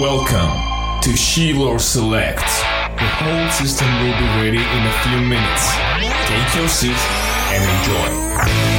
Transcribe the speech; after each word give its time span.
Welcome 0.00 1.00
to 1.02 1.16
Shiloh 1.16 1.76
Select. 1.78 2.38
The 2.38 3.08
whole 3.18 3.50
system 3.50 3.88
will 3.94 4.16
be 4.16 4.26
ready 4.38 4.58
in 4.58 4.86
a 4.86 4.92
few 5.02 5.18
minutes. 5.26 5.74
Take 6.28 6.54
your 6.54 6.68
seat 6.68 6.96
and 7.50 7.64
enjoy. 7.78 8.78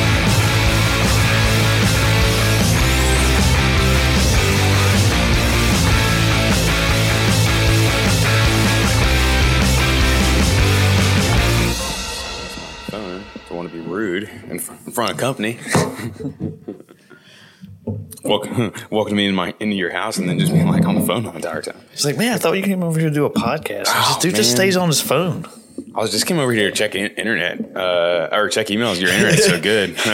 phone. 12.90 13.24
Don't 13.50 13.58
want 13.58 13.70
to 13.70 13.76
be 13.76 13.82
rude 13.82 14.30
in 14.50 14.58
front 14.58 15.12
of 15.12 15.18
company. 15.18 15.60
welcome, 18.30 18.74
welcome 18.90 19.18
me 19.18 19.28
in 19.28 19.36
my 19.36 19.54
into 19.60 19.76
your 19.76 19.92
house, 19.92 20.18
and 20.18 20.30
then 20.30 20.40
just 20.40 20.54
being 20.54 20.68
like 20.68 20.86
on 20.86 20.96
the 20.96 21.02
phone 21.06 21.24
the 21.24 21.32
entire 21.34 21.62
time. 21.62 21.82
He's 21.92 22.06
like, 22.06 22.18
man, 22.18 22.34
I 22.34 22.38
thought 22.38 22.54
you 22.54 22.64
came 22.64 22.84
over 22.84 23.00
here 23.00 23.10
to 23.10 23.14
do 23.14 23.26
a 23.26 23.30
podcast. 23.30 23.86
Oh, 23.88 24.14
this 24.14 24.18
dude 24.18 24.36
just 24.36 24.52
stays 24.52 24.78
on 24.78 24.88
his 24.88 25.02
phone. 25.02 25.46
I 25.96 26.02
was 26.02 26.12
just 26.12 26.28
came 26.28 26.40
over 26.40 26.52
here 26.52 26.70
to 26.70 26.76
check 26.76 26.94
in, 26.96 27.08
internet 27.12 27.76
uh, 27.76 28.30
or 28.32 28.50
check 28.50 28.68
emails. 28.68 29.02
Your 29.02 29.10
internet's 29.12 29.46
so 29.46 29.60
good. 29.60 29.98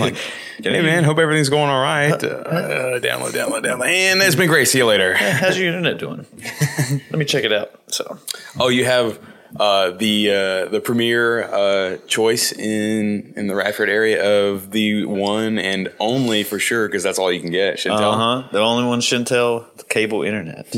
like, 0.00 0.16
hey 0.62 0.82
man, 0.82 1.04
hope 1.04 1.18
everything's 1.18 1.48
going 1.48 1.68
all 1.70 1.82
right. 1.82 2.12
Uh, 2.12 2.98
download, 3.00 3.30
download, 3.32 3.62
download, 3.62 3.86
and 3.86 4.22
it's 4.22 4.36
been 4.36 4.48
great. 4.48 4.68
See 4.68 4.78
you 4.78 4.86
later. 4.86 5.14
How's 5.14 5.58
your 5.58 5.68
internet 5.68 5.98
doing? 5.98 6.26
Let 7.10 7.18
me 7.18 7.24
check 7.24 7.44
it 7.44 7.52
out. 7.52 7.72
So, 7.88 8.18
Oh, 8.58 8.68
you 8.68 8.84
have 8.84 9.18
uh, 9.58 9.90
the 9.90 10.30
uh, 10.30 10.68
the 10.70 10.80
premier 10.80 11.42
uh, 11.44 11.96
choice 12.06 12.52
in 12.52 13.32
in 13.36 13.46
the 13.46 13.54
Radford 13.54 13.88
area 13.88 14.48
of 14.48 14.70
the 14.70 15.04
one 15.04 15.58
and 15.58 15.92
only 15.98 16.42
for 16.42 16.58
sure 16.58 16.88
because 16.88 17.02
that's 17.02 17.18
all 17.18 17.32
you 17.32 17.40
can 17.40 17.50
get. 17.50 17.78
Shentel. 17.78 18.00
uh 18.00 18.16
huh. 18.42 18.48
The 18.52 18.60
only 18.60 18.84
one 18.86 19.00
Shentel 19.00 19.88
cable 19.88 20.22
internet. 20.22 20.74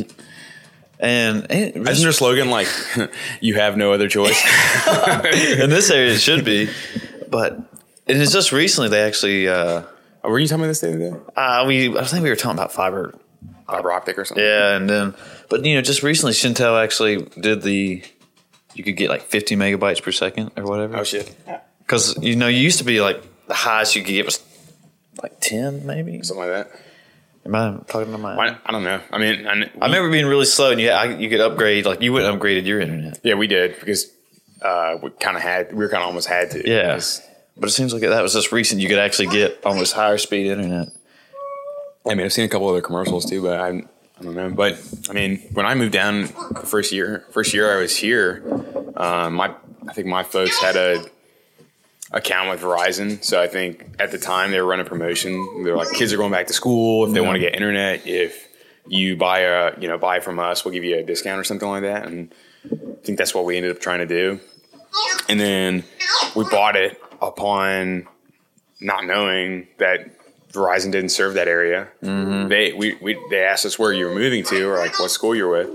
And, 1.01 1.49
and 1.51 1.89
Isn't 1.89 2.03
their 2.03 2.13
slogan 2.13 2.51
like 2.51 2.67
"You 3.41 3.55
have 3.55 3.77
no 3.77 3.93
other 3.93 4.09
choice"? 4.09 4.41
in 5.59 5.71
this 5.71 5.91
area, 5.91 6.13
it 6.15 6.19
should 6.19 6.45
be. 6.45 6.69
But 7.31 7.53
and 8.09 8.21
it's 8.21 8.33
just 8.33 8.51
recently 8.53 8.89
they 8.89 9.03
actually, 9.03 9.49
uh, 9.49 9.83
Oh, 10.25 10.31
Were 10.31 10.41
you 10.41 10.49
telling 10.49 10.63
me 10.63 10.69
this 10.69 10.81
the 10.81 10.89
other 10.89 10.99
day? 10.99 11.17
uh, 11.37 11.65
we 11.67 11.97
I 11.97 12.05
think 12.05 12.25
we 12.25 12.31
were 12.31 12.37
talking 12.37 12.59
about 12.59 12.73
fiber. 12.73 13.15
Fiber 13.69 13.93
optic 13.93 14.19
or 14.19 14.25
something? 14.25 14.43
Yeah, 14.45 14.75
and 14.77 14.89
then, 14.91 15.15
but 15.51 15.65
you 15.65 15.75
know, 15.77 15.83
just 15.83 16.03
recently 16.03 16.33
Shentel 16.33 16.83
actually 16.83 17.23
did 17.41 17.63
the, 17.63 18.03
you 18.79 18.85
could 18.85 18.97
get 18.97 19.11
like 19.11 19.23
50 19.23 19.57
megabytes 19.57 20.03
per 20.03 20.13
second 20.13 20.53
or 20.57 20.65
whatever. 20.65 20.97
Oh 20.97 21.05
shit! 21.05 21.35
Because 21.81 22.17
you 22.23 22.37
know, 22.37 22.49
you 22.49 22.61
used 22.61 22.79
to 22.79 22.85
be 22.85 23.01
like 23.01 23.23
the 23.47 23.55
highest 23.55 23.97
you 23.97 24.03
could 24.03 24.13
get 24.13 24.25
was 24.25 24.41
like 25.23 25.41
ten, 25.41 25.85
maybe. 25.87 26.23
Something 26.23 26.47
like 26.49 26.67
that. 26.69 26.81
Am 27.47 27.55
I 27.55 27.79
talking 27.87 28.13
to 28.13 28.19
my? 28.19 28.37
I, 28.37 28.57
I 28.67 28.73
don't 28.73 28.85
know. 28.85 29.01
I 29.11 29.19
mean, 29.19 29.47
I, 29.47 29.53
I 29.81 29.87
remember 29.87 30.11
being 30.11 30.27
really 30.27 30.45
slow, 30.45 30.71
and 30.71 30.81
you 30.81 30.91
I, 30.91 31.17
you 31.17 31.29
could 31.31 31.41
upgrade. 31.41 31.87
Like 31.87 32.03
you 32.03 32.13
went 32.13 32.27
and 32.27 32.39
upgraded 32.41 32.67
your 32.67 32.81
internet. 32.81 33.21
yeah, 33.23 33.35
we 33.35 33.47
did 33.47 33.79
because 33.81 34.11
uh, 34.63 34.99
we 35.03 35.11
kind 35.11 35.37
of 35.37 35.43
had 35.43 35.71
we 35.73 35.79
were 35.79 35.89
kind 35.89 36.03
of 36.03 36.09
almost 36.09 36.29
had 36.29 36.51
to. 36.53 36.69
Yeah, 36.69 36.89
Because, 36.95 37.23
but 37.57 37.69
it 37.69 37.73
seems 37.73 37.93
like 37.95 38.03
that 38.03 38.23
was 38.23 38.35
just 38.35 38.53
recent. 38.53 38.81
You 38.83 38.89
could 38.89 38.99
actually 38.99 39.29
get 39.29 39.61
almost 39.65 39.95
higher 39.95 40.19
speed 40.19 40.47
internet. 40.47 40.89
I 42.09 42.15
mean, 42.15 42.25
I've 42.27 42.33
seen 42.33 42.45
a 42.45 42.49
couple 42.49 42.69
other 42.69 42.81
commercials 42.81 43.25
too, 43.29 43.43
but 43.43 43.59
I, 43.61 43.83
I 44.19 44.25
don't 44.25 44.35
know. 44.35 44.51
But 44.51 44.81
I 45.09 45.13
mean, 45.13 45.39
when 45.53 45.67
I 45.67 45.75
moved 45.75 45.93
down 45.93 46.23
the 46.23 46.65
first 46.67 46.93
year, 46.93 47.25
first 47.31 47.55
year 47.55 47.77
I 47.77 47.81
was 47.81 47.97
here, 47.97 48.43
um, 48.97 49.35
my 49.35 49.55
I 49.87 49.93
think 49.93 50.07
my 50.07 50.23
folks 50.23 50.61
had 50.61 50.77
a 50.77 51.05
account 52.11 52.51
with 52.51 52.61
Verizon. 52.61 53.23
So 53.23 53.41
I 53.41 53.47
think 53.47 53.97
at 53.99 54.11
the 54.11 54.19
time 54.19 54.51
they 54.51 54.61
were 54.61 54.67
running 54.67 54.87
promotion. 54.87 55.63
They're 55.65 55.77
like, 55.77 55.93
kids 55.93 56.13
are 56.13 56.17
going 56.17 56.33
back 56.33 56.47
to 56.49 56.53
school. 56.53 57.07
If 57.07 57.13
they 57.13 57.21
want 57.21 57.37
to 57.37 57.41
get 57.41 57.55
internet, 57.55 58.07
if 58.07 58.49
you 58.87 59.17
buy 59.17 59.41
a 59.41 59.79
you 59.79 59.89
know 59.89 59.99
buy 59.99 60.21
from 60.21 60.39
us, 60.39 60.65
we'll 60.65 60.75
give 60.75 60.85
you 60.85 60.97
a 60.97 61.03
discount 61.03 61.39
or 61.39 61.45
something 61.45 61.69
like 61.69 61.83
that. 61.83 62.07
And 62.07 62.33
I 62.65 63.05
think 63.05 63.19
that's 63.19 63.35
what 63.35 63.45
we 63.45 63.57
ended 63.57 63.73
up 63.73 63.81
trying 63.81 64.01
to 64.01 64.07
do. 64.07 64.41
And 65.29 65.39
then 65.39 65.85
we 66.35 66.45
bought 66.45 66.77
it 66.77 67.01
upon 67.21 68.09
not 68.81 69.05
knowing 69.05 69.69
that 69.79 70.18
Verizon 70.59 70.91
didn't 70.93 71.11
serve 71.11 71.35
that 71.35 71.49
area. 71.49 71.89
They 72.03 72.73
we, 72.73 72.97
we 73.01 73.19
they 73.31 73.43
asked 73.43 73.65
us 73.67 73.79
where 73.79 73.93
you 73.93 74.07
were 74.07 74.15
moving 74.15 74.45
to, 74.45 74.69
or 74.69 74.79
like 74.79 74.99
what 74.99 75.11
school 75.11 75.35
you're 75.35 75.51
with. 75.51 75.69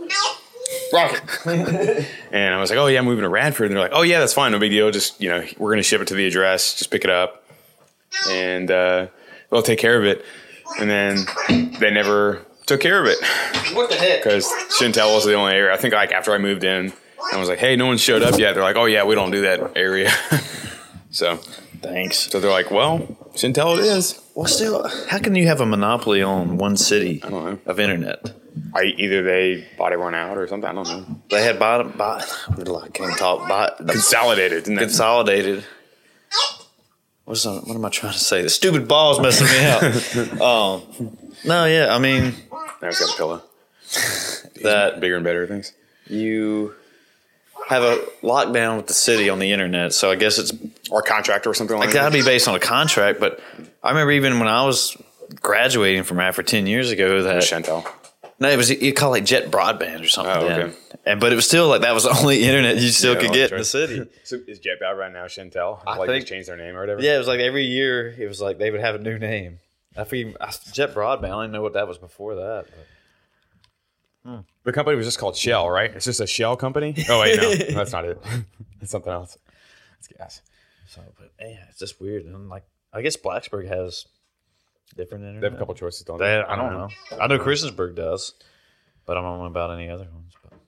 Rocket. 0.92 1.22
and 2.32 2.54
I 2.56 2.60
was 2.60 2.70
like, 2.70 2.80
oh 2.80 2.88
yeah, 2.88 3.00
I'm 3.00 3.06
moving 3.06 3.24
to 3.24 3.30
Radford. 3.30 3.68
And 3.68 3.76
they're 3.76 3.84
like, 3.84 3.94
oh 3.94 4.02
yeah, 4.02 4.20
that's 4.20 4.34
fine, 4.34 4.52
no 4.52 4.60
big 4.60 4.72
deal. 4.72 4.90
Just 4.92 5.20
you 5.22 5.30
know, 5.30 5.44
we're 5.58 5.72
gonna 5.72 5.84
ship 5.84 6.02
it 6.02 6.08
to 6.10 6.14
the 6.16 6.28
address. 6.28 6.76
Just 6.76 6.92
pick 6.92 7.04
it 7.04 7.10
up, 7.10 7.44
and 8.30 8.70
uh, 8.72 9.08
they'll 9.50 9.62
take 9.62 9.80
care 9.80 9.98
of 9.98 10.06
it. 10.06 10.24
And 10.80 10.90
then 10.90 11.26
they 11.80 11.92
never 11.92 12.42
took 12.66 12.80
care 12.80 13.00
of 13.02 13.06
it 13.06 13.18
What 13.76 13.90
the 13.90 13.96
heck? 13.98 14.24
because 14.24 14.48
Shentel 14.80 15.14
was 15.14 15.26
the 15.26 15.34
only 15.34 15.54
area. 15.54 15.74
I 15.74 15.78
think 15.78 15.94
like 15.94 16.12
after 16.12 16.34
I 16.34 16.38
moved 16.38 16.64
in, 16.64 16.94
I 17.32 17.38
was 17.38 17.50
like, 17.50 17.60
hey, 17.60 17.76
no 17.76 17.86
one 17.86 17.98
showed 17.98 18.24
up 18.24 18.40
yet. 18.40 18.54
They're 18.54 18.64
like, 18.64 18.78
oh 18.78 18.86
yeah, 18.86 19.04
we 19.04 19.14
don't 19.14 19.30
do 19.32 19.42
that 19.42 19.74
area. 19.76 20.12
so 21.14 21.38
Thanks. 21.82 22.30
so 22.32 22.40
they're 22.42 22.52
like, 22.52 22.70
well, 22.72 23.00
Shentel 23.36 23.78
it 23.80 23.86
is. 23.86 24.20
Well, 24.36 24.48
still, 24.48 24.88
how 25.10 25.20
can 25.20 25.36
you 25.36 25.48
have 25.48 25.62
a 25.62 25.66
monopoly 25.66 26.22
on 26.22 26.58
one 26.58 26.76
city 26.76 27.20
don't 27.20 27.32
know. 27.32 27.60
of 27.66 27.80
internet? 27.80 28.34
I 28.76 28.84
either 28.98 29.24
they 29.24 29.66
bought 29.78 29.94
everyone 29.94 30.14
out 30.16 30.38
or 30.38 30.48
something. 30.48 30.70
I 30.70 30.74
don't 30.74 30.88
know. 30.88 31.22
They 31.32 31.44
had 31.44 31.58
bought, 31.58 31.98
bought 31.98 32.24
I 32.50 32.88
can't 32.90 33.18
talk, 33.18 33.48
bought, 33.48 33.78
Consolidated. 33.78 34.64
Didn't 34.66 34.76
that- 34.76 34.82
consolidated. 34.82 35.64
What's 37.26 37.46
what 37.46 37.70
am 37.70 37.86
I 37.86 37.90
trying 37.90 38.12
to 38.14 38.20
say? 38.20 38.42
The 38.42 38.50
stupid 38.50 38.86
ball's 38.88 39.20
messing 39.22 39.48
me 39.48 39.66
up. 39.66 40.42
um, 40.42 41.18
no, 41.46 41.66
yeah, 41.66 41.96
I 41.96 41.98
mean 42.00 42.34
Now 42.82 42.88
he's 42.90 43.00
got 43.00 43.14
a 43.14 43.18
pillow. 43.18 43.42
that 44.64 45.00
Bigger 45.00 45.16
and 45.16 45.24
better 45.24 45.48
things. 45.48 45.72
you 46.08 46.76
have 47.68 47.84
a 47.84 47.98
lockdown 48.22 48.78
with 48.78 48.88
the 48.88 48.94
city 48.94 49.30
on 49.30 49.40
the 49.40 49.52
internet, 49.52 49.94
so 49.94 50.12
I 50.12 50.16
guess 50.16 50.38
it's 50.38 50.52
Or 50.92 51.00
a 51.00 51.04
contractor 51.04 51.50
or 51.50 51.54
something 51.54 51.78
like 51.78 51.90
that. 51.90 51.96
it 51.96 52.00
got 52.00 52.06
to 52.10 52.14
be 52.14 52.24
based 52.24 52.48
on 52.48 52.56
a 52.56 52.60
contract. 52.60 53.20
But 53.20 53.40
I 53.84 53.90
remember 53.90 54.12
even 54.12 54.40
when 54.40 54.48
I 54.48 54.66
was 54.66 54.98
graduating 55.42 56.04
from 56.04 56.20
Afro 56.20 56.44
ten 56.44 56.68
years 56.68 56.92
ago 56.92 57.24
that 57.24 57.44
Shentel. 57.44 57.86
no, 58.40 58.50
it 58.50 58.58
was 58.58 58.70
you 58.70 58.94
call 58.94 59.10
it 59.14 59.20
like 59.20 59.26
Jet 59.26 59.50
Broadband 59.52 60.04
or 60.04 60.08
something. 60.08 60.36
Oh, 60.36 60.46
okay. 60.48 60.76
And 61.06 61.20
but 61.20 61.32
it 61.32 61.36
was 61.36 61.48
still 61.48 61.68
like 61.68 61.82
that 61.82 61.94
was 61.94 62.04
the 62.04 62.12
only 62.20 62.44
internet 62.44 62.78
you 62.78 62.90
still 62.90 63.14
Yeah, 63.16 63.20
could 63.22 63.34
get 63.34 63.52
in 63.52 63.58
the 63.60 63.66
city. 63.66 64.08
So 64.24 64.38
is 64.48 64.60
JetBound 64.60 64.98
right 64.98 65.12
now 65.12 65.26
Shentel? 65.26 65.82
I 65.86 65.98
like 65.98 66.08
think- 66.10 66.22
just 66.22 66.28
changed 66.32 66.48
their 66.50 66.58
name 66.58 66.76
or 66.76 66.82
whatever? 66.82 67.02
Yeah, 67.02 67.16
it 67.16 67.20
was 67.20 67.28
like 67.28 67.40
every 67.40 67.66
year 67.66 68.10
it 68.18 68.28
was 68.28 68.40
like 68.42 68.58
they 68.58 68.72
would 68.72 68.82
have 68.82 68.96
a 68.96 69.00
new 69.00 69.18
name. 69.20 69.60
I 69.98 70.04
think 70.06 70.36
Jet 70.74 70.94
Broadband. 70.94 71.32
I 71.38 71.44
didn't 71.44 71.52
know 71.52 71.62
what 71.62 71.74
that 71.74 71.88
was 71.88 71.98
before 71.98 72.36
that. 72.36 72.66
But. 72.70 72.86
The 74.26 74.72
company 74.72 74.96
was 74.96 75.06
just 75.06 75.20
called 75.20 75.36
Shell, 75.36 75.70
right? 75.70 75.92
It's 75.94 76.06
just 76.06 76.20
a 76.22 76.28
Shell 76.28 76.56
company. 76.58 76.96
Oh 77.10 77.20
wait, 77.20 77.38
no, 77.42 77.54
that's 77.76 77.92
not 77.92 78.06
it. 78.06 78.22
It's 78.82 78.92
something 78.92 79.12
else. 79.14 79.38
It's 80.00 80.08
gas. 80.10 80.42
So, 80.88 81.02
but 81.18 81.32
yeah, 81.40 81.64
it's 81.70 81.80
just 81.80 82.02
weird. 82.02 82.26
And 82.26 82.50
like, 82.50 82.64
I 82.92 83.02
guess 83.02 83.16
Blacksburg 83.16 83.68
has 83.70 84.06
different 84.98 85.24
internet. 85.24 85.42
They 85.42 85.48
have 85.48 85.54
a 85.56 85.58
couple 85.58 85.74
choices, 85.74 86.04
don't 86.04 86.18
They- 86.20 86.26
they? 86.26 86.42
I 86.42 86.56
don't 86.58 86.74
know. 86.74 86.90
I 87.20 87.28
know 87.28 87.40
Christiansburg 87.40 87.96
does, 87.96 88.34
but 89.06 89.18
I 89.18 89.22
don't 89.22 89.40
know 89.40 89.46
about 89.46 89.72
any 89.72 89.90
other 89.90 90.08
ones. 90.14 90.34
But 90.44 90.60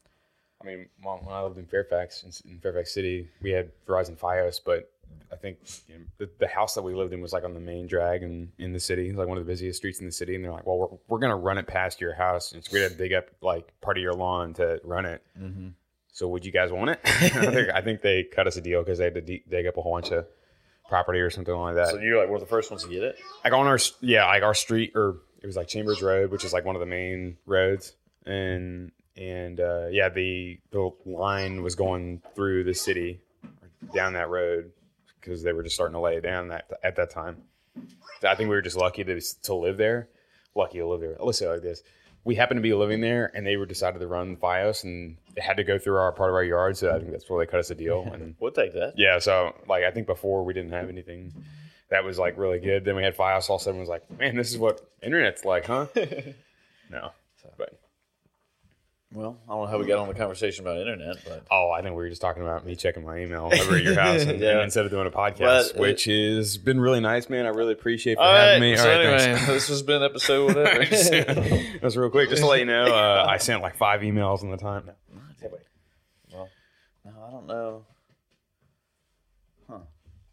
I 0.62 0.66
mean, 0.66 0.88
when 1.04 1.18
when 1.26 1.36
I 1.36 1.42
lived 1.42 1.58
in 1.58 1.66
Fairfax, 1.66 2.24
in, 2.24 2.52
in 2.52 2.60
Fairfax 2.60 2.94
City, 2.94 3.28
we 3.42 3.52
had 3.52 3.70
Verizon 3.86 4.18
FiOS, 4.18 4.60
but 4.66 4.90
I 5.32 5.36
think 5.38 5.58
you 5.88 5.96
know, 5.96 6.02
the, 6.18 6.30
the 6.40 6.48
house 6.48 6.76
that 6.76 6.82
we 6.84 6.94
lived 6.96 7.12
in 7.14 7.22
was 7.22 7.34
like 7.34 7.44
on 7.44 7.54
the 7.54 7.60
main 7.60 7.88
drag 7.88 8.24
in, 8.24 8.52
in 8.58 8.72
the 8.74 8.80
city, 8.80 9.12
like 9.12 9.28
one 9.28 9.38
of 9.38 9.46
the 9.46 9.52
busiest 9.52 9.78
streets 9.78 10.00
in 10.00 10.06
the 10.06 10.12
city. 10.12 10.36
And 10.36 10.44
they're 10.44 10.52
like, 10.52 10.66
well, 10.66 10.78
we're, 10.78 10.98
we're 11.08 11.20
going 11.20 11.32
to 11.32 11.36
run 11.36 11.58
it 11.58 11.68
past 11.68 12.00
your 12.00 12.14
house. 12.14 12.52
And 12.54 12.66
we 12.72 12.80
had 12.80 12.92
to 12.92 12.98
dig 12.98 13.14
up 13.14 13.28
like 13.42 13.74
part 13.82 13.98
of 13.98 14.02
your 14.04 14.14
lawn 14.14 14.54
to 14.56 14.80
run 14.84 15.06
it. 15.06 15.22
So 16.14 16.28
would 16.30 16.46
you 16.46 16.52
guys 16.52 16.72
want 16.72 16.92
it? 16.92 17.00
I, 17.06 17.30
think, 17.30 17.70
I 17.74 17.82
think 17.82 18.02
they 18.02 18.24
cut 18.24 18.48
us 18.48 18.56
a 18.56 18.62
deal 18.62 18.82
because 18.82 19.00
they 19.00 19.04
had 19.06 19.16
to 19.16 19.22
de- 19.22 19.44
dig 19.50 19.68
up 19.68 19.76
a 19.78 19.82
whole 19.82 19.94
bunch 19.94 20.12
of 20.12 20.26
property 20.88 21.20
or 21.20 21.30
something 21.30 21.54
like 21.54 21.76
that. 21.76 21.90
so 21.90 21.98
you're 22.00 22.18
like 22.20 22.30
one 22.30 22.36
of 22.36 22.42
the 22.42 22.50
first 22.50 22.70
ones 22.72 22.84
to 22.84 22.90
get 22.90 23.04
it. 23.04 23.18
like 23.44 23.52
on 23.54 23.66
our 23.68 23.80
yeah 24.02 24.26
like 24.28 24.44
our 24.44 24.54
street 24.54 24.92
or 24.96 25.18
it 25.42 25.48
was 25.48 25.56
like 25.56 25.68
chambers 25.68 26.00
road 26.02 26.30
which 26.30 26.46
is 26.46 26.54
like 26.54 26.64
one 26.64 26.76
of 26.76 26.80
the 26.80 26.86
main 26.86 27.36
roads 27.48 27.94
and 28.28 28.92
and 29.18 29.60
uh 29.60 29.88
yeah 29.90 30.10
the 30.10 30.60
the 30.70 30.92
line 31.08 31.64
was 31.64 31.74
going 31.74 32.22
through 32.36 32.64
the 32.64 32.74
city 32.74 33.20
down 33.96 34.14
that 34.14 34.30
road 34.30 34.72
because 35.26 35.44
they 35.44 35.54
were 35.54 35.64
just 35.64 35.76
starting 35.76 35.94
to 35.94 36.00
lay 36.00 36.16
it 36.16 36.22
down 36.22 36.48
that 36.50 36.70
at 36.84 36.96
that 36.96 37.10
time 37.10 37.38
i 38.24 38.36
think 38.36 38.50
we 38.50 38.56
were 38.56 38.62
just 38.62 38.78
lucky 38.78 39.04
to 39.04 39.20
to 39.44 39.54
live 39.54 39.78
there 39.78 40.08
lucky 40.56 40.78
to 40.78 40.88
live 40.88 41.02
there 41.02 41.18
let's 41.20 41.38
say 41.38 41.50
like 41.50 41.62
this 41.62 41.84
we 42.24 42.36
happened 42.36 42.58
to 42.58 42.62
be 42.62 42.74
living 42.74 43.02
there 43.02 43.32
and 43.36 43.46
they 43.46 43.56
were 43.58 43.68
decided 43.68 44.00
to 44.00 44.08
run 44.08 44.36
FiOS 44.38 44.84
and 44.84 45.18
it 45.36 45.44
had 45.44 45.58
to 45.58 45.64
go 45.64 45.78
through 45.78 45.98
our 45.98 46.12
part 46.12 46.30
of 46.30 46.36
our 46.36 46.44
yard 46.44 46.78
so 46.78 46.90
i 46.96 47.00
think 47.00 47.12
that's 47.12 47.30
where 47.30 47.46
they 47.46 47.50
cut 47.50 47.60
us 47.60 47.70
a 47.70 47.76
deal 47.76 48.08
and 48.14 48.36
We'll 48.40 48.52
take 48.52 48.74
that. 48.74 48.94
yeah, 48.98 49.20
so 49.20 49.54
like 49.68 49.84
I 49.84 49.92
think 49.92 50.08
before 50.08 50.44
we 50.44 50.54
didn't 50.54 50.72
have 50.72 50.90
anything 50.90 51.34
that 51.90 52.04
was 52.04 52.18
like 52.18 52.38
really 52.38 52.60
good. 52.60 52.84
Then 52.84 52.96
we 52.96 53.04
had 53.04 53.16
FiOS. 53.16 53.50
All 53.50 53.58
of 53.58 53.62
a 53.62 53.66
sudden, 53.66 53.80
was 53.80 53.90
like, 53.90 54.10
man, 54.20 54.36
this 54.36 54.52
is 54.52 54.58
what 54.58 54.82
internet's 55.04 55.46
like, 55.46 55.68
huh? 55.68 55.86
no, 56.90 57.12
but 57.58 57.80
Well, 59.16 59.38
I 59.48 59.52
don't 59.54 59.62
know 59.62 59.68
how 59.68 59.78
we 59.78 59.86
got 59.86 60.00
on 60.00 60.10
the 60.10 60.14
conversation 60.14 60.66
about 60.66 60.78
internet, 60.78 61.16
but 61.26 61.46
Oh, 61.50 61.72
I 61.72 61.82
think 61.82 61.92
we 61.96 62.04
were 62.04 62.10
just 62.10 62.22
talking 62.22 62.44
about 62.44 62.66
me 62.66 62.76
checking 62.76 63.06
my 63.06 63.20
email 63.20 63.46
over 63.52 63.78
at 63.78 63.82
your 63.84 63.96
house 63.98 64.24
and, 64.24 64.40
Yeah. 64.42 64.52
and 64.52 64.62
instead 64.64 64.84
of 64.84 64.92
doing 64.92 65.08
a 65.08 65.12
podcast, 65.12 65.40
But, 65.72 65.78
uh, 65.78 65.80
which 65.80 66.04
has 66.04 66.58
been 66.58 66.82
really 66.82 67.00
nice, 67.00 67.30
man. 67.30 67.46
I 67.46 67.50
really 67.50 67.72
appreciate 67.72 68.16
for 68.16 68.24
all 68.24 68.36
having 68.36 68.62
right. 68.62 68.72
me. 68.72 68.76
So 68.76 68.84
All 68.92 68.98
right, 69.06 69.22
anyway, 69.22 69.40
this 69.48 69.70
has 69.70 69.82
been 69.84 70.04
episode 70.04 70.48
whatever. 70.56 70.84
That's 71.82 71.96
real 71.96 72.10
quick. 72.10 72.30
Just 72.30 72.42
to 72.42 72.48
let 72.48 72.60
you 72.60 72.66
know, 72.66 72.84
uh, 72.94 73.26
I 73.30 73.38
sent 73.38 73.62
like 73.62 73.78
five 73.78 74.02
emails 74.02 74.44
in 74.44 74.52
the 74.52 74.58
time. 74.58 74.92
well, 76.34 76.50
no, 77.06 77.12
I 77.26 77.32
don't 77.32 77.48
know. 77.48 77.86
Huh. 79.70 79.78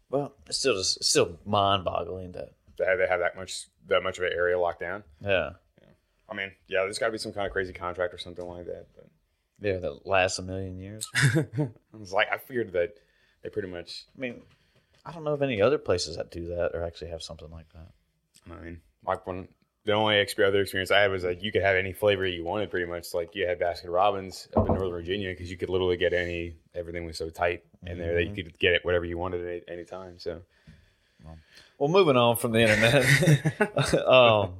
Well, 0.09 0.33
it's 0.47 0.57
still 0.57 0.75
just 0.75 0.97
it's 0.97 1.07
still 1.09 1.39
mind-boggling 1.45 2.33
that. 2.33 2.49
That 2.79 2.97
they 2.97 3.07
have 3.07 3.19
that 3.21 3.35
much 3.37 3.67
that 3.87 4.01
much 4.03 4.17
of 4.17 4.25
an 4.25 4.31
area 4.33 4.59
locked 4.59 4.79
down. 4.81 5.03
Yeah. 5.21 5.51
I 6.33 6.35
mean, 6.35 6.51
yeah, 6.67 6.81
there's 6.81 6.97
got 6.97 7.07
to 7.07 7.11
be 7.11 7.17
some 7.17 7.31
kind 7.31 7.45
of 7.45 7.53
crazy 7.53 7.73
contract 7.73 8.13
or 8.13 8.17
something 8.17 8.45
like 8.45 8.65
that. 8.65 8.87
But 8.95 9.07
Yeah, 9.61 9.77
that 9.77 10.07
lasts 10.07 10.39
a 10.39 10.41
million 10.41 10.77
years. 10.77 11.07
I 11.15 11.69
was 11.93 12.11
like, 12.11 12.27
I 12.31 12.37
figured 12.37 12.73
that 12.73 12.95
they 13.43 13.49
pretty 13.49 13.67
much. 13.67 14.05
I 14.17 14.19
mean, 14.21 14.41
I 15.05 15.11
don't 15.11 15.23
know 15.23 15.33
of 15.33 15.41
any 15.41 15.61
other 15.61 15.77
places 15.77 16.17
that 16.17 16.31
do 16.31 16.47
that 16.47 16.71
or 16.73 16.83
actually 16.83 17.11
have 17.11 17.21
something 17.21 17.51
like 17.51 17.71
that. 17.73 17.91
I 18.49 18.63
mean, 18.63 18.81
like 19.05 19.27
when 19.27 19.47
the 19.85 19.93
only 19.93 20.15
other 20.19 20.61
experience 20.61 20.91
I 20.91 21.01
had 21.01 21.11
was 21.11 21.23
like 21.23 21.43
you 21.43 21.51
could 21.51 21.61
have 21.61 21.75
any 21.75 21.93
flavor 21.93 22.25
you 22.25 22.43
wanted, 22.43 22.71
pretty 22.71 22.89
much. 22.89 23.13
Like 23.13 23.35
you 23.35 23.45
had 23.45 23.59
Baskin 23.59 23.93
Robbins 23.93 24.47
up 24.55 24.67
in 24.67 24.73
Northern 24.73 24.91
Virginia 24.91 25.29
because 25.29 25.51
you 25.51 25.57
could 25.57 25.69
literally 25.69 25.97
get 25.97 26.13
any. 26.13 26.55
Everything 26.73 27.05
was 27.05 27.17
so 27.17 27.29
tight 27.29 27.63
in 27.85 27.99
there 27.99 28.15
that 28.15 28.23
you 28.23 28.33
could 28.33 28.57
get 28.57 28.73
it 28.73 28.83
whatever 28.83 29.05
you 29.05 29.17
wanted 29.17 29.41
at 29.41 29.47
any, 29.47 29.61
any 29.79 29.85
time. 29.85 30.17
So 30.17 30.41
Well, 31.77 31.89
moving 31.89 32.17
on 32.17 32.37
from 32.37 32.53
the 32.53 32.59
internet, 32.59 33.93
um, 34.07 34.53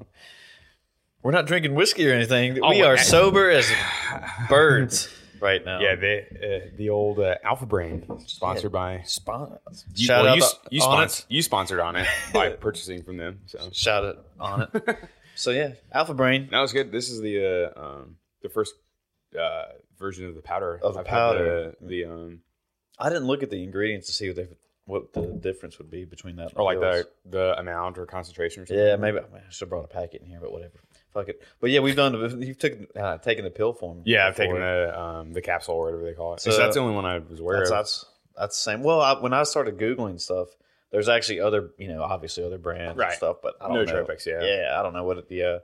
we're 1.23 1.31
not 1.31 1.47
drinking 1.47 1.73
whiskey 1.75 2.07
or 2.09 2.13
anything. 2.13 2.59
Oh, 2.61 2.69
we 2.69 2.81
are 2.83 2.93
I- 2.93 2.97
sober 2.97 3.49
as 3.49 3.69
birds 4.49 5.09
right 5.39 5.63
now. 5.65 5.79
yeah, 5.79 5.95
the 5.95 6.19
uh, 6.21 6.69
the 6.77 6.89
old 6.89 7.19
uh, 7.19 7.35
Alpha 7.43 7.65
Brain 7.65 8.05
sponsored 8.27 8.71
by. 8.71 9.01
Spon- 9.05 9.57
You, 9.95 10.05
shout 10.05 10.23
well, 10.25 10.33
out 10.33 10.59
you, 10.69 10.79
you, 10.79 10.83
on 10.83 11.07
spons- 11.07 11.25
you 11.29 11.41
sponsored 11.41 11.79
on 11.79 11.95
it 11.95 12.07
by 12.33 12.49
purchasing 12.51 13.03
from 13.03 13.17
them. 13.17 13.41
So 13.47 13.59
it. 13.65 13.75
Shout 13.75 14.03
it 14.03 14.17
on 14.39 14.61
it. 14.73 14.97
so 15.35 15.51
yeah, 15.51 15.71
Alpha 15.91 16.13
Brain. 16.13 16.49
that 16.51 16.59
was 16.61 16.73
good. 16.73 16.91
This 16.91 17.09
is 17.09 17.21
the 17.21 17.71
uh, 17.75 17.79
um, 17.81 18.17
the 18.41 18.49
first 18.49 18.73
uh, 19.39 19.63
version 19.97 20.27
of 20.27 20.35
the 20.35 20.41
powder. 20.41 20.79
Of 20.83 20.93
the 20.93 20.99
I've 21.01 21.05
powder. 21.07 21.75
The, 21.81 21.87
the 21.87 22.05
um, 22.05 22.39
I 22.99 23.09
didn't 23.09 23.25
look 23.25 23.41
at 23.43 23.49
the 23.49 23.63
ingredients 23.63 24.07
to 24.07 24.13
see 24.13 24.27
what, 24.27 24.35
they, 24.35 24.47
what 24.85 25.13
the 25.13 25.21
difference 25.21 25.79
would 25.79 25.89
be 25.89 26.05
between 26.05 26.35
that. 26.35 26.51
or 26.55 26.63
like 26.63 26.79
pills. 26.79 27.05
the 27.25 27.31
the 27.37 27.59
amount 27.59 27.97
or 27.97 28.05
concentration 28.05 28.63
or 28.63 28.65
something. 28.65 28.85
Yeah, 28.85 28.95
maybe 28.97 29.17
I 29.19 29.39
should 29.49 29.61
have 29.61 29.69
brought 29.69 29.85
a 29.85 29.87
packet 29.87 30.21
in 30.21 30.27
here, 30.27 30.39
but 30.41 30.51
whatever. 30.51 30.79
Fuck 31.13 31.29
it. 31.29 31.41
But 31.59 31.69
yeah, 31.69 31.79
we've 31.79 31.95
done. 31.95 32.13
You've 32.41 32.57
taken 32.57 32.87
uh, 32.95 33.17
taken 33.19 33.43
the 33.45 33.51
pill 33.51 33.73
form. 33.73 34.01
Yeah, 34.05 34.27
I've 34.27 34.35
taken 34.35 34.55
the 34.55 34.99
um, 34.99 35.33
the 35.33 35.41
capsule 35.41 35.75
or 35.75 35.85
whatever 35.85 36.03
they 36.03 36.13
call 36.13 36.33
it. 36.33 36.39
So, 36.41 36.55
that's 36.57 36.75
the 36.75 36.81
only 36.81 36.95
one 36.95 37.05
I 37.05 37.19
was 37.19 37.39
aware 37.39 37.57
That's 37.59 37.69
of. 37.69 37.77
that's 37.77 38.05
that's 38.37 38.55
the 38.57 38.71
same. 38.71 38.83
Well, 38.83 38.99
I, 39.01 39.19
when 39.19 39.31
I 39.33 39.43
started 39.43 39.77
googling 39.77 40.19
stuff, 40.19 40.47
there's 40.91 41.07
actually 41.09 41.39
other, 41.39 41.69
you 41.77 41.87
know, 41.87 42.01
obviously 42.01 42.43
other 42.43 42.57
brands 42.57 42.97
Right. 42.97 43.09
and 43.09 43.15
stuff, 43.17 43.37
but 43.43 43.53
I 43.61 43.67
don't 43.67 43.85
know. 43.85 43.93
Nootropics, 44.05 44.25
yeah. 44.25 44.43
yeah, 44.43 44.79
I 44.79 44.81
don't 44.81 44.93
know 44.93 45.03
what 45.03 45.27
the 45.29 45.43
uh, 45.43 45.59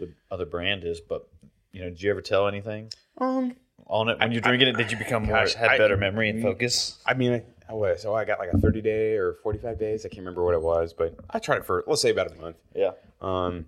the 0.00 0.12
other 0.30 0.46
brand 0.46 0.84
is, 0.84 1.00
but 1.00 1.28
you 1.72 1.80
know, 1.82 1.90
did 1.90 2.02
you 2.02 2.10
ever 2.10 2.20
tell 2.22 2.48
anything 2.48 2.90
Um, 3.18 3.54
on 3.86 4.08
it 4.08 4.18
when 4.18 4.32
you're 4.32 4.40
drinking 4.40 4.68
it? 4.68 4.76
Did 4.76 4.90
you 4.90 4.98
become 4.98 5.24
more 5.26 5.36
gosh, 5.36 5.54
had 5.54 5.70
I- 5.70 5.78
better 5.78 5.96
memory 5.96 6.30
and 6.30 6.42
focus? 6.42 6.98
I 7.06 7.14
mean, 7.14 7.32
I, 7.32 7.44
I 7.68 7.74
was 7.74 8.02
so 8.02 8.14
I 8.14 8.24
got 8.24 8.38
like 8.40 8.50
a 8.52 8.58
thirty 8.58 8.80
day 8.80 9.16
or 9.16 9.34
forty 9.42 9.58
five 9.60 9.78
days. 9.78 10.04
I 10.04 10.08
can't 10.08 10.20
remember 10.20 10.44
what 10.44 10.54
it 10.54 10.62
was, 10.62 10.94
but 10.94 11.14
I 11.30 11.38
tried 11.38 11.58
it 11.58 11.64
for 11.66 11.84
let's 11.86 12.02
say 12.02 12.10
about 12.10 12.32
a 12.32 12.34
month. 12.40 12.56
Yeah, 12.74 12.90
Um, 13.20 13.66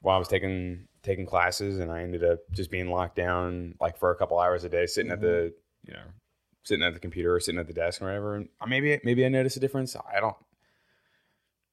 while 0.00 0.16
I 0.16 0.18
was 0.18 0.28
taking 0.28 0.88
taking 1.02 1.26
classes, 1.26 1.78
and 1.78 1.90
I 1.90 2.02
ended 2.02 2.24
up 2.24 2.40
just 2.52 2.70
being 2.70 2.90
locked 2.90 3.16
down 3.16 3.74
like 3.80 3.98
for 3.98 4.10
a 4.10 4.16
couple 4.16 4.38
hours 4.38 4.64
a 4.64 4.68
day, 4.68 4.86
sitting 4.86 5.12
at 5.12 5.20
the 5.20 5.52
mm-hmm. 5.86 5.90
you 5.90 5.94
know 5.94 6.04
sitting 6.64 6.84
at 6.84 6.94
the 6.94 7.00
computer 7.00 7.34
or 7.34 7.40
sitting 7.40 7.58
at 7.58 7.66
the 7.66 7.72
desk 7.72 8.02
or 8.02 8.06
whatever. 8.06 8.36
And 8.36 8.48
maybe 8.66 9.00
maybe 9.02 9.24
I 9.24 9.28
noticed 9.28 9.56
a 9.56 9.60
difference. 9.60 9.96
I 9.96 10.20
don't. 10.20 10.36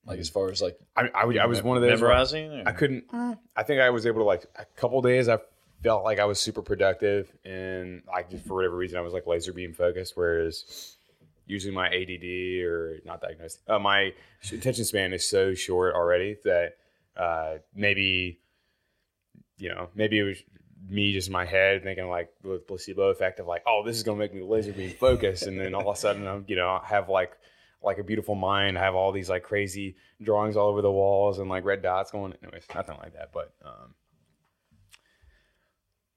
like 0.05 0.19
as 0.19 0.29
mm. 0.29 0.33
far 0.33 0.49
as 0.49 0.61
like 0.61 0.79
I 0.95 1.09
I, 1.13 1.25
would- 1.25 1.37
I 1.37 1.45
was 1.45 1.61
one 1.61 1.77
of 1.77 1.83
those 1.83 1.99
memorizing. 1.99 2.51
or- 2.51 2.63
I 2.65 2.71
couldn't. 2.71 3.05
Uh. 3.11 3.35
I 3.55 3.63
think 3.63 3.81
I 3.81 3.89
was 3.89 4.05
able 4.05 4.21
to 4.21 4.25
like 4.25 4.45
a 4.55 4.65
couple 4.77 5.01
days. 5.01 5.29
I 5.29 5.39
felt 5.83 6.03
like 6.03 6.19
I 6.19 6.25
was 6.25 6.39
super 6.39 6.61
productive, 6.61 7.31
and 7.43 8.01
like 8.07 8.31
just 8.31 8.45
for 8.45 8.55
whatever 8.55 8.75
reason, 8.75 8.97
I 8.97 9.01
was 9.01 9.13
like 9.13 9.27
laser 9.27 9.53
beam 9.53 9.73
focused. 9.73 10.13
Whereas 10.15 10.95
usually 11.45 11.73
my 11.73 11.87
ADD 11.87 12.65
or 12.65 12.99
not 13.05 13.21
diagnosed, 13.21 13.59
uh, 13.67 13.77
my 13.77 14.13
attention 14.51 14.85
span 14.85 15.13
is 15.13 15.29
so 15.29 15.53
short 15.53 15.93
already 15.93 16.37
that 16.43 16.77
uh, 17.17 17.55
maybe 17.73 18.39
you 19.57 19.69
know 19.69 19.89
maybe 19.95 20.19
it 20.19 20.23
was 20.23 20.37
me 20.87 21.13
just 21.13 21.27
in 21.27 21.33
my 21.33 21.45
head 21.45 21.83
thinking 21.83 22.07
like 22.07 22.29
the 22.43 22.61
placebo 22.67 23.09
effect 23.09 23.39
of 23.39 23.47
like 23.47 23.63
oh 23.65 23.83
this 23.85 23.95
is 23.97 24.03
gonna 24.03 24.19
make 24.19 24.33
me 24.33 24.41
laser 24.41 24.73
beam 24.73 24.91
focus, 24.91 25.43
and 25.43 25.59
then 25.59 25.73
all 25.73 25.89
of 25.89 25.95
a 25.95 25.99
sudden 25.99 26.27
I'm 26.27 26.45
you 26.47 26.55
know 26.55 26.69
I 26.69 26.85
have 26.85 27.09
like 27.09 27.31
like 27.81 27.99
a 27.99 28.03
beautiful 28.03 28.35
mind. 28.35 28.77
I 28.77 28.81
have 28.81 28.95
all 28.95 29.11
these 29.11 29.29
like 29.29 29.43
crazy 29.43 29.95
drawings 30.21 30.57
all 30.57 30.69
over 30.69 30.81
the 30.81 30.91
walls 30.91 31.39
and 31.39 31.49
like 31.49 31.63
red 31.63 31.81
dots 31.81 32.11
going. 32.11 32.33
Anyways, 32.43 32.65
nothing 32.73 32.97
like 32.97 33.13
that. 33.13 33.29
But 33.33 33.53
um, 33.63 33.93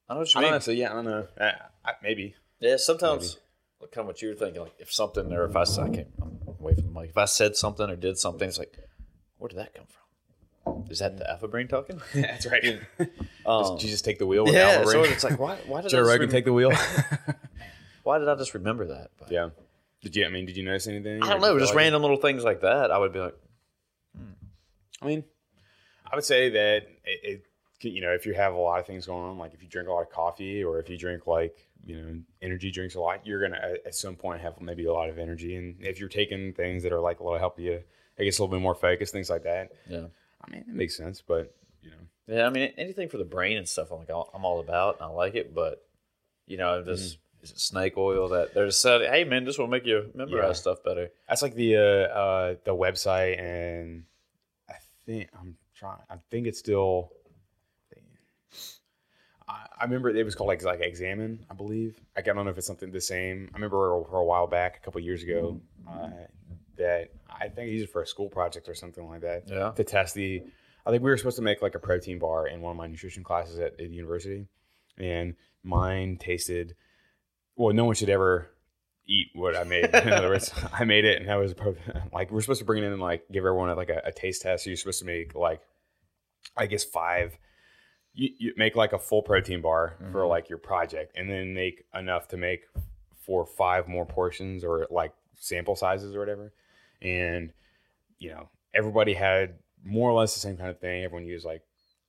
I 0.08 0.14
know 0.14 0.20
what 0.20 0.34
you 0.34 0.40
don't 0.40 0.42
know. 0.42 0.52
mean. 0.52 0.60
So 0.60 0.70
yeah, 0.72 0.90
I 0.90 0.94
don't 0.94 1.04
know. 1.04 1.26
Uh, 1.38 1.52
I, 1.84 1.92
maybe. 2.02 2.34
Yeah, 2.60 2.76
sometimes 2.76 3.38
like 3.80 3.92
kind 3.92 4.02
of 4.02 4.06
what 4.08 4.22
you 4.22 4.28
were 4.28 4.34
thinking, 4.34 4.62
like 4.62 4.74
if 4.78 4.92
something 4.92 5.32
or 5.32 5.44
if 5.44 5.54
I 5.54 5.62
I 5.62 5.88
can't 5.88 6.08
I'm 6.20 6.38
away 6.58 6.74
from 6.74 6.92
the 6.92 7.00
mic. 7.00 7.10
If 7.10 7.18
I 7.18 7.26
said 7.26 7.56
something 7.56 7.88
or 7.88 7.96
did 7.96 8.18
something, 8.18 8.48
it's 8.48 8.58
like, 8.58 8.76
where 9.36 9.48
did 9.48 9.58
that 9.58 9.74
come 9.74 9.86
from? 9.86 10.02
Is 10.90 10.98
that 11.00 11.18
the 11.18 11.30
alpha 11.30 11.48
brain 11.48 11.68
talking? 11.68 12.00
That's 12.14 12.46
right. 12.46 12.80
Um, 13.46 13.76
Did 13.76 13.84
you 13.84 13.90
just 13.90 14.04
take 14.04 14.18
the 14.18 14.26
wheel? 14.26 14.44
With 14.44 14.52
yeah, 14.52 14.72
Alpha 14.76 14.90
so 14.90 15.00
Brain? 15.00 15.12
it's 15.12 15.24
like 15.24 15.38
why? 15.38 15.56
Why 15.66 15.80
did 15.82 15.90
Joe 15.90 16.00
I 16.00 16.02
Rogan 16.02 16.20
rem- 16.22 16.28
take 16.28 16.44
the 16.44 16.52
wheel. 16.52 16.70
Why 18.02 18.18
did 18.18 18.28
I 18.28 18.34
just 18.34 18.52
remember 18.52 18.86
that? 18.88 19.08
But 19.18 19.30
yeah. 19.30 19.48
Did 20.02 20.16
you? 20.16 20.26
I 20.26 20.28
mean, 20.28 20.44
did 20.44 20.54
you 20.56 20.64
notice 20.64 20.86
anything? 20.86 21.22
I 21.22 21.28
don't 21.30 21.40
know, 21.40 21.58
just 21.58 21.70
like- 21.70 21.78
random 21.78 22.02
little 22.02 22.18
things 22.18 22.44
like 22.44 22.60
that. 22.60 22.90
I 22.90 22.98
would 22.98 23.12
be 23.14 23.20
like, 23.20 23.34
I 25.00 25.06
mean, 25.06 25.24
I 26.10 26.14
would 26.14 26.24
say 26.24 26.50
that 26.50 26.82
it, 27.04 27.44
it, 27.80 27.88
you 27.88 28.00
know, 28.02 28.12
if 28.12 28.26
you 28.26 28.34
have 28.34 28.52
a 28.52 28.58
lot 28.58 28.80
of 28.80 28.86
things 28.86 29.06
going 29.06 29.24
on, 29.24 29.38
like 29.38 29.54
if 29.54 29.62
you 29.62 29.68
drink 29.68 29.88
a 29.88 29.92
lot 29.92 30.02
of 30.02 30.10
coffee 30.10 30.62
or 30.62 30.78
if 30.78 30.88
you 30.90 30.98
drink 30.98 31.26
like, 31.26 31.56
you 31.86 31.96
know, 31.96 32.20
energy 32.42 32.70
drinks 32.70 32.96
a 32.96 33.00
lot, 33.00 33.26
you're 33.26 33.40
going 33.40 33.52
to 33.52 33.78
at- 33.86 33.94
some 33.94 34.14
point 34.16 34.40
have 34.42 34.60
maybe 34.60 34.84
a 34.86 34.92
lot 34.92 35.08
of 35.08 35.18
energy. 35.18 35.56
And 35.56 35.76
if 35.80 36.00
you're 36.00 36.08
taking 36.10 36.52
things 36.52 36.82
that 36.82 36.92
are 36.92 37.00
like 37.00 37.20
a 37.20 37.24
little 37.24 37.38
help 37.38 37.58
you, 37.58 37.82
I 38.18 38.24
guess 38.24 38.38
a 38.38 38.42
little 38.42 38.54
bit 38.56 38.62
more 38.62 38.74
focused, 38.74 39.12
things 39.12 39.30
like 39.30 39.44
that. 39.44 39.72
yeah, 39.88 40.06
mean, 40.50 40.64
it 40.68 40.74
makes 40.74 40.96
sense, 40.96 41.22
but 41.26 41.54
you 41.82 41.90
know, 41.90 42.36
yeah. 42.36 42.46
I 42.46 42.50
mean, 42.50 42.72
anything 42.76 43.08
for 43.08 43.18
the 43.18 43.24
brain 43.24 43.56
and 43.56 43.68
stuff. 43.68 43.90
I'm 43.90 43.98
like, 43.98 44.10
I'm 44.10 44.44
all 44.44 44.60
about. 44.60 44.96
And 44.96 45.04
I 45.04 45.12
like 45.12 45.34
it, 45.34 45.54
but 45.54 45.84
you 46.46 46.56
know, 46.56 46.82
this 46.82 47.00
is 47.00 47.18
it 47.42 47.58
snake 47.58 47.96
oil 47.96 48.28
that 48.30 48.52
they're 48.54 48.66
just 48.66 48.82
said, 48.82 49.02
hey 49.02 49.24
man, 49.24 49.44
this 49.44 49.58
will 49.58 49.68
make 49.68 49.86
you 49.86 50.10
memorize 50.14 50.48
Yeah. 50.48 50.52
stuff 50.54 50.82
better. 50.84 51.10
that's 51.28 51.40
like 51.42 51.54
the, 51.54 51.76
uh, 51.76 51.80
uh, 51.80 52.54
the 52.64 52.74
website. 52.74 53.38
And 53.40 54.04
I 54.68 54.74
think 55.06 55.28
I'm 55.38 55.56
trying, 55.74 55.98
I 56.10 56.16
think 56.30 56.46
it's 56.48 56.58
still, 56.58 57.12
I 59.48 59.66
I 59.80 59.84
remember 59.84 60.10
it 60.10 60.24
was 60.24 60.34
called 60.34 60.48
like 60.48 60.62
like 60.62 60.80
Examine, 60.80 61.44
I 61.50 61.54
believe. 61.54 62.00
I 62.16 62.20
don't 62.22 62.36
know 62.36 62.48
if 62.50 62.58
it's 62.58 62.66
something 62.66 62.90
the 62.90 63.00
same. 63.00 63.48
I 63.52 63.56
remember 63.56 64.02
for 64.10 64.18
a 64.18 64.24
while 64.24 64.46
back, 64.46 64.76
a 64.76 64.80
couple 64.84 65.00
years 65.00 65.22
ago, 65.22 65.60
uh, 65.88 66.10
that 66.76 67.10
I 67.40 67.48
think 67.48 67.68
I 67.68 67.70
used 67.70 67.84
it 67.84 67.92
for 67.92 68.02
a 68.02 68.06
school 68.06 68.28
project 68.28 68.68
or 68.68 68.74
something 68.74 69.08
like 69.08 69.20
that. 69.22 69.44
Yeah. 69.46 69.72
To 69.72 69.84
test 69.84 70.14
the, 70.14 70.42
I 70.86 70.90
think 70.90 71.02
we 71.02 71.10
were 71.10 71.16
supposed 71.16 71.36
to 71.36 71.42
make 71.42 71.62
like 71.62 71.74
a 71.74 71.78
protein 71.78 72.18
bar 72.18 72.46
in 72.46 72.60
one 72.60 72.72
of 72.72 72.76
my 72.76 72.86
nutrition 72.86 73.22
classes 73.22 73.58
at, 73.58 73.72
at 73.72 73.78
the 73.78 73.88
university, 73.88 74.46
and 74.96 75.34
mine 75.62 76.16
tasted. 76.16 76.74
Well, 77.56 77.74
no 77.74 77.84
one 77.84 77.94
should 77.94 78.10
ever 78.10 78.50
eat 79.06 79.28
what 79.34 79.56
I 79.56 79.64
made. 79.64 79.84
In 79.94 80.12
other 80.12 80.28
words, 80.28 80.52
I 80.72 80.84
made 80.84 81.04
it, 81.04 81.20
and 81.20 81.28
that 81.28 81.36
was 81.36 81.54
like 82.12 82.30
we're 82.30 82.40
supposed 82.40 82.60
to 82.60 82.64
bring 82.64 82.82
it 82.82 82.86
in 82.86 82.92
and 82.92 83.02
like 83.02 83.24
give 83.30 83.44
everyone 83.44 83.74
like 83.76 83.90
a, 83.90 84.02
a 84.04 84.12
taste 84.12 84.42
test. 84.42 84.64
So 84.64 84.70
you're 84.70 84.76
supposed 84.76 85.00
to 85.00 85.06
make 85.06 85.34
like, 85.34 85.60
I 86.56 86.66
guess 86.66 86.84
five 86.84 87.38
you, 88.18 88.30
you 88.38 88.52
make 88.56 88.74
like 88.74 88.92
a 88.92 88.98
full 88.98 89.22
protein 89.22 89.62
bar 89.62 89.96
for 90.10 90.20
mm-hmm. 90.20 90.28
like 90.28 90.48
your 90.48 90.58
project 90.58 91.16
and 91.16 91.30
then 91.30 91.54
make 91.54 91.84
enough 91.94 92.28
to 92.28 92.36
make 92.36 92.62
four 93.24 93.42
or 93.42 93.46
five 93.46 93.86
more 93.86 94.04
portions 94.04 94.64
or 94.64 94.88
like 94.90 95.12
sample 95.34 95.76
sizes 95.76 96.14
or 96.16 96.18
whatever 96.18 96.52
and 97.02 97.52
you 98.18 98.30
know 98.30 98.48
everybody 98.74 99.14
had 99.14 99.54
more 99.84 100.10
or 100.10 100.18
less 100.18 100.34
the 100.34 100.40
same 100.40 100.56
kind 100.56 100.70
of 100.70 100.78
thing 100.80 101.04
everyone 101.04 101.26
used 101.26 101.44
like 101.46 101.62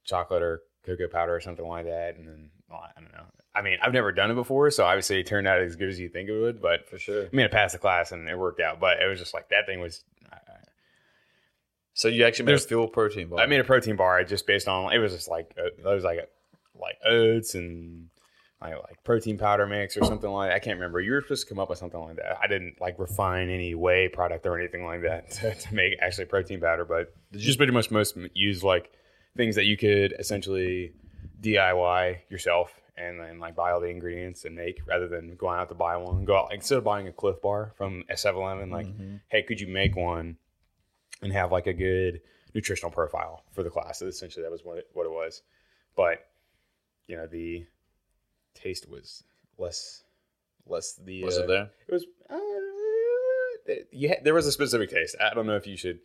chocolate 0.03 0.41
or 0.41 0.62
cocoa 0.86 1.08
powder 1.08 1.36
or 1.36 1.39
something 1.39 1.67
like 1.67 1.86
that 1.86 2.15
and 2.17 2.27
then 2.27 2.50
well, 2.69 2.79
i 2.96 3.00
don't 3.00 3.12
know 3.13 3.24
i 3.53 3.62
mean 3.62 3.77
i've 3.84 3.93
never 3.93 4.12
done 4.12 4.31
it 4.31 4.36
before 4.36 4.72
so 4.72 4.84
obviously 4.86 5.19
it 5.19 5.27
turned 5.27 5.48
out 5.48 5.60
as 5.62 5.75
good 5.75 5.89
as 5.89 6.00
you 6.00 6.10
think 6.10 6.27
it 6.29 6.39
would 6.39 6.62
but 6.62 6.89
For 6.89 6.98
sure. 6.98 7.25
i 7.25 7.29
mean 7.36 7.46
i 7.46 7.50
passed 7.50 7.74
the 7.74 7.79
class 7.79 8.12
and 8.12 8.27
it 8.27 8.38
worked 8.38 8.60
out 8.60 8.79
but 8.79 9.01
it 9.01 9.08
was 9.08 9.19
just 9.19 9.34
like 9.34 9.50
that 9.50 9.65
thing 9.67 9.79
was 9.79 10.03
I- 10.31 10.38
So 11.93 12.08
you 12.08 12.25
actually 12.25 12.46
made 12.46 12.55
a 12.55 12.60
full 12.60 12.88
protein 12.88 13.27
bar. 13.27 13.39
I 13.39 13.46
made 13.46 13.60
a 13.60 13.63
protein 13.65 13.96
bar 13.98 14.24
just 14.24 14.48
based 14.48 14.67
on 14.67 14.93
it 14.93 15.00
was 15.00 15.12
just 15.13 15.27
like 15.27 15.53
uh, 15.58 15.65
it 15.65 15.84
was 15.84 16.03
like 16.03 16.19
like 16.79 16.98
oats 17.05 17.55
and 17.55 18.08
like, 18.61 18.73
like 18.73 19.03
protein 19.03 19.37
powder 19.37 19.65
mix 19.65 19.95
or 19.95 20.03
something 20.03 20.29
like 20.29 20.49
that. 20.49 20.55
I 20.55 20.59
can't 20.59 20.77
remember. 20.77 20.99
You 20.99 21.13
were 21.13 21.21
supposed 21.21 21.47
to 21.47 21.53
come 21.53 21.59
up 21.59 21.69
with 21.69 21.79
something 21.79 21.99
like 21.99 22.17
that. 22.17 22.37
I 22.41 22.47
didn't 22.47 22.79
like 22.81 22.99
refine 22.99 23.49
any 23.49 23.73
whey 23.75 24.09
product 24.09 24.45
or 24.45 24.57
anything 24.57 24.85
like 24.85 25.01
that 25.03 25.31
to, 25.31 25.55
to 25.55 25.75
make 25.75 25.97
actually 26.01 26.25
protein 26.25 26.59
powder, 26.59 26.85
but 26.85 27.13
just 27.31 27.57
pretty 27.57 27.73
much 27.73 27.89
most 27.91 28.17
use 28.33 28.63
like 28.63 28.91
things 29.37 29.55
that 29.55 29.65
you 29.65 29.77
could 29.77 30.13
essentially 30.19 30.93
DIY 31.41 32.19
yourself 32.29 32.81
and 32.97 33.19
then 33.19 33.39
like 33.39 33.55
buy 33.55 33.71
all 33.71 33.79
the 33.79 33.87
ingredients 33.87 34.43
and 34.43 34.55
make 34.55 34.81
rather 34.85 35.07
than 35.07 35.35
going 35.35 35.57
out 35.57 35.69
to 35.69 35.75
buy 35.75 35.95
one. 35.95 36.25
Go 36.25 36.37
out 36.37 36.53
instead 36.53 36.77
of 36.77 36.83
buying 36.83 37.07
a 37.07 37.13
Clif 37.13 37.41
Bar 37.41 37.71
from 37.77 38.03
7-Eleven, 38.11 38.69
like, 38.69 38.87
mm-hmm. 38.87 39.15
hey, 39.29 39.43
could 39.43 39.61
you 39.61 39.67
make 39.67 39.95
one 39.95 40.37
and 41.21 41.31
have 41.31 41.51
like 41.51 41.67
a 41.67 41.73
good 41.73 42.21
nutritional 42.53 42.91
profile 42.91 43.43
for 43.53 43.63
the 43.63 43.69
class? 43.69 44.01
Essentially, 44.01 44.43
that 44.43 44.51
was 44.51 44.65
what 44.65 44.79
it, 44.79 44.89
what 44.93 45.05
it 45.05 45.11
was. 45.11 45.43
But 45.95 46.25
you 47.07 47.15
know, 47.15 47.25
the 47.25 47.65
taste 48.61 48.89
was 48.89 49.23
less 49.57 50.03
less 50.67 50.93
the 50.93 51.23
Was 51.23 51.37
uh, 51.37 51.43
it 51.43 51.47
there? 51.47 51.69
it 51.87 51.91
was. 51.93 52.05
Uh, 52.29 52.35
there 54.23 54.33
was 54.33 54.47
a 54.47 54.51
specific 54.51 54.89
taste. 54.89 55.15
I 55.19 55.33
don't 55.33 55.45
know 55.45 55.55
if 55.55 55.67
you 55.67 55.77
should. 55.77 55.99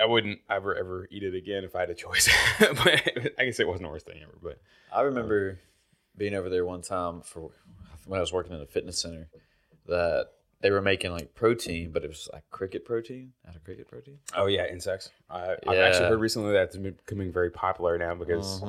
I 0.00 0.06
wouldn't 0.06 0.40
ever 0.50 0.74
ever 0.74 1.08
eat 1.10 1.22
it 1.22 1.34
again 1.34 1.64
if 1.64 1.74
I 1.76 1.80
had 1.80 1.90
a 1.90 1.94
choice. 1.94 2.28
but 2.60 3.02
I 3.38 3.44
guess 3.44 3.60
it 3.60 3.66
wasn't 3.66 3.84
the 3.84 3.90
worst 3.90 4.06
thing 4.06 4.20
ever. 4.22 4.34
But 4.42 4.60
I 4.92 5.02
remember 5.02 5.58
being 6.16 6.34
over 6.34 6.48
there 6.48 6.64
one 6.64 6.82
time 6.82 7.20
for 7.22 7.50
when 8.06 8.18
I 8.18 8.20
was 8.20 8.32
working 8.32 8.54
in 8.54 8.60
a 8.60 8.66
fitness 8.66 8.98
center 8.98 9.28
that 9.86 10.28
they 10.60 10.70
were 10.70 10.82
making 10.82 11.12
like 11.12 11.34
protein, 11.34 11.90
but 11.92 12.04
it 12.04 12.08
was 12.08 12.28
like 12.32 12.42
cricket 12.50 12.84
protein 12.84 13.32
out 13.48 13.56
of 13.56 13.64
cricket 13.64 13.88
protein. 13.88 14.18
oh 14.34 14.46
yeah, 14.46 14.66
insects. 14.66 15.10
I, 15.30 15.52
I've 15.52 15.58
Yeah. 15.74 15.84
actually 15.84 16.08
heard 16.08 16.20
recently 16.20 16.52
that 16.52 16.74
it's 16.74 16.76
becoming 16.76 17.32
very 17.32 17.50
popular 17.50 17.98
now 17.98 18.14
because 18.14 18.60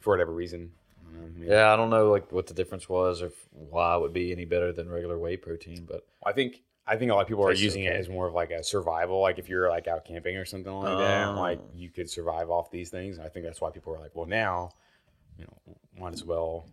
for 0.00 0.12
whatever 0.12 0.32
reason. 0.32 0.72
Know, 1.12 1.28
maybe- 1.34 1.46
Yeah, 1.50 1.72
I 1.72 1.76
don't 1.76 1.90
know 1.90 2.10
like 2.10 2.32
what 2.32 2.46
the 2.46 2.54
difference 2.54 2.88
was 2.88 3.22
or 3.22 3.26
if- 3.26 3.48
why 3.52 3.94
it 3.96 4.00
would 4.00 4.12
be 4.12 4.32
any 4.32 4.44
better 4.44 4.72
than 4.72 4.88
regular 4.90 5.18
whey 5.18 5.36
protein, 5.36 5.84
but 5.88 6.06
I 6.24 6.32
think 6.32 6.62
I 6.86 6.96
think 6.96 7.12
a 7.12 7.14
lot 7.14 7.20
of 7.22 7.28
people 7.28 7.44
are 7.46 7.52
using 7.52 7.84
it 7.84 7.94
as 7.94 8.08
more 8.08 8.26
of 8.26 8.34
like 8.34 8.50
a 8.50 8.62
survival. 8.64 9.20
Like 9.20 9.38
if 9.38 9.48
you're 9.48 9.68
like 9.68 9.86
out 9.86 10.04
camping 10.04 10.36
or 10.36 10.44
something 10.44 10.72
like 10.72 10.98
that, 10.98 11.28
Oh. 11.28 11.40
like 11.40 11.60
you 11.74 11.90
could 11.90 12.10
survive 12.10 12.50
off 12.50 12.72
these 12.72 12.90
things. 12.90 13.18
And 13.18 13.26
I 13.26 13.28
think 13.30 13.44
that's 13.46 13.60
why 13.60 13.70
people 13.70 13.94
are 13.94 14.00
like, 14.00 14.10
well, 14.16 14.26
now, 14.26 14.70
you 15.38 15.44
know, 15.44 15.76
might 15.96 16.12
as 16.12 16.24
well 16.24 16.66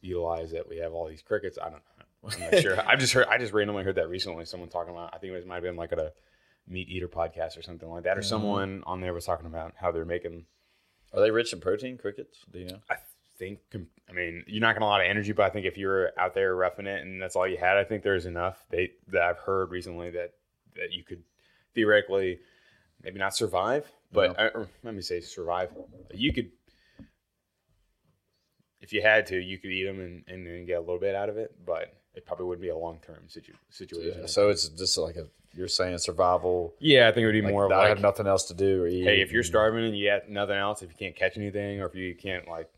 utilize 0.00 0.50
that 0.50 0.68
we 0.68 0.78
have 0.78 0.92
all 0.92 1.06
these 1.06 1.22
crickets. 1.22 1.58
I 1.60 1.70
don't 1.70 1.74
know. 1.74 2.28
I'm 2.34 2.40
not 2.52 2.60
sure. 2.60 2.80
I 2.88 2.96
just 2.96 3.12
heard. 3.12 3.26
I 3.28 3.38
just 3.38 3.52
randomly 3.52 3.84
heard 3.84 3.94
that 3.96 4.08
recently. 4.08 4.44
Someone 4.46 4.68
talking 4.68 4.92
about. 4.92 5.14
I 5.14 5.18
think 5.18 5.32
it 5.32 5.36
was, 5.36 5.46
might 5.46 5.54
have 5.56 5.62
been 5.62 5.76
like 5.76 5.92
at 5.92 5.98
a 6.00 6.12
meat 6.66 6.88
eater 6.88 7.08
podcast 7.08 7.56
or 7.56 7.62
something 7.62 7.88
like 7.88 8.02
that, 8.04 8.16
or 8.16 8.20
Mm-hmm. 8.20 8.28
someone 8.28 8.82
on 8.84 9.00
there 9.00 9.14
was 9.14 9.24
talking 9.26 9.46
about 9.46 9.74
how 9.76 9.92
they're 9.92 10.04
making. 10.04 10.44
are 11.14 11.20
they 11.20 11.30
rich 11.30 11.52
in 11.52 11.60
protein 11.60 11.98
crickets? 11.98 12.38
Do 12.50 12.58
you 12.58 12.66
know? 12.66 12.78
I 12.90 12.96
think. 13.42 13.58
I 14.08 14.12
mean, 14.12 14.44
you're 14.46 14.60
not 14.60 14.74
getting 14.74 14.82
a 14.86 14.88
lot 14.90 15.00
of 15.00 15.06
energy, 15.08 15.32
but 15.32 15.44
I 15.44 15.50
think 15.50 15.64
if 15.66 15.76
you're 15.78 16.10
out 16.18 16.34
there 16.34 16.54
roughing 16.54 16.86
it 16.86 17.02
and 17.02 17.20
that's 17.20 17.34
all 17.36 17.48
you 17.48 17.56
had, 17.56 17.76
I 17.76 17.84
think 17.84 18.02
there's 18.02 18.26
enough. 18.26 18.64
They 18.70 18.90
that 19.08 19.22
I've 19.22 19.38
heard 19.38 19.70
recently 19.70 20.10
that 20.10 20.34
that 20.76 20.92
you 20.92 21.02
could 21.02 21.22
theoretically 21.74 22.38
maybe 23.02 23.18
not 23.18 23.34
survive, 23.34 23.90
but 24.12 24.38
uh, 24.38 24.50
or 24.54 24.68
let 24.82 24.94
me 24.94 25.02
say 25.02 25.20
survive. 25.20 25.70
You 26.14 26.32
could, 26.32 26.50
if 28.80 28.92
you 28.92 29.02
had 29.02 29.26
to, 29.26 29.38
you 29.38 29.58
could 29.58 29.70
eat 29.70 29.84
them 29.84 30.00
and, 30.00 30.24
and 30.28 30.46
then 30.46 30.66
get 30.66 30.78
a 30.78 30.80
little 30.80 30.98
bit 30.98 31.14
out 31.14 31.28
of 31.28 31.36
it, 31.36 31.54
but 31.64 31.94
it 32.14 32.26
probably 32.26 32.46
wouldn't 32.46 32.62
be 32.62 32.68
a 32.68 32.76
long 32.76 32.98
term 33.04 33.24
situ- 33.28 33.54
situation. 33.70 34.28
So 34.28 34.50
it's 34.50 34.68
just 34.68 34.98
like 34.98 35.16
a 35.16 35.26
you're 35.54 35.68
saying 35.68 35.98
survival. 35.98 36.74
yeah, 36.80 37.08
I 37.08 37.12
think 37.12 37.24
it 37.24 37.26
would 37.26 37.32
be 37.32 37.42
Like, 37.42 37.52
more 37.52 37.66
of 37.66 37.72
I 37.72 37.76
like, 37.78 37.88
have 37.88 38.00
nothing 38.00 38.26
else 38.26 38.44
to 38.44 38.54
do 38.54 38.82
or 38.82 38.86
eat. 38.88 39.04
hey, 39.04 39.20
if 39.20 39.32
you're 39.32 39.42
starving 39.42 39.84
and 39.84 39.96
you 39.96 40.08
have 40.08 40.28
nothing 40.28 40.56
else, 40.56 40.82
if 40.82 40.88
you 40.90 40.96
can't 40.98 41.14
catch 41.16 41.36
anything, 41.36 41.80
or 41.80 41.86
if 41.86 41.94
you 41.94 42.14
can't 42.14 42.48
like, 42.48 42.70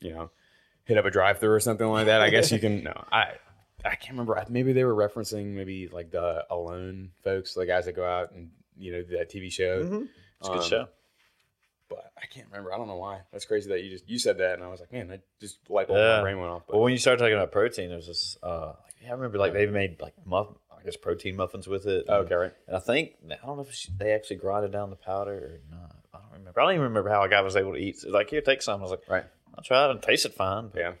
you 0.00 0.10
know, 0.10 0.30
hit 0.84 0.98
up 0.98 1.04
a 1.04 1.10
drive 1.10 1.38
through 1.38 1.52
or 1.52 1.60
something 1.60 1.86
like 1.86 2.06
that, 2.06 2.20
I 2.20 2.30
guess 2.30 2.50
you 2.52 2.58
can. 2.58 2.82
No, 2.84 3.04
I 3.12 3.32
I 3.84 3.94
can't 3.96 4.10
remember. 4.12 4.42
Maybe 4.48 4.72
they 4.72 4.84
were 4.84 4.94
referencing 4.94 5.46
maybe 5.54 5.88
like 5.88 6.10
the 6.10 6.44
Alone 6.50 7.10
folks, 7.22 7.54
the 7.54 7.66
guys 7.66 7.84
that 7.86 7.96
go 7.96 8.04
out 8.04 8.32
and 8.32 8.50
you 8.78 8.92
know 8.92 9.02
that 9.18 9.30
TV 9.30 9.50
show. 9.52 10.06
it's 10.40 10.48
a 10.48 10.52
good 10.52 10.60
um, 10.62 10.68
show. 10.68 10.88
But 11.88 12.12
I 12.16 12.26
can't 12.26 12.46
remember. 12.50 12.72
I 12.72 12.76
don't 12.76 12.86
know 12.86 12.96
why. 12.96 13.20
That's 13.32 13.44
crazy 13.44 13.68
that 13.70 13.82
you 13.82 13.90
just 13.90 14.08
you 14.08 14.18
said 14.18 14.38
that, 14.38 14.54
and 14.54 14.62
I 14.62 14.68
was 14.68 14.80
like, 14.80 14.92
man, 14.92 15.08
that 15.08 15.22
just 15.40 15.58
light 15.68 15.88
bulb 15.88 15.98
Yeah. 15.98 16.16
my 16.16 16.22
brain 16.22 16.38
went 16.38 16.50
off. 16.52 16.62
But 16.66 16.74
Well, 16.76 16.84
when 16.84 16.92
you 16.92 16.98
started 16.98 17.18
talking 17.18 17.34
about 17.34 17.50
protein, 17.52 17.88
there 17.88 17.96
was 17.96 18.06
this. 18.06 18.36
Uh, 18.42 18.72
yeah, 19.02 19.08
I 19.08 19.12
remember 19.12 19.38
like 19.38 19.52
they 19.54 19.66
made 19.66 20.00
like 20.00 20.14
muff, 20.24 20.48
I 20.70 20.84
guess 20.84 20.96
protein 20.96 21.34
muffins 21.36 21.66
with 21.66 21.86
it. 21.86 22.04
Oh, 22.08 22.18
okay, 22.18 22.34
right. 22.34 22.52
And 22.68 22.76
I 22.76 22.80
think 22.80 23.14
I 23.30 23.44
don't 23.44 23.56
know 23.56 23.62
if 23.62 23.72
she, 23.72 23.88
they 23.98 24.12
actually 24.12 24.36
grinded 24.36 24.70
down 24.72 24.90
the 24.90 24.96
powder 24.96 25.32
or 25.32 25.60
not. 25.76 25.96
I 26.14 26.18
don't 26.18 26.32
remember. 26.38 26.60
I 26.60 26.64
don't 26.64 26.72
even 26.74 26.82
remember 26.84 27.08
how 27.10 27.22
a 27.22 27.28
guy 27.28 27.40
was 27.40 27.56
able 27.56 27.72
to 27.72 27.78
eat. 27.78 27.98
So 27.98 28.10
like, 28.10 28.30
here, 28.30 28.40
take 28.40 28.62
some. 28.62 28.78
I 28.80 28.82
was 28.82 28.90
like, 28.92 29.02
Right. 29.08 29.24
I'll 29.56 29.64
try 29.64 29.84
it 29.86 29.90
and 29.90 30.02
taste 30.02 30.26
it 30.26 30.34
fine. 30.34 30.68
But 30.68 30.80
Yeah. 30.80 30.92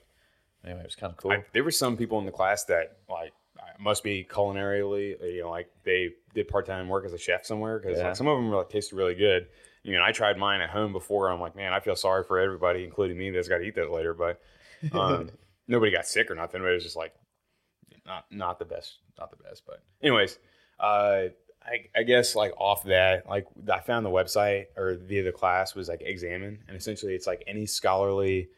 anyway, 0.64 0.80
it 0.80 0.86
was 0.86 0.96
kind 0.96 1.12
of 1.12 1.16
cool. 1.16 1.32
I, 1.32 1.44
there 1.52 1.64
were 1.64 1.70
some 1.70 1.96
people 1.96 2.18
in 2.18 2.26
the 2.26 2.32
class 2.32 2.64
that 2.64 2.98
like 3.08 3.32
must 3.78 4.02
be 4.02 4.24
culinarily, 4.24 5.20
you 5.34 5.42
know, 5.42 5.50
like 5.50 5.70
they 5.84 6.10
did 6.34 6.48
part 6.48 6.66
time 6.66 6.88
work 6.88 7.04
as 7.04 7.12
a 7.12 7.18
chef 7.18 7.44
somewhere 7.46 7.78
because 7.78 7.98
Yeah. 7.98 8.08
like, 8.08 8.16
some 8.16 8.26
of 8.28 8.36
them 8.36 8.50
were 8.50 8.56
like 8.56 8.68
tasted 8.68 8.96
really 8.96 9.14
good. 9.14 9.46
You 9.82 9.96
know, 9.96 10.02
I 10.04 10.12
tried 10.12 10.36
mine 10.36 10.60
at 10.60 10.68
home 10.70 10.92
before. 10.92 11.30
I'm 11.30 11.40
like, 11.40 11.56
man, 11.56 11.72
I 11.72 11.80
feel 11.80 11.96
sorry 11.96 12.24
for 12.24 12.38
everybody, 12.38 12.84
including 12.84 13.16
me, 13.16 13.30
that's 13.30 13.48
got 13.48 13.58
to 13.58 13.64
eat 13.64 13.76
that 13.76 13.90
later. 13.90 14.12
But 14.12 14.40
um, 14.92 15.30
nobody 15.68 15.90
got 15.90 16.06
sick 16.06 16.30
or 16.30 16.34
nothing. 16.34 16.60
But 16.60 16.68
it 16.70 16.74
was 16.74 16.84
just 16.84 16.96
like 16.96 17.14
not 18.04 18.26
not 18.30 18.58
the 18.58 18.66
best, 18.66 18.98
not 19.18 19.30
the 19.30 19.42
best. 19.42 19.62
But 19.66 19.82
anyways, 20.02 20.38
uh, 20.78 21.28
I, 21.62 22.00
I 22.00 22.02
guess 22.02 22.34
like 22.34 22.52
off 22.58 22.84
that, 22.84 23.28
like 23.28 23.46
I 23.70 23.80
found 23.80 24.06
the 24.06 24.10
website 24.10 24.66
or 24.76 24.96
via 24.96 25.22
the 25.22 25.32
class 25.32 25.74
was 25.74 25.88
like 25.88 26.02
Examine, 26.02 26.58
and 26.66 26.76
essentially 26.76 27.14
it's 27.14 27.26
like 27.26 27.44
any 27.46 27.66
scholarly 27.66 28.48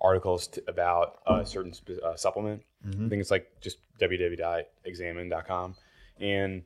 articles 0.00 0.48
t- 0.48 0.60
about 0.66 1.20
a 1.26 1.46
certain 1.46 1.72
sp- 1.74 2.02
uh, 2.04 2.16
supplement. 2.16 2.62
I 2.86 3.08
think 3.08 3.20
it's 3.20 3.30
like 3.30 3.50
just 3.60 3.78
www.examine.com, 4.00 5.74
and 6.20 6.62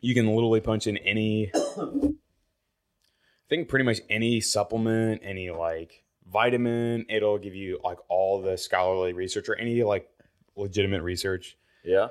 you 0.00 0.14
can 0.14 0.26
literally 0.26 0.60
punch 0.60 0.86
in 0.86 0.96
any. 0.98 1.50
I 1.54 3.54
think 3.54 3.68
pretty 3.68 3.84
much 3.84 4.00
any 4.08 4.40
supplement, 4.40 5.20
any 5.22 5.50
like 5.50 6.04
vitamin, 6.30 7.04
it'll 7.08 7.38
give 7.38 7.54
you 7.54 7.80
like 7.84 7.98
all 8.08 8.40
the 8.40 8.56
scholarly 8.56 9.12
research 9.12 9.48
or 9.48 9.56
any 9.56 9.82
like 9.82 10.08
legitimate 10.56 11.02
research 11.02 11.56
yeah. 11.84 12.08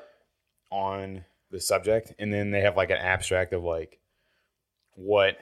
on 0.70 1.24
the 1.52 1.60
subject, 1.60 2.14
and 2.18 2.34
then 2.34 2.52
they 2.52 2.62
have 2.62 2.76
like 2.78 2.90
an 2.90 2.98
abstract 2.98 3.54
of 3.54 3.64
like 3.64 4.00
what, 4.96 5.38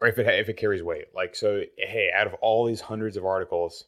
or 0.00 0.08
if 0.08 0.18
it 0.18 0.26
if 0.26 0.48
it 0.48 0.56
carries 0.56 0.82
weight. 0.82 1.06
Like 1.14 1.34
so, 1.34 1.62
hey, 1.76 2.10
out 2.14 2.26
of 2.26 2.34
all 2.34 2.66
these 2.66 2.80
hundreds 2.80 3.16
of 3.16 3.24
articles, 3.24 3.84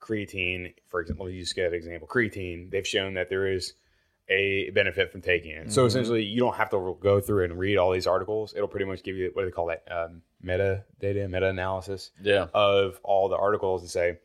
creatine, 0.00 0.74
for 0.88 1.00
example, 1.00 1.28
you 1.30 1.40
just 1.40 1.54
get 1.54 1.68
an 1.68 1.74
example, 1.74 2.08
creatine, 2.08 2.70
they've 2.70 2.86
shown 2.86 3.14
that 3.14 3.28
there 3.28 3.46
is 3.46 3.74
a 4.28 4.70
benefit 4.70 5.10
from 5.12 5.20
taking 5.20 5.50
it. 5.50 5.72
So 5.72 5.84
essentially, 5.84 6.22
you 6.22 6.40
don't 6.40 6.54
have 6.54 6.70
to 6.70 6.96
go 7.02 7.20
through 7.20 7.44
and 7.44 7.58
read 7.58 7.76
all 7.76 7.92
these 7.92 8.06
articles. 8.06 8.54
It'll 8.54 8.68
pretty 8.68 8.86
much 8.86 9.02
give 9.02 9.16
you 9.16 9.30
what 9.32 9.42
do 9.42 9.46
they 9.46 9.52
call 9.52 9.66
that 9.66 9.82
um, 9.90 10.22
meta 10.40 10.84
data, 11.00 11.28
meta 11.28 11.48
analysis 11.48 12.10
Yeah. 12.22 12.46
of 12.54 12.98
all 13.02 13.28
the 13.28 13.36
articles 13.36 13.82
and 13.82 13.90
say, 13.90 14.18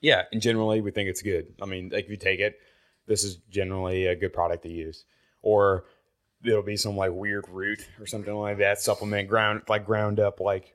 yeah, 0.00 0.24
and 0.32 0.42
generally 0.42 0.80
we 0.80 0.90
think 0.90 1.08
it's 1.08 1.22
good. 1.22 1.54
I 1.62 1.66
mean, 1.66 1.90
like 1.92 2.04
if 2.04 2.10
you 2.10 2.16
take 2.16 2.40
it, 2.40 2.58
this 3.12 3.24
is 3.24 3.36
generally 3.50 4.06
a 4.06 4.16
good 4.16 4.32
product 4.32 4.62
to 4.62 4.70
use. 4.70 5.04
Or 5.42 5.84
it'll 6.42 6.62
be 6.62 6.78
some 6.78 6.96
like 6.96 7.12
weird 7.12 7.46
root 7.50 7.86
or 8.00 8.06
something 8.06 8.34
like 8.34 8.56
that, 8.58 8.80
supplement 8.80 9.28
ground 9.28 9.62
like 9.68 9.84
ground 9.84 10.18
up 10.18 10.40
like, 10.40 10.74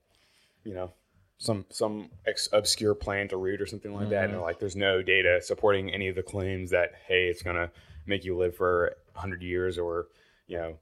you 0.63 0.75
know, 0.75 0.94
some 1.39 1.65
some 1.70 2.12
ex- 2.27 2.50
obscure 2.53 2.94
plant 2.94 3.34
or 3.34 3.39
root 3.39 3.60
or 3.60 3.65
something 3.65 3.91
like 3.91 4.10
that. 4.10 4.25
And 4.25 4.34
they're 4.34 4.41
like, 4.41 4.60
there's 4.60 4.75
no 4.75 5.01
data 5.01 5.41
supporting 5.41 5.91
any 5.91 6.10
of 6.10 6.15
the 6.15 6.22
claims 6.22 6.70
that 6.70 6.91
hey, 7.08 7.25
it's 7.27 7.41
gonna 7.41 7.72
make 8.06 8.24
you 8.24 8.38
live 8.38 8.56
for 8.56 8.96
hundred 9.13 9.41
years 9.41 9.79
or 9.79 10.08
you 10.46 10.58
know 10.58 10.77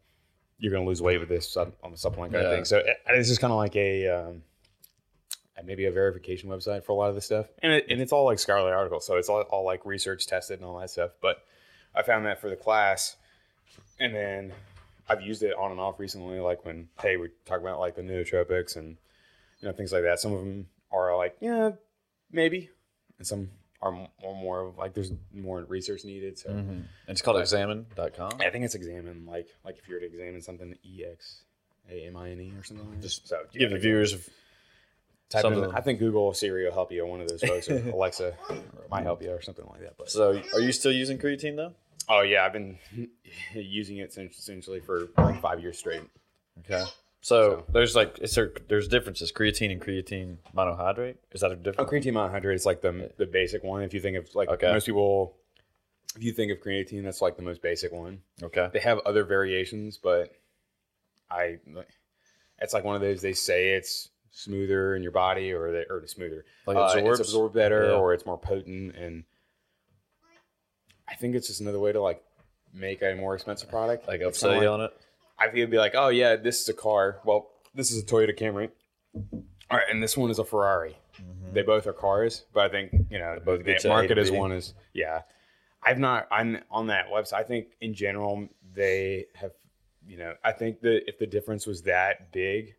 you're 0.57 0.73
gonna 0.73 0.85
lose 0.85 1.01
weight 1.01 1.19
with 1.19 1.29
this 1.29 1.49
sub- 1.49 1.73
on 1.83 1.91
the 1.91 1.97
supplement 1.97 2.33
kind 2.33 2.45
of 2.45 2.51
thing. 2.51 2.65
So 2.65 2.79
it, 2.79 2.97
it's 3.07 3.29
just 3.29 3.39
kind 3.39 3.53
of 3.53 3.57
like 3.57 3.77
a 3.77 4.09
um, 4.09 4.41
Uh, 5.57 5.61
maybe 5.63 5.85
a 5.85 5.91
verification 5.91 6.49
website 6.49 6.83
for 6.83 6.91
a 6.91 6.95
lot 6.95 7.09
of 7.09 7.15
this 7.15 7.25
stuff, 7.25 7.45
and 7.63 7.71
it, 7.71 7.85
and 7.89 8.01
it's 8.01 8.11
all 8.11 8.25
like 8.25 8.39
scholarly 8.39 8.71
articles, 8.71 9.05
so 9.05 9.15
it's 9.15 9.29
all, 9.29 9.41
all 9.43 9.65
like 9.65 9.85
research 9.85 10.27
tested 10.27 10.59
and 10.59 10.67
all 10.67 10.79
that 10.79 10.89
stuff. 10.89 11.11
But 11.21 11.43
I 11.95 12.03
found 12.03 12.25
that 12.25 12.41
for 12.41 12.49
the 12.49 12.55
class, 12.55 13.15
and 13.99 14.13
then 14.13 14.53
I've 15.07 15.21
used 15.21 15.43
it 15.43 15.53
on 15.57 15.71
and 15.71 15.79
off 15.79 15.99
recently. 15.99 16.39
Like 16.39 16.65
when 16.65 16.89
hey, 17.01 17.17
we 17.17 17.29
talk 17.45 17.61
about 17.61 17.79
like 17.79 17.95
the 17.95 18.01
nootropics 18.01 18.75
and 18.75 18.97
you 19.61 19.67
know 19.67 19.73
things 19.73 19.93
like 19.93 20.03
that. 20.03 20.19
Some 20.19 20.33
of 20.33 20.39
them 20.39 20.67
are 20.91 21.15
like 21.15 21.37
yeah, 21.39 21.71
maybe, 22.31 22.69
and 23.17 23.25
some 23.25 23.49
are 23.81 23.91
more, 23.91 24.09
more 24.35 24.61
of 24.67 24.77
like 24.77 24.93
there's 24.93 25.11
more 25.33 25.63
research 25.63 26.03
needed. 26.03 26.37
So 26.37 26.49
mm-hmm. 26.49 26.69
And 26.69 26.87
it's 27.07 27.21
called 27.21 27.39
examine.com. 27.39 28.39
I 28.39 28.49
think 28.49 28.65
it's 28.65 28.75
examine 28.75 29.25
like 29.25 29.47
like 29.63 29.77
if 29.77 29.87
you 29.87 29.95
were 29.95 29.99
to 29.99 30.07
examine 30.07 30.41
something 30.41 30.75
E 30.83 31.05
X 31.09 31.41
A 31.89 32.07
M 32.07 32.17
I 32.17 32.31
N 32.31 32.41
E 32.41 32.53
or 32.57 32.63
something 32.63 32.87
like 32.89 33.01
that. 33.01 33.07
Just 33.07 33.27
so 33.27 33.37
Give 33.53 33.69
the 33.69 33.77
viewers 33.77 34.13
of 34.13 34.27
Type 35.29 35.45
in, 35.45 35.65
I 35.73 35.81
think 35.81 35.99
Google 35.99 36.21
or 36.21 36.35
Siri 36.35 36.65
will 36.65 36.71
help 36.73 36.91
you. 36.91 37.03
or 37.03 37.07
One 37.07 37.19
of 37.21 37.27
those 37.27 37.41
folks, 37.41 37.67
or 37.69 37.77
Alexa 37.93 38.35
might 38.91 39.03
help 39.03 39.21
you, 39.23 39.31
or 39.31 39.41
something 39.41 39.65
like 39.69 39.81
that. 39.81 39.95
But 39.97 40.09
So, 40.09 40.39
are 40.53 40.59
you 40.59 40.71
still 40.71 40.91
using 40.91 41.17
creatine 41.17 41.55
though? 41.55 41.73
oh 42.07 42.21
yeah, 42.21 42.45
I've 42.45 42.53
been 42.53 42.77
using 43.53 43.97
it 43.97 44.13
since 44.13 44.37
essentially 44.37 44.79
for 44.79 45.07
like 45.17 45.41
five 45.41 45.59
years 45.59 45.79
straight. 45.79 46.03
Okay. 46.59 46.83
So, 47.21 47.63
there's 47.73 47.95
like 47.95 48.19
is 48.19 48.35
there 48.35 48.51
there's 48.67 48.87
differences 48.87 49.31
creatine 49.31 49.71
and 49.71 49.81
creatine 49.81 50.37
monohydrate. 50.55 51.15
Is 51.31 51.41
that 51.41 51.51
a 51.51 51.55
Oh, 51.55 51.57
difference? 51.57 51.89
creatine 51.89 52.13
monohydrate 52.13 52.53
is 52.53 52.65
like 52.67 52.81
the 52.81 53.11
the 53.17 53.25
basic 53.25 53.63
one. 53.63 53.81
If 53.81 53.93
you 53.95 53.99
think 53.99 54.17
of 54.17 54.33
like 54.35 54.49
Okay. 54.49 54.71
most 54.71 54.85
people, 54.85 55.35
if 56.15 56.21
you 56.23 56.31
think 56.33 56.51
of 56.51 56.59
creatine, 56.59 57.03
that's 57.03 57.21
like 57.23 57.35
the 57.35 57.41
most 57.43 57.63
basic 57.63 57.91
one. 57.91 58.19
Okay. 58.43 58.69
They 58.71 58.79
have 58.79 58.99
other 59.07 59.23
variations, 59.23 59.97
but 59.97 60.31
I 61.31 61.57
it's 62.59 62.73
like 62.75 62.83
one 62.83 62.95
of 62.95 63.01
those. 63.01 63.23
They 63.23 63.33
say 63.33 63.71
it's 63.71 64.09
smoother 64.35 64.95
in 64.97 65.01
your 65.01 65.13
body, 65.13 65.53
or 65.53 65.71
that 65.71 65.85
or 65.89 66.05
smoother, 66.07 66.43
Like 66.67 66.75
uh, 66.77 66.81
absorbs? 66.93 67.19
it's 67.21 67.29
absorbed 67.29 67.55
better, 67.55 67.85
Yeah. 67.89 67.95
or 67.95 68.13
it's 68.13 68.25
more 68.25 68.37
potent. 68.37 68.95
And 68.95 69.23
I 71.07 71.15
think 71.15 71.35
it's 71.35 71.47
just 71.47 71.61
another 71.61 71.79
way 71.79 71.91
to 71.93 72.01
like 72.01 72.23
make 72.73 73.01
a 73.01 73.15
more 73.15 73.33
expensive 73.35 73.69
product. 73.69 74.07
Like 74.07 74.21
upsell 74.21 74.49
kinda 74.51 74.61
you 74.65 74.69
on 74.69 74.81
it. 74.81 74.91
I 75.39 75.49
feel 75.49 75.67
be 75.67 75.77
like, 75.77 75.93
oh 75.95 76.09
yeah, 76.09 76.35
this 76.35 76.61
is 76.61 76.69
a 76.69 76.73
car. 76.73 77.19
Well, 77.25 77.49
this 77.73 77.91
is 77.91 78.03
a 78.03 78.05
Toyota 78.05 78.37
Camry. 78.37 78.69
All 79.71 79.77
right, 79.77 79.85
and 79.89 80.03
this 80.03 80.15
one 80.17 80.29
is 80.29 80.39
a 80.39 80.45
Ferrari. 80.45 80.97
They 81.53 81.61
both 81.61 81.87
are 81.87 81.93
cars, 81.93 82.43
but 82.53 82.65
I 82.65 82.69
think 82.69 82.91
you 83.09 83.17
know 83.17 83.39
both 83.43 83.59
the 83.59 83.63
get 83.63 83.83
you 83.83 83.89
A 83.89 83.93
market 83.93 84.17
is 84.17 84.31
one 84.31 84.51
is 84.51 84.73
yeah. 84.93 85.21
I've 85.81 85.99
not. 85.99 86.27
I'm 86.31 86.57
on 86.71 86.87
that 86.87 87.09
website. 87.09 87.33
I 87.35 87.43
think 87.43 87.67
in 87.79 87.93
general 87.93 88.49
they 88.73 89.27
have. 89.35 89.51
You 90.07 90.17
know, 90.17 90.33
I 90.43 90.51
think 90.51 90.81
that 90.81 91.07
if 91.07 91.17
the 91.17 91.25
difference 91.25 91.65
was 91.65 91.83
that 91.83 92.31
big, 92.31 92.75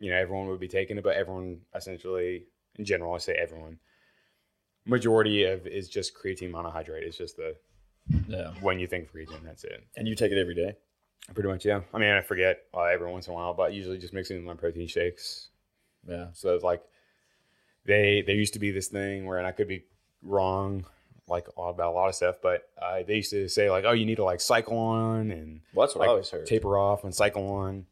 you 0.00 0.10
know, 0.10 0.16
everyone 0.16 0.48
would 0.48 0.58
be 0.60 0.68
taking 0.68 0.98
it. 0.98 1.04
But 1.04 1.16
everyone 1.16 1.60
essentially, 1.74 2.44
in 2.76 2.84
general, 2.84 3.14
I 3.14 3.18
say 3.18 3.34
everyone. 3.34 3.78
Majority 4.86 5.44
of 5.44 5.66
is 5.66 5.88
just 5.88 6.14
creatine 6.14 6.50
monohydrate. 6.50 7.02
It's 7.02 7.16
just 7.18 7.36
the 7.36 7.54
Yeah. 8.26 8.52
when 8.60 8.78
you 8.80 8.86
think 8.86 9.12
creatine, 9.12 9.42
that's 9.44 9.62
it. 9.64 9.84
And 9.96 10.08
you 10.08 10.14
take 10.14 10.32
it 10.32 10.38
every 10.40 10.54
day. 10.54 10.74
Pretty 11.34 11.48
much, 11.48 11.64
yeah. 11.64 11.82
I 11.94 11.98
mean, 11.98 12.10
I 12.10 12.22
forget 12.22 12.62
uh, 12.74 12.84
every 12.84 13.10
once 13.12 13.26
in 13.28 13.32
a 13.32 13.36
while, 13.36 13.52
but 13.54 13.72
usually 13.74 13.98
just 13.98 14.14
mixing 14.14 14.38
in 14.38 14.44
my 14.44 14.54
protein 14.54 14.88
shakes. 14.88 15.50
Yeah. 16.08 16.28
So 16.32 16.54
it's 16.54 16.64
like 16.64 16.82
they 17.84 18.22
there 18.26 18.34
used 18.34 18.54
to 18.54 18.58
be 18.58 18.70
this 18.70 18.88
thing 18.88 19.26
where, 19.26 19.36
and 19.38 19.46
I 19.46 19.52
could 19.52 19.68
be 19.68 19.84
wrong, 20.22 20.86
like 21.28 21.46
about 21.56 21.92
a 21.92 21.94
lot 21.94 22.08
of 22.08 22.14
stuff, 22.14 22.36
but 22.42 22.68
uh, 22.80 23.02
they 23.06 23.16
used 23.16 23.30
to 23.30 23.48
say 23.48 23.70
like, 23.70 23.84
oh, 23.84 23.92
you 23.92 24.06
need 24.06 24.16
to 24.16 24.24
like 24.24 24.40
cycle 24.40 24.78
on 24.78 25.30
and 25.30 25.60
Well, 25.74 25.86
that's 25.86 25.94
what 25.94 26.00
like 26.00 26.08
I 26.08 26.10
always 26.12 26.30
heard. 26.30 26.46
taper 26.46 26.78
off 26.78 27.04
and 27.04 27.14
cycle 27.14 27.46
on. 27.52 27.84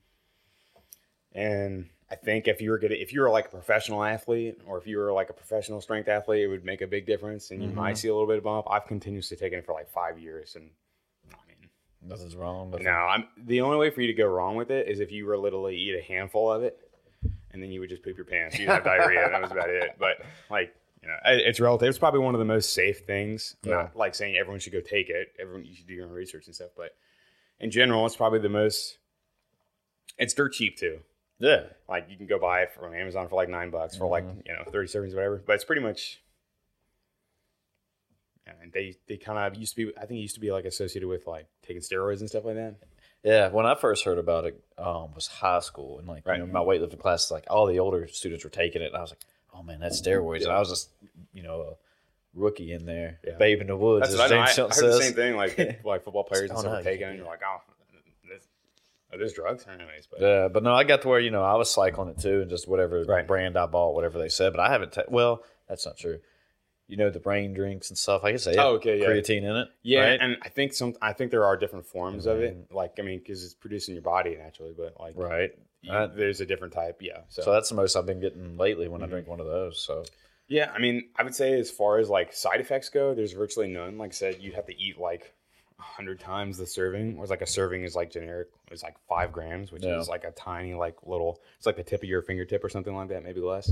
And 1.33 1.87
I 2.11 2.15
think 2.15 2.49
if 2.49 2.61
you 2.63 2.71
were 2.71 2.79
gonna, 2.79 2.95
if 2.95 3.13
you 3.13 3.21
were 3.21 3.29
like 3.31 3.47
a 3.47 3.51
professional 3.51 4.03
athlete, 4.03 4.61
or 4.67 4.79
if 4.79 4.87
you 4.87 4.97
were 4.99 5.13
like 5.13 5.29
a 5.29 5.35
professional 5.35 5.81
strength 5.81 6.09
athlete, 6.09 6.43
it 6.43 6.49
would 6.49 6.65
make 6.65 6.81
a 6.81 6.87
big 6.87 7.07
difference, 7.07 7.51
and 7.51 7.63
you 7.63 7.69
Mm-hmm. 7.69 7.77
might 7.77 7.99
see 7.99 8.09
a 8.09 8.13
little 8.15 8.27
bit 8.27 8.39
of 8.39 8.45
bump. 8.45 8.67
I've 8.71 8.87
continuously 8.87 9.37
taken 9.37 9.59
it 9.59 9.67
for 9.67 9.73
like 9.75 9.91
five 9.91 10.19
years, 10.19 10.57
and 10.57 10.71
I 11.31 11.37
mean. 11.47 11.69
Nothing's 12.03 12.35
wrong. 12.35 12.71
Nothing. 12.71 12.87
No, 12.87 12.93
I'm 12.93 13.27
the 13.37 13.61
only 13.61 13.77
way 13.77 13.91
for 13.91 14.01
you 14.01 14.07
to 14.07 14.15
go 14.15 14.27
wrong 14.27 14.57
with 14.57 14.71
it 14.71 14.89
is 14.89 15.01
if 15.01 15.13
you 15.13 15.27
were 15.27 15.37
literally 15.37 15.77
eat 15.77 15.95
a 15.99 16.03
handful 16.03 16.51
of 16.51 16.63
it, 16.63 16.79
and 17.51 17.63
then 17.63 17.71
you 17.71 17.81
would 17.81 17.91
just 17.91 18.03
poop 18.03 18.17
your 18.17 18.25
pants. 18.25 18.59
You'd 18.59 18.69
have 18.71 18.85
diarrhea, 18.85 19.25
and 19.27 19.35
that 19.35 19.43
was 19.43 19.51
about 19.53 19.69
it. 19.69 19.97
But 19.99 20.23
like, 20.51 20.75
you 21.03 21.09
know, 21.09 21.17
it's 21.27 21.61
relative. 21.61 21.89
It's 21.89 21.99
probably 21.99 22.21
one 22.21 22.35
of 22.35 22.39
the 22.39 22.45
most 22.47 22.73
safe 22.73 23.01
things. 23.01 23.55
I'm 23.65 23.71
Yeah. 23.71 23.77
Not 23.77 23.97
like 23.97 24.15
saying 24.15 24.37
everyone 24.37 24.61
should 24.61 24.73
go 24.73 24.81
take 24.81 25.11
it. 25.11 25.29
Everyone 25.39 25.65
you 25.67 25.75
should 25.75 25.87
do 25.87 25.95
your 25.95 26.07
own 26.07 26.13
research 26.13 26.47
and 26.47 26.55
stuff. 26.55 26.71
But 26.77 26.93
in 27.61 27.71
general, 27.71 28.07
it's 28.07 28.17
probably 28.17 28.39
the 28.39 28.49
most. 28.49 28.97
It's 30.17 30.33
dirt 30.35 30.53
cheap 30.55 30.77
too. 30.79 31.01
Yeah. 31.41 31.65
Like 31.89 32.07
you 32.11 32.17
can 32.17 32.27
go 32.27 32.39
buy 32.39 32.63
it 32.63 32.73
from 32.73 32.95
Amazon 32.95 33.29
for 33.29 33.37
like 33.37 33.49
nine 33.49 33.71
bucks 33.71 33.97
for 33.97 34.07
like 34.09 34.25
Mm-hmm. 34.25 34.41
you 34.47 34.53
know 34.55 34.65
thirty 34.71 34.89
servings, 34.89 35.15
whatever. 35.15 35.43
But 35.47 35.55
it's 35.55 35.65
pretty 35.65 35.83
much. 35.83 36.21
And 38.63 38.73
they 38.73 38.97
they 39.07 39.19
kind 39.19 39.39
of 39.39 39.59
used 39.59 39.77
to 39.77 39.87
be. 39.87 39.93
I 39.97 40.07
think 40.07 40.19
it 40.19 40.23
used 40.23 40.35
to 40.37 40.41
be 40.41 40.51
like 40.51 40.65
associated 40.65 41.07
with 41.07 41.27
like 41.27 41.47
taking 41.63 41.83
steroids 41.83 42.21
and 42.21 42.29
stuff 42.31 42.45
like 42.47 42.55
that. 42.55 42.77
Yeah, 43.23 43.49
when 43.51 43.67
I 43.67 43.75
first 43.75 44.05
heard 44.05 44.17
about 44.19 44.47
it, 44.47 44.63
um, 44.79 45.13
was 45.15 45.27
high 45.27 45.61
school 45.61 45.99
and 45.99 46.09
like 46.09 46.27
Right. 46.27 46.39
you 46.39 46.47
know 46.47 46.53
my 46.53 46.61
weightlifting 46.61 46.99
class, 46.99 47.31
like 47.31 47.45
all 47.51 47.67
the 47.67 47.79
older 47.79 48.07
students 48.09 48.45
were 48.45 48.51
taking 48.51 48.81
it, 48.81 48.87
and 48.87 48.97
I 48.97 49.01
was 49.03 49.11
like, 49.11 49.21
oh 49.55 49.63
man, 49.63 49.81
that's 49.81 50.01
steroids. 50.01 50.45
And 50.45 50.53
I 50.53 50.59
was 50.61 50.71
just, 50.71 50.91
you 51.35 51.43
know, 51.43 51.61
a 51.61 51.75
rookie 52.35 52.73
in 52.73 52.87
there, 52.87 53.19
Yeah. 53.27 53.37
babe 53.39 53.61
in 53.61 53.67
the 53.67 53.77
woods. 53.77 54.07
That's 54.09 54.19
what 54.19 54.33
I 54.33 54.37
know. 54.37 54.41
I, 54.43 54.47
I 54.47 54.53
heard 54.75 54.93
the 54.93 55.03
same 55.03 55.13
thing. 55.15 55.37
Like 55.37 55.59
like 55.85 56.05
football 56.05 56.25
players 56.25 56.49
and 56.51 56.59
stuff 56.59 56.83
taking, 56.85 57.07
it, 57.07 57.11
and 57.11 57.19
you're 57.19 57.27
like, 57.27 57.41
oh, 57.45 57.59
are 59.13 59.19
this 59.19 59.33
drugs? 59.33 59.67
Anyways, 59.67 60.07
but 60.11 60.21
Yeah, 60.21 60.49
but 60.49 60.63
no, 60.63 60.75
I 60.75 60.85
got 60.85 61.03
to 61.03 61.09
where 61.09 61.21
you 61.21 61.31
know 61.31 61.43
I 61.43 61.55
was 61.55 61.71
cycling 61.71 62.09
it 62.11 62.19
too, 62.19 62.41
and 62.43 62.51
just 62.51 62.69
whatever 62.69 63.05
Right. 63.05 63.27
brand 63.27 63.57
I 63.57 63.67
bought, 63.67 63.95
whatever 63.95 64.19
they 64.19 64.29
said. 64.29 64.53
But 64.53 64.61
I 64.61 64.71
haven't. 64.71 64.93
Ta- 64.93 65.03
well, 65.09 65.43
that's 65.69 65.87
not 65.87 65.97
true. 65.97 66.21
You 66.87 66.97
know 66.97 67.11
the 67.11 67.21
brain 67.21 67.53
drinks 67.53 67.91
and 67.91 67.99
stuff. 67.99 68.25
I 68.25 68.33
guess 68.33 68.45
they 68.45 68.57
have 68.57 68.65
Oh, 68.65 68.71
okay, 68.77 68.99
yeah. 68.99 69.07
creatine 69.07 69.43
in 69.43 69.57
it. 69.57 69.69
yeah, 69.83 70.01
right? 70.11 70.21
and 70.21 70.37
I 70.43 70.49
think 70.49 70.73
some. 70.73 70.95
I 71.03 71.13
think 71.13 71.31
there 71.31 71.45
are 71.45 71.57
different 71.57 71.85
forms 71.87 72.25
of 72.27 72.41
it. 72.41 72.73
Like 72.73 72.95
I 72.99 73.03
mean, 73.03 73.19
because 73.19 73.45
it's 73.45 73.55
produced 73.55 73.89
in 73.89 73.95
your 73.95 74.03
body 74.03 74.37
naturally, 74.37 74.73
but 74.77 74.99
like 74.99 75.13
right. 75.17 75.51
you- 75.83 76.11
there's 76.15 76.41
a 76.41 76.47
different 76.47 76.73
type. 76.73 76.99
Yeah. 77.03 77.21
So, 77.29 77.43
So 77.43 77.53
that's 77.53 77.69
the 77.69 77.75
most 77.75 77.95
I've 77.95 78.07
been 78.07 78.21
getting 78.21 78.57
lately 78.57 78.85
Mm-hmm. 78.87 78.93
when 78.93 79.03
I 79.03 79.07
drink 79.07 79.29
one 79.29 79.39
of 79.41 79.47
those. 79.47 79.79
So 79.81 80.05
yeah, 80.49 80.73
I 80.75 80.79
mean, 80.79 81.11
I 81.15 81.25
would 81.25 81.35
say 81.35 81.61
as 81.61 81.71
far 81.71 81.99
as 81.99 82.09
like 82.09 82.33
side 82.33 82.61
effects 82.61 82.89
go, 82.89 83.15
there's 83.15 83.33
virtually 83.33 83.69
none. 83.69 83.99
Like 83.99 84.13
I 84.13 84.15
said, 84.15 84.39
you'd 84.41 84.55
have 84.55 84.65
to 84.67 84.81
eat 84.83 84.99
like 84.99 85.35
hundred 85.79 86.21
times 86.21 86.59
the 86.59 86.67
serving. 86.67 87.17
Whereas 87.17 87.31
like 87.31 87.43
a 87.43 87.47
serving 87.47 87.83
is 87.85 87.95
like 87.95 88.11
generic. 88.11 88.49
It's 88.71 88.83
like 88.83 88.97
five 89.09 89.33
grams, 89.33 89.73
which 89.73 89.85
Yeah. 89.85 89.99
is 90.01 90.09
like 90.09 90.25
a 90.25 90.31
tiny 90.33 90.75
like 90.75 90.97
little. 91.05 91.41
It's 91.57 91.67
like 91.67 91.77
the 91.77 91.83
tip 91.85 92.03
of 92.03 92.09
your 92.09 92.23
fingertip 92.23 92.63
or 92.65 92.69
something 92.69 92.95
like 92.95 93.09
that, 93.09 93.23
maybe 93.25 93.41
less. 93.41 93.71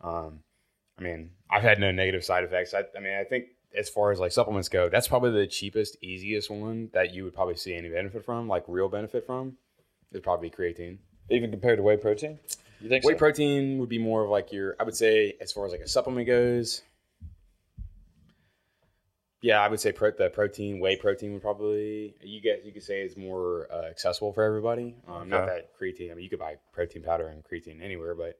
Um, 0.00 0.40
I 0.98 1.02
mean, 1.02 1.30
I've 1.50 1.62
had 1.62 1.78
no 1.80 1.90
negative 1.90 2.24
side 2.24 2.44
effects. 2.44 2.74
I, 2.74 2.84
I 2.96 3.00
mean, 3.00 3.14
I 3.14 3.24
think 3.24 3.46
as 3.76 3.88
far 3.88 4.12
as 4.12 4.18
like 4.20 4.32
supplements 4.32 4.68
go, 4.68 4.88
that's 4.88 5.08
probably 5.08 5.30
the 5.32 5.46
cheapest, 5.46 5.96
easiest 6.02 6.50
one 6.50 6.90
that 6.92 7.14
you 7.14 7.24
would 7.24 7.34
probably 7.34 7.56
see 7.56 7.74
any 7.74 7.88
benefit 7.88 8.24
from, 8.24 8.46
like 8.48 8.64
real 8.68 8.88
benefit 8.88 9.24
from. 9.24 9.56
It'd 10.10 10.22
probably 10.22 10.50
creatine. 10.50 10.98
even 11.30 11.50
compared 11.50 11.78
to 11.78 11.82
whey 11.82 11.96
protein, 11.96 12.38
you 12.82 12.88
think 12.90 13.04
Whey 13.04 13.14
so? 13.14 13.18
protein 13.18 13.78
would 13.78 13.88
be 13.88 13.98
more 13.98 14.22
of 14.24 14.28
like 14.30 14.52
your, 14.52 14.76
I 14.78 14.82
would 14.84 14.94
say, 14.94 15.34
as 15.40 15.50
far 15.52 15.64
as 15.64 15.72
like 15.72 15.80
a 15.80 15.88
supplement 15.88 16.26
goes. 16.26 16.82
Yeah, 19.42 19.60
I 19.60 19.66
would 19.66 19.80
say 19.80 19.90
pro, 19.90 20.12
the 20.12 20.30
protein, 20.30 20.78
whey 20.78 20.96
protein 20.96 21.32
would 21.32 21.42
probably 21.42 22.14
you 22.22 22.40
get 22.40 22.64
you 22.64 22.72
could 22.72 22.84
say 22.84 23.02
is 23.02 23.16
more 23.16 23.66
uh, 23.72 23.86
accessible 23.90 24.32
for 24.32 24.44
everybody. 24.44 24.96
Um, 25.08 25.28
Not 25.28 25.46
that 25.46 25.70
creatine. 25.78 26.12
I 26.12 26.14
mean, 26.14 26.22
you 26.22 26.30
could 26.30 26.38
buy 26.38 26.56
protein 26.72 27.02
powder 27.02 27.26
and 27.26 27.42
creatine 27.42 27.82
anywhere, 27.82 28.14
but 28.14 28.38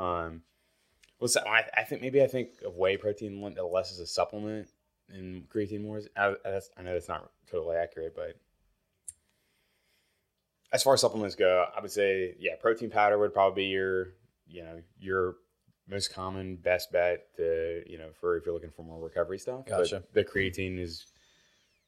um, 0.00 0.42
what's 1.18 1.32
that? 1.32 1.48
I, 1.48 1.64
I 1.74 1.84
think 1.84 2.02
maybe 2.02 2.22
I 2.22 2.26
think 2.26 2.50
of 2.64 2.76
whey 2.76 2.98
protein 2.98 3.40
less 3.40 3.90
as 3.90 4.00
a 4.00 4.06
supplement 4.06 4.68
and 5.08 5.48
creatine 5.48 5.80
more. 5.80 5.96
As, 5.96 6.08
I, 6.14 6.34
that's, 6.44 6.68
I 6.76 6.82
know 6.82 6.92
that's 6.92 7.08
not 7.08 7.30
totally 7.50 7.76
accurate, 7.76 8.14
but 8.14 8.38
as 10.72 10.82
far 10.82 10.92
as 10.92 11.00
supplements 11.00 11.36
go, 11.36 11.64
I 11.74 11.80
would 11.80 11.90
say 11.90 12.34
yeah, 12.38 12.56
protein 12.60 12.90
powder 12.90 13.18
would 13.18 13.32
probably 13.32 13.64
be 13.64 13.68
your 13.68 14.08
you 14.46 14.62
know 14.62 14.82
your 14.98 15.36
most 15.88 16.12
common 16.14 16.56
best 16.56 16.90
bet 16.92 17.34
to 17.36 17.82
you 17.86 17.98
know 17.98 18.08
for 18.20 18.36
if 18.36 18.44
you're 18.46 18.54
looking 18.54 18.70
for 18.70 18.82
more 18.84 19.02
recovery 19.02 19.38
stuff. 19.38 19.64
But 19.68 20.12
the 20.12 20.24
creatine 20.24 20.78
is 20.78 21.06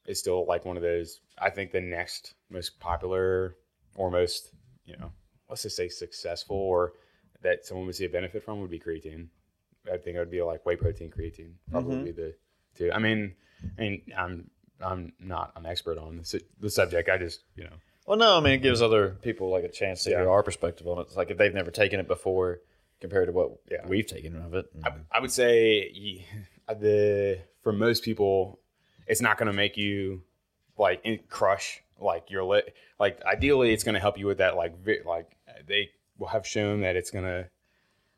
is 0.05 0.19
still 0.19 0.45
like 0.45 0.65
one 0.65 0.77
of 0.77 0.83
those. 0.83 1.19
I 1.37 1.49
think 1.49 1.71
the 1.71 1.81
next 1.81 2.33
most 2.49 2.79
popular 2.79 3.55
or 3.95 4.09
most 4.11 4.51
you 4.85 4.95
know 4.97 5.11
let's 5.49 5.63
just 5.63 5.75
say 5.75 5.87
successful 5.89 6.55
or 6.57 6.93
that 7.41 7.65
someone 7.65 7.85
would 7.85 7.95
see 7.95 8.05
a 8.05 8.09
benefit 8.09 8.43
from 8.43 8.61
would 8.61 8.71
be 8.71 8.79
creatine. 8.79 9.27
I 9.91 9.97
think 9.97 10.15
it 10.15 10.19
would 10.19 10.31
be 10.31 10.41
like 10.41 10.65
whey 10.65 10.75
protein, 10.75 11.09
creatine. 11.11 11.53
Probably 11.71 12.11
Mm-hmm. 12.11 12.15
the 12.21 12.35
two. 12.75 12.91
I 12.91 12.99
mean, 12.99 13.35
I 13.77 13.81
mean, 13.81 14.01
I'm 14.17 14.49
I'm 14.81 15.13
not 15.19 15.53
an 15.55 15.65
expert 15.65 15.97
on 15.97 16.17
the, 16.17 16.41
the 16.59 16.69
subject. 16.69 17.09
I 17.09 17.17
just 17.17 17.41
you 17.55 17.63
know 17.63 17.77
Well, 18.05 18.17
no, 18.17 18.37
I 18.37 18.41
mean 18.41 18.53
it 18.53 18.61
gives 18.61 18.81
other 18.81 19.17
people 19.21 19.49
like 19.49 19.63
a 19.63 19.69
chance 19.69 20.03
to 20.03 20.11
Yeah. 20.11 20.17
hear 20.19 20.29
our 20.29 20.43
perspective 20.43 20.87
on 20.87 20.99
it. 20.99 21.01
It's 21.07 21.15
like 21.15 21.31
if 21.31 21.37
they've 21.37 21.53
never 21.53 21.71
taken 21.71 21.99
it 21.99 22.07
before 22.07 22.59
compared 22.99 23.27
to 23.27 23.31
what 23.31 23.51
Yeah. 23.71 23.85
we've 23.87 24.07
taken 24.07 24.35
of 24.41 24.53
it. 24.53 24.65
I, 24.83 24.91
I 25.11 25.19
would 25.19 25.31
say 25.31 26.25
the 26.67 27.39
for 27.61 27.71
most 27.73 28.03
people, 28.03 28.59
it's 29.07 29.21
not 29.21 29.37
going 29.37 29.47
to 29.47 29.53
make 29.53 29.77
you 29.77 30.23
like 30.77 31.01
in, 31.03 31.19
crush 31.29 31.81
like 31.99 32.29
your 32.29 32.43
lit. 32.43 32.73
Like 32.99 33.21
ideally, 33.23 33.71
it's 33.73 33.83
going 33.83 33.95
to 33.95 34.01
help 34.01 34.17
you 34.17 34.25
with 34.25 34.37
that. 34.39 34.55
Like 34.55 34.77
vi- 34.83 35.01
like 35.05 35.29
they 35.67 35.89
will 36.17 36.27
have 36.27 36.45
shown 36.47 36.81
that 36.81 36.95
it's 36.95 37.11
going 37.11 37.25
to 37.25 37.47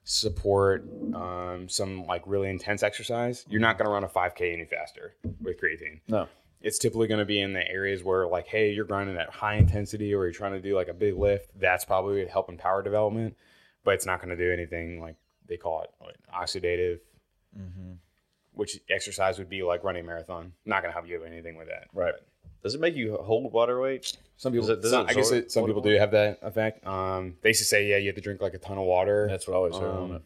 support 0.03 0.83
um, 1.13 1.67
some 1.69 2.05
like 2.05 2.23
really 2.25 2.49
intense 2.49 2.83
exercise. 2.83 3.45
You're 3.49 3.61
not 3.61 3.77
going 3.77 3.85
to 3.85 3.91
run 3.91 4.03
a 4.03 4.07
5K 4.07 4.53
any 4.53 4.65
faster 4.65 5.13
with 5.41 5.59
creatine. 5.61 5.99
no, 6.07 6.27
It's 6.61 6.79
typically 6.79 7.07
going 7.07 7.19
to 7.19 7.25
be 7.25 7.39
in 7.39 7.53
the 7.53 7.67
areas 7.69 8.03
where 8.03 8.25
like, 8.27 8.47
hey, 8.47 8.71
you're 8.71 8.85
grinding 8.85 9.17
at 9.17 9.29
high 9.29 9.55
intensity 9.55 10.13
or 10.13 10.23
you're 10.23 10.33
trying 10.33 10.53
to 10.53 10.61
do 10.61 10.75
like 10.75 10.87
a 10.87 10.93
big 10.93 11.15
lift. 11.15 11.51
That's 11.59 11.85
probably 11.85 12.25
helping 12.25 12.57
power 12.57 12.81
development, 12.81 13.35
but 13.83 13.93
it's 13.95 14.05
not 14.05 14.21
going 14.21 14.35
to 14.35 14.43
do 14.43 14.51
anything 14.51 14.99
like 15.01 15.15
they 15.47 15.57
call 15.57 15.81
it 15.83 15.89
like, 16.01 16.15
oxidative, 16.33 16.99
which 18.53 18.79
exercise 18.89 19.37
would 19.39 19.49
be 19.49 19.63
like 19.63 19.83
running 19.83 20.03
a 20.03 20.07
marathon. 20.07 20.53
Not 20.65 20.81
going 20.81 20.89
to 20.91 20.93
help 20.93 21.07
you 21.07 21.19
with 21.19 21.31
anything 21.31 21.57
with 21.57 21.67
that. 21.67 21.87
right. 21.93 22.13
Does 22.61 22.75
it 22.75 22.81
make 22.81 22.93
you 22.95 23.15
hold 23.15 23.53
water 23.53 23.79
weight? 23.79 24.17
Some 24.35 24.51
people, 24.51 24.67
Does 24.67 24.77
it- 24.79 24.81
does 24.81 24.91
some, 24.91 25.05
it 25.07 25.11
I 25.11 25.13
guess 25.13 25.31
it, 25.31 25.49
some 25.51 25.61
water 25.61 25.71
people 25.73 25.81
do 25.89 25.95
have 25.97 26.11
that 26.11 26.39
effect. 26.41 26.85
Um, 26.85 27.37
they 27.41 27.51
used 27.51 27.61
to 27.61 27.65
say, 27.65 27.87
yeah, 27.87 27.95
you 27.97 28.07
have 28.07 28.15
to 28.15 28.21
drink 28.21 28.41
like 28.41 28.53
a 28.53 28.57
ton 28.57 28.77
of 28.77 28.83
water. 28.83 29.27
That's 29.29 29.47
what 29.47 29.53
I 29.53 29.57
always 29.57 29.75
heard 29.75 29.89
Um. 29.95 30.11
I 30.15 30.19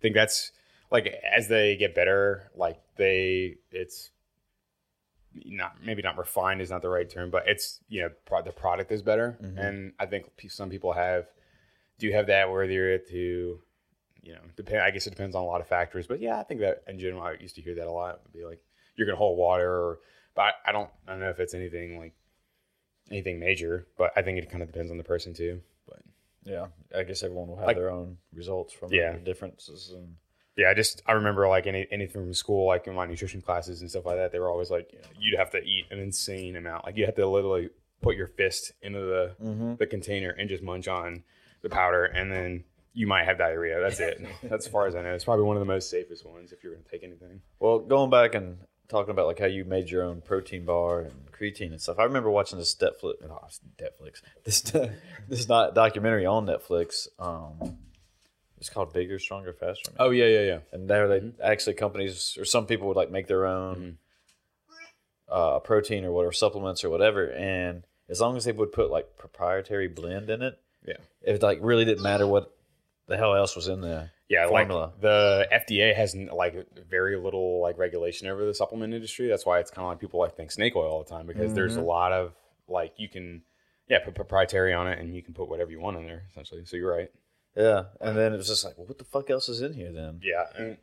think 0.00 0.14
that's 0.14 0.52
like 0.90 1.06
as 1.30 1.48
they 1.48 1.76
get 1.76 1.94
better, 1.94 2.50
like 2.56 2.80
they 2.96 3.56
it's 3.70 4.10
not 5.44 5.76
maybe 5.84 6.00
not 6.02 6.16
refined 6.16 6.62
is 6.62 6.70
not 6.70 6.80
the 6.80 6.88
right 6.88 7.08
term, 7.10 7.30
but 7.30 7.44
it's 7.46 7.80
you 7.90 8.00
know 8.02 8.10
pro- 8.24 8.42
the 8.42 8.52
product 8.52 8.90
is 8.90 9.02
better, 9.02 9.36
Mm-hmm. 9.42 9.58
and 9.58 9.92
I 10.00 10.06
think 10.06 10.30
some 10.48 10.70
people 10.70 10.92
have 10.94 11.26
do 12.00 12.10
have 12.12 12.26
that 12.26 12.48
they're 12.66 12.98
to 12.98 13.60
you 14.22 14.32
know 14.32 14.40
depend. 14.56 14.80
I 14.82 14.90
guess 14.90 15.06
it 15.06 15.10
depends 15.10 15.36
on 15.36 15.42
a 15.42 15.46
lot 15.46 15.60
of 15.60 15.66
factors, 15.68 16.06
but 16.06 16.20
yeah, 16.20 16.38
I 16.38 16.42
think 16.42 16.60
that 16.60 16.82
in 16.88 16.98
general 16.98 17.22
I 17.22 17.34
used 17.40 17.54
to 17.56 17.62
hear 17.62 17.74
that 17.76 17.86
a 17.86 17.92
lot. 17.92 18.20
Would 18.24 18.32
be 18.32 18.44
like 18.44 18.60
you're 18.96 19.06
gonna 19.06 19.16
hold 19.16 19.38
water, 19.38 19.70
or, 19.70 19.98
but 20.34 20.54
I, 20.66 20.72
don't 20.72 20.90
I 21.06 21.12
don't 21.12 21.20
know 21.20 21.30
if 21.30 21.40
it's 21.40 21.54
anything 21.54 21.98
like 21.98 22.12
anything 23.10 23.38
major, 23.40 23.86
but 23.96 24.12
I 24.16 24.22
think 24.22 24.38
it 24.38 24.50
kind 24.50 24.62
of 24.62 24.68
depends 24.70 24.90
on 24.90 24.98
the 24.98 25.04
person 25.04 25.32
too. 25.34 25.60
But 25.88 26.00
Yeah, 26.44 26.66
I 26.94 27.02
guess 27.04 27.22
everyone 27.22 27.48
will 27.48 27.56
have 27.56 27.66
Like- 27.66 27.76
their 27.76 27.90
own 27.90 28.18
results 28.32 28.72
from 28.72 28.92
Yeah. 28.92 29.12
the 29.12 29.20
differences 29.20 29.90
and 29.92 30.16
Yeah, 30.56 30.68
I 30.70 30.74
just 30.74 31.02
I 31.06 31.12
remember 31.12 31.48
like 31.48 31.66
any 31.66 31.86
anything 31.90 32.22
from 32.24 32.34
school, 32.34 32.66
like 32.66 32.86
in 32.86 32.94
my 32.94 33.06
nutrition 33.06 33.40
classes 33.40 33.80
and 33.80 33.90
stuff 33.90 34.04
like 34.06 34.16
that. 34.16 34.32
They 34.32 34.38
were 34.38 34.50
always 34.50 34.70
like, 34.70 34.92
you 34.92 34.98
know, 34.98 35.08
you'd 35.18 35.38
have 35.38 35.50
to 35.52 35.62
eat 35.62 35.86
an 35.90 35.98
insane 35.98 36.56
amount. 36.56 36.84
Like 36.84 36.96
you 36.96 37.06
have 37.06 37.14
to 37.16 37.26
literally 37.26 37.70
put 38.02 38.16
your 38.16 38.26
fist 38.26 38.72
into 38.82 39.00
the 39.00 39.36
Mm-hmm. 39.42 39.76
the 39.76 39.86
container 39.86 40.30
and 40.30 40.48
just 40.48 40.62
munch 40.62 40.88
on 40.88 41.22
the 41.62 41.68
powder, 41.68 42.04
and 42.04 42.30
then 42.30 42.64
you 42.92 43.06
might 43.06 43.24
have 43.24 43.38
diarrhea. 43.38 43.80
That's 43.80 44.00
it. 44.00 44.24
That's 44.42 44.66
as 44.66 44.72
far 44.72 44.86
as 44.86 44.94
I 44.94 45.02
know. 45.02 45.14
It's 45.14 45.24
probably 45.24 45.44
one 45.44 45.56
of 45.56 45.60
the 45.60 45.72
most 45.72 45.90
safest 45.90 46.26
ones 46.26 46.52
if 46.52 46.62
you're 46.62 46.72
going 46.72 46.84
to 46.84 46.90
take 46.90 47.04
anything. 47.04 47.40
Well, 47.58 47.78
going 47.78 48.10
back 48.10 48.34
and 48.34 48.58
talking 48.90 49.10
about 49.10 49.26
like 49.26 49.38
how 49.38 49.46
you 49.46 49.64
made 49.64 49.88
your 49.88 50.02
own 50.02 50.20
protein 50.20 50.64
bar 50.64 51.00
and 51.00 51.12
creatine 51.32 51.70
and 51.70 51.80
stuff. 51.80 51.98
I 51.98 52.04
remember 52.04 52.30
watching 52.30 52.58
this 52.58 52.74
Netflix, 52.74 53.14
oh, 53.24 53.48
Netflix, 53.80 54.20
this 54.44 54.60
this 55.28 55.48
not 55.48 55.74
documentary 55.74 56.26
on 56.26 56.46
Netflix. 56.46 57.08
Um, 57.18 57.78
it's 58.58 58.68
called 58.68 58.92
Bigger, 58.92 59.18
Stronger, 59.18 59.54
Faster. 59.54 59.92
Oh 59.98 60.10
yeah, 60.10 60.26
yeah, 60.26 60.42
yeah. 60.42 60.58
and 60.72 60.90
there 60.90 61.08
they 61.08 61.32
actually 61.42 61.74
companies 61.74 62.36
or 62.38 62.44
some 62.44 62.66
people 62.66 62.88
would 62.88 62.96
like 62.96 63.10
make 63.10 63.26
their 63.26 63.46
own 63.46 63.96
uh, 65.30 65.60
protein 65.60 66.04
or 66.04 66.12
whatever 66.12 66.32
supplements 66.32 66.84
or 66.84 66.90
whatever, 66.90 67.30
and 67.30 67.84
as 68.08 68.20
long 68.20 68.36
as 68.36 68.44
they 68.44 68.52
would 68.52 68.72
put 68.72 68.90
like 68.90 69.16
proprietary 69.16 69.88
blend 69.88 70.28
in 70.28 70.42
it, 70.42 70.58
Yeah. 70.86 70.94
it 71.22 71.42
like 71.42 71.58
really 71.60 71.84
didn't 71.84 72.02
matter 72.02 72.26
what 72.26 72.54
the 73.06 73.16
hell 73.16 73.34
else 73.34 73.54
was 73.56 73.68
in 73.68 73.80
there. 73.80 74.12
Yeah, 74.28 74.46
formula. 74.48 74.92
like 74.92 75.00
the 75.00 75.48
FDA 75.52 75.94
has 75.94 76.14
like 76.14 76.54
very 76.88 77.16
little 77.16 77.60
like 77.60 77.76
regulation 77.78 78.28
over 78.28 78.44
the 78.44 78.54
supplement 78.54 78.94
industry. 78.94 79.26
That's 79.26 79.44
why 79.44 79.58
it's 79.58 79.70
kind 79.70 79.84
of 79.84 79.90
like 79.90 79.98
people 80.00 80.20
like 80.20 80.36
think 80.36 80.52
snake 80.52 80.76
oil 80.76 80.90
all 80.90 81.02
the 81.02 81.10
time 81.10 81.26
because 81.26 81.52
there's 81.52 81.72
Mm-hmm. 81.72 81.82
a 81.82 81.86
lot 81.86 82.12
of 82.12 82.32
like 82.68 82.92
you 82.96 83.08
can 83.08 83.42
yeah 83.88 83.98
put 84.04 84.14
proprietary 84.14 84.72
on 84.72 84.86
it 84.86 85.00
and 85.00 85.14
you 85.14 85.22
can 85.22 85.34
put 85.34 85.48
whatever 85.48 85.70
you 85.72 85.80
want 85.80 85.96
in 85.96 86.06
there 86.06 86.22
essentially. 86.30 86.64
So 86.64 86.76
you're 86.76 86.92
right. 86.94 87.10
Yeah, 87.56 87.84
and 88.00 88.16
then 88.16 88.32
it 88.32 88.36
was 88.36 88.46
just 88.46 88.64
like, 88.64 88.78
well, 88.78 88.86
what 88.86 88.98
the 88.98 89.04
fuck 89.04 89.28
else 89.28 89.48
is 89.48 89.60
in 89.60 89.72
here 89.74 89.90
then? 89.92 90.20
Yeah, 90.22 90.44
and 90.56 90.76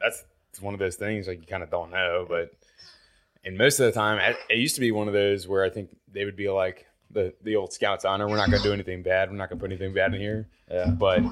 that's 0.00 0.24
it's 0.50 0.60
one 0.60 0.74
of 0.74 0.80
those 0.80 0.96
things 0.96 1.28
like 1.28 1.40
you 1.40 1.46
kind 1.46 1.62
of 1.62 1.70
don't 1.70 1.92
know, 1.92 2.26
but 2.28 2.50
and 3.44 3.56
most 3.56 3.78
of 3.78 3.86
the 3.86 3.92
time 3.92 4.18
it 4.48 4.58
used 4.58 4.74
to 4.74 4.80
be 4.80 4.90
one 4.90 5.06
of 5.06 5.14
those 5.14 5.46
where 5.46 5.62
I 5.64 5.70
think 5.70 5.96
they 6.12 6.24
would 6.24 6.34
be 6.36 6.48
like 6.50 6.86
the 7.12 7.34
the 7.42 7.56
old 7.56 7.72
Scouts 7.72 8.04
honor. 8.04 8.28
We're 8.28 8.36
not 8.36 8.50
going 8.50 8.62
to 8.62 8.68
do 8.68 8.72
anything 8.72 9.02
bad. 9.02 9.30
We're 9.30 9.36
not 9.36 9.48
going 9.48 9.58
to 9.58 9.62
put 9.62 9.70
anything 9.70 9.92
bad 9.94 10.14
in 10.14 10.20
here. 10.20 10.46
Yeah, 10.70 10.90
But 10.90 11.22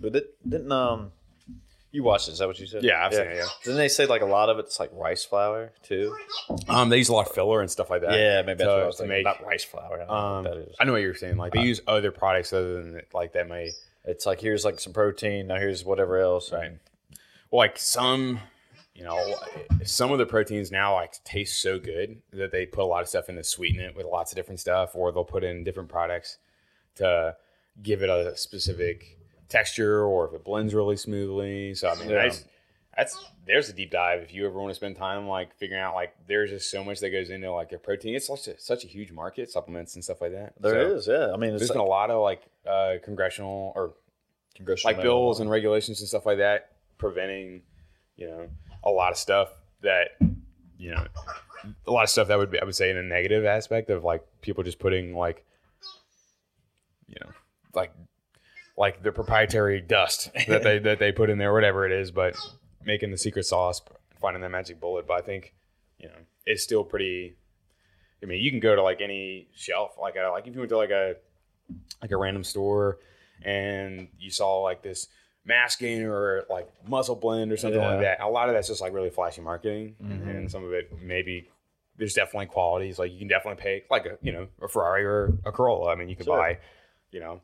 but 0.00 0.14
it, 0.16 0.34
didn't 0.48 0.72
um, 0.72 1.12
you 1.92 2.02
watched 2.02 2.28
it? 2.28 2.32
Is 2.32 2.38
that 2.38 2.46
what 2.48 2.58
you 2.60 2.66
said? 2.66 2.82
Yeah, 2.84 3.04
I've 3.04 3.12
seen 3.12 3.22
it, 3.26 3.36
yeah. 3.36 3.46
Didn't 3.64 3.78
they 3.78 3.88
say 3.88 4.06
like 4.06 4.22
a 4.22 4.26
lot 4.26 4.48
of 4.48 4.58
it's 4.58 4.78
like 4.78 4.90
rice 4.92 5.24
flour 5.24 5.72
too? 5.82 6.16
um, 6.68 6.88
they 6.88 6.98
use 6.98 7.08
a 7.08 7.12
lot 7.14 7.26
of 7.28 7.34
filler 7.34 7.60
and 7.60 7.70
stuff 7.70 7.90
like 7.90 8.02
that. 8.02 8.12
Yeah, 8.12 8.42
maybe 8.42 8.58
that's 8.58 8.68
to- 8.68 8.74
what 8.74 8.82
I 8.82 8.86
was 8.86 8.96
thinking. 8.98 9.16
make- 9.16 9.24
Not 9.24 9.44
rice 9.44 9.64
flour. 9.64 10.02
I 10.02 10.04
know 10.06 10.12
Um, 10.12 10.44
what 10.44 10.54
that 10.54 10.60
is. 10.68 10.76
I 10.78 10.84
know 10.84 10.92
what 10.92 11.02
you're 11.02 11.14
saying. 11.14 11.36
Like 11.36 11.52
they 11.52 11.62
use 11.62 11.80
other 11.86 12.10
products 12.12 12.52
other 12.52 12.82
than 12.82 13.02
like 13.12 13.32
that 13.32 13.48
may 13.48 13.70
It's 14.04 14.24
like 14.26 14.40
here's 14.40 14.64
like 14.64 14.80
some 14.80 14.92
protein. 14.92 15.48
Now 15.48 15.56
here's 15.56 15.84
whatever 15.84 16.18
else. 16.18 16.52
Right. 16.52 16.72
well, 17.50 17.58
like 17.58 17.78
some, 17.78 18.40
you 19.00 19.06
know, 19.06 19.34
some 19.82 20.12
of 20.12 20.18
the 20.18 20.26
proteins 20.26 20.70
now 20.70 20.92
like 20.94 21.14
taste 21.24 21.62
so 21.62 21.78
good 21.78 22.20
that 22.34 22.52
they 22.52 22.66
put 22.66 22.82
a 22.82 22.86
lot 22.86 23.00
of 23.00 23.08
stuff 23.08 23.30
in 23.30 23.36
to 23.36 23.42
sweeten 23.42 23.80
it 23.80 23.96
with 23.96 24.04
lots 24.04 24.30
of 24.30 24.36
different 24.36 24.60
stuff, 24.60 24.94
or 24.94 25.10
they'll 25.10 25.24
put 25.24 25.42
in 25.42 25.64
different 25.64 25.88
products 25.88 26.36
to 26.96 27.34
give 27.82 28.02
it 28.02 28.10
a 28.10 28.36
specific 28.36 29.16
texture, 29.48 30.04
or 30.04 30.28
if 30.28 30.34
it 30.34 30.44
blends 30.44 30.74
really 30.74 30.96
smoothly. 30.96 31.74
So 31.74 31.88
I 31.88 31.94
mean, 31.94 32.10
Yeah. 32.10 32.22
that's 32.24 32.44
that's 32.94 33.24
there's 33.46 33.70
a 33.70 33.72
deep 33.72 33.90
dive 33.90 34.20
if 34.20 34.34
you 34.34 34.44
ever 34.46 34.58
want 34.60 34.70
to 34.70 34.74
spend 34.74 34.96
time 34.96 35.26
like 35.26 35.54
figuring 35.56 35.80
out 35.80 35.94
like 35.94 36.14
there's 36.26 36.50
just 36.50 36.70
so 36.70 36.84
much 36.84 37.00
that 37.00 37.08
goes 37.08 37.30
into 37.30 37.50
like 37.50 37.72
a 37.72 37.78
protein. 37.78 38.14
It's 38.14 38.26
such 38.26 38.48
a, 38.48 38.60
such 38.60 38.84
a 38.84 38.86
huge 38.86 39.12
market, 39.12 39.50
supplements 39.50 39.94
and 39.94 40.04
stuff 40.04 40.20
like 40.20 40.32
that. 40.32 40.52
There 40.60 40.90
So 40.90 40.96
is, 40.96 41.06
yeah. 41.08 41.32
I 41.32 41.38
mean, 41.38 41.50
There's 41.56 41.62
like 41.70 41.72
been 41.72 41.80
a 41.80 41.84
lot 41.84 42.10
of 42.10 42.20
like 42.22 42.42
uh, 42.68 42.96
congressional 43.02 43.72
or 43.74 43.94
congressional 44.54 44.94
like 44.94 45.02
bills 45.02 45.40
and 45.40 45.48
regulations 45.48 46.00
and 46.00 46.08
stuff 46.08 46.26
like 46.26 46.36
that 46.36 46.72
preventing 46.98 47.62
you 48.16 48.26
know 48.28 48.46
a 48.84 48.90
lot 48.90 49.12
of 49.12 49.18
stuff 49.18 49.50
that 49.82 50.18
you 50.78 50.90
know 50.90 51.06
a 51.86 51.90
lot 51.90 52.02
of 52.02 52.10
stuff 52.10 52.28
that 52.28 52.38
would 52.38 52.50
be 52.50 52.60
i 52.60 52.64
would 52.64 52.74
say 52.74 52.90
in 52.90 52.96
a 52.96 53.02
negative 53.02 53.44
aspect 53.44 53.90
of 53.90 54.04
like 54.04 54.24
people 54.40 54.64
just 54.64 54.78
putting 54.78 55.14
like 55.14 55.44
you 57.06 57.16
know 57.20 57.30
like 57.74 57.92
like 58.76 59.02
the 59.02 59.12
proprietary 59.12 59.80
dust 59.80 60.30
that 60.48 60.62
they 60.62 60.78
that 60.78 60.98
they 60.98 61.12
put 61.12 61.30
in 61.30 61.38
there 61.38 61.52
whatever 61.52 61.86
it 61.86 61.92
is 61.92 62.10
but 62.10 62.36
making 62.84 63.10
the 63.10 63.18
secret 63.18 63.44
sauce 63.44 63.82
finding 64.20 64.42
that 64.42 64.50
magic 64.50 64.80
bullet. 64.80 65.06
But 65.06 65.18
i 65.18 65.20
think 65.20 65.54
you 65.98 66.08
know 66.08 66.14
it's 66.46 66.62
still 66.62 66.84
pretty 66.84 67.36
i 68.22 68.26
mean 68.26 68.42
you 68.42 68.50
can 68.50 68.60
go 68.60 68.74
to 68.74 68.82
like 68.82 69.00
any 69.00 69.48
shelf 69.54 69.92
like 70.00 70.16
a, 70.16 70.30
like 70.30 70.46
if 70.46 70.54
you 70.54 70.60
went 70.60 70.70
to 70.70 70.76
like 70.76 70.90
a 70.90 71.16
like 72.00 72.10
a 72.10 72.16
random 72.16 72.44
store 72.44 72.98
and 73.42 74.08
you 74.18 74.30
saw 74.30 74.60
like 74.60 74.82
this 74.82 75.08
mass 75.44 75.76
gainer 75.76 76.12
or 76.12 76.44
like 76.50 76.68
muscle 76.86 77.16
blend 77.16 77.52
or 77.52 77.56
something 77.56 77.80
like 77.80 78.00
that. 78.00 78.20
A 78.20 78.28
lot 78.28 78.48
of 78.48 78.54
that's 78.54 78.68
just 78.68 78.80
like 78.80 78.92
really 78.92 79.10
flashy 79.10 79.40
marketing, 79.40 79.96
mm-hmm. 80.02 80.28
and 80.28 80.50
some 80.50 80.64
of 80.64 80.72
it 80.72 80.90
maybe 81.02 81.48
there's 81.96 82.14
definitely 82.14 82.46
qualities. 82.46 82.98
Like 82.98 83.12
you 83.12 83.18
can 83.18 83.28
definitely 83.28 83.62
pay 83.62 83.84
like 83.90 84.06
a 84.06 84.18
you 84.22 84.32
know 84.32 84.48
a 84.62 84.68
Ferrari 84.68 85.04
or 85.04 85.32
a 85.44 85.52
Corolla. 85.52 85.90
I 85.90 85.94
mean, 85.94 86.08
you 86.08 86.16
can 86.16 86.26
Sure. 86.26 86.36
buy 86.36 86.58
you 87.10 87.20
know 87.20 87.40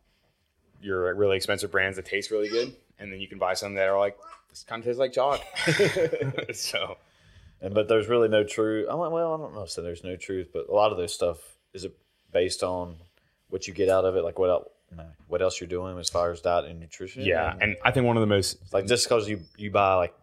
your 0.81 1.15
really 1.15 1.37
expensive 1.37 1.71
brands 1.71 1.97
that 1.97 2.05
taste 2.05 2.31
really 2.31 2.49
good, 2.49 2.75
and 2.99 3.13
then 3.13 3.21
you 3.21 3.29
can 3.29 3.39
buy 3.39 3.55
some 3.55 3.75
that 3.75 3.89
are 3.89 3.99
like 3.99 4.17
this 4.51 4.63
kind 4.63 4.81
of 4.81 4.87
tastes 4.87 4.99
like 4.99 5.13
chalk. 5.13 5.41
so 6.55 6.97
And 7.61 7.75
but 7.75 7.89
there's 7.89 8.09
really 8.09 8.29
no 8.29 8.45
truth. 8.45 8.87
I'm 8.89 8.99
like, 8.99 9.11
well, 9.11 9.35
I 9.35 9.37
don't 9.37 9.55
know. 9.55 9.67
So 9.67 9.83
there's 9.83 10.05
no 10.05 10.17
truth, 10.17 10.49
but 10.53 10.69
a 10.69 10.73
lot 10.75 10.93
of 10.93 10.99
this 10.99 11.13
stuff 11.13 11.39
is 11.73 11.85
it 11.85 11.97
based 12.33 12.63
on 12.63 12.97
what 13.49 13.67
you 13.67 13.75
get 13.75 13.89
out 13.89 14.05
of 14.05 14.17
it, 14.17 14.23
like 14.23 14.39
what 14.39 14.71
what 15.29 15.43
else 15.43 15.61
you're 15.61 15.69
doing 15.69 15.99
as 15.99 16.09
far 16.09 16.31
as 16.31 16.41
diet 16.41 16.67
and 16.67 16.81
nutrition. 16.81 17.23
yeah, 17.23 17.53
and, 17.53 17.63
and 17.63 17.77
I 17.85 17.91
think 17.91 18.07
one 18.07 18.17
of 18.17 18.21
the 18.21 18.27
most 18.27 18.73
like 18.73 18.87
just 18.87 19.09
because 19.09 19.29
you 19.29 19.41
you 19.57 19.71
buy 19.71 19.95
like 19.95 20.15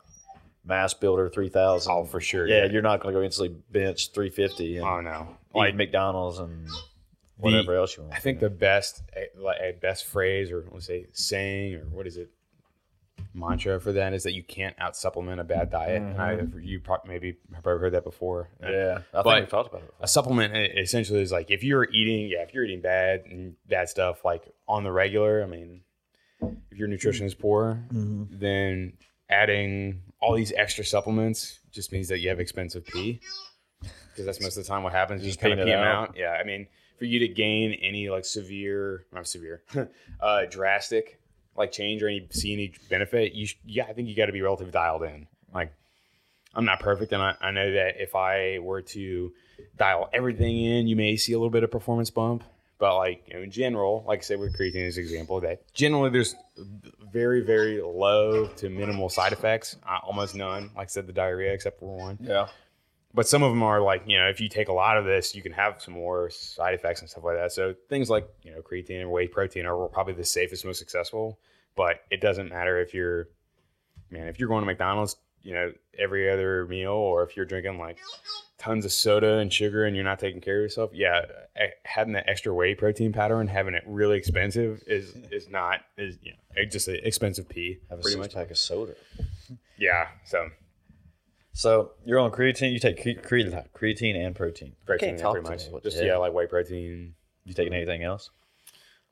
Mass 0.65 0.93
Builder 0.93 1.29
three 1.29 1.49
thousand, 1.49 1.91
oh 1.91 2.05
for 2.05 2.21
sure 2.21 2.47
yeah, 2.47 2.65
you're 2.65 2.81
not 2.81 3.01
going 3.01 3.13
to 3.13 3.19
go 3.19 3.23
instantly 3.23 3.57
bench 3.71 4.11
three 4.13 4.29
fifty 4.29 4.77
and 4.77 4.85
oh 4.85 5.01
no. 5.01 5.27
eat 5.55 5.57
like 5.57 5.75
McDonald's 5.75 6.39
and 6.39 6.67
whatever 7.37 7.75
else 7.75 7.97
you 7.97 8.03
want. 8.03 8.15
I 8.15 8.19
think 8.19 8.39
the 8.39 8.49
best, 8.49 9.03
a, 9.15 9.27
like 9.39 9.57
a 9.61 9.73
best 9.73 10.05
phrase 10.05 10.51
or 10.51 10.65
let's 10.71 10.85
say 10.85 11.07
saying 11.11 11.75
or 11.75 11.85
what 11.85 12.07
is 12.07 12.17
it, 12.17 12.29
mantra 13.33 13.79
for 13.79 13.91
that 13.93 14.13
is 14.13 14.23
that 14.23 14.33
you 14.33 14.43
can't 14.43 14.75
out 14.79 14.95
supplement 14.95 15.39
a 15.41 15.43
bad 15.43 15.69
diet. 15.71 16.01
And 16.01 16.21
I, 16.21 16.39
you 16.61 16.79
probably 16.79 17.13
maybe 17.13 17.37
have 17.53 17.63
probably 17.63 17.79
heard 17.81 17.93
that 17.93 18.03
before. 18.03 18.49
yeah, 18.61 18.67
I 18.69 18.97
think 18.99 19.23
But- 19.23 19.39
we've 19.41 19.49
talked 19.49 19.69
about 19.69 19.83
it. 19.83 19.93
A 20.01 20.07
supplement 20.07 20.55
essentially 20.77 21.21
is 21.21 21.31
like 21.31 21.49
if 21.51 21.63
you're 21.63 21.87
eating, 21.91 22.27
yeah, 22.29 22.43
if 22.43 22.53
you're 22.53 22.63
eating 22.63 22.81
bad 22.81 23.23
and 23.29 23.55
bad 23.67 23.89
stuff 23.89 24.23
like 24.23 24.43
on 24.67 24.83
the 24.83 24.91
regular. 24.91 25.43
I 25.43 25.47
mean, 25.47 25.81
if 26.71 26.77
your 26.77 26.87
nutrition 26.87 27.25
is 27.25 27.33
poor, 27.33 27.83
then 27.91 28.93
adding 29.29 30.01
all 30.19 30.35
these 30.35 30.51
extra 30.55 30.83
supplements 30.85 31.59
just 31.71 31.91
means 31.91 32.07
that 32.09 32.19
you 32.19 32.29
have 32.29 32.39
expensive 32.39 32.85
pee. 32.85 33.19
Because 33.81 34.25
that's 34.25 34.41
most 34.41 34.57
of 34.57 34.63
the 34.63 34.67
time 34.69 34.83
what 34.83 34.93
happens. 34.93 35.21
You 35.23 35.27
just 35.29 35.39
kind 35.39 35.53
of 35.59 35.65
pee 35.65 35.71
them 35.71 35.79
out. 35.83 36.09
out. 36.09 36.15
Yeah, 36.17 36.37
I 36.39 36.43
mean, 36.43 36.67
for 36.99 37.05
you 37.05 37.19
to 37.19 37.27
gain 37.27 37.73
any 37.81 38.09
like 38.09 38.25
severe, 38.25 39.05
not 39.11 39.27
severe, 39.27 39.63
uh, 40.21 40.45
drastic 40.49 41.19
like 41.55 41.71
change 41.71 42.01
or 42.01 42.07
any 42.07 42.27
see 42.31 42.53
any 42.53 42.73
benefit, 42.89 43.33
you 43.33 43.47
sh- 43.47 43.57
yeah, 43.65 43.85
I 43.85 43.93
think 43.93 44.07
you 44.07 44.15
got 44.15 44.27
to 44.27 44.31
be 44.31 44.41
relatively 44.41 44.71
dialed 44.71 45.03
in. 45.03 45.27
Like, 45.53 45.73
I'm 46.55 46.65
not 46.65 46.79
perfect, 46.79 47.11
and 47.13 47.21
I, 47.21 47.35
I 47.41 47.51
know 47.51 47.71
that 47.71 48.01
if 48.01 48.15
I 48.15 48.59
were 48.59 48.81
to 48.81 49.31
dial 49.77 50.09
everything 50.13 50.63
in, 50.63 50.87
you 50.87 50.95
may 50.95 51.15
see 51.15 51.33
a 51.33 51.37
little 51.37 51.49
bit 51.49 51.63
of 51.63 51.71
performance 51.71 52.09
bump. 52.09 52.43
But 52.79 52.97
like 52.97 53.23
you 53.27 53.35
know, 53.35 53.41
in 53.43 53.51
general, 53.51 54.03
like 54.07 54.19
I 54.19 54.21
said 54.23 54.39
with 54.39 54.57
creatine 54.57 54.87
as 54.87 54.97
an 54.97 55.03
example, 55.03 55.39
that 55.41 55.73
generally 55.73 56.09
there's 56.09 56.35
very 57.11 57.41
very 57.41 57.81
low 57.81 58.47
to 58.47 58.69
minimal 58.69 59.09
side 59.09 59.31
effects, 59.31 59.77
uh, 59.87 59.99
almost 60.03 60.35
none. 60.35 60.71
Like 60.75 60.87
I 60.87 60.89
said, 60.89 61.07
the 61.07 61.13
diarrhea 61.13 61.53
except 61.53 61.79
for 61.79 61.95
one. 61.95 62.17
Yeah, 62.19 62.47
But 63.13 63.27
some 63.27 63.43
of 63.43 63.51
them 63.51 63.61
are 63.61 63.81
like 63.81 64.03
you 64.07 64.17
know, 64.17 64.27
if 64.27 64.41
you 64.41 64.49
take 64.49 64.69
a 64.69 64.73
lot 64.73 64.97
of 64.97 65.05
this, 65.05 65.35
you 65.35 65.41
can 65.41 65.51
have 65.51 65.81
some 65.81 65.93
more 65.93 66.29
side 66.29 66.73
effects 66.73 67.01
and 67.01 67.09
stuff 67.09 67.23
like 67.23 67.37
that. 67.37 67.51
So 67.51 67.75
things 67.89 68.09
like 68.09 68.27
you 68.41 68.51
know, 68.51 68.61
creatine 68.61 69.01
and 69.01 69.11
whey 69.11 69.27
protein 69.27 69.65
are 69.65 69.87
probably 69.87 70.13
the 70.13 70.25
safest, 70.25 70.65
most 70.65 70.79
successful. 70.79 71.39
But 71.75 72.01
it 72.09 72.21
doesn't 72.21 72.49
matter 72.49 72.79
if 72.79 72.93
you're 72.93 73.27
man, 74.09 74.27
if 74.27 74.39
you're 74.39 74.49
going 74.49 74.61
to 74.61 74.65
McDonald's, 74.65 75.15
you 75.41 75.53
know, 75.53 75.71
every 75.97 76.29
other 76.29 76.65
meal, 76.67 76.91
or 76.91 77.23
if 77.23 77.35
you're 77.35 77.45
drinking 77.45 77.77
like 77.77 77.97
tons 78.57 78.85
of 78.85 78.91
soda 78.93 79.39
and 79.39 79.51
sugar 79.51 79.83
and 79.83 79.95
you're 79.95 80.05
not 80.05 80.19
taking 80.19 80.39
care 80.39 80.57
of 80.57 80.61
yourself, 80.61 80.91
yeah, 80.93 81.21
eh, 81.55 81.67
having 81.83 82.13
that 82.13 82.29
extra 82.29 82.53
whey 82.53 82.73
protein 82.75 83.11
powder 83.11 83.41
and 83.41 83.49
having 83.49 83.73
it 83.73 83.83
really 83.85 84.17
expensive 84.17 84.81
is 84.87 85.13
is 85.31 85.49
not 85.49 85.81
is 85.97 86.17
you 86.21 86.31
know 86.31 86.65
just 86.65 86.87
an 86.87 86.97
expensive 87.03 87.49
pee 87.49 87.79
have 87.89 87.99
a 87.99 88.01
pretty 88.01 88.17
much. 88.17 88.33
pack 88.33 88.51
of 88.51 88.57
soda. 88.57 88.95
Yeah, 89.77 90.07
so 90.25 90.49
So 91.53 91.91
you're 92.03 92.19
on 92.19 92.31
creatine. 92.31 92.73
You 92.73 92.79
take 92.79 93.01
cre- 93.01 93.27
creatine, 93.27 93.67
creatine 93.73 94.15
and 94.15 94.35
protein. 94.35 94.73
I 94.83 94.85
protein 94.85 95.09
can't 95.09 95.17
yeah, 95.19 95.23
talk 95.23 95.33
pretty 95.33 95.71
much. 95.71 95.83
Just 95.83 96.03
yeah, 96.03 96.17
like 96.17 96.33
whey 96.33 96.47
protein. 96.47 97.13
You 97.45 97.53
taking 97.53 97.73
anything 97.73 98.03
else? 98.03 98.31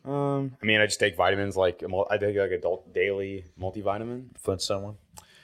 Um, 0.03 0.57
I 0.61 0.65
mean, 0.65 0.81
I 0.81 0.85
just 0.85 0.99
take 0.99 1.15
vitamins 1.15 1.55
like 1.55 1.83
I 2.09 2.17
take 2.17 2.35
like 2.35 2.51
adult 2.51 2.93
daily 2.93 3.45
multivitamin. 3.59 4.37
Flintstone 4.37 4.83
one. 4.83 4.95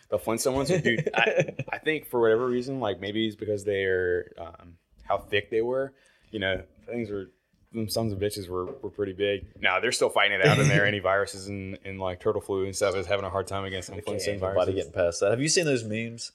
The 0.09 0.17
Flintstone 0.17 0.55
ones, 0.55 0.69
dude. 0.69 1.09
I, 1.15 1.53
I 1.71 1.77
think 1.79 2.07
for 2.07 2.19
whatever 2.19 2.47
reason, 2.47 2.79
like 2.79 2.99
maybe 2.99 3.27
it's 3.27 3.35
because 3.35 3.63
they're 3.63 4.31
um, 4.39 4.77
how 5.03 5.17
thick 5.17 5.51
they 5.51 5.61
were. 5.61 5.93
You 6.31 6.39
know, 6.39 6.63
things 6.87 7.11
were 7.11 7.27
them 7.73 7.89
sons 7.89 8.13
of 8.13 8.19
bitches 8.19 8.47
were, 8.47 8.65
were 8.81 8.89
pretty 8.89 9.13
big. 9.13 9.45
Now 9.61 9.79
they're 9.79 9.91
still 9.91 10.09
fighting 10.09 10.39
it 10.39 10.45
out 10.45 10.57
in 10.57 10.67
there. 10.67 10.85
Any 10.85 10.99
viruses 11.11 11.47
and, 11.47 11.77
and 11.85 11.99
like 11.99 12.19
turtle 12.19 12.41
flu 12.41 12.65
and 12.65 12.75
stuff 12.75 12.95
is 12.95 13.05
having 13.05 13.25
a 13.25 13.29
hard 13.29 13.47
time 13.47 13.65
against 13.65 13.89
some 13.89 14.01
Flintstone 14.01 14.35
Ain't 14.35 14.41
nobody 14.41 14.71
viruses. 14.71 14.75
getting 14.75 14.91
past 14.93 15.19
that. 15.19 15.31
Have 15.31 15.41
you 15.41 15.49
seen 15.49 15.65
those 15.65 15.83
memes? 15.83 16.31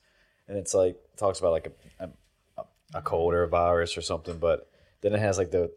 And 0.49 0.59
it's 0.59 0.75
like 0.75 0.97
talks 1.17 1.39
about 1.39 1.53
like 1.53 1.73
a, 2.01 2.05
a 2.59 2.63
a 2.95 3.03
cold 3.03 3.33
or 3.35 3.43
a 3.45 3.49
virus 3.49 3.97
or 3.97 4.03
something, 4.03 4.39
but 4.39 4.69
then 5.01 5.15
it 5.15 5.21
has 5.21 5.39
like 5.39 5.51
the 5.51 5.71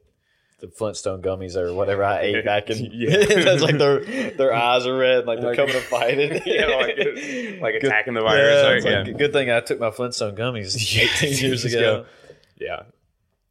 the 0.61 0.67
Flintstone 0.69 1.21
gummies 1.21 1.55
or 1.57 1.73
whatever 1.73 2.03
I 2.03 2.21
ate 2.21 2.45
back 2.45 2.69
in. 2.69 2.77
Yeah. 2.85 3.09
it's 3.19 3.61
like 3.61 3.77
their 3.77 3.99
their 4.31 4.53
eyes 4.53 4.85
are 4.87 4.97
red, 4.97 5.25
like 5.25 5.39
they're 5.39 5.49
Like- 5.49 5.57
coming 5.57 5.73
to 5.73 5.81
fight 5.81 6.17
it. 6.17 6.43
yeah, 6.45 6.65
like, 6.75 7.61
like 7.61 7.81
Good- 7.81 7.85
attacking 7.91 8.13
the 8.15 8.21
virus. 8.21 8.41
Yeah, 8.63 8.67
right? 8.67 8.77
it's 8.77 9.07
like, 9.09 9.17
Good 9.17 9.33
thing 9.33 9.51
I 9.51 9.59
took 9.61 9.79
my 9.79 9.91
Flintstone 9.91 10.35
gummies 10.35 10.75
18 10.75 11.37
years 11.49 11.65
ago. 11.65 11.77
ago. 11.77 12.05
yeah. 12.57 12.83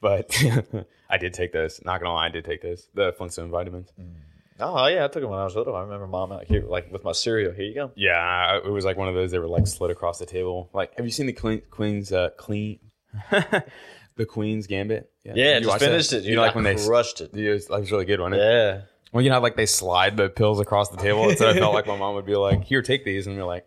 But 0.01 0.37
I 1.09 1.17
did 1.19 1.33
take 1.33 1.53
those. 1.53 1.81
Not 1.85 2.01
gonna 2.01 2.13
lie, 2.13 2.27
I 2.27 2.31
did 2.31 2.45
take 2.45 2.61
those. 2.63 2.89
The 2.95 3.13
Flintstone 3.17 3.51
vitamins. 3.51 3.91
Mm. 3.99 4.15
Oh 4.61 4.87
yeah, 4.87 5.05
I 5.05 5.09
took 5.09 5.23
them 5.23 5.31
when 5.31 5.39
I 5.41 5.45
was 5.45 5.57
little. 5.57 5.75
I 5.75 5.83
remember 5.83 6.07
mom 6.07 6.31
out 6.33 6.45
here 6.45 6.65
like 6.67 6.93
with 6.93 7.03
my 7.05 7.13
cereal. 7.13 7.53
Here 7.53 7.65
you 7.65 7.75
go. 7.75 7.91
Yeah, 7.97 8.57
it 8.59 8.71
was 8.71 8.85
like 8.85 8.97
one 8.97 9.09
of 9.09 9.15
those 9.15 9.33
that 9.33 9.41
were 9.41 9.49
like 9.49 9.67
slid 9.67 9.91
across 9.91 10.19
the 10.19 10.27
table. 10.27 10.71
Like, 10.73 10.95
have 10.97 11.05
you 11.05 11.11
seen 11.13 11.27
the 11.27 11.33
Queen, 11.33 11.63
Queen's 11.71 12.13
uh, 12.13 12.31
clean, 12.37 12.79
the 14.17 14.27
Queen's 14.27 14.67
Gambit? 14.67 15.11
Yeah, 15.25 15.35
You 15.35 15.61
just 15.61 15.69
watch 15.69 15.81
that? 15.81 15.87
finished 15.87 16.13
it. 16.13 16.23
You 16.25 16.31
Dude, 16.33 16.39
like 16.39 16.55
when 16.55 16.65
they? 16.65 16.77
rushed 16.87 17.21
it. 17.21 17.31
Yeah, 17.35 17.51
it 17.51 17.53
was, 17.55 17.71
like, 17.71 17.79
it 17.79 17.81
was 17.81 17.93
really 17.93 18.05
good, 18.05 18.21
wasn't 18.21 18.37
it? 18.37 18.39
Yeah. 18.45 18.81
Well, 19.13 19.23
you 19.23 19.31
know, 19.31 19.41
like 19.41 19.57
they 19.57 19.67
slide 19.67 20.17
the 20.17 20.29
pills 20.29 20.61
across 20.61 20.89
the 20.89 20.97
table. 20.99 21.29
And 21.29 21.39
so 21.39 21.49
I 21.49 21.55
felt 21.55 21.73
like 21.75 21.87
my 21.87 21.97
mom 21.97 22.15
would 22.17 22.27
be 22.27 22.35
like, 22.37 22.65
"Here, 22.65 22.83
take 22.83 23.05
these," 23.05 23.27
and 23.27 23.37
we're 23.37 23.45
like, 23.45 23.67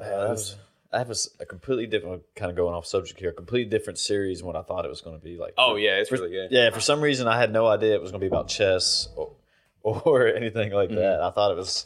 Yeah, 0.00 0.08
that 0.08 0.28
was, 0.28 0.56
I 0.92 0.98
have 0.98 1.10
a 1.40 1.46
completely 1.46 1.86
different 1.86 2.22
kind 2.36 2.50
of 2.50 2.56
going 2.56 2.74
off 2.74 2.84
subject 2.86 3.18
here. 3.18 3.30
A 3.30 3.32
completely 3.32 3.70
different 3.70 3.98
series 3.98 4.38
than 4.38 4.46
what 4.46 4.56
I 4.56 4.62
thought 4.62 4.84
it 4.84 4.88
was 4.88 5.00
going 5.00 5.18
to 5.18 5.24
be. 5.24 5.38
Like, 5.38 5.54
"Oh 5.56 5.76
yeah, 5.76 5.92
it's 5.96 6.12
really 6.12 6.28
good." 6.30 6.50
yeah. 6.50 6.68
For 6.70 6.80
some 6.80 7.00
reason, 7.00 7.28
I 7.28 7.38
had 7.40 7.50
no 7.52 7.66
idea 7.66 7.94
it 7.94 8.02
was 8.02 8.10
going 8.10 8.20
to 8.20 8.24
be 8.24 8.28
about 8.28 8.48
chess 8.48 9.08
or, 9.16 9.32
or 10.04 10.26
anything 10.28 10.72
like 10.72 10.90
Mm. 10.90 10.96
that. 10.96 11.20
I 11.20 11.30
thought 11.30 11.50
it 11.50 11.56
was. 11.56 11.84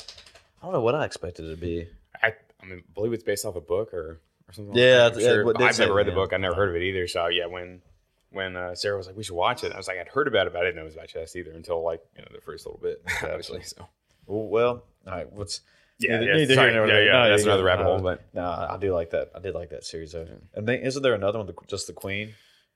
I 0.61 0.67
don't 0.67 0.73
know 0.73 0.81
what 0.81 0.95
I 0.95 1.05
expected 1.05 1.47
it 1.47 1.51
to 1.51 1.57
be. 1.57 1.89
I, 2.23 2.35
I 2.63 2.67
mean, 2.67 2.83
believe 2.95 3.13
it's 3.13 3.23
based 3.25 3.45
off 3.45 3.57
a 3.57 3.61
book 3.61 3.93
or, 3.95 4.21
or 4.49 4.53
something. 4.53 4.75
Yeah, 4.77 5.05
like 5.05 5.13
that. 5.15 5.19
I'm 5.19 5.21
yeah, 5.21 5.29
sure. 5.29 5.45
what 5.45 5.57
But 5.57 5.65
I've 5.65 5.75
say- 5.77 5.85
never 5.85 5.95
read 5.95 6.07
the 6.07 6.11
yeah. 6.11 6.17
book. 6.17 6.33
I 6.33 6.37
never 6.39 6.55
heard 6.55 6.71
of 6.71 6.77
it 6.77 6.83
either. 6.83 7.07
So 7.09 7.27
yeah, 7.29 7.47
when 7.47 7.83
when 8.31 8.57
uh, 8.57 8.75
Sarah 8.75 8.97
was 8.97 9.07
like, 9.07 9.17
"We 9.17 9.23
should 9.23 9.35
watch 9.37 9.65
it," 9.65 9.73
I 9.73 9.77
was 9.77 9.87
like, 9.89 9.99
"I'd 9.99 10.09
heard 10.09 10.29
about 10.29 10.47
it, 10.47 10.53
but 10.53 10.61
I 10.61 10.65
didn't 10.65 10.77
know 10.77 10.83
it 10.83 10.87
was 10.87 10.95
about 10.95 11.09
chess 11.09 11.37
either 11.37 11.53
until 11.53 11.83
like 11.85 12.01
you 12.17 12.23
know 12.23 12.29
the 12.35 12.41
first 12.41 12.67
little 12.67 12.81
bit." 12.81 13.03
Obviously, 13.23 13.63
so 13.63 13.87
Well, 14.27 14.67
all 15.07 15.13
right. 15.13 15.31
What's 15.33 15.61
Yeah, 15.99 16.19
neither, 16.19 16.25
yeah, 16.33 16.37
neither 16.39 16.55
sorry. 16.55 16.71
here 16.73 16.81
nor 16.81 16.87
Yeah, 16.89 16.95
there. 16.95 17.05
yeah, 17.07 17.13
No, 17.13 17.29
that's 17.31 17.45
you 17.45 17.49
another 17.51 17.63
go. 17.63 17.67
rabbit 17.67 17.85
hole, 17.85 18.01
but- 18.01 18.23
no, 18.35 18.45
I 18.45 18.77
do 18.81 18.93
like 18.93 19.11
that. 19.11 19.31
I 19.35 19.39
did 19.39 19.55
like 19.55 19.71
that 19.71 19.85
series 19.85 20.13
though. 20.13 20.27
And 20.55 20.67
then, 20.69 20.81
isn't 20.81 21.03
there 21.03 21.15
another 21.15 21.39
one? 21.39 21.47
The, 21.47 21.55
just 21.69 21.87
the 21.87 21.93
Queen. 21.93 22.35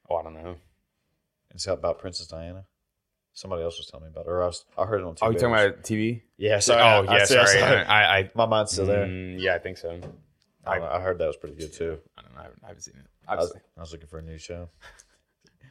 oh, 0.08 0.16
I 0.16 0.22
don't 0.22 0.34
know. 0.34 0.56
It's 1.52 1.66
about 1.66 1.98
Princess 1.98 2.28
Diana. 2.28 2.64
Somebody 3.32 3.62
else 3.62 3.78
was 3.78 3.86
telling 3.86 4.04
me 4.06 4.10
about 4.12 4.26
it, 4.26 4.28
or 4.28 4.42
I, 4.42 4.46
was, 4.46 4.64
I 4.76 4.84
heard 4.84 5.00
it 5.00 5.04
on 5.06 5.14
TV. 5.14 5.18
Oh, 5.22 5.30
you 5.30 5.38
talking 5.38 5.54
about 5.54 5.82
TV? 5.82 6.22
Yeah, 6.36 6.58
sorry. 6.58 6.82
oh 6.82 6.84
I- 6.84 7.12
I- 7.14 7.16
yeah, 7.16 7.22
I 7.22 7.24
sorry. 7.24 7.60
I, 7.62 8.18
I 8.18 8.30
My 8.34 8.46
mind's 8.46 8.72
still 8.72 8.86
there. 8.86 9.06
Mm, 9.06 9.40
yeah, 9.40 9.54
I 9.54 9.58
think 9.58 9.78
so. 9.78 9.98
I, 10.66 10.78
I 10.80 11.00
heard 11.00 11.18
that 11.18 11.26
was 11.26 11.36
pretty 11.36 11.56
good 11.56 11.72
too. 11.72 11.98
I 12.18 12.22
don't 12.22 12.34
know. 12.34 12.40
I 12.40 12.42
haven't, 12.44 12.60
I 12.64 12.66
haven't 12.68 12.82
seen 12.82 12.94
it. 12.98 13.06
I 13.28 13.36
was, 13.36 13.52
I 13.76 13.80
was 13.80 13.92
looking 13.92 14.08
for 14.08 14.18
a 14.18 14.22
new 14.22 14.36
show. 14.38 14.68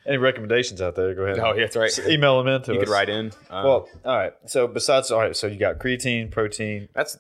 Any 0.08 0.18
recommendations 0.18 0.82
out 0.82 0.96
there? 0.96 1.14
Go 1.14 1.24
ahead. 1.24 1.40
Oh 1.40 1.54
yeah, 1.54 1.68
that's 1.68 1.76
right. 1.76 2.00
Email 2.10 2.42
them 2.42 2.48
in 2.56 2.62
to 2.64 2.74
You 2.74 2.80
us. 2.80 2.86
could 2.86 2.92
write 2.92 3.10
in. 3.10 3.28
Uh, 3.50 3.62
Well, 3.66 3.90
all 4.06 4.18
right. 4.18 4.34
So 4.48 4.66
besides, 4.68 5.12
all 5.12 5.20
right. 5.20 5.36
So 5.36 5.46
you 5.48 5.60
got 5.60 5.78
creatine, 5.78 6.32
protein. 6.32 6.88
that's 6.96 7.18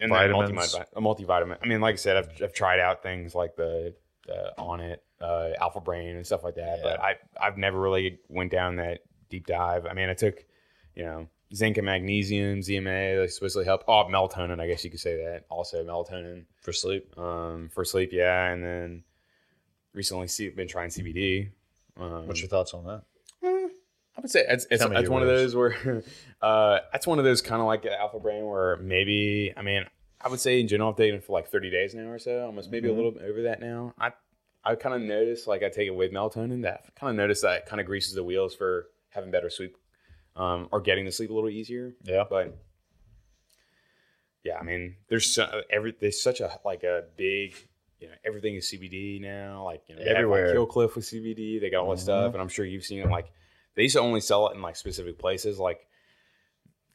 and 0.00 0.10
Vitamins. 0.10 0.50
multivitamin. 0.74 0.84
A 0.96 1.00
multivitamin. 1.00 1.56
I 1.62 1.66
mean, 1.66 1.80
like 1.80 1.94
I 1.94 1.96
said, 1.96 2.16
I've, 2.16 2.28
I've 2.42 2.52
tried 2.52 2.80
out 2.80 3.02
things 3.02 3.34
like 3.34 3.56
the, 3.56 3.94
the 4.26 4.52
Onnit, 4.58 4.96
uh, 5.20 5.50
Alpha 5.60 5.80
Brain 5.80 6.16
and 6.16 6.26
stuff 6.26 6.42
like 6.44 6.56
that, 6.56 6.80
but 6.82 7.00
I 7.00 7.14
I've 7.40 7.56
never 7.56 7.80
really 7.80 8.18
went 8.28 8.50
down 8.50 8.76
that 8.76 8.98
deep 9.28 9.46
dive. 9.46 9.86
I 9.86 9.92
mean, 9.94 10.08
I 10.08 10.14
took 10.14 10.44
you 10.94 11.04
know 11.04 11.28
zinc 11.54 11.76
and 11.76 11.86
magnesium, 11.86 12.60
ZMA. 12.60 13.20
They 13.20 13.26
supposedly 13.28 13.64
help. 13.64 13.84
Oh, 13.88 14.04
melatonin. 14.10 14.60
I 14.60 14.66
guess 14.66 14.84
you 14.84 14.90
could 14.90 15.00
say 15.00 15.16
that. 15.24 15.44
Also 15.48 15.84
melatonin 15.84 16.44
for 16.60 16.72
sleep. 16.72 17.16
um, 17.18 17.68
for 17.72 17.84
sleep. 17.84 18.10
Yeah, 18.12 18.46
and 18.50 18.62
then 18.64 19.04
recently 19.94 20.28
see, 20.28 20.48
been 20.50 20.68
trying 20.68 20.90
CBD. 20.90 21.50
Um, 21.98 22.26
What's 22.26 22.40
your 22.40 22.48
thoughts 22.48 22.74
on 22.74 22.84
that? 22.84 23.02
I 23.42 24.20
would 24.22 24.30
say 24.30 24.44
it's 24.48 24.66
it's, 24.70 24.82
it's 24.82 25.10
one 25.10 25.22
of 25.22 25.28
those 25.28 25.54
where 25.54 26.02
uh, 26.42 26.78
that's 26.90 27.06
one 27.06 27.18
of 27.18 27.24
those 27.24 27.42
kind 27.42 27.60
of 27.60 27.66
like 27.66 27.84
Alpha 27.84 28.18
Brain 28.18 28.44
where 28.46 28.76
maybe 28.78 29.52
I 29.56 29.62
mean 29.62 29.84
I 30.20 30.28
would 30.28 30.40
say 30.40 30.58
in 30.58 30.68
general 30.68 30.90
I've 30.90 30.96
taken 30.96 31.16
it 31.16 31.24
for 31.24 31.32
like 31.34 31.48
30 31.48 31.70
days 31.70 31.94
now 31.94 32.08
or 32.08 32.18
so, 32.18 32.46
almost 32.46 32.70
maybe 32.70 32.88
Mhm. 32.88 32.92
a 32.92 32.94
little 32.94 33.10
bit 33.12 33.22
over 33.24 33.42
that 33.42 33.60
now. 33.60 33.92
I 33.98 34.12
I 34.64 34.74
kind 34.74 34.94
of 34.94 35.02
noticed 35.02 35.46
like 35.46 35.62
I 35.62 35.68
take 35.68 35.86
it 35.86 35.94
with 35.94 36.12
melatonin 36.12 36.62
that 36.62 36.94
kind 36.96 37.10
of 37.10 37.16
noticed 37.16 37.42
that 37.42 37.66
kind 37.66 37.78
of 37.78 37.86
greases 37.86 38.14
the 38.14 38.24
wheels 38.24 38.54
for 38.54 38.86
having 39.16 39.32
better 39.32 39.50
sleep 39.50 39.76
um, 40.36 40.68
or 40.70 40.80
getting 40.80 41.04
to 41.06 41.10
sleep 41.12 41.30
a 41.30 41.34
little 41.34 41.50
easier. 41.50 41.94
Yeah. 42.04 42.22
But 42.30 42.56
yeah, 44.44 44.58
I 44.60 44.62
mean 44.62 44.96
there's 45.08 45.26
so, 45.34 45.62
every 45.70 45.94
there's 46.00 46.22
such 46.22 46.40
a 46.40 46.58
like 46.64 46.84
a 46.84 47.04
big 47.16 47.54
you 47.98 48.08
know 48.08 48.14
everything 48.24 48.54
is 48.54 48.70
CBD 48.72 49.20
now 49.20 49.64
like 49.64 49.82
you 49.88 49.96
know 49.96 50.02
Everywhere. 50.02 50.46
like 50.46 50.54
Kill 50.54 50.66
Cliff 50.66 50.94
with 50.94 51.04
CBD 51.04 51.60
they 51.60 51.70
got 51.70 51.82
all 51.82 51.90
that 51.90 51.96
Mhm. 51.98 52.02
stuff 52.04 52.32
and 52.34 52.40
I'm 52.42 52.48
sure 52.48 52.64
you've 52.64 52.84
seen 52.84 53.00
it 53.00 53.08
like 53.10 53.26
they 53.74 53.82
used 53.82 53.96
to 53.96 54.00
only 54.00 54.20
sell 54.20 54.48
it 54.48 54.54
in 54.54 54.62
like 54.62 54.76
specific 54.76 55.18
places 55.18 55.58
like 55.58 55.86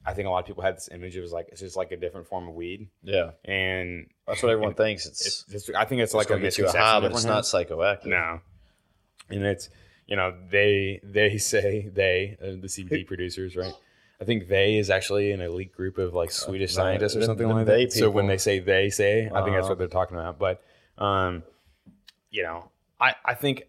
I 0.05 0.13
think 0.13 0.27
a 0.27 0.31
lot 0.31 0.39
of 0.39 0.45
people 0.47 0.63
had 0.63 0.77
this 0.77 0.89
image 0.91 1.15
of 1.15 1.19
it 1.19 1.21
was 1.23 1.31
like 1.33 1.49
it's 1.51 1.59
just 1.61 1.75
like 1.75 1.91
a 1.91 1.97
different 1.97 2.27
form 2.27 2.47
of 2.47 2.55
weed 2.55 2.87
Yeah. 3.03 3.31
and 3.43 4.07
That's 4.27 4.41
what 4.41 4.51
everyone 4.51 4.73
thinks. 4.75 5.05
It's, 5.05 5.25
it's, 5.49 5.53
it's 5.67 5.75
I 5.75 5.85
think 5.85 6.01
it's, 6.01 6.09
it's 6.11 6.13
like 6.15 6.27
a 6.27 6.29
going 6.29 6.41
to 6.41 6.47
get 6.47 6.57
you 6.57 6.63
a 6.63 6.67
misconception 6.67 6.81
high, 6.93 6.99
but 7.01 7.11
it's 7.11 7.25
not 7.25 7.43
psychoactive. 7.43 8.05
No, 8.05 8.39
and 9.29 9.43
it's 9.43 9.69
you 10.11 10.17
know 10.17 10.33
they 10.49 10.99
they 11.03 11.37
say 11.53 11.89
they 11.93 12.37
uh, 12.41 12.45
the 12.65 12.67
CBD 12.67 13.07
producers 13.07 13.55
right. 13.55 13.73
I 14.21 14.23
think 14.23 14.49
they 14.49 14.77
is 14.77 14.89
actually 14.91 15.31
an 15.31 15.41
elite 15.41 15.73
group 15.73 15.97
of 15.97 16.13
like 16.13 16.31
Swedish 16.31 16.73
no, 16.75 16.83
scientists 16.83 17.15
or 17.15 17.23
something 17.23 17.47
them 17.47 17.57
like 17.57 17.65
they 17.65 17.85
that. 17.85 17.93
So 17.93 18.11
when 18.11 18.27
they 18.27 18.37
say 18.37 18.59
they 18.59 18.89
say, 18.91 19.31
I 19.33 19.41
think 19.41 19.55
that's 19.55 19.63
Uh-huh. 19.63 19.69
what 19.69 19.77
they're 19.79 19.87
talking 19.99 20.15
about. 20.17 20.37
But 20.37 20.61
um, 20.97 21.41
you 22.29 22.43
know, 22.43 22.69
I 22.99 23.15
I 23.25 23.33
think 23.33 23.63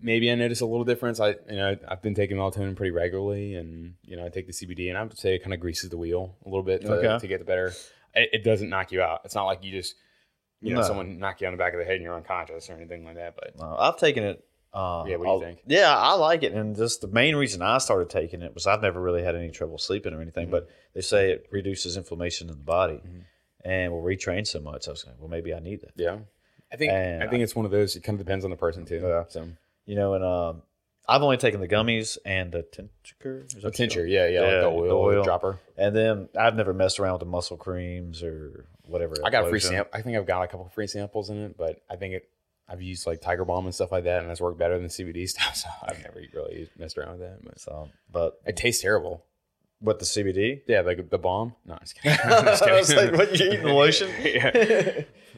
maybe 0.00 0.30
I 0.30 0.34
notice 0.36 0.60
a 0.60 0.66
little 0.66 0.84
difference. 0.84 1.18
I 1.18 1.30
you 1.30 1.56
know 1.56 1.76
I've 1.88 2.02
been 2.02 2.14
taking 2.14 2.36
melatonin 2.36 2.76
pretty 2.76 2.92
regularly, 2.92 3.54
and 3.56 3.94
you 4.04 4.16
know 4.16 4.24
I 4.24 4.28
take 4.28 4.46
the 4.46 4.52
CBD, 4.52 4.90
and 4.90 4.98
I 4.98 5.02
would 5.02 5.18
say 5.18 5.34
it 5.34 5.42
kind 5.42 5.54
of 5.54 5.60
greases 5.60 5.90
the 5.90 5.96
wheel 5.98 6.36
a 6.44 6.48
little 6.48 6.62
bit 6.62 6.82
to, 6.82 6.92
Okay. 6.92 7.18
to 7.20 7.26
get 7.26 7.38
the 7.40 7.44
better. 7.44 7.72
It, 8.14 8.28
it 8.32 8.44
doesn't 8.44 8.68
knock 8.68 8.92
you 8.92 9.02
out. 9.02 9.22
It's 9.24 9.34
not 9.34 9.46
like 9.46 9.64
you 9.64 9.72
just 9.72 9.96
you 10.60 10.70
know 10.72 10.80
No. 10.82 10.86
someone 10.86 11.18
knock 11.18 11.40
you 11.40 11.48
on 11.48 11.52
the 11.52 11.58
back 11.58 11.72
of 11.72 11.80
the 11.80 11.84
head 11.84 11.96
and 11.96 12.04
you're 12.04 12.14
unconscious 12.14 12.70
or 12.70 12.74
anything 12.74 13.04
like 13.04 13.16
that. 13.16 13.34
But 13.34 13.58
No, 13.58 13.74
I've 13.76 13.96
taken 13.98 14.22
it. 14.22 14.44
Uh, 14.74 15.04
Yeah, 15.06 15.16
what 15.16 15.24
do 15.24 15.28
you 15.28 15.28
I'll- 15.28 15.40
think? 15.40 15.60
Yeah, 15.66 15.96
I 15.96 16.14
like 16.14 16.42
it, 16.42 16.52
and 16.52 16.74
just 16.76 17.00
the 17.00 17.06
main 17.06 17.36
reason 17.36 17.62
I 17.62 17.78
started 17.78 18.10
taking 18.10 18.42
it 18.42 18.52
was 18.54 18.66
I've 18.66 18.82
never 18.82 19.00
really 19.00 19.22
had 19.22 19.36
any 19.36 19.50
trouble 19.50 19.78
sleeping 19.78 20.12
or 20.12 20.20
anything. 20.20 20.46
Mm-hmm. 20.46 20.50
But 20.52 20.68
they 20.94 21.00
say 21.00 21.30
it 21.30 21.46
reduces 21.50 21.96
inflammation 21.96 22.48
in 22.48 22.54
the 22.56 22.62
body, 22.64 22.94
Mhm. 23.06 23.22
and 23.64 23.92
will 23.92 24.02
retrain 24.02 24.46
so 24.46 24.58
much. 24.60 24.88
I 24.88 24.90
was 24.90 25.06
like, 25.06 25.14
well, 25.20 25.28
maybe 25.28 25.54
I 25.54 25.60
need 25.60 25.80
that. 25.82 25.92
yeah, 25.94 26.18
I 26.72 26.76
think 26.76 26.92
And 26.92 27.22
I 27.22 27.28
think 27.28 27.42
it's 27.44 27.54
one 27.54 27.64
of 27.64 27.70
those. 27.70 27.94
It 27.94 28.02
kind 28.02 28.18
of 28.18 28.26
depends 28.26 28.44
on 28.44 28.50
the 28.50 28.56
person 28.56 28.84
too. 28.84 29.00
Yeah. 29.00 29.24
So 29.28 29.46
You 29.86 29.94
know, 29.96 30.14
and 30.14 30.24
um, 30.24 30.62
I've 31.06 31.22
only 31.22 31.36
taken 31.36 31.60
the 31.60 31.68
gummies 31.68 32.16
and 32.24 32.50
the 32.50 32.62
tincture. 32.62 33.44
Is 33.46 33.52
that 33.52 33.58
a 33.62 33.66
what 33.68 33.78
you 33.78 33.84
tincture, 33.84 34.06
yeah, 34.06 34.26
yeah, 34.26 34.40
Yeah, 34.40 34.40
like 34.40 34.50
the 34.50 34.60
the 34.62 34.66
oil, 34.94 35.04
oil. 35.16 35.22
dropper. 35.22 35.58
And 35.76 35.94
then 35.94 36.28
I've 36.36 36.56
never 36.56 36.72
messed 36.72 36.98
around 36.98 37.12
with 37.12 37.20
the 37.20 37.26
muscle 37.26 37.58
creams 37.58 38.22
or 38.22 38.64
whatever. 38.86 39.14
I 39.24 39.30
got 39.30 39.44
a 39.44 39.50
free 39.50 39.60
sample. 39.60 39.90
I 39.92 40.00
think 40.02 40.16
I've 40.16 40.26
got 40.26 40.42
a 40.42 40.48
couple 40.48 40.66
free 40.70 40.86
samples 40.86 41.28
in 41.30 41.36
it, 41.44 41.56
but 41.56 41.80
I 41.90 41.96
think 41.96 42.14
it. 42.14 42.28
I've 42.68 42.80
used 42.82 43.06
like 43.06 43.20
Tiger 43.20 43.44
Balm 43.44 43.66
and 43.66 43.74
stuff 43.74 43.92
like 43.92 44.04
that, 44.04 44.20
and 44.22 44.30
that's 44.30 44.40
worked 44.40 44.58
better 44.58 44.78
than 44.78 44.88
CBD 44.88 45.28
stuff. 45.34 45.54
So 45.56 45.68
I've 45.82 46.02
never 46.02 46.20
really 46.32 46.68
messed 46.78 46.96
around 46.98 47.18
with 47.18 47.20
that. 47.20 47.44
But 47.44 47.60
So, 47.60 47.88
but 48.10 48.40
it 48.46 48.56
tastes 48.56 48.80
terrible. 48.82 49.24
what 49.80 49.98
the 49.98 50.04
CBD? 50.06 50.62
Yeah, 50.66 50.80
like 50.80 51.10
the 51.10 51.18
bomb. 51.18 51.54
No, 51.66 51.74
I'm 51.74 51.80
just 51.80 52.00
kidding. 52.00 52.18
I'm 52.24 52.44
just 52.46 52.62
I 52.62 52.72
was 52.72 52.94
like, 52.94 53.12
what, 53.12 53.38
you 53.38 53.46
eating 53.52 53.64
lotion? 53.66 54.08
yeah. 54.22 54.50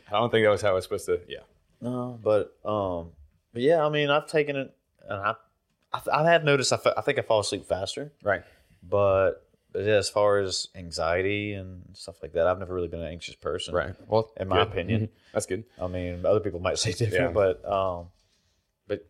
I 0.09 0.13
don't 0.13 0.31
think 0.31 0.45
that 0.45 0.51
was 0.51 0.63
how 0.63 0.71
it 0.71 0.75
was 0.75 0.85
supposed 0.85 1.07
to. 1.07 1.21
Yeah. 1.29 1.41
No, 1.81 2.19
but 2.23 2.57
um, 2.65 3.11
but 3.53 3.63
yeah, 3.63 3.85
I 3.85 3.89
mean, 3.89 4.09
I've 4.09 4.27
taken 4.29 4.55
it, 4.57 4.75
and 5.09 5.19
I, 5.21 5.35
I, 5.93 6.01
I 6.13 6.31
have 6.31 6.45
noticed. 6.45 6.73
I, 6.73 6.77
fe- 6.77 6.93
I 6.97 7.01
think 7.01 7.19
I 7.19 7.23
fall 7.23 7.41
asleep 7.41 7.67
faster, 7.67 8.13
Right. 8.23 8.43
but, 8.83 9.46
but 9.77 9.85
yeah, 9.85 9.97
as 9.97 10.09
far 10.09 10.39
as 10.39 10.69
anxiety 10.75 11.53
and 11.53 11.83
stuff 11.93 12.17
like 12.23 12.33
that, 12.33 12.47
I've 12.47 12.59
never 12.59 12.73
really 12.75 12.89
been 12.89 13.01
an 13.03 13.09
anxious 13.13 13.35
person. 13.35 13.75
Right. 13.75 13.95
Well, 14.09 14.33
In 14.41 14.49
my 14.49 14.57
good. 14.65 14.69
opinion. 14.69 15.01
Mhm. 15.03 15.09
that's 15.35 15.45
good. 15.45 15.65
I 15.79 15.87
mean, 15.87 16.25
other 16.25 16.41
people 16.41 16.61
might 16.61 16.79
say 16.79 16.93
different, 17.03 17.13
Yeah. 17.13 17.29
but 17.33 17.63
um, 17.71 18.07
but 18.89 19.07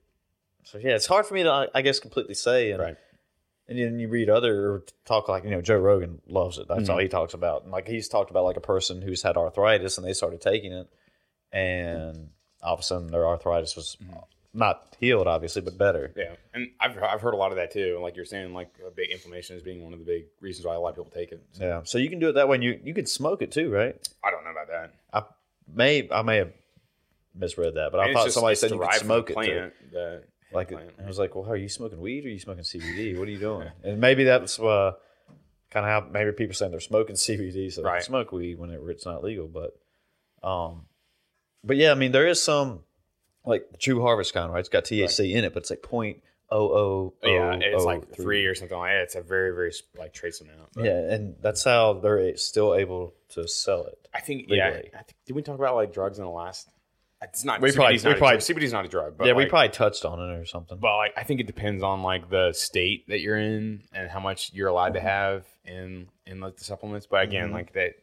so 0.65 0.79
yeah, 0.79 0.97
it's 0.97 1.07
hard 1.07 1.25
for 1.25 1.35
me 1.35 1.45
to, 1.45 1.51
I- 1.51 1.69
I 1.73 1.83
guess, 1.83 2.01
completely 2.01 2.35
say. 2.35 2.73
And, 2.73 2.81
Right. 2.83 2.97
And 3.69 3.79
then 3.79 3.99
you 4.01 4.09
read 4.09 4.29
other 4.31 4.83
talk 5.05 5.29
like 5.29 5.45
you 5.45 5.51
know 5.51 5.61
Joe 5.61 5.79
Rogan 5.79 6.21
loves 6.27 6.59
it. 6.59 6.67
That's 6.69 6.83
Mm-hmm. 6.83 6.91
all 6.93 6.99
he 6.99 7.09
talks 7.09 7.35
about. 7.35 7.63
And 7.63 7.71
like 7.73 7.87
he's 7.87 8.09
talked 8.09 8.31
about 8.31 8.45
like 8.45 8.57
a 8.57 8.61
person 8.61 9.03
who's 9.03 9.23
had 9.23 9.37
arthritis 9.37 9.99
and 9.99 10.07
they 10.07 10.13
started 10.15 10.41
taking 10.41 10.73
it, 10.73 10.89
and 11.53 12.31
all 12.63 12.75
of 12.75 12.81
a 12.81 12.83
sudden 12.83 13.09
their 13.09 13.27
arthritis 13.27 13.77
was 13.77 13.97
Mm-hmm. 14.03 14.19
Not 14.57 14.97
healed, 14.99 15.27
obviously, 15.27 15.63
but 15.63 15.77
better. 15.79 16.13
Yeah, 16.17 16.35
and 16.55 16.71
I've 16.81 16.97
I've 17.03 17.21
heard 17.21 17.35
a 17.35 17.37
lot 17.37 17.53
of 17.53 17.57
that 17.59 17.71
too. 17.73 17.99
Like 18.03 18.17
you're 18.17 18.25
saying, 18.25 18.53
like 18.55 18.71
a 18.87 18.91
big 18.91 19.11
inflammation 19.11 19.57
is 19.57 19.63
being 19.63 19.85
one 19.85 19.93
of 19.93 19.99
the 19.99 20.05
big 20.05 20.25
reasons 20.41 20.67
why 20.67 20.75
a 20.75 20.81
lot 20.81 20.89
of 20.91 20.95
people 20.97 21.11
take 21.15 21.31
it. 21.33 21.43
So 21.53 21.65
Yeah. 21.65 21.81
So 21.85 21.99
you 21.99 22.09
can 22.09 22.19
do 22.19 22.29
it 22.31 22.33
that 22.33 22.49
way. 22.49 22.57
And 22.57 22.65
you 22.65 22.81
you 22.83 22.95
could 22.95 23.09
smoke 23.09 23.43
it 23.43 23.53
too, 23.53 23.71
right? 23.71 23.95
I 24.25 24.31
don't 24.31 24.43
know 24.45 24.51
about 24.51 24.69
that. 24.69 24.95
I 25.13 25.23
may 25.73 26.09
I 26.11 26.23
may 26.23 26.39
have 26.39 26.53
misread 27.35 27.75
that, 27.75 27.93
but 27.93 28.01
I 28.01 28.07
it's 28.07 28.15
thought 28.15 28.25
just- 28.25 28.35
somebody 28.35 28.57
said 28.57 28.71
you 28.71 28.79
could 28.79 28.93
smoke 28.95 29.27
the 29.29 29.39
it. 29.41 29.45
Too. 29.45 29.71
the 29.93 30.23
Like 30.53 30.69
plant. 30.71 30.91
I 31.03 31.07
was 31.07 31.19
like, 31.19 31.35
well, 31.35 31.45
how 31.45 31.51
are 31.53 31.57
you 31.57 31.69
smoking 31.69 32.01
weed 32.01 32.25
or 32.25 32.29
are 32.29 32.31
you 32.31 32.39
smoking 32.39 32.65
CBD? 32.65 33.15
What 33.19 33.29
are 33.29 33.31
you 33.31 33.39
doing? 33.39 33.69
and 33.85 34.01
maybe 34.01 34.25
that's 34.25 34.59
uh, 34.59 34.93
kind 35.71 35.85
of 35.85 35.91
how 36.05 36.09
maybe 36.11 36.33
people 36.33 36.55
saying 36.55 36.71
they're 36.71 36.81
smoking 36.81 37.17
CBD, 37.27 37.71
so 37.73 37.83
they 37.83 37.89
Right. 37.89 38.03
smoke 38.03 38.33
weed 38.33 38.59
whenever 38.59 38.91
it's 38.91 39.05
not 39.05 39.23
legal. 39.23 39.49
But, 39.49 39.77
um, 40.43 40.87
but 41.63 41.77
yeah, 41.77 41.91
I 41.91 41.95
mean, 41.95 42.13
there 42.13 42.27
is 42.27 42.43
some 42.43 42.85
like 43.47 43.71
the 43.71 43.79
True 43.79 44.03
Harvest 44.03 44.35
kind, 44.35 44.53
right? 44.53 44.61
It's 44.61 44.69
got 44.69 44.85
THC 44.85 45.35
in 45.35 45.45
it, 45.45 45.55
but 45.55 45.63
it's 45.63 45.71
like 45.71 45.83
point 45.83 46.23
oh 46.51 46.69
oh. 46.71 47.15
yeah, 47.25 47.55
it's 47.61 47.83
oh 47.83 47.87
like 47.87 48.15
three 48.15 48.45
or 48.47 48.55
something 48.55 48.77
like 48.77 48.93
that. 48.93 49.03
It's 49.03 49.15
a 49.15 49.23
very 49.23 49.53
very 49.55 49.73
like 49.99 50.13
trace 50.13 50.41
amount. 50.41 50.69
but- 50.75 50.85
Yeah, 50.85 50.99
and 51.13 51.37
that's 51.41 51.65
how 51.65 51.95
they're 51.95 52.37
still 52.37 52.75
able 52.75 53.15
to 53.31 53.47
sell 53.49 53.85
it. 53.85 53.99
I 54.15 54.21
think 54.21 54.47
yeah. 54.49 54.69
I 54.69 54.73
think, 55.03 55.15
did 55.27 55.35
we 55.37 55.43
talk 55.43 55.57
about 55.59 55.75
like 55.75 55.93
drugs 55.93 56.19
in 56.19 56.25
the 56.25 56.31
last? 56.31 56.69
It's 57.23 57.45
not. 57.45 57.61
We 57.63 57.71
CBD's 57.71 57.77
probably- 57.77 57.97
not 57.97 58.05
we 58.05 58.15
probably- 58.19 58.37
drug. 58.37 58.41
CBD's 58.41 58.73
not 58.73 58.85
a 58.85 58.89
drug. 58.89 59.17
But 59.17 59.27
yeah, 59.27 59.33
we 59.33 59.47
probably 59.47 59.71
touched 59.71 60.05
on 60.05 60.21
it 60.21 60.35
or 60.39 60.45
something. 60.45 60.79
But 60.79 60.97
like, 60.99 61.13
I 61.17 61.23
think 61.25 61.41
it 61.41 61.47
depends 61.47 61.83
on 61.83 62.03
like 62.03 62.29
the 62.31 62.53
state 62.53 63.09
that 63.09 63.21
you're 63.21 63.39
in 63.39 63.83
and 63.95 64.11
how 64.11 64.21
much 64.21 64.53
you're 64.53 64.69
allowed 64.69 64.95
to 64.95 65.01
have 65.01 65.45
in 65.65 66.09
in 66.27 66.41
like 66.41 66.57
the 66.57 66.65
supplements. 66.65 67.07
But 67.07 67.23
again, 67.25 67.49
Mhm. 67.51 67.55
like 67.55 67.73
that 67.73 67.95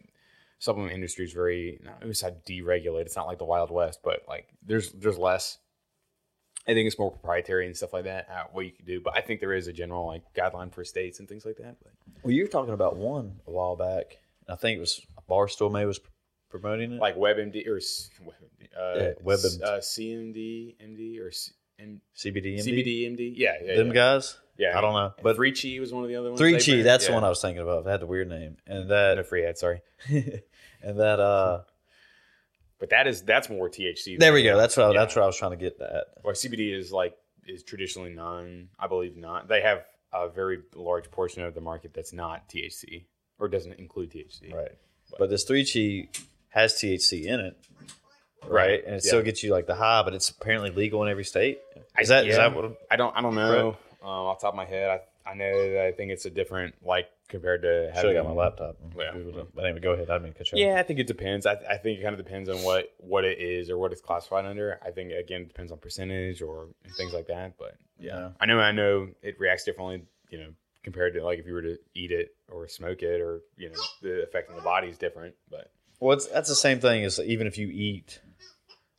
supplement 0.64 0.94
industry 0.94 1.26
is 1.26 1.34
very 1.34 1.78
it 2.02 2.06
was 2.08 2.24
deregulated. 2.48 3.02
It's 3.02 3.18
not 3.18 3.28
like 3.28 3.38
the 3.38 3.44
Wild 3.46 3.70
West, 3.70 4.00
but 4.04 4.22
like 4.28 4.48
there's 4.66 4.92
there's 4.94 5.18
less. 5.18 5.58
I 6.66 6.74
think 6.74 6.88
it's 6.88 6.98
more 6.98 7.12
proprietary 7.12 7.66
and 7.66 7.76
stuff 7.76 7.92
like 7.92 8.06
that. 8.06 8.30
Uh, 8.32 8.44
what 8.54 8.64
you 8.66 8.72
can 8.72 8.86
do, 8.86 9.02
but 9.02 9.18
I 9.18 9.20
think 9.22 9.42
there 9.42 9.52
is 9.52 9.68
a 9.68 9.74
general 9.74 10.08
like 10.08 10.22
guideline 10.34 10.74
for 10.74 10.86
states 10.86 11.20
and 11.20 11.28
things 11.28 11.46
like 11.46 11.58
that. 11.58 11.76
But 11.84 11.92
Well, 12.24 12.32
you 12.32 12.44
were 12.44 12.48
talking 12.48 12.74
about 12.74 12.96
one 12.96 13.42
a 13.46 13.52
while 13.52 13.76
back. 13.76 14.20
I 14.48 14.56
think 14.56 14.78
it 14.78 14.80
was 14.80 15.02
Barstool 15.30 15.70
May 15.70 15.86
was 15.86 16.00
promoting 16.50 16.94
it. 16.94 17.02
like 17.02 17.18
WebMD 17.18 17.68
or 17.68 17.78
s- 17.78 18.10
WebMD, 18.22 18.70
uh, 18.78 18.96
Yeah, 19.04 19.12
WebMD. 19.26 19.62
uh, 19.62 19.80
CMD, 19.82 20.76
MD 20.82 21.20
or 21.20 21.32
C- 21.32 21.52
M- 21.80 22.00
CBD, 22.16 22.58
MD? 22.60 22.64
CBD, 22.64 23.06
MD. 23.18 23.34
Yeah, 23.36 23.56
yeah, 23.62 23.76
them 23.76 23.88
yeah. 23.88 23.94
guys. 23.94 24.38
Yeah, 24.58 24.78
I 24.78 24.82
don't 24.82 24.94
know, 24.94 25.14
But 25.22 25.36
Three 25.36 25.52
Chi 25.52 25.80
was 25.82 25.92
one 25.92 26.04
of 26.04 26.10
the 26.10 26.16
other 26.16 26.30
ones. 26.30 26.40
Three 26.40 26.60
Chi. 26.60 26.84
That's 26.84 27.08
the 27.08 27.14
one 27.14 27.24
I 27.24 27.30
was 27.30 27.42
thinking 27.42 27.64
about. 27.64 27.86
It 27.88 27.90
had 27.90 28.00
the 28.02 28.06
weird 28.06 28.30
name, 28.30 28.56
and 28.68 28.88
that 28.92 29.18
No 29.18 29.24
free 29.24 29.44
ad, 29.46 29.58
sorry. 29.58 29.82
and 30.84 31.00
that. 31.00 31.20
uh 31.20 31.62
But 32.80 32.90
that 32.90 33.08
is 33.08 33.24
that's 33.24 33.50
more 33.50 33.70
THC. 33.70 34.20
There 34.20 34.34
we 34.34 34.44
go. 34.44 34.58
That's 34.58 34.78
what 34.78 34.88
I, 34.88 34.92
Yeah. 34.92 35.00
that's 35.00 35.16
what 35.16 35.24
I 35.24 35.26
was 35.26 35.38
trying 35.38 35.52
to 35.52 35.58
get 35.58 35.80
at. 35.82 36.06
Or 36.24 36.34
CBD 36.34 36.74
is 36.78 36.92
like 36.92 37.16
is 37.48 37.64
traditionally 37.64 38.12
non. 38.14 38.70
I 38.80 38.88
believe 38.88 39.16
not. 39.18 39.48
They 39.48 39.62
have 39.62 39.84
a 40.14 40.30
very 40.30 40.60
large 40.76 41.10
portion 41.12 41.44
of 41.44 41.54
the 41.56 41.62
market 41.62 41.94
that's 41.94 42.14
not 42.14 42.48
THC 42.50 43.06
or 43.40 43.48
doesn't 43.48 43.74
include 43.80 44.12
THC. 44.12 44.54
Right. 44.54 44.72
But 45.18 45.30
this 45.30 45.44
three 45.44 45.66
chi 45.66 46.10
has 46.50 46.74
THC 46.76 47.26
in 47.26 47.40
it, 47.40 47.58
right? 48.44 48.52
Right, 48.52 48.86
And 48.86 48.96
it 48.96 49.04
yeah. 49.04 49.08
still 49.10 49.22
gets 49.24 49.44
you 49.44 49.52
like 49.52 49.66
the 49.68 49.76
high, 49.76 50.04
but 50.04 50.14
it's 50.14 50.30
apparently 50.30 50.70
legal 50.72 51.04
in 51.04 51.10
every 51.10 51.24
state. 51.26 51.60
Is 52.00 52.10
that 52.10 52.26
is 52.28 52.36
yeah. 52.36 52.50
that 52.50 52.56
what? 52.56 52.78
I 52.92 52.96
don't. 52.96 53.16
I 53.16 53.22
don't 53.22 53.36
know. 53.36 53.78
Um, 54.02 54.10
off 54.10 54.40
the 54.40 54.46
top 54.48 54.54
of 54.54 54.58
my 54.58 54.66
head, 54.66 54.90
I, 55.26 55.32
I 55.32 55.34
know 55.36 55.72
that 55.74 55.86
I 55.86 55.92
think 55.94 56.12
it's 56.12 56.26
a 56.26 56.30
different 56.30 56.76
like 56.84 57.10
compared 57.34 57.64
to 57.64 57.88
Should 57.88 57.96
having 57.96 58.16
have 58.16 58.26
got 58.26 58.36
my 58.36 58.42
laptop. 58.44 58.78
Yeah. 58.96 59.12
But 59.56 59.66
anyway, 59.66 59.80
go 59.80 59.94
ahead. 59.94 60.12
I 60.12 60.20
mean 60.20 60.34
to 60.34 60.38
cut 60.38 60.52
you 60.52 60.56
off. 60.56 60.60
Yeah, 60.60 60.80
I 60.80 60.84
think 60.84 61.00
it 61.00 61.08
depends. 61.08 61.48
I, 61.48 61.54
I 61.68 61.78
think 61.78 62.00
it 62.00 62.04
kind 62.04 62.14
of 62.18 62.24
depends 62.24 62.48
on 62.48 62.58
what 62.58 62.94
what 63.00 63.26
it 63.26 63.40
is 63.40 63.72
or 63.72 63.80
what 63.80 63.92
it's 63.92 64.02
classified 64.02 64.46
under. 64.46 64.80
I 64.86 64.92
think 64.92 65.12
again 65.12 65.42
it 65.42 65.48
depends 65.48 65.72
on 65.72 65.80
percentage 65.80 66.44
or 66.44 66.68
things 66.96 67.12
like 67.12 67.26
that. 67.28 67.58
But 67.58 67.76
yeah, 67.98 68.18
Yeah. 68.18 68.30
I 68.40 68.46
know 68.46 68.60
I 68.60 68.72
know 68.72 69.10
it 69.24 69.40
reacts 69.40 69.64
differently. 69.64 70.04
You 70.30 70.38
know, 70.38 70.50
compared 70.84 71.16
to 71.16 71.26
like 71.26 71.40
if 71.40 71.48
you 71.48 71.54
were 71.54 71.64
to 71.64 71.78
eat 71.96 72.12
it 72.12 72.36
or 72.52 72.68
smoke 72.68 73.02
it 73.02 73.20
or 73.20 73.42
you 73.58 73.70
know 73.70 73.82
the 74.04 74.22
effect 74.22 74.52
on 74.52 74.56
the 74.56 74.62
body 74.62 74.90
is 74.90 75.00
different. 75.00 75.34
But 75.50 75.72
Well, 76.00 76.16
it's, 76.16 76.28
that's 76.28 76.50
the 76.50 76.56
same 76.56 76.80
thing 76.80 77.04
as 77.04 77.20
even 77.20 77.48
if 77.48 77.58
you 77.58 77.68
eat 77.68 78.22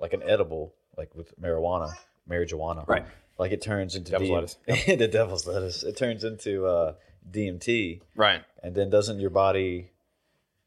like 0.01 0.13
an 0.13 0.25
edible, 0.25 0.75
like 0.99 1.15
with 1.15 1.41
marijuana, 1.41 1.93
marijuana, 2.29 2.87
Right. 2.89 3.07
Like 3.39 3.53
it 3.53 3.63
turns 3.63 3.97
into 3.97 4.13
Devil's 4.13 4.31
lettuce. 4.31 4.57
the 4.87 5.09
devil's 5.09 5.47
lettuce. 5.47 5.83
It 5.83 5.97
turns 5.97 6.23
into 6.23 6.67
uh, 6.67 6.95
DMT, 7.31 8.01
right, 8.17 8.43
and 8.63 8.75
then 8.75 8.91
doesn't 8.91 9.21
your 9.21 9.31
body? 9.31 9.91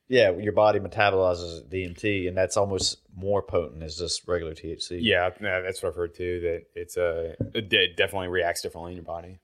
Yeah, 0.10 0.32
your 0.32 0.54
body 0.54 0.80
metabolizes 0.80 1.68
DMT, 1.68 2.30
and 2.30 2.38
that's 2.38 2.56
almost 2.56 3.00
more 3.14 3.42
potent 3.42 3.84
as 3.84 3.98
just 3.98 4.26
regular 4.26 4.54
THC. 4.54 5.00
yeah, 5.02 5.30
that's 5.42 5.84
what 5.84 5.90
I've 5.90 5.96
heard 5.96 6.16
too. 6.16 6.40
That 6.40 6.64
it's 6.80 6.96
a 6.96 7.36
it 7.54 7.98
definitely 7.98 8.30
reacts 8.30 8.62
differently 8.62 8.92
in 8.94 8.98
your 8.98 9.06
body. 9.06 9.40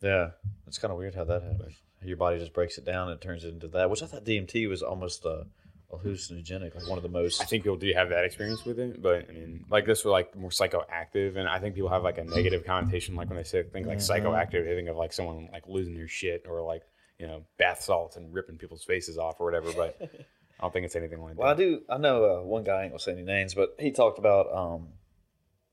yeah. 0.00 0.30
It's 0.66 0.78
kind 0.78 0.90
of 0.90 0.98
weird 0.98 1.14
how 1.14 1.24
that 1.24 1.42
happens. 1.42 1.74
Your 2.02 2.16
body 2.16 2.38
just 2.38 2.52
breaks 2.52 2.78
it 2.78 2.84
down 2.84 3.08
and 3.08 3.16
it 3.16 3.20
turns 3.20 3.44
it 3.44 3.48
into 3.48 3.68
that. 3.68 3.90
Which 3.90 4.02
I 4.02 4.06
thought 4.06 4.24
DMT 4.24 4.68
was 4.68 4.82
almost 4.82 5.24
uh, 5.26 5.44
hallucinogenic, 5.92 6.74
like 6.74 6.88
one 6.88 6.98
of 6.98 7.02
the 7.02 7.08
most. 7.08 7.40
I 7.40 7.44
think 7.44 7.62
people 7.64 7.76
do 7.76 7.92
have 7.94 8.08
that 8.10 8.24
experience 8.24 8.64
with 8.64 8.78
it, 8.78 9.00
but 9.02 9.28
I 9.28 9.32
mean, 9.32 9.64
like 9.70 9.86
this 9.86 10.04
was 10.04 10.12
like 10.12 10.34
more 10.36 10.50
psychoactive, 10.50 11.36
and 11.36 11.48
I 11.48 11.58
think 11.58 11.74
people 11.74 11.90
have 11.90 12.02
like 12.02 12.18
a 12.18 12.24
negative 12.24 12.64
connotation, 12.64 13.14
like 13.16 13.28
when 13.28 13.36
they 13.36 13.44
say 13.44 13.62
think 13.62 13.86
like 13.86 13.98
Mhm. 13.98 14.22
psychoactive, 14.22 14.64
they 14.64 14.74
think 14.74 14.88
of 14.88 14.96
like 14.96 15.12
someone 15.12 15.48
like 15.52 15.66
losing 15.68 15.94
their 15.94 16.08
shit 16.08 16.44
or 16.48 16.62
like 16.62 16.82
you 17.18 17.26
know 17.26 17.44
bath 17.58 17.80
salts 17.82 18.16
and 18.16 18.32
ripping 18.34 18.58
people's 18.58 18.84
faces 18.84 19.16
off 19.18 19.40
or 19.40 19.44
whatever. 19.46 19.72
But 19.72 19.96
I 20.58 20.62
don't 20.62 20.72
think 20.72 20.86
it's 20.86 20.96
anything 20.96 21.20
like 21.22 21.34
that. 21.34 21.38
Well, 21.40 21.50
I 21.50 21.54
do. 21.54 21.82
I 21.88 21.98
know 21.98 22.24
uh, 22.40 22.42
one 22.42 22.64
guy. 22.64 22.80
I 22.80 22.82
ain't 22.82 22.92
gonna 22.92 22.98
say 22.98 23.12
any 23.12 23.22
names, 23.22 23.54
but 23.54 23.76
he 23.78 23.90
talked 23.92 24.18
about 24.18 24.52
um, 24.52 24.88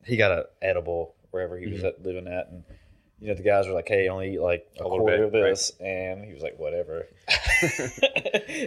he 0.06 0.15
got 0.17 0.32
an 0.32 0.43
edible 0.62 1.15
wherever 1.32 1.58
he 1.58 1.67
was 1.67 1.84
at, 1.84 2.04
living 2.04 2.28
at, 2.28 2.49
and 2.49 2.63
you 3.23 3.29
know 3.29 3.36
the 3.36 3.41
guys 3.43 3.67
were 3.67 3.73
like, 3.73 3.88
"Hey, 3.88 4.09
only 4.09 4.33
eat 4.33 4.41
like 4.41 4.67
a, 4.79 4.83
A 4.83 4.83
little 4.83 4.99
quarter 4.99 5.17
bit, 5.17 5.25
of 5.27 5.31
this," 5.31 5.71
and 5.79 6.23
he 6.25 6.33
was 6.33 6.43
like, 6.43 6.59
"Whatever." 6.59 7.07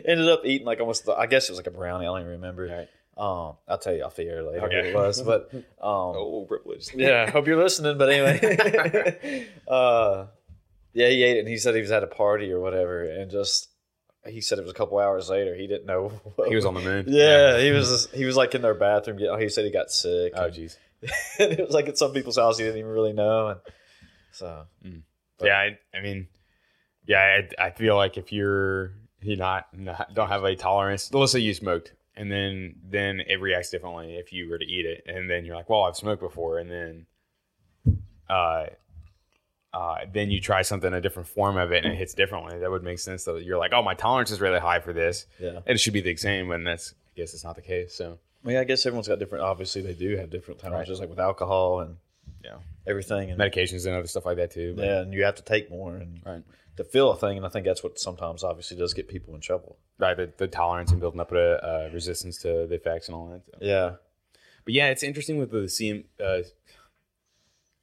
Ended 0.05 0.29
up 0.29 0.43
eating 0.45 0.67
like 0.67 0.81
almost. 0.81 1.05
The, 1.07 1.13
I 1.13 1.27
guess 1.27 1.49
it 1.49 1.53
was 1.53 1.59
like 1.59 1.67
a 1.67 1.71
brownie. 1.71 2.07
I 2.07 2.09
don't 2.09 2.21
even 2.21 2.33
remember. 2.33 2.67
Right. 2.67 2.89
Um, 3.19 3.57
I'll 3.67 3.79
tell 3.79 3.95
you 3.95 4.03
off 4.05 4.17
the 4.17 4.25
air 4.25 4.43
later 4.43 4.61
what 4.61 4.75
Okay. 4.75 4.91
it 4.91 4.95
was, 4.95 5.23
but 5.23 5.51
um, 5.55 5.63
Oh, 5.81 6.45
privileged. 6.49 6.93
yeah, 6.95 7.31
hope 7.31 7.47
you're 7.47 7.63
listening. 7.63 7.97
But 7.99 8.11
anyway, 8.11 9.47
uh, 9.69 10.27
yeah, 10.93 11.09
he 11.09 11.23
ate 11.23 11.37
it, 11.37 11.41
and 11.41 11.49
he 11.49 11.57
said 11.59 11.75
he 11.75 11.81
was 11.81 11.91
at 11.93 12.03
a 12.03 12.07
party 12.09 12.53
or 12.53 12.61
whatever, 12.61 13.05
and 13.05 13.31
just 13.31 13.69
he 14.27 14.41
said 14.41 14.59
it 14.59 14.63
was 14.63 14.71
a 14.71 14.75
couple 14.75 14.99
hours 14.99 15.31
later. 15.31 15.55
He 15.55 15.67
didn't 15.67 15.87
know 15.87 16.09
what 16.37 16.49
He 16.49 16.55
was 16.55 16.65
on 16.67 16.75
the 16.75 16.81
moon. 16.81 17.05
yeah, 17.09 17.59
he 17.59 17.71
was. 17.71 18.09
He 18.13 18.25
was 18.25 18.37
like 18.37 18.55
in 18.55 18.63
their 18.63 18.75
bathroom. 18.75 19.19
He 19.19 19.49
said 19.49 19.65
he 19.65 19.71
got 19.71 19.91
sick. 19.91 20.33
Oh, 20.35 20.49
jeez. 20.51 20.77
it 21.39 21.61
was 21.67 21.75
like 21.75 21.89
at 21.89 21.99
some 21.99 22.13
people's 22.13 22.37
house 22.39 22.57
he 22.59 22.65
didn't 22.65 22.79
even 22.79 22.91
really 22.91 23.13
know. 23.13 23.49
And 23.49 23.61
so 24.37 24.67
But- 25.39 25.47
Yeah, 25.47 25.59
I, 25.59 25.79
I 25.97 26.01
mean, 26.01 26.29
yeah, 27.07 27.43
I, 27.59 27.67
I 27.67 27.71
feel 27.71 27.97
like 27.97 28.17
if 28.17 28.33
you're 28.33 28.93
you 29.23 29.37
not, 29.37 29.67
not 29.77 30.13
don't 30.15 30.29
have 30.29 30.45
a 30.45 30.55
tolerance, 30.57 31.13
let's 31.13 31.33
say 31.33 31.39
you 31.41 31.55
smoked, 31.55 31.93
and 32.17 32.31
then 32.31 32.77
then 32.89 33.21
it 33.21 33.41
reacts 33.41 33.71
differently 33.71 34.17
if 34.17 34.33
you 34.33 34.49
were 34.49 34.59
to 34.59 34.65
eat 34.65 34.87
it, 34.87 35.05
and 35.07 35.29
then 35.31 35.45
you're 35.45 35.57
like, 35.57 35.69
well, 35.69 35.83
I've 35.85 35.97
smoked 35.97 36.21
before, 36.23 36.59
and 36.59 36.71
then 36.71 37.07
uh, 38.29 38.67
uh, 39.73 39.97
then 40.13 40.31
you 40.31 40.41
try 40.41 40.63
something 40.63 40.93
a 40.93 41.01
different 41.01 41.29
form 41.29 41.57
of 41.57 41.73
it, 41.73 41.85
and 41.85 41.93
it 41.93 41.97
hits 41.97 42.15
differently. 42.15 42.59
That 42.59 42.71
would 42.71 42.83
make 42.83 42.99
sense. 42.99 43.25
That 43.25 43.43
you're 43.43 43.59
like, 43.59 43.73
oh, 43.73 43.83
my 43.83 43.95
tolerance 43.95 44.31
is 44.31 44.41
really 44.41 44.59
high 44.61 44.81
for 44.81 44.93
this, 44.93 45.27
yeah, 45.39 45.51
and 45.51 45.63
it 45.75 45.79
should 45.79 45.93
be 45.93 46.01
the 46.01 46.17
same, 46.17 46.51
and 46.51 46.67
that's 46.67 46.95
I 47.15 47.21
guess 47.21 47.35
it's 47.35 47.45
not 47.45 47.57
the 47.57 47.63
case. 47.63 47.95
So 47.95 48.19
I 48.45 48.49
mean, 48.49 48.57
I 48.57 48.65
guess 48.65 48.85
everyone's 48.87 49.09
got 49.09 49.19
different. 49.19 49.45
Obviously, 49.45 49.83
they 49.83 49.95
do 49.95 50.17
have 50.17 50.31
different 50.31 50.61
tolerances, 50.61 51.01
like 51.01 51.09
with 51.11 51.21
alcohol 51.21 51.81
and 51.81 51.97
yeah, 52.45 52.57
everything. 52.87 53.31
And 53.31 53.39
medications 53.41 53.87
and 53.87 53.95
other 53.95 54.07
stuff 54.07 54.27
like 54.27 54.37
that 54.37 54.51
too. 54.53 54.75
but- 54.77 54.85
yeah, 54.85 55.01
and 55.01 55.13
you 55.13 55.25
have 55.25 55.35
to 55.37 55.43
take 55.43 55.71
more 55.71 55.97
and 55.97 56.23
Right. 56.25 56.43
to 56.77 56.85
feel 56.85 57.11
a 57.11 57.17
thing. 57.17 57.37
And 57.37 57.47
I 57.47 57.49
think 57.49 57.65
that's 57.67 57.83
what 57.83 57.99
sometimes 57.99 58.45
obviously 58.45 58.77
does 58.77 58.95
get 58.95 59.09
people 59.09 59.35
in 59.35 59.41
trouble. 59.41 59.79
Right, 59.99 60.17
the, 60.17 60.33
the 60.37 60.47
tolerance 60.49 60.91
and 60.91 61.01
building 61.01 61.21
up 61.21 61.33
a 61.33 61.65
uh, 61.87 61.91
resistance 61.93 62.39
to 62.43 62.67
the 62.67 62.75
effects 62.75 63.09
and 63.09 63.15
all 63.17 63.29
that. 63.31 63.43
So. 63.47 63.59
Yeah, 63.61 63.95
But 64.65 64.75
yeah, 64.75 64.89
it's 64.91 65.03
interesting 65.03 65.39
with 65.39 65.51
the 65.51 65.67
CM. 65.69 66.05
Uh, 66.21 66.43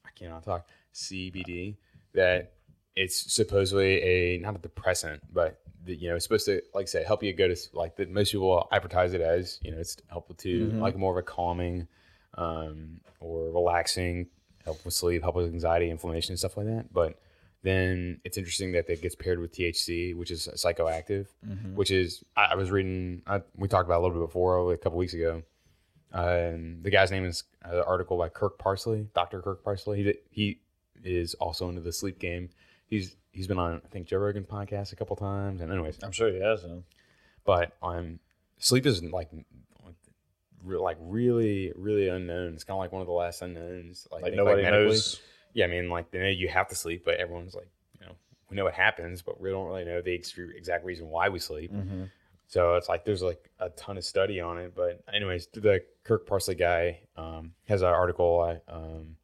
I 0.05 0.09
cannot 0.15 0.43
talk 0.43 0.67
CBD 0.93 1.77
that 2.13 2.53
it's 2.95 3.33
supposedly 3.33 4.01
a 4.03 4.37
not 4.37 4.55
a 4.55 4.59
depressant, 4.59 5.21
but 5.33 5.59
the, 5.83 5.95
you 5.95 6.09
know 6.09 6.15
it's 6.15 6.25
supposed 6.25 6.45
to 6.45 6.61
like 6.73 6.83
I 6.83 6.85
say 6.85 7.03
help 7.03 7.23
you 7.23 7.33
go 7.33 7.47
to 7.47 7.53
s- 7.53 7.69
like 7.73 7.95
the, 7.95 8.05
most 8.05 8.31
people 8.31 8.67
advertise 8.71 9.13
it 9.13 9.21
as 9.21 9.59
you 9.63 9.71
know 9.71 9.79
it's 9.79 9.97
helpful 10.07 10.35
to 10.35 10.67
Mhm. 10.69 10.79
like 10.79 10.95
more 10.95 11.11
of 11.11 11.17
a 11.17 11.23
calming 11.23 11.87
um, 12.35 12.99
or 13.19 13.51
relaxing, 13.51 14.27
help 14.65 14.83
with 14.85 14.93
sleep, 14.93 15.21
help 15.23 15.35
with 15.35 15.47
anxiety, 15.47 15.89
inflammation, 15.89 16.31
and 16.33 16.39
stuff 16.39 16.57
like 16.57 16.67
that. 16.67 16.93
But 16.93 17.19
then 17.63 18.19
it's 18.25 18.37
interesting 18.37 18.73
that 18.73 18.87
that 18.87 19.01
gets 19.01 19.15
paired 19.15 19.39
with 19.39 19.53
THC, 19.53 20.15
which 20.15 20.31
is 20.31 20.47
psychoactive 20.55 21.27
which 21.75 21.91
is 21.91 22.23
I, 22.35 22.49
I 22.51 22.55
was 22.55 22.71
reading. 22.71 23.21
I, 23.25 23.41
we 23.55 23.67
talked 23.67 23.87
about 23.87 23.95
it 23.95 23.99
a 23.99 24.01
little 24.07 24.19
bit 24.21 24.27
before 24.27 24.73
a 24.73 24.77
couple 24.77 24.97
weeks 24.97 25.13
ago. 25.13 25.43
Um, 26.11 26.79
the 26.83 26.91
guy's 26.91 27.09
name 27.09 27.25
is 27.25 27.43
uh, 27.65 27.77
an 27.77 27.83
article 27.87 28.17
by 28.17 28.29
Kirk 28.29 28.59
Parsley, 28.59 29.07
Doctor 29.15 29.41
Kirk 29.41 29.63
Parsley. 29.63 30.17
He 30.29 30.59
he 31.01 31.17
is 31.17 31.33
also 31.35 31.69
into 31.69 31.81
the 31.81 31.91
sleep 31.93 32.19
game. 32.19 32.49
He's 32.85 33.15
he's 33.31 33.47
been 33.47 33.57
on 33.57 33.81
I 33.83 33.87
think 33.89 34.07
Joe 34.07 34.17
Rogan 34.19 34.43
podcast 34.43 34.91
a 34.93 34.95
couple 34.95 35.15
times. 35.15 35.61
And 35.61 35.71
anyways, 35.71 35.97
I'm 36.03 36.11
sure 36.11 36.31
he 36.31 36.39
has 36.39 36.61
them. 36.63 36.83
but 37.45 37.75
um, 37.81 38.19
sleep 38.57 38.85
isn't 38.85 39.11
like 39.11 39.29
re- 40.63 40.77
like 40.77 40.97
really 40.99 41.71
really 41.75 42.07
unknown. 42.09 42.53
It's 42.53 42.63
kind 42.63 42.75
of 42.75 42.79
like 42.79 42.91
one 42.91 43.01
of 43.01 43.07
the 43.07 43.13
last 43.13 43.41
unknowns. 43.41 44.07
Like, 44.11 44.23
Like 44.23 44.33
nobody 44.33 44.63
medically. 44.63 44.87
knows. 44.87 45.21
Yeah, 45.53 45.65
I 45.65 45.67
mean, 45.67 45.89
like 45.89 46.11
they 46.11 46.19
know 46.19 46.27
you 46.27 46.47
have 46.49 46.67
to 46.69 46.75
sleep, 46.75 47.03
but 47.05 47.15
everyone's 47.15 47.53
like, 47.53 47.69
you 47.99 48.05
know, 48.05 48.13
we 48.49 48.57
know 48.57 48.65
it 48.67 48.73
happens, 48.73 49.21
but 49.21 49.39
we 49.39 49.51
don't 49.51 49.67
really 49.67 49.85
know 49.85 50.01
the 50.01 50.15
ex- 50.15 50.33
exact 50.37 50.83
reason 50.83 51.07
why 51.09 51.29
we 51.29 51.39
sleep. 51.39 51.71
Mm-hmm. 51.71 52.05
So 52.47 52.75
it's 52.75 52.89
like 52.89 53.05
there's 53.05 53.21
like 53.23 53.49
a 53.59 53.69
ton 53.69 53.97
of 53.97 54.03
study 54.03 54.39
on 54.39 54.57
it. 54.57 54.73
But 54.75 55.03
anyways, 55.13 55.47
the 55.53 55.83
Kirk 56.03 56.27
Parsley 56.27 56.55
guy 56.55 56.99
um, 57.17 57.53
has 57.67 57.81
an 57.81 57.87
article. 57.87 58.41
I, 58.41 58.71
um, 58.71 59.15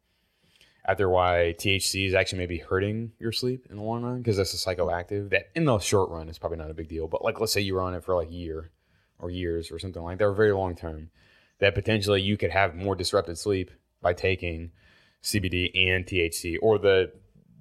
out 0.88 0.96
there 0.98 1.10
why 1.10 1.54
THC 1.58 2.06
is 2.06 2.14
actually 2.14 2.38
maybe 2.38 2.58
hurting 2.58 3.12
your 3.18 3.32
sleep 3.32 3.66
in 3.70 3.76
the 3.76 3.82
long 3.82 4.02
run 4.02 4.18
because 4.18 4.36
that's 4.38 4.54
a 4.54 4.56
psychoactive 4.56 5.30
that 5.30 5.50
in 5.54 5.64
the 5.64 5.78
short 5.78 6.10
run 6.10 6.28
is 6.28 6.38
probably 6.38 6.58
not 6.58 6.70
a 6.70 6.74
big 6.74 6.88
deal. 6.88 7.06
But 7.06 7.22
like 7.22 7.38
let's 7.38 7.52
say 7.52 7.60
you 7.60 7.74
were 7.74 7.82
on 7.82 7.94
it 7.94 8.02
for 8.02 8.14
like 8.14 8.28
a 8.28 8.32
year 8.32 8.70
or 9.18 9.30
years 9.30 9.70
or 9.70 9.78
something 9.78 10.02
like 10.02 10.18
that, 10.18 10.24
or 10.24 10.32
very 10.32 10.52
long 10.52 10.74
term, 10.74 11.10
that 11.60 11.74
potentially 11.74 12.20
you 12.20 12.36
could 12.36 12.50
have 12.50 12.74
more 12.74 12.96
disrupted 12.96 13.38
sleep 13.38 13.70
by 14.02 14.12
taking 14.12 14.72
CBD 15.22 15.70
and 15.74 16.04
THC 16.04 16.56
or 16.60 16.78
the 16.78 17.12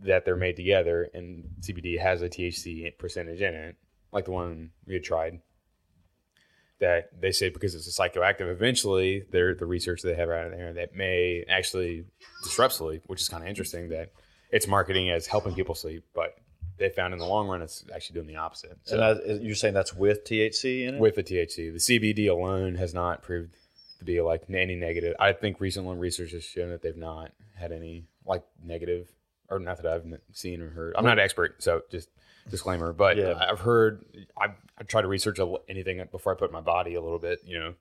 that 0.02 0.24
they're 0.24 0.38
made 0.38 0.56
together 0.56 1.10
and 1.14 1.44
CBD 1.62 2.00
has 2.00 2.22
a 2.22 2.30
THC 2.30 2.98
percentage 2.98 3.42
in 3.42 3.54
it, 3.54 3.76
like 4.14 4.26
the 4.26 4.32
one 4.32 4.72
we 4.88 4.94
had 4.94 5.04
tried. 5.04 5.42
That 6.80 7.10
they 7.20 7.34
say 7.34 7.50
because 7.50 7.76
it's 7.76 7.88
a 7.88 8.02
psychoactive, 8.02 8.50
eventually 8.50 9.26
they're 9.30 9.54
the 9.54 9.66
research 9.66 10.02
they 10.02 10.16
have 10.16 10.30
out 10.30 10.52
there 10.52 10.72
that 10.74 10.96
may 10.96 11.44
actually 11.50 12.06
disrupt 12.44 12.76
sleep, 12.76 13.04
which 13.08 13.20
is 13.20 13.28
kind 13.28 13.44
of 13.44 13.50
interesting 13.50 13.90
that 13.90 14.14
it's 14.50 14.66
marketing 14.66 15.10
as 15.10 15.28
helping 15.28 15.54
people 15.54 15.76
sleep, 15.76 16.06
but 16.16 16.36
they 16.78 16.88
found 16.88 17.14
in 17.14 17.20
the 17.20 17.26
long 17.26 17.50
run 17.50 17.62
it's 17.62 17.84
actually 17.94 18.14
doing 18.14 18.28
the 18.28 18.38
opposite. 18.38 18.78
So 18.84 18.96
that, 18.96 19.42
you're 19.42 19.56
saying 19.56 19.74
that's 19.74 19.94
with 19.94 20.24
THC 20.24 20.88
in 20.88 20.96
it? 20.96 21.02
with 21.02 21.16
the 21.16 21.24
THC. 21.24 21.74
The 21.74 22.00
CBD 22.00 22.30
alone 22.30 22.76
has 22.76 22.94
not 22.94 23.22
proved 23.22 23.58
to 24.00 24.06
be 24.06 24.20
like 24.22 24.44
any 24.50 24.76
negative. 24.76 25.16
I 25.20 25.34
think 25.34 25.60
recently 25.60 25.96
research 25.98 26.32
has 26.32 26.44
shown 26.44 26.70
that 26.72 26.82
they've 26.82 26.98
not 26.98 27.32
had 27.56 27.72
any 27.72 28.06
like 28.26 28.44
negative, 28.64 29.10
or 29.50 29.60
not 29.60 29.78
that 29.82 29.86
I've 29.86 30.06
seen 30.34 30.62
or 30.62 30.70
heard. 30.70 30.96
I'm 30.98 31.06
not 31.06 31.14
an 31.20 31.24
expert, 31.24 31.62
so 31.64 31.82
just 31.92 32.10
disclaimer. 32.50 32.94
But 32.94 33.18
Yeah. 33.18 33.34
I've 33.40 33.60
heard. 33.60 34.04
I 34.38 34.48
I 34.78 34.84
try 34.84 35.02
to 35.02 35.08
research 35.08 35.38
anything 35.68 36.02
before 36.12 36.34
I 36.34 36.38
put 36.38 36.52
my 36.52 36.62
body 36.62 36.96
a 36.96 37.02
little 37.02 37.20
bit. 37.20 37.40
You 37.46 37.60
know, 37.60 37.74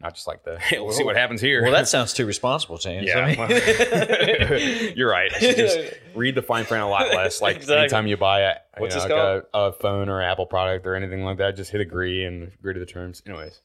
not 0.00 0.14
just 0.14 0.26
like 0.26 0.44
the 0.44 0.58
hey, 0.58 0.78
we'll 0.80 0.92
see 0.92 1.04
what 1.04 1.16
happens 1.16 1.40
here. 1.40 1.62
well, 1.62 1.72
that 1.72 1.88
sounds 1.96 2.12
too 2.14 2.24
responsible, 2.26 2.78
James. 2.78 3.06
Yeah, 3.06 3.18
I 3.18 3.36
mean- 3.36 4.92
you're 4.96 5.10
right. 5.10 5.30
Just 5.38 5.78
read 6.14 6.34
the 6.34 6.42
fine 6.42 6.64
print 6.64 6.82
a 6.82 6.86
lot 6.86 7.08
less. 7.14 7.40
Like 7.42 7.56
Exactly. 7.56 7.76
anytime 7.80 8.06
you 8.06 8.16
buy 8.16 8.40
a, 8.40 8.48
you 8.50 8.54
What's 8.78 8.94
know, 8.96 9.02
like 9.02 9.10
a, 9.10 9.44
a 9.58 9.72
phone 9.72 10.08
or 10.08 10.22
Apple 10.22 10.46
product 10.46 10.86
or 10.86 10.94
anything 10.94 11.22
like 11.24 11.38
that, 11.38 11.56
just 11.56 11.70
hit 11.70 11.80
agree 11.80 12.24
and 12.24 12.52
agree 12.60 12.74
to 12.74 12.80
the 12.80 12.86
terms. 12.86 13.22
Anyways. 13.26 13.60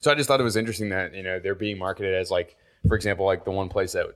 So 0.00 0.10
I 0.10 0.14
just 0.14 0.28
thought 0.28 0.40
it 0.40 0.44
was 0.44 0.56
interesting 0.56 0.88
that 0.90 1.14
you 1.14 1.22
know 1.22 1.38
they're 1.38 1.54
being 1.54 1.78
marketed 1.78 2.14
as 2.14 2.30
like, 2.30 2.56
for 2.88 2.96
example, 2.96 3.26
like 3.26 3.44
the 3.44 3.50
one 3.50 3.68
place 3.68 3.92
that 3.92 4.06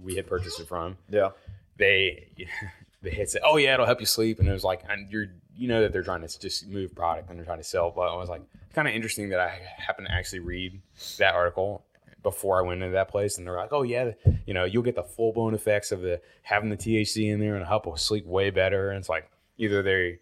we 0.00 0.14
had 0.14 0.26
purchased 0.26 0.60
it 0.60 0.68
from, 0.68 0.96
yeah. 1.10 1.30
they 1.76 2.28
they 3.02 3.10
had 3.10 3.28
said, 3.28 3.42
"Oh 3.44 3.56
yeah, 3.56 3.74
it'll 3.74 3.86
help 3.86 4.00
you 4.00 4.06
sleep," 4.06 4.38
and 4.38 4.48
it 4.48 4.52
was 4.52 4.64
like, 4.64 4.82
and 4.88 5.10
you're 5.10 5.26
you 5.56 5.68
know 5.68 5.82
that 5.82 5.92
they're 5.92 6.02
trying 6.02 6.26
to 6.26 6.38
just 6.38 6.68
move 6.68 6.94
product 6.94 7.28
and 7.28 7.38
they're 7.38 7.46
trying 7.46 7.58
to 7.58 7.64
sell. 7.64 7.90
But 7.90 8.12
I 8.12 8.16
was 8.16 8.28
like, 8.28 8.42
kind 8.74 8.86
of 8.86 8.94
interesting 8.94 9.30
that 9.30 9.40
I 9.40 9.58
happened 9.78 10.06
to 10.08 10.14
actually 10.14 10.40
read 10.40 10.80
that 11.18 11.34
article 11.34 11.84
before 12.22 12.58
I 12.58 12.66
went 12.66 12.82
into 12.82 12.92
that 12.92 13.08
place, 13.08 13.38
and 13.38 13.46
they're 13.46 13.56
like, 13.56 13.72
"Oh 13.72 13.82
yeah, 13.82 14.12
you 14.46 14.54
know, 14.54 14.64
you'll 14.64 14.84
get 14.84 14.94
the 14.94 15.02
full 15.02 15.32
blown 15.32 15.54
effects 15.54 15.90
of 15.90 16.02
the 16.02 16.20
having 16.42 16.70
the 16.70 16.76
THC 16.76 17.32
in 17.32 17.40
there 17.40 17.56
and 17.56 17.66
help 17.66 17.88
us 17.88 18.02
sleep 18.02 18.26
way 18.26 18.50
better." 18.50 18.90
And 18.90 18.98
it's 18.98 19.08
like 19.08 19.28
either 19.58 19.82
they 19.82 20.18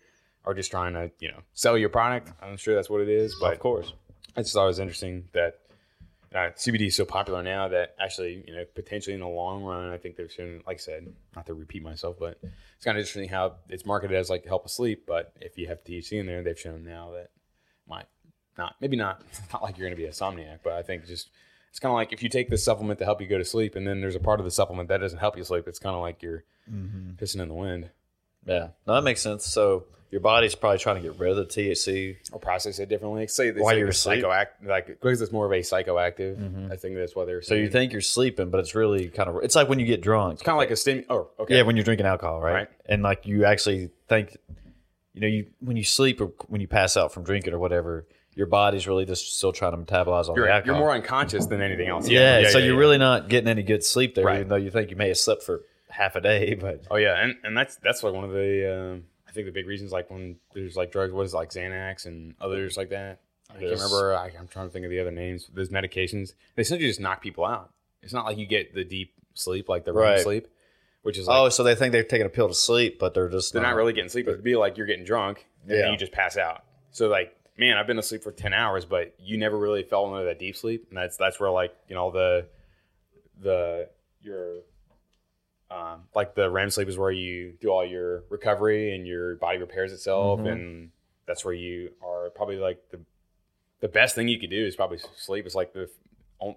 are 0.47 0.55
just 0.55 0.71
trying 0.71 0.95
to 0.95 1.11
you 1.19 1.29
know 1.31 1.41
sell 1.53 1.77
your 1.77 1.91
product. 1.91 2.33
I'm 2.41 2.57
sure 2.57 2.75
that's 2.75 2.89
what 2.89 3.03
it 3.03 3.09
is, 3.11 3.37
but 3.39 3.53
Of 3.53 3.59
course. 3.59 3.93
I 4.37 4.43
just 4.43 4.55
thought 4.55 4.65
it 4.65 4.69
was 4.69 4.79
interesting 4.79 5.29
that 5.33 5.61
uh, 6.35 6.51
CBD 6.57 6.89
is 6.89 6.97
so 6.97 7.05
popular 7.05 7.43
now 7.43 7.69
that 7.69 7.95
actually, 8.01 8.43
you 8.47 8.55
know, 8.55 8.65
potentially 8.75 9.15
in 9.15 9.21
the 9.21 9.29
long 9.29 9.63
run, 9.63 9.93
I 9.93 9.99
think 9.99 10.17
they've 10.17 10.31
shown, 10.31 10.63
like 10.67 10.77
I 10.77 10.79
said, 10.79 11.13
not 11.37 11.47
to 11.47 11.55
repeat 11.55 11.83
myself, 11.83 12.17
but 12.19 12.39
it's 12.43 12.85
kind 12.85 12.99
of 12.99 13.03
interesting 13.03 13.29
how 13.29 13.55
it's 13.69 13.87
marketed 13.87 14.17
as 14.17 14.31
like 14.31 14.43
to 14.43 14.49
help 14.49 14.65
us 14.65 14.75
sleep. 14.75 15.05
But 15.07 15.33
if 15.41 15.57
you 15.57 15.69
have 15.69 15.85
THC 15.85 16.19
in 16.19 16.27
there, 16.27 16.43
they've 16.43 16.59
shown 16.59 16.85
now 16.85 17.13
that 17.13 17.31
might 17.89 18.07
not, 18.59 18.75
maybe 18.81 18.97
not, 18.97 19.23
not 19.53 19.63
like 19.63 19.79
you're 19.79 19.87
going 19.87 19.97
to 19.97 20.03
be 20.03 20.09
a 20.09 20.13
somniac, 20.13 20.61
but 20.65 20.73
I 20.73 20.83
think 20.83 21.07
just 21.07 21.31
it's 21.71 21.79
kind 21.79 21.91
of 21.91 21.97
like 21.97 22.13
if 22.13 22.23
you 22.23 22.29
take 22.29 22.51
this 22.51 22.65
supplement 22.65 22.99
to 23.01 23.05
help 23.05 23.21
you 23.21 23.27
go 23.27 23.39
to 23.39 23.45
sleep, 23.45 23.77
and 23.77 23.87
then 23.87 24.01
there's 24.01 24.15
a 24.17 24.21
part 24.21 24.41
of 24.41 24.45
the 24.45 24.51
supplement 24.51 24.89
that 24.89 24.99
doesn't 24.99 25.19
help 25.19 25.37
you 25.37 25.45
sleep, 25.45 25.69
it's 25.69 25.79
kind 25.79 25.95
of 25.95 26.03
like 26.03 26.23
you're 26.23 26.45
pissing 27.17 27.41
in 27.41 27.49
the 27.49 27.55
wind 27.55 27.91
Yeah. 28.47 28.69
No, 28.87 28.95
that 28.95 29.03
makes 29.03 29.21
sense. 29.21 29.47
So 29.47 29.85
your 30.15 30.21
body's 30.21 30.55
probably 30.55 30.79
trying 30.79 30.95
to 30.95 31.03
get 31.03 31.19
rid 31.19 31.33
of 31.33 31.37
the 31.37 31.45
THC. 31.45 32.19
or 32.31 32.39
process 32.39 32.79
it 32.79 32.89
differently. 32.89 33.27
Say 33.27 33.51
they 33.51 33.61
While 33.61 33.73
say 33.75 33.79
you're 33.81 33.89
psychoactive, 33.89 34.47
like 34.65 34.87
because 34.87 35.21
it's 35.21 35.33
more 35.33 35.45
of 35.45 35.51
a 35.51 35.57
psychoactive. 35.59 36.71
I 36.71 36.77
think 36.77 36.95
that's 36.95 37.17
why 37.17 37.25
they're 37.25 37.43
So 37.43 37.57
you 37.57 37.69
think 37.69 37.91
you're 37.91 38.01
sleeping, 38.01 38.49
but 38.49 38.61
it's 38.61 38.77
really 38.77 39.09
kind 39.09 39.29
of 39.29 39.43
it's 39.43 39.57
like 39.57 39.69
when 39.69 39.81
you 39.81 39.87
get 39.87 40.03
drunk. 40.03 40.35
It's 40.35 40.43
kind 40.43 40.55
of 40.55 40.59
like 40.59 40.71
a 40.71 40.77
stim. 40.77 41.05
Oh, 41.11 41.31
okay. 41.41 41.57
Yeah, 41.57 41.63
when 41.63 41.75
you're 41.75 41.85
drinking 41.85 42.07
alcohol, 42.07 42.41
right? 42.41 42.53
Right. 42.53 42.69
And 42.87 43.03
like 43.03 43.27
you 43.27 43.45
actually 43.45 43.91
think, 44.09 44.37
you 45.15 45.21
know, 45.21 45.27
you 45.27 45.47
when 45.59 45.77
you 45.77 45.83
sleep 45.83 46.21
or 46.21 46.27
when 46.47 46.61
you 46.61 46.69
pass 46.69 46.97
out 46.97 47.13
from 47.13 47.25
drinking 47.25 47.53
or 47.53 47.59
whatever, 47.59 48.07
your 48.35 48.47
body's 48.47 48.87
really 48.87 49.07
just 49.07 49.37
still 49.37 49.51
trying 49.51 49.73
to 49.73 49.79
metabolize 49.79 50.29
all 50.29 50.37
you're, 50.37 50.47
the 50.47 50.53
alcohol. 50.53 50.77
you're 50.77 50.85
more 50.87 50.95
unconscious 50.95 51.47
than 51.47 51.61
anything 51.61 51.89
else. 51.89 52.09
yeah, 52.09 52.49
so 52.51 52.59
yeah, 52.59 52.67
you're 52.67 52.75
yeah. 52.75 52.79
really 52.81 52.99
not 52.99 53.29
getting 53.29 53.49
any 53.49 53.65
good 53.65 53.83
sleep 53.85 54.15
there, 54.15 54.25
Right. 54.25 54.37
even 54.37 54.49
though 54.49 54.55
you 54.57 54.71
think 54.71 54.91
you 54.91 54.97
may 54.97 55.09
have 55.09 55.19
slept 55.19 55.43
for 55.43 55.63
half 55.89 56.15
a 56.15 56.21
day. 56.21 56.55
But 56.61 56.85
Oh 56.89 56.97
yeah, 56.97 57.21
and, 57.21 57.35
and 57.43 57.57
that's 57.57 57.75
that's 57.83 58.05
like 58.05 58.15
one 58.15 58.23
of 58.25 58.31
the 58.31 58.93
um, 58.93 59.03
think 59.35 59.47
the 59.47 59.53
big 59.53 59.67
reasons 59.67 59.93
like 59.93 60.11
when 60.11 60.37
there's 60.55 60.77
like 60.77 60.91
drugs, 60.93 61.13
what 61.13 61.27
is 61.27 61.35
it, 61.35 61.37
like 61.37 61.51
Xanax 61.51 62.07
and 62.07 62.35
others 62.41 62.77
like 62.77 62.91
that. 62.91 63.21
I 63.51 63.59
can't 63.59 63.73
remember. 63.73 64.15
I, 64.15 64.33
I'm 64.39 64.49
trying 64.49 64.67
to 64.69 64.73
think 64.73 64.85
of 64.85 64.91
the 64.91 65.01
other 65.01 65.11
names. 65.11 65.49
Those 65.53 65.69
medications 65.69 66.33
they 66.55 66.63
essentially 66.63 66.89
just 66.89 67.01
knock 67.01 67.23
people 67.23 67.45
out. 67.45 67.71
It's 68.03 68.13
not 68.13 68.25
like 68.25 68.39
you 68.39 68.47
get 68.47 68.75
the 68.75 68.85
deep 68.85 69.13
sleep 69.35 69.69
like 69.69 69.85
the 69.85 69.93
REM 69.93 70.03
Right. 70.13 70.21
sleep, 70.21 70.49
which 71.03 71.19
is 71.19 71.27
like 71.27 71.39
oh, 71.39 71.49
so 71.51 71.63
they 71.63 71.75
think 71.75 71.93
they're 71.93 72.03
taking 72.05 72.27
a 72.27 72.31
pill 72.31 72.49
to 72.49 72.55
sleep, 72.55 72.99
but 72.99 73.13
they're 73.15 73.29
just 73.29 73.53
they're 73.53 73.63
not 73.63 73.75
really 73.77 73.93
getting 73.93 74.09
sleep. 74.09 74.27
It'd 74.29 74.43
be 74.43 74.57
like 74.57 74.77
you're 74.79 74.87
getting 74.87 75.05
drunk 75.05 75.47
and 75.63 75.71
Yeah. 75.73 75.83
then 75.83 75.93
you 75.93 75.99
just 75.99 76.13
pass 76.13 76.37
out. 76.37 76.65
So 76.91 77.09
like, 77.09 77.37
man, 77.59 77.77
I've 77.77 77.87
been 77.87 77.99
asleep 77.99 78.23
for 78.23 78.33
ten 78.33 78.53
hours, 78.55 78.85
but 78.85 79.15
you 79.19 79.37
never 79.37 79.57
really 79.59 79.83
fell 79.83 80.07
into 80.13 80.25
that 80.25 80.39
deep 80.39 80.57
sleep, 80.57 80.87
and 80.89 80.97
that's 80.97 81.17
that's 81.17 81.39
where 81.39 81.51
like 81.51 81.75
you 81.89 81.95
know 81.95 82.11
the 82.11 82.47
the 83.41 83.89
your 84.23 84.61
um, 85.75 86.03
like 86.15 86.35
the 86.35 86.49
REM 86.51 86.71
sleep 86.71 86.89
is 86.89 86.97
where 86.99 87.11
you 87.11 87.55
do 87.61 87.69
all 87.71 87.85
your 87.85 88.23
recovery 88.31 88.95
and 88.95 89.07
your 89.07 89.37
body 89.37 89.59
repairs 89.59 89.93
itself, 89.93 90.41
Mhm. 90.41 90.53
and 90.53 90.91
that's 91.27 91.45
where 91.45 91.55
you 91.55 91.93
are 92.03 92.31
probably 92.31 92.57
like 92.59 92.79
the 92.91 93.01
the 93.81 93.89
best 93.89 94.15
thing 94.15 94.29
you 94.29 94.39
could 94.39 94.51
do 94.51 94.65
is 94.65 94.77
probably 94.77 94.99
sleep. 95.17 95.45
It's 95.47 95.55
like 95.55 95.73
the 95.73 95.91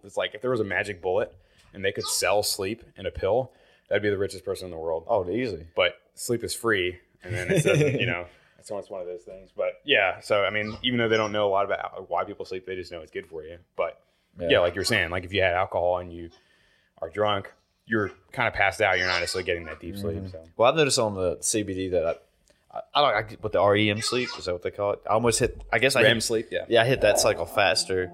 it's 0.03 0.18
like 0.18 0.34
if 0.36 0.41
there 0.41 0.51
was 0.51 0.59
a 0.59 0.63
magic 0.65 1.01
bullet 1.01 1.34
and 1.74 1.84
they 1.84 1.91
could 1.91 2.05
sell 2.05 2.43
sleep 2.43 2.84
in 2.95 3.05
a 3.05 3.11
pill, 3.11 3.51
that'd 3.89 4.01
be 4.03 4.09
the 4.09 4.18
richest 4.18 4.45
person 4.45 4.65
in 4.65 4.72
the 4.72 4.78
world 4.78 5.05
Oh, 5.07 5.28
easy. 5.30 5.68
but 5.76 5.95
sleep 6.13 6.43
is 6.43 6.53
free, 6.53 6.99
and 7.24 7.34
then 7.34 7.51
it 7.51 7.63
doesn't, 7.63 7.99
you 7.99 8.05
know, 8.05 8.26
it's 8.59 8.72
almost 8.72 8.89
one 8.91 9.01
of 9.01 9.07
those 9.07 9.24
things. 9.24 9.51
But 9.55 9.82
yeah, 9.84 10.20
so 10.20 10.43
I 10.43 10.49
mean, 10.51 10.78
even 10.84 10.99
though 10.99 11.09
they 11.09 11.18
don't 11.18 11.32
know 11.32 11.47
a 11.47 11.51
lot 11.51 11.65
about 11.65 12.09
why 12.09 12.24
people 12.24 12.45
sleep, 12.45 12.65
they 12.65 12.76
just 12.76 12.91
know 12.91 13.01
it's 13.01 13.11
good 13.11 13.28
for 13.28 13.43
you. 13.43 13.57
But 13.76 13.99
yeah, 14.39 14.59
like 14.59 14.76
you're 14.76 14.84
saying, 14.86 15.09
like 15.09 15.24
if 15.26 15.34
you 15.34 15.41
had 15.41 15.53
alcohol 15.53 15.97
and 15.97 16.13
you 16.13 16.30
are 17.01 17.09
drunk, 17.09 17.51
you're 17.88 18.11
kind 18.31 18.47
of 18.47 18.53
passed 18.53 18.81
out. 18.81 18.97
You're 18.97 19.07
not 19.07 19.19
necessarily 19.21 19.45
getting 19.45 19.65
that 19.65 19.79
deep 19.79 19.97
sleep. 19.97 20.21
So 20.31 20.39
Well, 20.57 20.69
I've 20.69 20.75
noticed 20.75 20.99
on 20.99 21.15
the 21.15 21.38
CBD 21.38 21.91
that 21.91 22.05
I, 22.05 22.77
I, 22.77 22.81
I 22.93 23.01
don't 23.01 23.15
I, 23.17 23.21
get- 23.29 23.41
what 23.43 23.53
the 23.53 23.63
REM 23.65 24.01
sleep 24.01 24.29
is 24.38 24.45
that 24.45 24.53
what 24.53 24.61
they 24.63 24.71
call 24.71 24.91
it? 24.93 24.99
I 25.09 25.13
almost 25.13 25.39
hit. 25.39 25.61
I 25.71 25.79
guess 25.79 25.95
I 25.95 26.03
REM 26.03 26.17
hit, 26.17 26.23
sleep, 26.23 26.47
yeah. 26.51 26.65
Yeah, 26.67 26.81
I 26.81 26.85
hit 26.85 27.01
that 27.01 27.19
cycle 27.19 27.45
faster. 27.45 28.11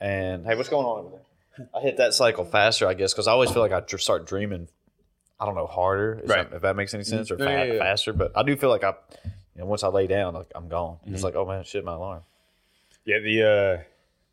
And 0.00 0.44
hey, 0.46 0.54
what's 0.56 0.68
going 0.68 0.84
on 0.86 0.98
over 1.06 1.10
there? 1.56 1.68
I 1.74 1.80
hit 1.80 1.96
that 1.96 2.12
cycle 2.12 2.44
faster, 2.44 2.86
I 2.86 2.92
guess, 2.94 3.14
because 3.14 3.26
I 3.26 3.32
always 3.32 3.50
feel 3.50 3.62
like 3.62 3.72
I 3.72 3.80
dr- 3.80 4.02
start 4.02 4.26
dreaming. 4.26 4.68
I 5.40 5.46
don't 5.46 5.54
know 5.54 5.66
harder, 5.66 6.20
Right. 6.26 6.48
that- 6.50 6.56
if 6.56 6.62
that 6.62 6.76
makes 6.76 6.92
any 6.92 7.04
sense, 7.04 7.30
or 7.30 7.38
fa- 7.38 7.44
yeah, 7.44 7.64
yeah, 7.64 7.72
yeah. 7.74 7.78
faster. 7.78 8.12
But 8.12 8.32
I 8.36 8.42
do 8.42 8.54
feel 8.56 8.68
like 8.68 8.84
I, 8.84 8.94
you 9.54 9.60
know, 9.62 9.64
once 9.66 9.82
I 9.82 9.88
lay 9.88 10.06
down, 10.06 10.34
like 10.34 10.50
I'm 10.54 10.68
gone. 10.68 10.96
Mm-hmm. 11.04 11.14
It's 11.14 11.22
like, 11.22 11.34
oh 11.34 11.46
man, 11.46 11.64
shit, 11.64 11.82
my 11.84 11.94
alarm. 11.94 12.22
Yeah, 13.06 13.20
the 13.20 13.84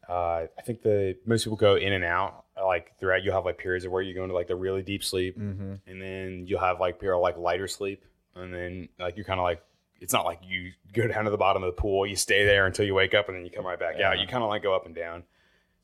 uh, 0.10 0.12
uh, 0.12 0.48
I 0.58 0.62
think 0.66 0.82
the 0.82 1.16
most 1.26 1.44
people 1.46 1.56
go 1.58 1.76
in 1.76 1.94
and 1.94 2.04
out 2.04 2.43
like 2.62 2.98
throughout. 3.00 3.24
You'll 3.24 3.34
have 3.36 3.46
like 3.46 3.58
periods 3.58 3.86
of 3.86 3.92
where 3.92 4.02
you 4.02 4.14
go 4.14 4.24
into 4.24 4.36
like 4.36 4.48
the 4.48 4.56
really 4.56 4.82
deep 4.82 5.04
sleep, 5.04 5.38
Mm-hmm. 5.40 5.74
and 5.88 6.02
then 6.02 6.46
you'll 6.48 6.60
have 6.60 6.80
like 6.80 7.00
period 7.00 7.18
of, 7.18 7.22
like 7.22 7.38
lighter 7.38 7.68
sleep, 7.68 8.04
and 8.36 8.54
then 8.54 8.90
like 9.00 9.16
you're 9.16 9.26
kind 9.26 9.40
of 9.40 9.44
like 9.44 9.62
it's 10.02 10.14
not 10.14 10.26
like 10.26 10.40
you 10.44 10.72
go 10.94 11.08
down 11.08 11.24
to 11.26 11.32
the 11.32 11.38
bottom 11.38 11.64
of 11.64 11.68
the 11.74 11.82
pool, 11.82 12.06
you 12.06 12.16
stay 12.16 12.46
there 12.46 12.66
until 12.66 12.86
you 12.86 12.94
wake 12.94 13.14
up, 13.14 13.28
and 13.30 13.38
then 13.38 13.46
you 13.46 13.52
come 13.52 13.66
right 13.66 13.80
back 13.80 13.96
out. 13.96 14.00
Yeah. 14.00 14.14
You 14.14 14.28
kind 14.28 14.44
of 14.44 14.50
like 14.50 14.62
go 14.64 14.76
up 14.76 14.86
and 14.86 14.94
down, 14.94 15.24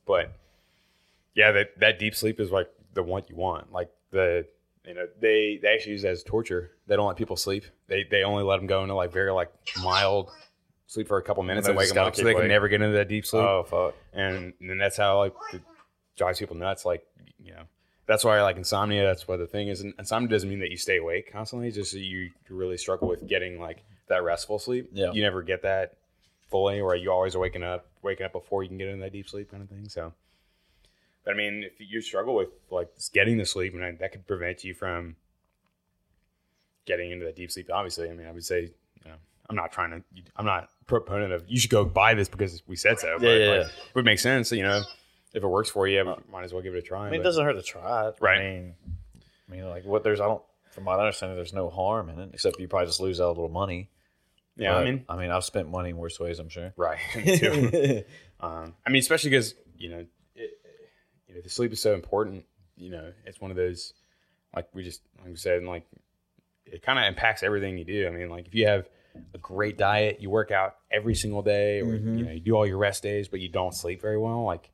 but 0.06 0.32
yeah, 1.34 1.52
that 1.52 1.78
that 1.80 1.98
deep 1.98 2.14
sleep 2.14 2.40
is 2.40 2.50
like 2.50 2.68
the 2.94 3.02
one 3.02 3.22
you 3.28 3.36
want. 3.36 3.72
Like 3.72 3.90
the 4.10 4.46
you 4.86 4.94
know 4.94 5.06
they 5.20 5.58
they 5.62 5.68
actually 5.68 5.92
use 5.92 6.04
it 6.04 6.08
as 6.08 6.22
torture. 6.22 6.72
They 6.86 6.96
don't 6.96 7.06
let 7.06 7.16
people 7.16 7.36
sleep. 7.36 7.64
They 7.86 8.04
they 8.04 8.22
only 8.24 8.42
let 8.44 8.56
them 8.56 8.66
go 8.66 8.82
into 8.82 8.94
like 8.94 9.12
very 9.12 9.30
like 9.32 9.50
mild 9.82 10.30
sleep 10.86 11.06
for 11.06 11.18
a 11.18 11.22
couple 11.22 11.42
minutes 11.44 11.66
they 11.66 11.70
and 11.70 11.78
wake 11.78 11.88
them 11.88 11.98
up, 12.04 12.16
so 12.16 12.24
they 12.24 12.32
can 12.32 12.40
awake. 12.40 12.48
never 12.48 12.66
get 12.68 12.82
into 12.82 12.96
that 12.96 13.06
deep 13.08 13.24
sleep 13.24 13.44
Oh 13.44 13.62
fuck. 13.62 13.94
and 14.12 14.52
then 14.60 14.76
that's 14.78 14.96
how 14.96 15.18
like 15.18 15.32
it 15.52 15.62
drives 16.16 16.38
people 16.38 16.56
nuts. 16.56 16.84
Like 16.84 17.04
you 17.42 17.52
know, 17.52 17.62
that's 18.06 18.24
why 18.24 18.38
I 18.38 18.42
like 18.42 18.56
insomnia. 18.56 19.04
That's 19.04 19.26
why 19.28 19.36
the 19.36 19.46
thing 19.46 19.68
is, 19.68 19.80
insomnia 19.98 20.28
doesn't 20.28 20.48
mean 20.48 20.60
that 20.60 20.70
you 20.70 20.76
stay 20.76 20.98
awake 20.98 21.32
constantly. 21.32 21.68
It's 21.68 21.76
just 21.76 21.92
that 21.92 22.00
you 22.00 22.30
really 22.48 22.76
struggle 22.76 23.08
with 23.08 23.26
getting 23.26 23.60
like 23.60 23.84
that 24.08 24.22
restful 24.22 24.58
sleep. 24.58 24.90
Yeah. 24.92 25.12
you 25.12 25.22
never 25.22 25.42
get 25.42 25.62
that 25.62 25.94
fully, 26.50 26.80
or 26.80 26.94
you 26.96 27.10
always 27.10 27.34
are 27.34 27.38
waking 27.38 27.62
up, 27.62 27.86
waking 28.02 28.26
up 28.26 28.32
before 28.32 28.62
you 28.62 28.68
can 28.68 28.78
get 28.78 28.88
into 28.88 29.02
that 29.02 29.12
deep 29.12 29.28
sleep 29.28 29.50
kind 29.50 29.62
of 29.62 29.68
thing. 29.68 29.88
So, 29.88 30.12
but 31.24 31.34
I 31.34 31.36
mean, 31.36 31.64
if 31.64 31.72
you 31.78 32.00
struggle 32.00 32.34
with 32.34 32.48
like 32.70 32.94
just 32.96 33.12
getting 33.12 33.38
the 33.38 33.46
sleep, 33.46 33.74
and 33.74 33.98
that 33.98 34.12
could 34.12 34.26
prevent 34.26 34.64
you 34.64 34.74
from 34.74 35.16
getting 36.86 37.10
into 37.12 37.24
that 37.24 37.36
deep 37.36 37.50
sleep. 37.50 37.70
Obviously, 37.72 38.10
I 38.10 38.14
mean, 38.14 38.26
I 38.26 38.32
would 38.32 38.44
say. 38.44 38.72
You 39.04 39.10
know, 39.10 39.16
I'm 39.48 39.56
not 39.56 39.72
trying 39.72 39.90
to. 39.90 40.02
I'm 40.36 40.44
not 40.44 40.68
proponent 40.86 41.32
of 41.32 41.44
you 41.48 41.58
should 41.58 41.70
go 41.70 41.84
buy 41.84 42.14
this 42.14 42.28
because 42.28 42.62
we 42.66 42.76
said 42.76 42.98
so. 42.98 43.16
but, 43.18 43.26
Yeah, 43.26 43.34
yeah, 43.34 43.50
like, 43.50 43.60
yeah. 43.60 43.66
it 43.66 43.94
would 43.94 44.04
make 44.04 44.18
sense. 44.18 44.52
You 44.52 44.62
know, 44.62 44.82
if 45.32 45.42
it 45.42 45.46
works 45.46 45.70
for 45.70 45.86
you, 45.86 46.16
might 46.30 46.44
as 46.44 46.52
well 46.52 46.62
give 46.62 46.74
it 46.74 46.78
a 46.78 46.82
try. 46.82 47.06
I 47.06 47.10
mean, 47.10 47.20
it 47.20 47.24
doesn't 47.24 47.44
hurt 47.44 47.54
to 47.54 47.62
try 47.62 48.08
it. 48.08 48.16
Right. 48.20 48.40
I 48.40 48.42
mean, 48.42 48.74
I 49.48 49.52
mean, 49.52 49.68
like 49.68 49.84
what 49.84 50.02
there's 50.04 50.20
I 50.20 50.26
don't 50.26 50.42
from 50.70 50.84
my 50.84 50.94
understanding, 50.94 51.36
there's 51.36 51.52
no 51.52 51.68
harm 51.68 52.08
in 52.08 52.18
it 52.18 52.30
except 52.32 52.60
you 52.60 52.68
probably 52.68 52.86
just 52.86 53.00
lose 53.00 53.20
out 53.20 53.26
a 53.26 53.28
little 53.28 53.48
money. 53.48 53.90
Yeah, 54.56 54.74
But, 54.74 54.80
I 54.80 54.84
mean, 54.84 55.04
I 55.08 55.16
mean, 55.16 55.30
I've 55.30 55.44
spent 55.44 55.70
money 55.70 55.90
in 55.90 55.96
worse 55.96 56.18
ways. 56.20 56.38
I'm 56.38 56.48
sure. 56.48 56.72
right. 56.76 56.98
Um, 58.42 58.72
I 58.86 58.90
mean, 58.90 59.00
especially 59.00 59.28
because 59.28 59.54
you 59.76 59.90
know, 59.90 60.06
it, 60.34 60.50
you 61.28 61.34
know, 61.34 61.42
the 61.42 61.50
sleep 61.50 61.74
is 61.74 61.82
so 61.82 61.92
important. 61.92 62.46
You 62.78 62.90
know, 62.90 63.12
it's 63.26 63.38
one 63.38 63.50
of 63.50 63.56
those 63.58 63.92
like 64.56 64.66
we 64.74 64.82
just 64.82 65.02
like 65.18 65.28
we 65.28 65.36
said, 65.36 65.58
and 65.58 65.68
like 65.68 65.84
it 66.64 66.82
kind 66.82 66.98
of 66.98 67.04
impacts 67.04 67.42
everything 67.42 67.76
you 67.76 67.84
do. 67.84 68.06
I 68.06 68.10
mean, 68.10 68.30
like 68.30 68.46
if 68.46 68.54
you 68.54 68.66
have 68.66 68.88
a 69.34 69.38
great 69.38 69.76
diet, 69.76 70.20
you 70.20 70.30
work 70.30 70.50
out 70.50 70.76
every 70.90 71.14
single 71.14 71.42
day, 71.42 71.80
or 71.80 71.94
you 71.96 72.24
know, 72.24 72.32
you 72.32 72.40
do 72.40 72.54
all 72.54 72.66
your 72.66 72.78
rest 72.78 73.02
days, 73.02 73.28
but 73.28 73.40
you 73.40 73.48
don't 73.48 73.74
sleep 73.74 74.00
very 74.00 74.18
well. 74.18 74.44
Like, 74.44 74.70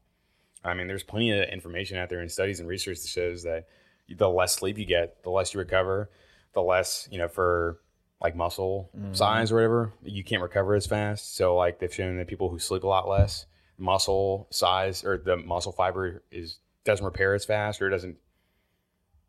I 0.66 0.74
mean, 0.74 0.88
there's 0.88 1.02
plenty 1.02 1.30
of 1.30 1.48
information 1.48 1.96
out 1.98 2.08
there 2.08 2.20
in 2.20 2.28
studies 2.28 2.60
and 2.60 2.68
research 2.68 3.00
that 3.02 3.08
shows 3.08 3.44
that 3.44 3.66
the 4.08 4.28
less 4.28 4.54
sleep 4.54 4.78
you 4.78 4.84
get, 4.86 5.22
the 5.22 5.30
less 5.30 5.54
you 5.54 5.60
recover, 5.60 6.10
the 6.54 6.62
less 6.62 7.08
you 7.10 7.18
know 7.18 7.28
for 7.28 7.80
like 8.20 8.34
muscle 8.34 8.90
size 9.12 9.52
or 9.52 9.56
whatever, 9.56 9.92
you 10.02 10.24
can't 10.24 10.42
recover 10.42 10.74
as 10.74 10.86
fast. 10.86 11.36
So 11.36 11.54
like 11.54 11.78
they've 11.78 11.92
shown 11.92 12.16
that 12.16 12.26
people 12.26 12.48
who 12.48 12.58
sleep 12.58 12.82
a 12.82 12.86
lot 12.86 13.06
less, 13.08 13.46
muscle 13.78 14.46
size 14.50 15.04
or 15.04 15.18
the 15.18 15.36
muscle 15.36 15.72
fiber 15.72 16.22
is 16.30 16.58
doesn't 16.84 17.04
repair 17.04 17.34
as 17.34 17.44
fast 17.44 17.82
or 17.82 17.88
it 17.88 17.90
doesn't 17.90 18.16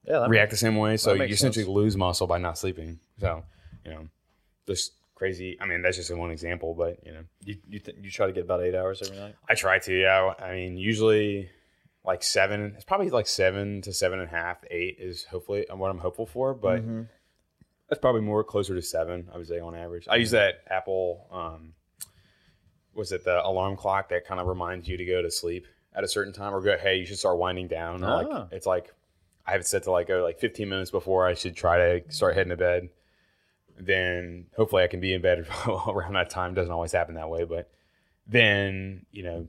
Yeah, 0.05 0.25
react 0.27 0.51
the 0.51 0.57
same 0.57 0.77
way. 0.77 0.95
So 0.95 1.13
you 1.13 1.23
essentially 1.23 1.65
sense. 1.65 1.73
lose 1.73 1.97
muscle 1.97 2.27
by 2.27 2.37
not 2.37 2.57
sleeping. 2.57 2.99
So, 3.19 3.43
you 3.83 3.91
know, 3.91 4.07
just 4.67 4.93
crazy. 5.17 5.57
I 5.59 5.65
mean, 5.65 5.81
that's 5.81 5.97
just 5.97 6.15
one 6.15 6.31
example, 6.31 6.73
but 6.73 6.99
you 7.05 7.11
know, 7.13 7.23
You 7.43 7.55
you, 7.67 7.79
th- 7.79 7.97
you 8.01 8.09
try 8.11 8.27
to 8.27 8.31
get 8.33 8.43
about 8.45 8.61
eight 8.63 8.75
hours 8.75 9.01
every 9.01 9.17
night. 9.17 9.35
I 9.49 9.55
try 9.55 9.79
to. 9.79 9.93
Yeah, 9.99 10.33
I 10.39 10.53
mean, 10.53 10.77
usually 10.77 11.49
like 12.05 12.23
seven. 12.23 12.73
It's 12.75 12.85
probably 12.85 13.09
like 13.09 13.27
seven 13.27 13.81
to 13.81 13.91
seven 13.93 14.19
and 14.19 14.27
a 14.29 14.31
half, 14.31 14.57
eight 14.71 14.97
is 14.99 15.25
hopefully 15.25 15.65
what 15.69 15.89
I'm 15.91 15.97
hopeful 15.99 16.25
for. 16.25 16.53
But 16.53 16.81
Mm-hmm. 16.81 17.01
that's 17.89 17.99
probably 17.99 18.21
more 18.21 18.43
closer 18.43 18.75
to 18.75 18.81
seven. 18.81 19.27
I 19.33 19.37
would 19.37 19.47
say 19.47 19.59
on 19.59 19.75
average. 19.75 20.07
I 20.09 20.15
use 20.17 20.31
that 20.31 20.55
Apple. 20.69 21.27
Um, 21.31 21.73
was 22.93 23.11
it 23.11 23.23
the 23.23 23.45
alarm 23.45 23.75
clock 23.77 24.09
that 24.09 24.25
kind 24.25 24.39
of 24.39 24.47
reminds 24.47 24.87
you 24.87 24.97
to 24.97 25.05
go 25.05 25.21
to 25.21 25.29
sleep 25.29 25.65
at 25.93 26.03
a 26.03 26.07
certain 26.07 26.33
time 26.33 26.53
or 26.53 26.61
go? 26.61 26.77
Hey, 26.77 26.95
you 26.97 27.05
should 27.05 27.19
start 27.19 27.37
winding 27.37 27.67
down. 27.67 28.03
Or 28.03 28.07
Ah. 28.07 28.15
like 28.15 28.47
it's 28.51 28.65
like 28.65 28.93
I 29.45 29.51
have 29.51 29.61
it 29.61 29.67
set 29.67 29.83
to 29.83 29.91
like 29.91 30.07
go 30.07 30.23
like 30.23 30.39
15 30.39 30.67
minutes 30.67 30.91
before 30.91 31.25
I 31.27 31.33
should 31.33 31.55
try 31.55 31.99
to 31.99 32.11
start 32.11 32.35
heading 32.35 32.49
to 32.49 32.57
bed. 32.57 32.89
Then 33.79 34.47
hopefully 34.55 34.83
I 34.83 34.87
can 34.87 34.99
be 34.99 35.13
in 35.13 35.21
bed 35.21 35.45
around 35.87 36.13
that 36.13 36.29
time. 36.29 36.53
Doesn't 36.53 36.71
always 36.71 36.91
happen 36.91 37.15
that 37.15 37.29
way, 37.29 37.43
but 37.43 37.69
then 38.27 39.05
you 39.11 39.23
know 39.23 39.47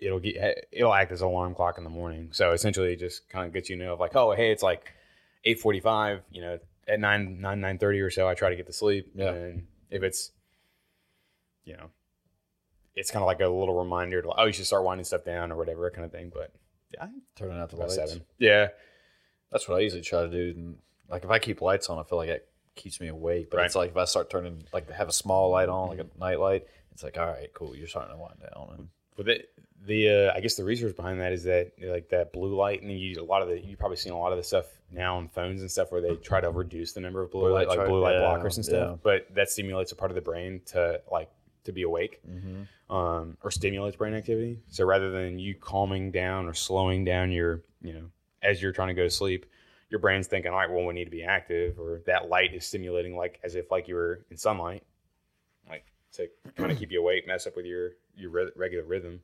it'll 0.00 0.20
get 0.20 0.68
it'll 0.72 0.94
act 0.94 1.12
as 1.12 1.22
an 1.22 1.28
alarm 1.28 1.54
clock 1.54 1.78
in 1.78 1.84
the 1.84 1.90
morning. 1.90 2.28
So 2.32 2.52
essentially, 2.52 2.92
it 2.92 2.98
just 2.98 3.28
kind 3.28 3.46
of 3.46 3.52
gets 3.52 3.70
you 3.70 3.76
know 3.76 3.94
of 3.94 4.00
like, 4.00 4.16
oh, 4.16 4.32
hey, 4.32 4.50
it's 4.50 4.62
like 4.62 4.92
eight 5.44 5.60
forty 5.60 5.80
five. 5.80 6.22
You 6.30 6.40
know, 6.42 6.58
at 6.86 7.00
nine 7.00 7.40
nine 7.40 7.60
nine 7.60 7.78
thirty 7.78 8.00
or 8.00 8.10
so, 8.10 8.28
I 8.28 8.34
try 8.34 8.50
to 8.50 8.56
get 8.56 8.66
to 8.66 8.72
sleep. 8.72 9.12
Yeah. 9.14 9.30
And 9.32 9.66
if 9.90 10.02
it's, 10.02 10.32
you 11.64 11.76
know, 11.76 11.90
it's 12.94 13.10
kind 13.10 13.22
of 13.22 13.26
like 13.26 13.40
a 13.40 13.48
little 13.48 13.78
reminder 13.78 14.22
to 14.22 14.28
like, 14.28 14.36
oh, 14.38 14.46
you 14.46 14.52
should 14.52 14.66
start 14.66 14.84
winding 14.84 15.04
stuff 15.04 15.24
down 15.24 15.52
or 15.52 15.56
whatever 15.56 15.90
kind 15.90 16.04
of 16.04 16.12
thing. 16.12 16.30
But 16.34 16.52
yeah, 16.92 17.06
Turning 17.36 17.58
out 17.58 17.70
the 17.70 17.76
lights. 17.76 17.94
seven. 17.94 18.24
Yeah. 18.38 18.68
That's 19.52 19.68
what 19.68 19.78
I 19.78 19.80
usually 19.80 20.02
try 20.02 20.22
to 20.22 20.28
do. 20.28 20.54
And 20.58 20.76
like 21.08 21.24
if 21.24 21.30
I 21.30 21.38
keep 21.38 21.60
lights 21.62 21.88
on, 21.88 21.98
I 21.98 22.02
feel 22.02 22.18
like 22.18 22.28
it 22.28 22.48
keeps 22.78 23.00
me 23.00 23.08
awake. 23.08 23.50
But 23.50 23.58
Right. 23.58 23.66
it's 23.66 23.74
like 23.74 23.90
if 23.90 23.96
I 23.98 24.06
start 24.06 24.30
turning 24.30 24.64
like 24.72 24.90
have 24.90 25.08
a 25.08 25.12
small 25.12 25.50
light 25.50 25.68
on, 25.68 25.88
like 25.90 25.98
a 25.98 26.06
night 26.18 26.40
light, 26.40 26.66
it's 26.92 27.02
like 27.02 27.18
all 27.18 27.26
right, 27.26 27.52
cool, 27.52 27.76
you're 27.76 27.86
starting 27.88 28.12
to 28.14 28.18
wind 28.18 28.40
down. 28.40 28.74
And 28.78 28.88
But 29.16 29.26
the 29.26 29.44
the 29.86 30.08
uh, 30.08 30.32
I 30.34 30.40
guess 30.40 30.56
the 30.56 30.64
research 30.64 30.96
behind 30.96 31.20
that 31.20 31.32
is 31.32 31.44
that 31.44 31.72
like 31.82 32.08
that 32.08 32.32
blue 32.32 32.54
light, 32.56 32.80
and 32.82 32.90
you 32.90 33.20
a 33.20 33.22
lot 33.22 33.42
of 33.42 33.48
the 33.48 33.60
you've 33.60 33.78
probably 33.78 33.96
seen 33.98 34.12
a 34.12 34.18
lot 34.18 34.32
of 34.32 34.38
the 34.38 34.44
stuff 34.44 34.66
now 34.90 35.16
on 35.18 35.28
phones 35.28 35.60
and 35.60 35.70
stuff 35.70 35.92
where 35.92 36.00
they 36.00 36.16
try 36.16 36.40
to 36.40 36.50
reduce 36.50 36.92
the 36.94 37.00
number 37.00 37.20
of 37.22 37.30
blue, 37.30 37.42
Blue 37.42 37.52
light, 37.52 37.68
light 37.68 37.78
like 37.78 37.88
blue 37.88 38.00
light 38.00 38.14
yeah, 38.14 38.22
blockers 38.22 38.56
and 38.56 38.64
stuff. 38.64 38.90
yeah. 38.92 38.96
But 39.02 39.26
that 39.34 39.50
stimulates 39.50 39.92
a 39.92 39.96
part 39.96 40.10
of 40.10 40.14
the 40.14 40.20
brain 40.22 40.62
to 40.66 41.00
like 41.12 41.30
to 41.64 41.72
be 41.72 41.82
awake, 41.82 42.20
Mm-hmm. 42.26 42.94
um, 42.94 43.36
or 43.42 43.50
stimulates 43.50 43.96
brain 43.96 44.14
activity. 44.14 44.60
So 44.68 44.84
rather 44.84 45.10
than 45.10 45.38
you 45.38 45.54
calming 45.54 46.10
down 46.10 46.46
or 46.46 46.54
slowing 46.54 47.04
down 47.04 47.30
your 47.30 47.62
you 47.82 47.92
know 47.92 48.04
as 48.42 48.62
you're 48.62 48.72
trying 48.72 48.88
to 48.88 48.94
go 48.94 49.02
to 49.04 49.10
sleep, 49.10 49.46
your 49.90 50.00
brain's 50.00 50.26
thinking, 50.26 50.50
all 50.52 50.58
right, 50.58 50.70
well, 50.70 50.84
we 50.84 50.94
need 50.94 51.06
to 51.06 51.10
be 51.10 51.24
active, 51.24 51.78
or 51.78 52.02
that 52.06 52.28
light 52.28 52.54
is 52.54 52.66
stimulating 52.66 53.16
like 53.16 53.40
as 53.42 53.54
if 53.54 53.70
like 53.70 53.88
you 53.88 53.94
were 53.94 54.24
in 54.30 54.36
sunlight, 54.36 54.82
like 55.68 55.84
to 56.14 56.28
kind 56.56 56.70
of 56.70 56.78
keep 56.78 56.90
you 56.92 57.00
awake, 57.00 57.26
mess 57.26 57.46
up 57.46 57.56
with 57.56 57.66
your 57.66 57.92
your 58.16 58.30
re- 58.30 58.50
regular 58.56 58.84
rhythm. 58.84 59.20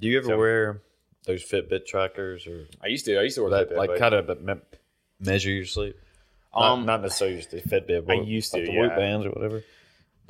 do 0.00 0.08
you 0.08 0.18
ever 0.18 0.26
So- 0.28 0.38
wear 0.38 0.82
those 1.24 1.44
Fitbit 1.44 1.84
trackers 1.86 2.46
or 2.46 2.66
I 2.82 2.86
used 2.86 3.04
to. 3.06 3.18
I 3.18 3.22
used 3.22 3.34
to 3.36 3.42
wear 3.42 3.50
that 3.50 3.70
Fitbit, 3.70 3.76
like 3.76 3.98
kind 3.98 4.14
of 4.14 4.40
me- 4.42 4.54
measure 5.20 5.50
your 5.50 5.66
sleep? 5.66 5.96
Um, 6.54 6.80
not, 6.80 6.86
not 6.86 7.02
necessarily 7.02 7.36
just 7.36 7.50
the 7.50 7.60
Fitbit. 7.60 8.06
But 8.06 8.16
I 8.16 8.20
used 8.22 8.52
like 8.54 8.64
to, 8.64 8.70
the 8.72 8.78
Whoop 8.78 8.90
yeah. 8.92 8.96
bands 8.96 9.26
or 9.26 9.30
whatever. 9.30 9.62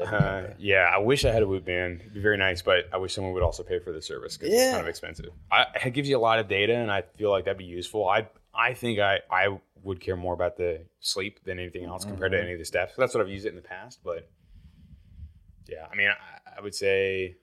Uh, 0.01 0.55
yeah, 0.59 0.89
I 0.93 0.99
wish 0.99 1.25
I 1.25 1.31
had 1.33 1.43
a 1.43 1.47
Whoop 1.47 1.65
band. 1.65 2.01
It'd 2.01 2.15
be 2.15 2.21
very 2.21 2.37
nice, 2.37 2.63
but 2.63 2.89
I 2.93 2.97
wish 2.99 3.15
someone 3.15 3.33
would 3.35 3.43
also 3.43 3.63
pay 3.63 3.79
for 3.79 3.93
the 3.93 4.01
service 4.03 4.37
because 4.37 4.53
it's 4.55 4.71
kind 4.71 4.81
of 4.81 4.89
expensive. 4.89 5.27
I, 5.51 5.67
it 5.85 5.91
gives 5.93 6.09
you 6.09 6.17
a 6.17 6.21
lot 6.21 6.39
of 6.39 6.49
data, 6.49 6.75
and 6.75 6.91
I 6.91 7.03
feel 7.17 7.31
like 7.31 7.45
that'd 7.45 7.59
be 7.59 7.65
useful. 7.65 8.09
I 8.09 8.29
I 8.59 8.75
think 8.75 8.99
I 8.99 9.21
I 9.31 9.59
would 9.85 10.01
care 10.01 10.17
more 10.17 10.35
about 10.35 10.57
the 10.57 10.81
sleep 11.01 11.45
than 11.45 11.59
anything 11.61 11.85
else 11.85 12.05
compared 12.05 12.33
Mm-hmm. 12.33 12.39
to 12.41 12.45
any 12.45 12.53
of 12.55 12.59
the 12.59 12.65
steps. 12.65 12.95
That's 12.99 13.15
what 13.15 13.23
I've 13.23 13.31
used 13.31 13.47
it 13.47 13.51
in 13.51 13.55
the 13.57 13.63
past, 13.63 14.01
but 14.05 14.29
yeah, 15.69 15.87
I 15.91 15.95
mean, 15.95 16.09
I, 16.09 16.59
I 16.59 16.61
would 16.61 16.75
say. 16.75 17.37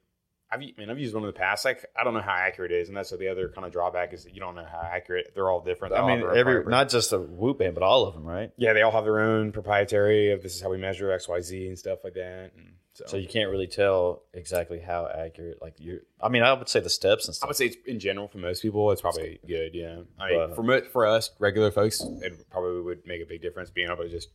I've, 0.52 0.60
I 0.62 0.74
mean, 0.78 0.90
I've 0.90 1.00
used 1.00 1.14
one 1.14 1.24
in 1.24 1.28
the 1.28 1.34
past. 1.34 1.66
Like, 1.66 1.86
I 2.00 2.04
don't 2.04 2.14
know 2.14 2.22
how 2.22 2.32
accurate 2.34 2.72
it 2.72 2.80
is, 2.82 2.88
and 2.88 2.96
that's 2.96 3.10
the 3.10 3.28
other 3.28 3.50
kind 3.50 3.66
of 3.66 3.74
drawback 3.74 4.14
is 4.14 4.24
that 4.26 4.34
you 4.34 4.40
don't 4.40 4.56
know 4.56 4.66
how 4.70 4.80
accurate. 4.80 5.32
They're 5.34 5.50
all 5.50 5.60
different. 5.62 5.94
They 5.94 6.00
I 6.00 6.02
all 6.04 6.08
mean, 6.08 6.18
have 6.20 6.28
their 6.28 6.32
own 6.34 6.38
every 6.60 6.66
not 6.72 6.90
just 6.90 7.10
the 7.10 7.20
Whoop 7.20 7.60
band, 7.60 7.74
but 7.74 7.84
all 7.84 8.06
of 8.06 8.14
them, 8.14 8.24
right? 8.26 8.52
yeah, 8.58 8.74
they 8.74 8.82
all 8.84 8.92
have 8.92 9.04
their 9.06 9.20
own 9.20 9.52
proprietary 9.52 10.32
of 10.32 10.44
this 10.44 10.56
is 10.56 10.62
how 10.62 10.70
we 10.70 10.78
measure 10.78 11.12
X, 11.12 11.28
Y, 11.28 11.42
Z 11.42 11.68
and 11.68 11.78
stuff 11.80 12.00
like 12.04 12.14
that. 12.14 12.52
And 12.56 12.74
so, 12.94 13.06
So 13.08 13.18
you 13.18 13.28
can't 13.28 13.50
really 13.50 13.68
tell 13.68 14.22
exactly 14.34 14.80
how 14.80 15.08
accurate. 15.08 15.62
Like 15.62 15.80
you, 15.80 16.00
I 16.22 16.30
mean, 16.30 16.44
I 16.44 16.54
would 16.54 16.70
say 16.70 16.80
the 16.80 16.90
steps 16.92 17.28
and 17.28 17.36
I 17.44 17.48
would 17.48 17.56
say 17.56 17.66
it's, 17.66 17.78
in 17.88 18.00
general 18.00 18.28
for 18.28 18.38
most 18.38 18.62
people, 18.62 18.92
it's 18.92 19.02
probably 19.02 19.40
good. 19.48 19.72
Yeah, 19.74 20.02
I 20.20 20.30
mean, 20.30 20.40
But- 20.50 20.56
for 20.56 20.64
mo- 20.64 20.82
for 20.94 21.06
us 21.08 21.32
regular 21.40 21.72
folks, 21.72 22.02
it 22.22 22.50
probably 22.52 22.82
would 22.82 23.06
make 23.06 23.22
a 23.22 23.26
big 23.26 23.42
difference 23.42 23.72
being 23.72 23.90
able 23.92 24.04
to 24.04 24.10
just 24.10 24.30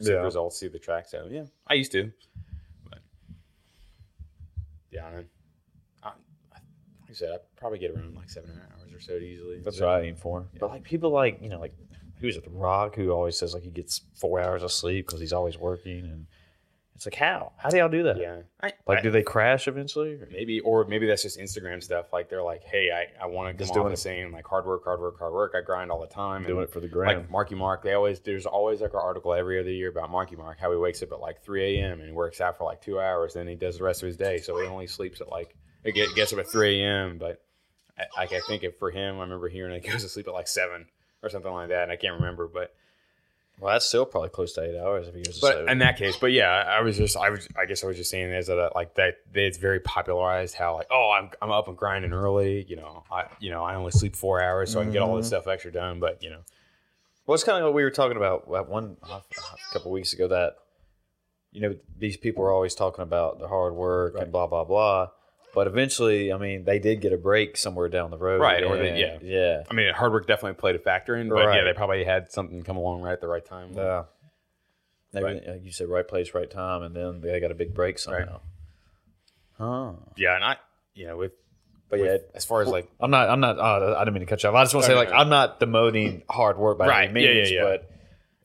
see 0.00 0.10
Yeah. 0.12 0.18
the 0.18 0.22
results, 0.22 0.58
see 0.60 0.68
the 0.68 0.78
track. 0.78 1.08
So 1.08 1.26
yeah, 1.30 1.44
I 1.66 1.74
used 1.74 1.92
to, 1.92 2.12
but 2.88 3.00
yeah. 4.90 5.04
I, 5.06 5.08
I, 5.10 5.16
like 5.16 5.26
I 7.12 7.14
said, 7.14 7.30
I 7.32 7.36
probably 7.56 7.78
get 7.78 7.90
around 7.92 8.14
like 8.14 8.30
seven 8.30 8.50
hours 8.50 8.92
or 8.92 9.00
so 9.00 9.14
easily. 9.14 9.60
That's 9.64 9.78
So- 9.78 9.86
what 9.86 9.96
I 9.96 10.02
aim 10.02 10.16
for. 10.16 10.46
But 10.58 10.70
like 10.70 10.82
people 10.84 11.10
like 11.10 11.38
you 11.40 11.48
know 11.48 11.60
like 11.60 11.74
who's 12.20 12.36
at 12.36 12.44
The 12.44 12.50
Rock 12.50 12.94
who 12.96 13.10
always 13.10 13.38
says 13.38 13.54
like 13.54 13.62
he 13.64 13.70
gets 13.70 14.00
four 14.14 14.40
hours 14.40 14.62
of 14.62 14.72
sleep 14.72 15.06
because 15.06 15.20
he's 15.20 15.32
always 15.32 15.58
working, 15.58 16.00
and 16.04 16.26
it's 16.94 17.06
like 17.06 17.14
how 17.16 17.52
how 17.56 17.68
do 17.68 17.78
y'all 17.78 17.88
do 17.88 18.04
that? 18.04 18.16
Yeah, 18.18 18.42
I, 18.62 18.72
Like, 18.86 18.98
I- 18.98 19.02
do 19.02 19.10
they 19.10 19.22
crash 19.24 19.66
eventually? 19.66 20.12
Or? 20.14 20.28
maybe 20.30 20.60
or 20.60 20.84
maybe 20.84 21.06
that's 21.06 21.22
just 21.22 21.38
Instagram 21.38 21.82
stuff. 21.82 22.12
Like 22.12 22.28
they're 22.28 22.42
like, 22.42 22.62
hey, 22.62 22.90
I, 22.92 23.24
I 23.24 23.26
want 23.26 23.48
to 23.48 23.58
Just 23.58 23.72
come 23.72 23.80
off 23.80 23.84
doing 23.84 23.92
and 23.92 23.98
it. 23.98 24.00
saying 24.00 24.30
like 24.32 24.46
hard 24.46 24.66
work, 24.66 24.84
hard 24.84 25.00
work, 25.00 25.18
hard 25.18 25.32
work. 25.32 25.54
I 25.56 25.62
grind 25.62 25.90
all 25.90 26.00
the 26.00 26.06
time. 26.06 26.42
Doing 26.44 26.58
and 26.58 26.62
it 26.68 26.72
for 26.72 26.78
the 26.80 26.86
gram. 26.88 27.18
like 27.18 27.30
Marky 27.30 27.54
Mark, 27.56 27.82
they 27.82 27.94
always 27.94 28.20
there's 28.20 28.46
always 28.46 28.80
like 28.82 28.92
an 28.92 29.00
article 29.02 29.34
every 29.34 29.58
other 29.58 29.70
year 29.72 29.88
about 29.88 30.10
Marky 30.10 30.36
Mark, 30.36 30.60
how 30.60 30.70
he 30.70 30.76
wakes 30.76 31.02
up 31.02 31.10
at 31.12 31.18
like 31.20 31.42
3 31.42 31.78
a.m. 31.80 31.98
and 32.00 32.08
he 32.08 32.12
works 32.14 32.40
out 32.40 32.56
for 32.56 32.64
like 32.64 32.80
two 32.80 33.00
hours, 33.00 33.34
then 33.34 33.48
he 33.48 33.56
does 33.56 33.78
the 33.78 33.84
rest 33.84 34.02
of 34.02 34.06
his 34.06 34.16
day. 34.16 34.38
So 34.38 34.60
he 34.60 34.66
only 34.68 34.86
sleeps 34.86 35.20
at 35.20 35.28
like 35.28 35.56
it 35.84 35.92
get, 35.92 36.14
gets 36.14 36.32
up 36.32 36.38
at 36.38 36.48
3 36.48 36.80
a.m. 36.82 37.18
But 37.18 37.42
I, 37.98 38.04
I 38.16 38.22
I 38.24 38.40
think 38.46 38.62
if 38.64 38.78
for 38.78 38.90
him, 38.90 39.16
I 39.18 39.20
remember 39.22 39.48
hearing 39.48 39.80
he 39.82 39.88
goes 39.90 40.02
to 40.02 40.08
sleep 40.08 40.28
at 40.28 40.34
like 40.34 40.48
seven 40.48 40.86
or 41.22 41.28
something 41.28 41.52
like 41.52 41.68
that, 41.68 41.84
and 41.84 41.92
I 41.92 41.96
can't 41.96 42.14
remember, 42.14 42.48
but 42.48 42.74
well, 43.60 43.72
that's 43.74 43.86
still 43.86 44.04
probably 44.06 44.30
close 44.30 44.54
to 44.54 44.62
eight 44.62 44.76
hours 44.80 45.06
if 45.06 45.14
he 45.14 45.22
goes 45.22 45.36
to 45.36 45.40
but 45.40 45.52
seven. 45.54 45.68
in 45.68 45.78
that 45.78 45.96
case, 45.96 46.16
but 46.16 46.32
yeah, 46.32 46.48
I 46.50 46.80
was 46.80 46.96
just 46.96 47.16
I 47.16 47.30
was 47.30 47.46
I 47.56 47.66
guess 47.66 47.84
I 47.84 47.86
was 47.86 47.96
just 47.96 48.10
saying 48.10 48.32
is 48.32 48.46
that 48.48 48.58
uh, 48.58 48.70
like 48.74 48.94
that, 48.94 49.18
that 49.32 49.44
it's 49.44 49.58
very 49.58 49.78
popularized 49.78 50.54
how 50.56 50.74
like 50.74 50.88
oh 50.90 51.14
I'm 51.16 51.30
I'm 51.40 51.52
up 51.52 51.68
and 51.68 51.76
grinding 51.76 52.12
early, 52.12 52.64
you 52.68 52.76
know 52.76 53.04
I 53.10 53.26
you 53.38 53.50
know 53.50 53.62
I 53.62 53.74
only 53.76 53.92
sleep 53.92 54.16
four 54.16 54.42
hours 54.42 54.72
so 54.72 54.80
I 54.80 54.84
can 54.84 54.92
get 54.92 55.02
all 55.02 55.14
this 55.16 55.26
stuff 55.28 55.46
extra 55.46 55.70
done, 55.70 56.00
but 56.00 56.22
you 56.22 56.30
know 56.30 56.40
Well, 57.26 57.34
it's 57.34 57.44
kind 57.44 57.58
of 57.58 57.64
what 57.64 57.74
we 57.74 57.84
were 57.84 57.90
talking 57.90 58.16
about 58.16 58.48
one 58.48 58.96
a 59.04 59.20
couple 59.72 59.92
weeks 59.92 60.12
ago 60.12 60.26
that 60.28 60.56
you 61.52 61.60
know 61.60 61.76
these 61.98 62.16
people 62.16 62.42
are 62.44 62.50
always 62.52 62.74
talking 62.74 63.02
about 63.02 63.38
the 63.38 63.46
hard 63.46 63.74
work 63.74 64.14
Right. 64.14 64.24
and 64.24 64.32
blah 64.32 64.46
blah 64.48 64.64
blah, 64.64 65.10
but 65.54 65.66
eventually, 65.66 66.32
I 66.32 66.38
mean, 66.38 66.64
they 66.64 66.78
did 66.78 67.00
get 67.00 67.12
a 67.12 67.16
break 67.16 67.56
somewhere 67.56 67.88
down 67.88 68.10
the 68.10 68.18
road, 68.18 68.40
Right, 68.40 68.62
or 68.64 68.76
they- 68.76 68.98
yeah. 69.00 69.18
yeah, 69.22 69.62
I 69.70 69.74
mean, 69.74 69.92
hard 69.92 70.12
work 70.12 70.26
definitely 70.26 70.58
played 70.58 70.76
a 70.76 70.78
factor 70.78 71.14
in, 71.16 71.28
but 71.28 71.54
yeah, 71.54 71.64
they 71.64 71.72
probably 71.72 72.04
had 72.04 72.30
something 72.32 72.62
come 72.62 72.76
along 72.76 73.02
right 73.02 73.12
at 73.12 73.20
the 73.20 73.28
right 73.28 73.44
time. 73.44 73.72
yeah. 73.74 74.04
Maybe, 75.14 75.24
Right. 75.26 75.46
like 75.46 75.64
you 75.64 75.72
said 75.72 75.88
right 75.88 76.08
place, 76.08 76.32
right 76.32 76.50
time, 76.50 76.82
and 76.82 76.96
then 76.96 77.20
they 77.20 77.38
got 77.38 77.50
a 77.50 77.54
big 77.54 77.74
break 77.74 77.98
somehow. 77.98 78.40
Huh. 79.58 79.92
Yeah, 80.16 80.36
and 80.36 80.44
I, 80.44 80.56
you 80.94 81.06
know, 81.06 81.16
with, 81.18 81.32
But 81.90 82.00
with- 82.00 82.08
yeah, 82.22 82.28
as 82.34 82.44
far 82.46 82.62
as 82.62 82.68
like, 82.68 82.88
I'm 82.98 83.10
not. 83.10 83.28
I'm 83.28 83.40
not. 83.40 83.58
Uh, 83.58 83.94
I 83.96 84.04
didn't 84.04 84.14
mean 84.14 84.20
to 84.22 84.26
cut 84.26 84.42
you 84.42 84.48
off. 84.48 84.54
I 84.54 84.64
just 84.64 84.74
want 84.74 84.86
to 84.86 84.92
say, 84.92 84.96
like. 84.96 85.12
I'm 85.12 85.28
not 85.28 85.60
demoting 85.60 86.22
hard 86.30 86.56
work 86.56 86.78
by 86.78 86.86
Right, 86.88 87.10
any 87.10 87.24
yeah, 87.24 87.30
yeah, 87.30 87.44
yeah. 87.46 87.62
but 87.62 87.90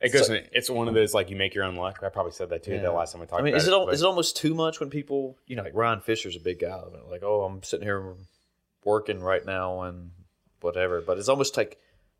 it 0.02 0.14
goes, 0.14 0.28
So- 0.28 0.40
it's 0.52 0.70
one 0.70 0.88
of 0.88 0.94
those 0.94 1.14
like 1.14 1.30
you 1.30 1.36
make 1.36 1.54
your 1.56 1.64
own 1.64 1.76
luck. 1.76 2.00
I 2.04 2.10
probably 2.10 2.32
said 2.34 2.50
that 2.50 2.64
too 2.64 2.74
Yeah. 2.74 2.82
the 2.82 2.92
last 2.92 3.12
time 3.14 3.22
we 3.22 3.28
talked. 3.28 3.42
I 3.42 3.44
mean, 3.44 3.54
about 3.54 3.62
is 3.62 3.68
it, 3.68 3.72
but- 3.72 3.94
is 3.94 4.02
it 4.02 4.06
almost 4.06 4.38
too 4.38 4.54
much 4.54 4.80
when 4.80 4.90
people, 4.90 5.38
you 5.48 5.56
know, 5.56 5.64
like 5.64 5.76
Ryan 5.76 6.02
Fisher's 6.02 6.36
a 6.36 6.40
big 6.40 6.60
guy, 6.60 6.80
like, 7.10 7.24
oh, 7.24 7.44
I'm 7.44 7.64
sitting 7.64 7.86
here 7.86 8.14
working 8.84 9.20
right 9.22 9.46
now 9.46 9.82
and 9.82 10.12
whatever, 10.62 11.02
but 11.02 11.18
it's 11.18 11.30
almost 11.30 11.58
like 11.58 11.80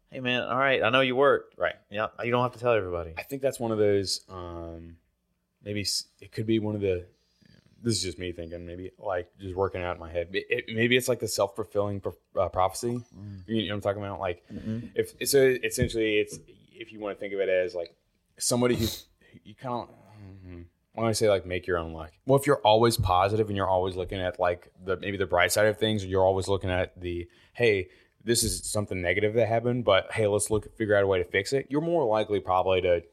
hey 0.10 0.22
man, 0.22 0.42
all 0.44 0.58
right, 0.58 0.82
I 0.84 0.90
know 0.90 1.02
you 1.02 1.18
work. 1.18 1.52
Right. 1.58 1.76
Yeah, 1.92 2.08
you 2.24 2.32
don't 2.32 2.42
have 2.42 2.54
to 2.54 2.60
tell 2.60 2.72
everybody. 2.74 3.14
I 3.18 3.24
think 3.24 3.42
that's 3.42 3.60
one 3.60 3.72
of 3.74 3.78
those. 3.78 4.22
Um, 4.30 4.96
maybe 5.64 5.86
it 6.22 6.32
could 6.32 6.46
be 6.46 6.60
one 6.60 6.76
of 6.76 6.82
the. 6.82 7.06
This 7.84 7.98
is 7.98 8.04
just 8.04 8.18
me 8.18 8.32
thinking. 8.32 8.66
Maybe 8.66 8.92
like 8.98 9.28
just 9.38 9.54
working 9.54 9.82
out 9.84 9.96
in 9.96 10.00
my 10.00 10.10
head. 10.12 10.30
It, 10.34 10.46
it- 10.50 10.66
maybe 10.76 10.96
it's 10.96 11.10
like 11.10 11.20
the 11.20 11.28
self 11.28 11.56
fulfilling 11.58 12.02
uh, 12.38 12.48
prophecy. 12.50 13.02
You 13.48 13.68
know 13.68 13.74
what 13.74 13.76
I'm 13.76 13.82
talking 13.82 14.02
about? 14.02 14.20
Like 14.22 14.44
if 14.96 15.14
so, 15.30 15.56
essentially, 15.62 16.20
it's 16.20 16.40
if 16.80 16.92
you 16.92 17.00
want 17.00 17.18
to 17.18 17.20
think 17.20 17.34
of 17.34 17.40
it 17.40 17.50
as 17.50 17.76
like 17.76 17.96
somebody 18.38 18.76
who 18.76 18.88
you 19.44 19.56
kind 19.56 19.74
of. 19.74 19.90
Mm-hmm. 19.90 20.62
I 20.98 21.02
want 21.02 21.12
to 21.12 21.16
say 21.16 21.30
like 21.30 21.46
make 21.46 21.68
your 21.68 21.78
own 21.78 21.94
luck. 21.94 22.12
Well, 22.26 22.40
if 22.40 22.48
you're 22.48 22.62
always 22.62 22.98
positive 22.98 23.48
and 23.48 23.56
you're 23.56 23.68
always 23.68 23.96
looking 23.96 24.20
at 24.20 24.40
like 24.40 24.72
the 24.84 24.98
maybe 24.98 25.18
the 25.18 25.28
bright 25.28 25.52
side 25.52 25.68
of 25.68 25.78
things, 25.78 26.04
or 26.04 26.08
you're 26.08 26.26
always 26.26 26.48
looking 26.48 26.72
at 26.72 27.00
the 27.00 27.28
hey, 27.54 27.90
this 28.24 28.44
is 28.44 28.70
something 28.70 29.02
negative 29.02 29.36
that 29.36 29.48
happened, 29.48 29.86
but 29.86 30.12
hey, 30.12 30.26
let's 30.28 30.50
look 30.50 30.76
figure 30.76 30.96
out 30.96 31.04
a 31.04 31.08
way 31.08 31.20
to 31.20 31.26
fix 31.26 31.54
it. 31.54 31.68
You're 31.70 31.82
more 31.82 32.06
likely 32.06 32.40
probably 32.40 32.82
to 32.82 33.04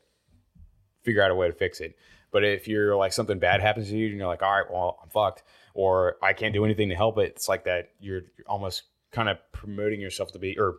figure 1.02 1.22
out 1.22 1.30
a 1.30 1.34
way 1.34 1.46
to 1.46 1.52
fix 1.52 1.80
it. 1.80 1.94
But 2.30 2.42
if 2.42 2.66
you're 2.66 2.96
like 2.96 3.12
something 3.12 3.38
bad 3.38 3.60
happens 3.60 3.90
to 3.90 3.96
you 3.96 4.08
and 4.08 4.16
you're 4.16 4.26
like, 4.26 4.42
all 4.42 4.50
right, 4.50 4.70
well, 4.70 4.98
I'm 5.02 5.10
fucked, 5.10 5.44
or 5.74 6.16
I 6.22 6.32
can't 6.32 6.54
do 6.54 6.64
anything 6.64 6.88
to 6.88 6.94
help 6.94 7.18
it, 7.18 7.34
it's 7.36 7.48
like 7.48 7.64
that 7.64 7.90
you're 8.00 8.22
you're 8.36 8.48
almost 8.48 8.84
kind 9.12 9.28
of 9.28 9.36
promoting 9.52 10.00
yourself 10.00 10.32
to 10.32 10.38
be, 10.38 10.58
or 10.58 10.78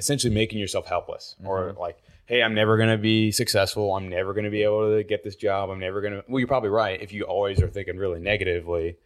essentially 0.00 0.34
making 0.34 0.58
yourself 0.58 0.86
helpless, 0.86 1.36
or 1.44 1.72
like, 1.78 1.98
hey, 2.26 2.42
I'm 2.42 2.54
never 2.54 2.76
gonna 2.76 2.98
be 2.98 3.30
successful. 3.30 3.94
I'm 3.94 4.08
never 4.08 4.34
gonna 4.34 4.50
be 4.50 4.62
able 4.62 4.96
to 4.96 5.04
get 5.04 5.22
this 5.22 5.36
job. 5.36 5.70
I'm 5.70 5.78
never 5.78 6.00
gonna. 6.00 6.22
Well, 6.28 6.40
you're 6.40 6.48
probably 6.48 6.70
right. 6.70 7.00
If 7.00 7.12
you 7.12 7.24
always 7.24 7.60
are 7.62 7.68
thinking 7.68 7.96
really 7.96 8.20
negatively, 8.20 8.96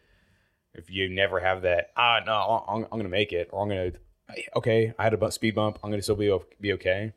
if 0.72 0.90
you 0.90 1.08
never 1.08 1.40
have 1.40 1.62
that, 1.62 1.88
ah, 1.96 2.20
no, 2.24 2.64
I'm, 2.68 2.84
I'm 2.84 2.98
gonna 2.98 3.08
make 3.08 3.32
it, 3.32 3.50
or 3.52 3.62
I'm 3.62 3.68
gonna, 3.68 3.92
okay, 4.56 4.94
I 4.98 5.02
had 5.04 5.14
a 5.14 5.30
speed 5.30 5.54
bump. 5.54 5.78
I'm 5.82 5.90
gonna 5.90 6.02
still 6.02 6.16
be 6.16 6.36
be 6.60 6.72
okay. 6.74 7.12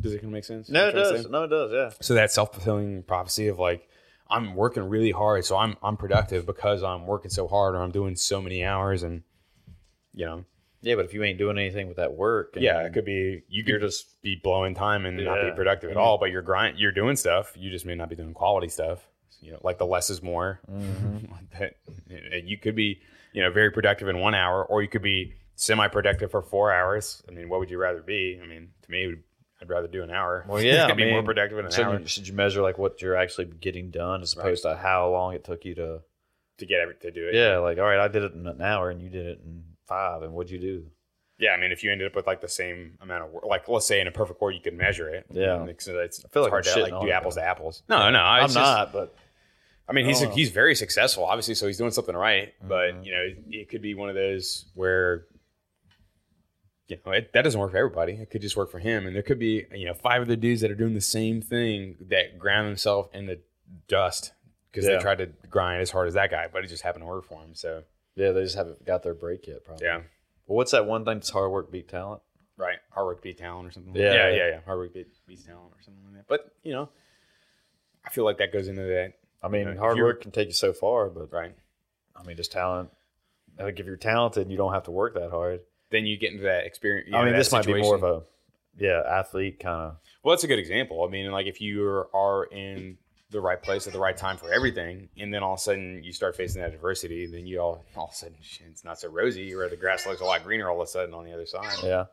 Does 0.00 0.12
it 0.14 0.18
kind 0.18 0.28
of 0.28 0.32
make 0.32 0.44
sense? 0.44 0.68
no, 0.68 0.88
it 0.88 0.92
to 0.92 0.98
does. 0.98 1.28
No, 1.28 1.44
it 1.44 1.48
does. 1.48 1.72
Yeah. 1.72 1.90
so 2.00 2.14
that 2.14 2.30
self-fulfilling 2.32 3.02
prophecy 3.02 3.48
of 3.48 3.58
like 3.58 3.88
i'm 4.30 4.54
working 4.54 4.82
really 4.84 5.10
hard 5.10 5.42
so 5.44 5.56
i'm 5.56 5.74
i'm 5.82 5.96
productive 5.96 6.44
because 6.44 6.82
i'm 6.82 7.06
working 7.06 7.30
so 7.30 7.48
hard 7.48 7.74
or 7.74 7.78
i'm 7.82 7.90
doing 7.90 8.14
so 8.14 8.40
many 8.42 8.62
hours 8.62 9.02
and 9.02 9.22
you 10.12 10.26
know 10.26 10.44
Yeah, 10.80 10.94
but 10.94 11.04
if 11.04 11.14
you 11.14 11.24
ain't 11.24 11.38
doing 11.38 11.58
anything 11.58 11.88
with 11.88 11.96
that 11.96 12.12
work, 12.12 12.52
and- 12.54 12.62
yeah 12.62 12.82
it 12.82 12.92
could 12.92 13.04
be 13.04 13.42
you 13.48 13.64
could 13.64 13.80
just 13.80 14.20
be 14.22 14.36
blowing 14.36 14.74
time 14.74 15.06
and 15.06 15.24
not 15.24 15.42
be 15.42 15.50
productive 15.54 15.90
at 15.90 15.96
mm-hmm. 15.96 16.04
all 16.04 16.18
but 16.18 16.30
you're 16.30 16.42
grind 16.42 16.78
you're 16.78 16.92
doing 16.92 17.16
stuff. 17.16 17.52
You 17.56 17.70
just 17.70 17.86
may 17.86 17.94
not 17.94 18.08
be 18.08 18.16
doing 18.16 18.34
quality 18.34 18.68
stuff. 18.68 19.08
You 19.40 19.52
know 19.52 19.60
like 19.62 19.78
the 19.78 19.86
less 19.86 20.10
is 20.10 20.22
more. 20.22 20.60
Mm-hmm. 20.70 21.26
That 21.58 21.74
you 22.44 22.58
could 22.58 22.76
be 22.76 23.00
you 23.32 23.42
know 23.42 23.50
very 23.50 23.70
productive 23.70 24.08
in 24.08 24.18
one 24.20 24.34
hour 24.34 24.64
or 24.64 24.82
you 24.82 24.88
could 24.88 25.02
be 25.02 25.34
semi-productive 25.56 26.30
for 26.30 26.42
four 26.42 26.72
hours. 26.72 27.22
I 27.28 27.32
mean 27.32 27.48
what 27.48 27.58
would 27.60 27.70
you 27.70 27.78
rather 27.78 28.02
be? 28.02 28.38
I 28.42 28.46
mean 28.46 28.70
to 28.82 28.90
me 28.90 29.14
i'd 29.60 29.68
rather 29.68 29.88
do 29.88 30.04
an 30.04 30.10
hour. 30.10 30.44
Well, 30.46 30.62
yeah, 30.62 30.86
I 30.90 30.92
be 30.92 31.10
more 31.10 31.24
productive 31.24 31.58
in 31.58 31.64
an 31.66 31.72
should 31.72 31.84
hour. 31.84 31.98
you, 31.98 32.06
should 32.06 32.28
you 32.28 32.34
measure 32.34 32.62
like 32.62 32.78
what 32.78 33.02
you're 33.02 33.16
actually 33.16 33.46
getting 33.46 33.90
done 33.90 34.22
as 34.22 34.34
opposed 34.34 34.62
to 34.62 34.76
how 34.76 35.10
long 35.10 35.34
it 35.34 35.42
took 35.42 35.64
you 35.64 35.74
to? 35.76 36.02
to 36.58 36.66
get 36.66 36.80
every, 36.80 36.94
to 36.96 37.10
do 37.10 37.28
it. 37.28 37.34
Yeah, 37.34 37.58
like 37.58 37.78
all 37.78 37.84
right, 37.84 37.98
I 37.98 38.08
did 38.08 38.24
it 38.24 38.34
in 38.34 38.46
an 38.46 38.60
hour 38.60 38.90
and 38.90 39.00
you 39.00 39.08
did 39.08 39.26
it 39.26 39.40
in 39.44 39.62
five, 39.88 40.22
and 40.22 40.32
what'd 40.32 40.50
you 40.50 40.58
do? 40.58 40.86
Yeah, 41.38 41.50
I 41.50 41.56
mean, 41.56 41.70
if 41.72 41.82
you 41.84 41.92
ended 41.92 42.06
up 42.08 42.16
with 42.16 42.26
like 42.26 42.40
the 42.40 42.48
same 42.48 42.98
amount 43.00 43.24
of 43.24 43.30
work, 43.30 43.44
like 43.44 43.68
let's 43.68 43.86
say 43.86 44.00
in 44.00 44.06
a 44.08 44.10
perfect 44.12 44.40
world, 44.40 44.54
you 44.54 44.60
could 44.60 44.74
measure 44.74 45.08
it. 45.08 45.26
Yeah. 45.30 45.64
So 45.78 45.98
it's, 46.00 46.24
I 46.24 46.28
feel 46.28 46.42
like 46.42 46.50
hard 46.50 46.64
to 46.64 46.82
like 46.82 47.00
do 47.00 47.10
apples 47.10 47.34
to 47.36 47.42
apples. 47.44 47.82
No, 47.88 48.10
no, 48.10 48.18
I'm 48.20 48.42
just- 48.42 48.54
not, 48.56 48.92
but 48.92 49.14
I 49.88 49.92
mean, 49.92 50.04
he's 50.04 50.20
I 50.20 50.24
don't 50.26 50.34
he's 50.34 50.50
very 50.50 50.74
successful, 50.74 51.24
obviously, 51.24 51.54
so 51.54 51.66
he's 51.66 51.78
doing 51.78 51.92
something 51.92 52.14
right. 52.16 52.52
Mm-hmm. 52.58 52.68
But 52.68 53.04
you 53.06 53.12
know, 53.12 53.24
it 53.50 53.68
could 53.70 53.82
be 53.82 53.94
one 53.94 54.08
of 54.10 54.14
those 54.16 54.66
where 54.74 55.24
you 56.88 56.96
know 57.06 57.12
it, 57.12 57.32
that 57.32 57.42
doesn't 57.42 57.60
work 57.60 57.70
for 57.70 57.76
everybody. 57.78 58.12
It 58.14 58.30
could 58.30 58.42
just 58.42 58.56
work 58.56 58.70
for 58.70 58.78
him, 58.78 59.06
and 59.06 59.14
there 59.14 59.22
could 59.22 59.38
be 59.38 59.64
you 59.74 59.86
know 59.86 59.94
five 59.94 60.22
other 60.22 60.36
dudes 60.36 60.60
that 60.62 60.70
are 60.70 60.74
doing 60.76 60.94
the 60.94 61.00
same 61.00 61.40
thing 61.40 61.96
that 62.08 62.38
ground 62.38 62.68
themselves 62.68 63.08
in 63.14 63.26
the 63.26 63.38
dust 63.86 64.32
because 64.70 64.86
Yeah. 64.86 64.96
they 64.96 65.02
tried 65.02 65.18
to 65.18 65.26
grind 65.48 65.82
as 65.82 65.90
hard 65.90 66.08
as 66.08 66.14
that 66.14 66.30
guy, 66.30 66.46
but 66.52 66.64
it 66.64 66.68
just 66.68 66.82
happened 66.82 67.02
to 67.02 67.06
work 67.06 67.24
for 67.24 67.40
him. 67.40 67.54
So 67.54 67.84
yeah, 68.18 68.32
they 68.32 68.42
just 68.42 68.56
haven't 68.56 68.84
got 68.84 69.02
their 69.02 69.14
break 69.14 69.46
yet. 69.46 69.64
Probably. 69.64 69.86
yeah, 69.86 69.98
Well, 70.46 70.56
what's 70.56 70.72
that 70.72 70.86
one 70.86 71.04
thing 71.04 71.14
that's 71.14 71.30
hard 71.30 71.50
work 71.52 71.70
beat 71.70 71.88
talent? 71.88 72.20
right. 72.56 72.78
Hard 72.90 73.06
work 73.06 73.22
beat 73.22 73.38
talent 73.38 73.68
or 73.68 73.70
something. 73.70 73.94
Yeah, 73.94 74.12
yeah, 74.12 74.14
yeah. 74.30 74.36
yeah, 74.36 74.48
yeah. 74.48 74.60
Hard 74.66 74.78
work 74.78 74.92
beat, 74.94 75.06
beats 75.26 75.44
talent 75.44 75.72
or 75.72 75.82
something 75.82 76.02
like 76.06 76.14
that. 76.14 76.28
But 76.28 76.52
you 76.64 76.72
know, 76.72 76.88
I 78.04 78.10
feel 78.10 78.24
like 78.24 78.38
that 78.38 78.52
goes 78.52 78.68
into 78.68 78.82
that. 78.82 79.14
I 79.42 79.48
mean, 79.48 79.66
Yeah, 79.66 79.72
if 79.72 79.78
hard 79.78 79.98
work 79.98 80.22
can 80.22 80.32
take 80.32 80.48
you 80.48 80.54
so 80.54 80.72
far, 80.72 81.08
but 81.08 81.32
Right. 81.32 81.54
I 82.16 82.24
mean, 82.24 82.36
just 82.36 82.50
talent. 82.52 82.90
Like 83.58 83.78
if 83.78 83.86
you're 83.86 83.96
talented, 83.96 84.42
and 84.42 84.50
you 84.50 84.56
don't 84.56 84.72
have 84.72 84.84
to 84.84 84.90
work 84.90 85.14
that 85.14 85.30
hard. 85.30 85.60
Then 85.90 86.04
you 86.06 86.18
get 86.18 86.32
into 86.32 86.44
that 86.44 86.64
experience. 86.66 87.10
I 87.14 87.24
mean, 87.24 87.34
this 87.34 87.50
might 87.52 87.64
be 87.66 87.80
more 87.80 87.94
of 87.94 88.02
a 88.02 88.22
yeah 88.76 89.02
athlete 89.08 89.60
kind 89.60 89.80
of. 89.92 89.96
Well, 90.22 90.34
that's 90.34 90.44
a 90.44 90.48
good 90.48 90.58
example. 90.58 91.04
I 91.04 91.10
mean, 91.10 91.30
like 91.30 91.46
if 91.46 91.60
you 91.60 91.84
are 92.12 92.44
in 92.50 92.98
the 93.30 93.40
right 93.40 93.62
place 93.62 93.86
at 93.86 93.92
the 93.92 93.98
right 93.98 94.16
time 94.16 94.36
for 94.38 94.50
everything, 94.52 95.08
and 95.18 95.32
then 95.34 95.42
all 95.42 95.54
of 95.54 95.58
a 95.58 95.62
sudden 95.62 96.02
you 96.02 96.12
start 96.12 96.34
facing 96.34 96.62
that 96.62 96.72
adversity, 96.72 97.26
then 97.26 97.46
you 97.46 97.60
all 97.60 97.84
all 97.96 98.06
of 98.06 98.10
a 98.12 98.14
sudden 98.14 98.36
it's 98.70 98.84
not 98.84 98.98
so 98.98 99.08
rosy, 99.08 99.52
or 99.54 99.68
the 99.68 99.76
grass 99.76 100.06
looks 100.06 100.20
a 100.20 100.24
lot 100.24 100.42
greener 100.44 100.70
all 100.70 100.80
of 100.80 100.86
a 100.86 100.90
sudden 100.90 101.12
on 101.14 101.24
the 101.24 101.32
other 101.34 101.44
side. 101.46 101.76
Yeah. 101.82 102.04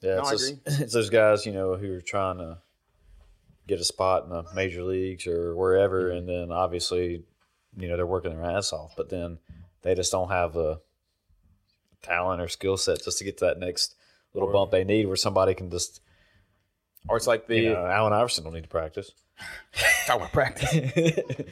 Yeah, 0.00 0.16
No, 0.16 0.20
it's, 0.22 0.28
I 0.28 0.30
those, 0.32 0.52
it's 0.80 0.92
those 0.94 1.10
guys, 1.10 1.46
you 1.46 1.52
know, 1.52 1.76
who 1.76 1.94
are 1.94 2.00
trying 2.00 2.38
to 2.38 2.58
get 3.68 3.78
a 3.78 3.84
spot 3.84 4.24
in 4.24 4.30
the 4.30 4.42
major 4.54 4.82
leagues 4.82 5.26
or 5.28 5.54
wherever, 5.54 6.08
Mm-hmm. 6.08 6.16
and 6.16 6.28
then 6.28 6.50
obviously, 6.52 7.22
you 7.76 7.88
know, 7.88 7.96
they're 7.96 8.06
working 8.06 8.32
their 8.32 8.44
ass 8.44 8.72
off, 8.72 8.94
but 8.96 9.10
then 9.10 9.38
they 9.82 9.94
just 9.94 10.10
don't 10.10 10.30
have 10.30 10.52
the 10.54 10.80
talent 12.02 12.42
or 12.42 12.48
skill 12.48 12.76
set 12.76 13.04
just 13.04 13.18
to 13.18 13.24
get 13.24 13.38
to 13.38 13.44
that 13.44 13.60
next 13.60 13.94
little 14.34 14.48
Or- 14.48 14.52
bump 14.52 14.72
they 14.72 14.82
need, 14.84 15.06
where 15.06 15.14
somebody 15.16 15.54
can 15.54 15.70
just, 15.70 16.00
Or 17.08 17.16
it's 17.16 17.26
like 17.26 17.46
the 17.46 17.56
you 17.58 17.72
know, 17.72 17.84
Allen 17.86 18.12
Iverson 18.12 18.44
don't 18.44 18.52
need 18.54 18.62
to 18.62 18.68
practice. 18.68 19.10
talk 20.06 20.16
about 20.16 20.32
practice. 20.32 20.70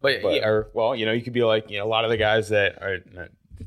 But, 0.00 0.20
But- 0.22 0.34
yeah, 0.34 0.46
or 0.46 0.68
well, 0.74 0.94
you 0.94 1.06
know, 1.06 1.12
you 1.12 1.22
could 1.22 1.32
be 1.32 1.42
like, 1.44 1.70
you 1.70 1.78
know, 1.78 1.86
a 1.86 1.88
lot 1.88 2.04
of 2.04 2.10
the 2.10 2.18
guys 2.18 2.50
that 2.50 2.82
are. 2.82 2.98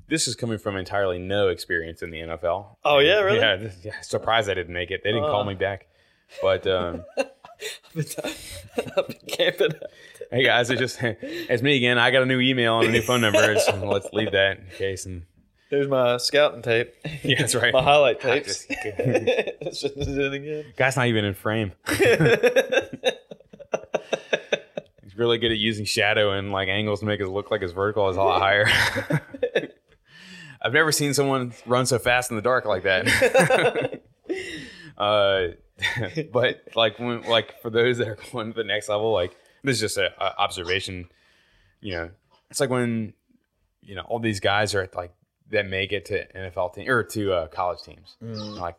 This 0.08 0.28
is 0.28 0.36
coming 0.36 0.58
from 0.60 0.76
entirely 0.78 1.18
no 1.18 1.48
experience 1.48 2.04
in 2.04 2.12
the 2.12 2.20
NFL. 2.20 2.76
Oh, 2.86 3.00
yeah, 3.00 3.22
really? 3.22 3.39
Yeah, 3.39 3.56
th- 3.58 3.72
yeah. 3.84 4.00
Surprised 4.02 4.48
I 4.50 4.54
didn't 4.54 4.74
make 4.74 4.91
it. 4.91 5.02
They 5.04 5.12
didn't 5.12 5.30
call 5.30 5.41
Oh. 5.41 5.45
me 5.45 5.56
back. 5.56 5.88
But 6.41 6.68
um, 6.68 7.04
I've 7.95 9.08
been 9.08 9.18
camping. 9.28 9.72
hey 10.30 10.43
guys, 10.43 10.70
it's 10.70 10.80
just 10.80 11.00
it's 11.02 11.64
me 11.64 11.78
again. 11.78 11.98
I 11.98 12.12
got 12.12 12.22
a 12.22 12.26
new 12.26 12.39
email 12.39 12.80
and 12.80 12.89
a 12.89 12.91
new 12.91 13.02
phone 13.02 13.22
number. 13.22 13.58
So 13.60 13.76
let's 13.89 14.08
leave 14.14 14.34
that 14.34 14.60
in 14.60 14.66
case. 14.78 15.06
And 15.06 15.24
There's 15.70 15.88
my 15.88 16.18
scouting 16.18 16.61
tape. 16.61 16.93
yeah, 17.24 17.39
that's 17.39 17.53
right. 17.55 17.74
My 17.74 17.82
highlight 17.84 18.20
tapes. 18.22 18.65
just- 18.65 19.80
Shouldn't 19.82 20.07
it 20.07 20.34
again. 20.34 20.65
Guy's 20.78 20.95
not 20.95 21.07
even 21.07 21.26
in 21.26 21.34
frame. 21.34 21.74
He's 25.03 25.18
really 25.18 25.38
good 25.38 25.51
at 25.51 25.57
using 25.57 25.86
shadow 25.86 26.32
and 26.32 26.51
like 26.51 26.68
angles 26.70 26.99
to 27.01 27.05
make 27.05 27.20
it 27.20 27.28
look 27.28 27.51
like 27.51 27.61
his 27.61 27.72
vertical 27.72 28.09
is 28.09 28.18
a 28.18 28.22
lot 28.22 28.39
higher. 28.41 28.65
I've 30.61 30.74
never 30.74 30.91
seen 30.91 31.13
someone 31.13 31.53
run 31.65 31.86
so 31.86 31.99
fast 31.99 32.30
in 32.32 32.36
the 32.36 32.41
dark 32.41 32.65
like 32.65 32.84
that. 32.84 34.01
uh, 34.97 35.47
but 36.32 36.61
like 36.76 36.97
when 36.99 37.22
like 37.24 37.61
for 37.61 37.70
those 37.70 37.97
that 37.99 38.07
are 38.07 38.18
going 38.32 38.51
to 38.53 38.57
the 38.57 38.63
next 38.63 38.89
level, 38.89 39.11
like 39.13 39.36
this 39.63 39.76
is 39.76 39.82
just 39.82 39.97
a, 39.97 40.11
a 40.22 40.38
observation. 40.39 41.07
You 41.82 41.93
know, 41.93 42.09
it's 42.49 42.59
like 42.59 42.70
when 42.70 43.13
you 43.82 43.95
know 43.95 44.01
all 44.01 44.20
these 44.20 44.39
guys 44.39 44.74
are 44.74 44.82
at 44.82 44.95
like 44.95 45.13
that 45.52 45.68
make 45.68 45.91
it 45.91 46.06
to 46.06 46.28
NFL 46.34 46.74
team 46.74 46.89
or 46.89 47.04
to 47.04 47.34
uh, 47.34 47.48
college 47.48 47.82
teams. 47.82 48.18
Like 48.22 48.78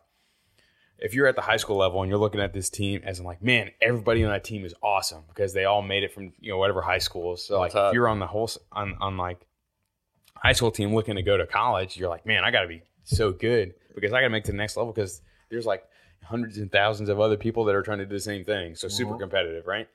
if 1.01 1.13
you're 1.13 1.27
at 1.27 1.35
the 1.35 1.41
high 1.41 1.57
school 1.57 1.77
level 1.77 2.01
and 2.01 2.09
you're 2.09 2.19
looking 2.19 2.41
at 2.41 2.53
this 2.53 2.69
team 2.69 3.01
as 3.03 3.19
in 3.19 3.25
like, 3.25 3.41
man, 3.41 3.71
everybody 3.81 4.23
on 4.23 4.31
that 4.31 4.43
team 4.43 4.65
is 4.65 4.73
awesome 4.83 5.23
because 5.29 5.53
they 5.53 5.65
all 5.65 5.81
made 5.81 6.03
it 6.03 6.13
from 6.13 6.33
you 6.39 6.51
know 6.51 6.57
whatever 6.57 6.81
high 6.81 6.97
schools. 6.97 7.45
So 7.45 7.59
like 7.59 7.71
top. 7.71 7.89
if 7.89 7.93
you're 7.93 8.07
on 8.07 8.19
the 8.19 8.27
whole 8.27 8.49
on 8.71 8.95
on 8.99 9.17
like 9.17 9.45
high 10.35 10.53
school 10.53 10.71
team 10.71 10.93
looking 10.93 11.15
to 11.15 11.23
go 11.23 11.37
to 11.37 11.45
college, 11.45 11.97
you're 11.97 12.09
like, 12.09 12.25
man, 12.25 12.43
I 12.43 12.51
got 12.51 12.61
to 12.61 12.67
be 12.67 12.81
so 13.03 13.31
good 13.31 13.73
because 13.95 14.13
I 14.13 14.19
got 14.19 14.27
to 14.27 14.29
make 14.29 14.43
it 14.43 14.47
to 14.47 14.51
the 14.51 14.57
next 14.57 14.77
level 14.77 14.93
because 14.93 15.21
there's 15.49 15.65
like 15.65 15.83
hundreds 16.23 16.57
and 16.57 16.71
thousands 16.71 17.09
of 17.09 17.19
other 17.19 17.37
people 17.37 17.65
that 17.65 17.75
are 17.75 17.81
trying 17.81 17.99
to 17.99 18.05
do 18.05 18.13
the 18.13 18.19
same 18.19 18.43
thing. 18.43 18.75
So 18.75 18.87
super 18.87 19.17
competitive, 19.17 19.65
right? 19.65 19.87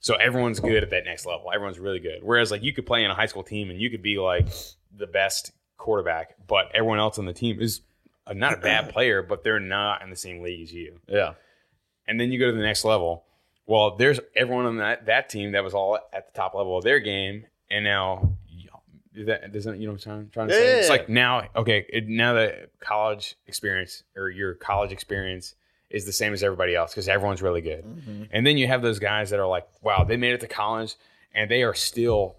So 0.00 0.14
everyone's 0.14 0.60
good 0.60 0.82
at 0.82 0.90
that 0.90 1.04
next 1.04 1.26
level. 1.26 1.50
Everyone's 1.54 1.78
really 1.78 2.00
good. 2.00 2.20
Whereas 2.22 2.50
like 2.50 2.62
you 2.62 2.72
could 2.72 2.86
play 2.86 3.04
in 3.04 3.10
a 3.10 3.14
high 3.14 3.26
school 3.26 3.42
team 3.42 3.70
and 3.70 3.78
you 3.78 3.90
could 3.90 4.02
be 4.02 4.18
like 4.18 4.48
the 4.96 5.06
best 5.06 5.52
quarterback, 5.80 6.34
but 6.46 6.70
everyone 6.74 6.98
else 6.98 7.18
on 7.18 7.26
the 7.26 7.32
team 7.32 7.60
is 7.60 7.80
not 8.32 8.54
a 8.54 8.56
bad 8.56 8.88
player, 8.92 9.22
but 9.22 9.42
they're 9.42 9.60
not 9.60 10.02
in 10.02 10.10
the 10.10 10.16
same 10.16 10.42
league 10.42 10.62
as 10.62 10.72
you. 10.72 11.00
Yeah. 11.08 11.32
And 12.06 12.20
then 12.20 12.30
you 12.30 12.38
go 12.38 12.46
to 12.46 12.56
the 12.56 12.62
next 12.62 12.84
level. 12.84 13.24
Well, 13.66 13.96
there's 13.96 14.18
everyone 14.34 14.66
on 14.66 14.76
that 14.78 15.06
that 15.06 15.28
team 15.28 15.52
that 15.52 15.62
was 15.62 15.74
all 15.74 15.98
at 16.12 16.32
the 16.32 16.36
top 16.36 16.54
level 16.54 16.76
of 16.76 16.82
their 16.82 16.98
game, 16.98 17.46
and 17.70 17.84
now 17.84 18.36
that 19.14 19.52
doesn't 19.52 19.80
you 19.80 19.86
know 19.86 19.94
what 19.94 20.06
I'm 20.06 20.30
trying, 20.30 20.30
trying 20.30 20.48
to 20.48 20.54
say? 20.54 20.74
Yeah, 20.74 20.80
It's 20.80 20.88
like 20.88 21.08
now, 21.08 21.48
okay, 21.56 21.86
it, 21.88 22.08
now 22.08 22.34
the 22.34 22.68
college 22.80 23.36
experience 23.46 24.02
or 24.16 24.30
your 24.30 24.54
college 24.54 24.92
experience 24.92 25.54
is 25.90 26.06
the 26.06 26.12
same 26.12 26.32
as 26.32 26.42
everybody 26.42 26.76
else 26.76 26.92
because 26.92 27.08
everyone's 27.08 27.42
really 27.42 27.60
good. 27.60 27.84
Mm-hmm. 27.84 28.24
And 28.30 28.46
then 28.46 28.56
you 28.56 28.68
have 28.68 28.82
those 28.82 28.98
guys 28.98 29.30
that 29.30 29.40
are 29.40 29.46
like, 29.46 29.66
wow, 29.82 30.04
they 30.04 30.16
made 30.16 30.32
it 30.34 30.40
to 30.40 30.46
college 30.46 30.94
and 31.34 31.50
they 31.50 31.62
are 31.64 31.74
still 31.74 32.36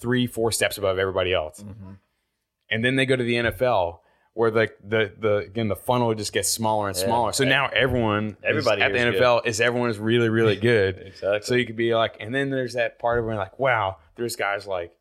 three, 0.00 0.26
four 0.26 0.50
steps 0.50 0.76
above 0.76 0.98
everybody 0.98 1.32
else. 1.32 1.60
Mm-hmm. 1.60 1.92
And 2.70 2.84
then 2.84 2.96
they 2.96 3.06
go 3.06 3.16
to 3.16 3.24
the 3.24 3.34
NFL 3.34 3.98
where 4.34 4.50
the 4.50 4.68
the 4.86 5.12
the 5.18 5.36
again 5.38 5.68
the 5.68 5.76
funnel 5.76 6.14
just 6.14 6.32
gets 6.32 6.48
smaller 6.48 6.88
and 6.88 6.96
Yeah. 6.96 7.04
smaller. 7.04 7.32
So 7.32 7.44
now 7.44 7.68
everyone, 7.68 8.36
Everybody 8.44 8.80
at 8.82 8.92
the 8.92 8.98
is 8.98 9.04
good. 9.14 9.14
NFL 9.22 9.46
is 9.46 9.60
everyone 9.60 9.90
is 9.90 9.98
really 9.98 10.28
really 10.28 10.56
good. 10.72 10.98
Exactly. 10.98 11.40
So 11.42 11.54
you 11.54 11.66
could 11.66 11.76
be 11.76 11.94
like, 11.94 12.16
and 12.20 12.34
then 12.34 12.50
there's 12.50 12.74
that 12.74 12.98
part 12.98 13.18
of 13.18 13.24
where 13.24 13.34
like, 13.36 13.58
wow, 13.58 13.96
there's 14.16 14.36
guys 14.36 14.66
like 14.66 14.92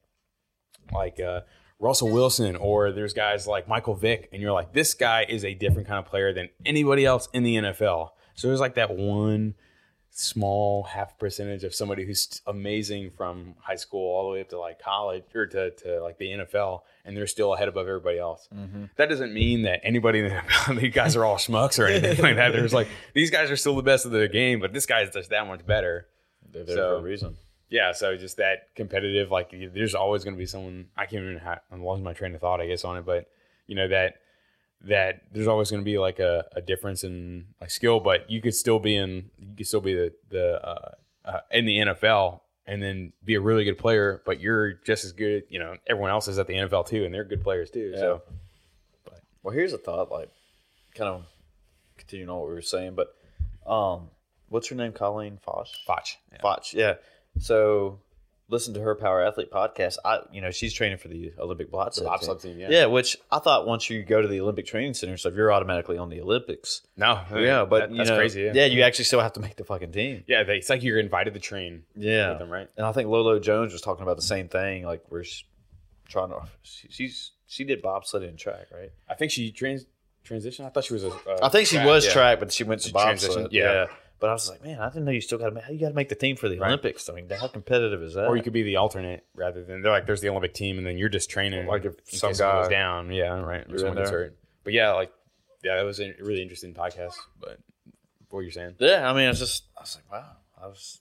like 0.91 1.19
uh, 1.19 1.41
Russell 1.79 2.09
Wilson, 2.11 2.55
or 2.55 2.91
there's 2.91 3.13
guys 3.13 3.45
like 3.47 3.67
Michael 3.67 3.93
Vick, 3.95 4.29
and 4.33 4.41
you're 4.41 4.51
like, 4.51 4.73
this 4.73 4.93
guy 4.95 5.25
is 5.29 5.45
a 5.45 5.53
different 5.53 5.87
kind 5.87 5.99
of 5.99 6.05
player 6.05 6.33
than 6.33 6.49
anybody 6.65 7.05
else 7.05 7.29
in 7.31 7.43
the 7.43 7.55
NFL. 7.55 8.09
So 8.33 8.47
there's 8.47 8.59
like 8.59 8.75
that 8.75 8.95
one 8.95 9.53
small 10.11 10.83
half 10.83 11.17
percentage 11.17 11.63
of 11.63 11.73
somebody 11.73 12.05
who's 12.05 12.41
amazing 12.47 13.11
from 13.11 13.55
high 13.59 13.75
school 13.75 14.13
all 14.15 14.27
the 14.27 14.33
way 14.33 14.41
up 14.41 14.49
to 14.49 14.59
like 14.59 14.81
college 14.81 15.23
or 15.33 15.45
to, 15.47 15.71
to 15.71 16.01
like 16.01 16.17
the 16.17 16.27
NFL, 16.27 16.81
and 17.05 17.15
they're 17.15 17.27
still 17.27 17.53
ahead 17.53 17.67
above 17.67 17.87
everybody 17.87 18.19
else. 18.19 18.47
Mm-hmm. 18.53 18.85
That 18.97 19.09
doesn't 19.09 19.33
mean 19.33 19.61
that 19.63 19.81
anybody 19.83 20.19
in 20.19 20.25
the 20.25 20.31
NFL, 20.31 20.79
these 20.81 20.93
guys 20.93 21.15
are 21.15 21.23
all 21.25 21.37
schmucks 21.37 21.79
or 21.79 21.87
anything 21.87 22.21
like 22.23 22.35
that. 22.35 22.51
There's 22.51 22.73
like 22.73 22.87
these 23.13 23.31
guys 23.31 23.49
are 23.51 23.55
still 23.57 23.75
the 23.75 23.83
best 23.83 24.05
of 24.05 24.11
the 24.11 24.27
game, 24.27 24.59
but 24.59 24.73
this 24.73 24.85
guy's 24.85 25.11
just 25.11 25.29
that 25.29 25.47
much 25.47 25.65
better. 25.65 26.07
They're 26.51 26.63
there 26.63 26.75
So- 26.75 26.95
for 26.99 27.05
a 27.05 27.09
reason. 27.09 27.37
Yeah, 27.71 27.91
so 27.91 28.17
just 28.17 28.37
that 28.37 28.73
competitive, 28.75 29.29
like 29.29 29.53
there's 29.75 29.93
always 29.93 30.23
going 30.23 30.33
to 30.33 30.39
be 30.39 30.47
someone. 30.47 30.87
I 30.97 31.05
can't 31.05 31.23
even. 31.23 31.37
Have, 31.37 31.59
I'm 31.71 31.85
losing 31.85 32.03
my 32.03 32.13
train 32.13 32.33
of 32.33 32.41
thought, 32.41 32.59
I 32.59 32.65
guess, 32.65 32.83
on 32.83 32.97
it, 32.97 33.05
but 33.05 33.27
you 33.67 33.75
know 33.75 33.87
that 33.89 34.15
that 34.81 35.23
there's 35.31 35.47
always 35.47 35.69
going 35.69 35.81
to 35.81 35.85
be 35.85 35.97
like 35.97 36.19
a, 36.19 36.45
a 36.55 36.61
difference 36.61 37.03
in 37.03 37.45
like 37.59 37.71
skill, 37.71 37.99
but 37.99 38.29
you 38.29 38.41
could 38.41 38.55
still 38.55 38.79
be 38.79 38.95
in. 38.95 39.29
You 39.37 39.55
could 39.57 39.67
still 39.67 39.81
be 39.81 39.93
the 39.93 40.13
the 40.29 40.65
uh, 40.65 40.91
uh, 41.25 41.39
in 41.51 41.65
the 41.65 41.77
NFL 41.79 42.41
and 42.65 42.81
then 42.81 43.11
be 43.25 43.33
a 43.33 43.41
really 43.41 43.63
good 43.63 43.77
player, 43.77 44.21
but 44.25 44.39
you're 44.39 44.73
just 44.73 45.03
as 45.03 45.11
good. 45.11 45.43
You 45.49 45.59
know, 45.59 45.75
everyone 45.87 46.11
else 46.11 46.27
is 46.27 46.37
at 46.37 46.47
the 46.47 46.53
NFL 46.53 46.87
too, 46.87 47.03
and 47.03 47.13
they're 47.13 47.23
good 47.23 47.41
players 47.41 47.71
too. 47.71 47.93
So 47.95 48.21
Well, 49.43 49.53
here's 49.53 49.73
a 49.73 49.77
thought, 49.77 50.11
like 50.11 50.29
kind 50.95 51.09
of 51.09 51.25
continuing 51.97 52.29
on 52.29 52.39
what 52.39 52.47
we 52.47 52.53
were 52.53 52.61
saying, 52.61 52.95
but 52.95 53.15
um, 53.69 54.09
what's 54.49 54.67
her 54.69 54.75
name? 54.75 54.91
Colleen 54.91 55.39
Fotsch. 55.45 55.69
Fotsch, 55.87 56.15
yeah. 56.31 56.41
Fotsch, 56.41 56.73
yeah. 56.73 56.93
So 57.39 57.99
listen 58.49 58.73
to 58.73 58.79
her 58.81 58.95
Power 58.95 59.23
Athlete 59.23 59.51
podcast. 59.51 59.97
I, 60.03 60.19
you 60.31 60.41
know, 60.41 60.51
she's 60.51 60.73
training 60.73 60.97
for 60.97 61.07
the 61.07 61.31
Olympic 61.39 61.69
bobsled 61.71 62.05
bobsled 62.07 62.41
team, 62.41 62.59
yeah. 62.59 62.67
yeah. 62.69 62.85
Which 62.87 63.15
I 63.31 63.39
thought 63.39 63.67
once 63.67 63.89
you 63.89 64.03
go 64.03 64.21
to 64.21 64.27
the 64.27 64.41
Olympic 64.41 64.65
Training 64.65 64.93
Center, 64.95 65.17
so 65.17 65.29
if 65.29 65.35
you're 65.35 65.51
automatically 65.53 65.97
on 65.97 66.09
the 66.09 66.19
Olympics. 66.21 66.81
no, 66.97 67.21
Yeah, 67.35 67.65
but 67.65 67.79
that- 67.79 67.91
you 67.91 67.97
that's 67.97 68.09
know, 68.09 68.15
crazy. 68.17 68.41
Yeah, 68.41 68.51
Yeah, 68.55 68.65
you 68.65 68.81
actually 68.83 69.05
still 69.05 69.21
have 69.21 69.33
to 69.33 69.39
make 69.39 69.55
the 69.55 69.63
fucking 69.63 69.91
team. 69.91 70.23
yeah. 70.27 70.43
They, 70.43 70.57
it's 70.57 70.69
like 70.69 70.83
you're 70.83 70.99
invited 70.99 71.33
to 71.35 71.39
train 71.39 71.83
Yeah, 71.95 72.29
with 72.31 72.39
them, 72.39 72.49
right? 72.49 72.67
and 72.75 72.85
I 72.85 72.91
think 72.91 73.07
Lolo 73.09 73.39
Jones 73.39 73.71
was 73.71 73.81
talking 73.81 74.03
about 74.03 74.15
the 74.17 74.23
same 74.23 74.49
thing. 74.49 74.83
Like 74.83 75.03
we're 75.09 75.23
trying 76.07 76.29
to. 76.29 76.41
she- 76.63 76.87
She's 76.89 77.31
she 77.47 77.63
did 77.63 77.81
bobsled 77.81 78.23
and 78.23 78.37
track, 78.37 78.67
right? 78.71 78.91
I 79.09 79.15
think 79.15 79.31
she 79.31 79.51
trans 79.51 79.85
transition. 80.23 80.65
I 80.65 80.69
thought 80.69 80.83
she 80.85 80.93
was 80.93 81.03
a. 81.03 81.09
Uh, 81.09 81.37
I 81.41 81.49
think 81.49 81.67
she 81.67 81.77
track, 81.77 81.87
was 81.87 82.05
yeah. 82.05 82.11
track, 82.13 82.39
but 82.39 82.51
she 82.51 82.63
went 82.63 82.81
to 82.81 82.87
She 82.89 82.93
bobsled. 82.93 83.31
transitioned, 83.47 83.51
yeah. 83.51 83.87
But 84.19 84.29
I 84.29 84.33
was 84.33 84.49
like, 84.49 84.63
man, 84.63 84.79
I 84.79 84.89
didn't 84.89 85.05
know 85.05 85.11
you 85.11 85.21
still 85.21 85.37
got 85.37 85.51
to. 85.51 85.61
How 85.61 85.71
you 85.71 85.79
got 85.79 85.89
to 85.89 85.93
make 85.95 86.09
the 86.09 86.15
team 86.15 86.35
for 86.35 86.49
the 86.49 86.59
Right. 86.59 86.67
Olympics? 86.67 87.07
I 87.09 87.13
mean, 87.13 87.29
how 87.29 87.47
competitive 87.47 88.03
is 88.03 88.15
that? 88.15 88.25
Or 88.27 88.35
you 88.35 88.43
could 88.43 88.51
be 88.53 88.63
the 88.63 88.75
alternate 88.75 89.25
rather 89.33 89.63
than 89.63 89.81
they're 89.81 89.91
like 89.91 90.05
there's 90.05 90.19
the 90.21 90.29
Olympic 90.29 90.53
team 90.53 90.77
and 90.77 90.85
then 90.85 90.97
you're 90.97 91.07
just 91.09 91.29
training 91.29 91.67
Like 91.67 91.85
if 91.85 91.93
in 92.11 92.17
some 92.17 92.29
case 92.31 92.37
someone 92.39 92.63
goes 92.63 92.69
down. 92.69 93.11
Yeah, 93.13 93.39
right. 93.39 93.65
Or 93.65 93.69
You're 93.69 93.79
someone 93.79 93.97
gets 93.97 94.11
hurt. 94.11 94.37
But 94.65 94.73
yeah, 94.73 94.91
like 94.93 95.11
yeah, 95.63 95.77
that 95.77 95.83
was 95.83 95.99
a 96.01 96.13
really 96.21 96.41
interesting 96.41 96.73
podcast. 96.73 97.13
But 97.39 97.59
what 98.29 98.41
you're 98.41 98.51
saying? 98.51 98.75
Yeah, 98.79 99.09
I 99.09 99.13
mean, 99.13 99.29
it's 99.29 99.39
just 99.39 99.63
I 99.77 99.81
was 99.81 99.95
like, 99.97 100.11
wow, 100.11 100.29
I 100.61 100.67
was, 100.67 100.99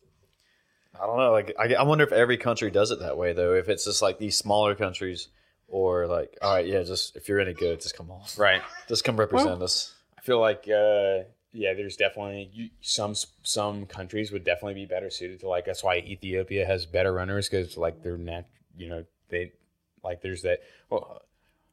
I 1.00 1.06
don't 1.06 1.16
know, 1.18 1.32
like 1.32 1.54
I, 1.58 1.74
I 1.74 1.82
wonder 1.82 2.04
if 2.04 2.12
every 2.12 2.36
country 2.38 2.70
does 2.70 2.90
it 2.90 3.00
that 3.00 3.16
way 3.16 3.32
though. 3.32 3.54
If 3.54 3.68
it's 3.68 3.84
just 3.84 4.00
like 4.00 4.18
these 4.18 4.36
smaller 4.36 4.74
countries, 4.74 5.28
or 5.66 6.06
like, 6.06 6.38
all 6.40 6.54
right, 6.54 6.66
yeah, 6.66 6.82
just 6.84 7.16
if 7.16 7.28
you're 7.28 7.40
any 7.40 7.52
good, 7.54 7.80
just 7.80 7.96
come 7.96 8.10
on, 8.10 8.22
Right. 8.36 8.62
just 8.88 9.04
come 9.04 9.16
represent 9.16 9.60
us. 9.62 9.92
I 10.16 10.22
feel 10.22 10.40
like 10.40 10.68
uh, 10.68 11.24
yeah, 11.52 11.74
there's 11.74 11.96
definitely 11.96 12.50
you, 12.52 12.70
some 12.80 13.14
some 13.42 13.86
countries 13.86 14.32
would 14.32 14.44
definitely 14.44 14.74
be 14.74 14.86
better 14.86 15.10
suited 15.10 15.40
to 15.40 15.48
like 15.48 15.64
that's 15.64 15.82
why 15.82 15.98
Ethiopia 15.98 16.66
has 16.66 16.86
better 16.86 17.12
runners 17.12 17.48
because 17.48 17.76
like 17.76 18.02
they're 18.02 18.18
not 18.18 18.44
you 18.76 18.88
know 18.88 19.04
they 19.28 19.52
like 20.02 20.22
there's 20.22 20.42
that 20.42 20.60
well. 20.90 21.22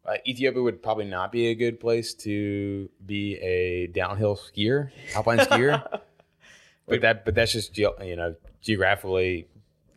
Uh, 0.08 0.18
Ethiopia 0.28 0.62
would 0.62 0.84
probably 0.84 1.06
not 1.06 1.32
be 1.32 1.48
a 1.48 1.56
good 1.56 1.80
place 1.80 2.14
to 2.14 2.88
be 3.08 3.38
a 3.38 3.88
downhill 3.88 4.36
skier, 4.36 4.92
alpine 5.16 5.40
skier. 5.40 5.84
but 6.88 7.02
that, 7.02 7.26
but 7.26 7.34
that's 7.34 7.52
just 7.52 7.74
geo- 7.74 8.00
you 8.04 8.16
know 8.16 8.36
geographically, 8.62 9.48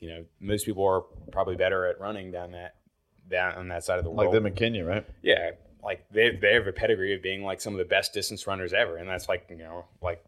you 0.01 0.09
know, 0.09 0.24
most 0.41 0.64
people 0.64 0.87
are 0.87 1.03
probably 1.31 1.57
better 1.57 1.87
at 1.87 2.01
running 2.01 2.31
down 2.31 2.53
that 2.53 2.76
down 3.31 3.55
on 3.57 3.68
that 3.68 3.85
side 3.85 3.99
of 3.99 4.05
the 4.05 4.11
world. 4.11 4.29
Like 4.29 4.33
them 4.33 4.47
in 4.47 4.55
Kenya, 4.55 4.85
right? 4.85 5.07
yeah, 5.22 5.51
like 5.83 6.05
they 6.11 6.31
they 6.37 6.55
have 6.55 6.66
a 6.66 6.72
pedigree 6.72 7.14
of 7.14 7.22
being 7.22 7.43
like 7.43 7.61
some 7.61 7.72
of 7.74 7.79
the 7.79 7.85
best 7.85 8.12
distance 8.12 8.47
runners 8.47 8.72
ever, 8.72 8.97
and 8.97 9.09
that's 9.09 9.29
like 9.29 9.47
you 9.51 9.57
know 9.59 9.85
like 10.03 10.24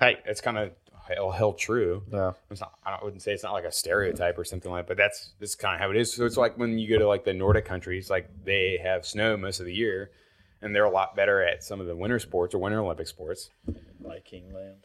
Hey. 0.00 0.18
it's 0.26 0.40
kind 0.42 0.58
of 0.58 0.72
held, 1.08 1.34
held 1.34 1.58
true. 1.58 2.02
Yeah. 2.12 2.32
It's 2.50 2.60
not, 2.60 2.74
I 2.84 2.98
wouldn't 3.02 3.22
say 3.22 3.32
it's 3.32 3.42
not 3.42 3.54
like 3.54 3.64
a 3.64 3.72
stereotype 3.72 4.36
or 4.38 4.44
something 4.44 4.70
like, 4.70 4.86
that, 4.86 4.88
but 4.88 4.96
that's 4.98 5.32
that's 5.40 5.54
kind 5.54 5.74
of 5.74 5.80
how 5.80 5.90
it 5.90 5.96
is. 5.96 6.12
So 6.12 6.26
it's 6.26 6.36
like 6.36 6.58
when 6.58 6.78
you 6.78 6.88
go 6.88 6.98
to 6.98 7.08
like 7.08 7.24
the 7.24 7.32
Nordic 7.32 7.64
countries, 7.64 8.10
like 8.10 8.28
they 8.44 8.78
have 8.82 9.06
snow 9.06 9.36
most 9.38 9.60
of 9.60 9.66
the 9.66 9.72
year, 9.74 10.10
and 10.60 10.74
they're 10.74 10.84
a 10.84 10.90
lot 10.90 11.16
better 11.16 11.42
at 11.42 11.64
some 11.64 11.80
of 11.80 11.86
the 11.86 11.96
winter 11.96 12.18
sports 12.18 12.54
or 12.54 12.58
winter 12.58 12.80
Olympic 12.80 13.06
sports. 13.06 13.48
like 14.02 14.26
Kingland. 14.30 14.82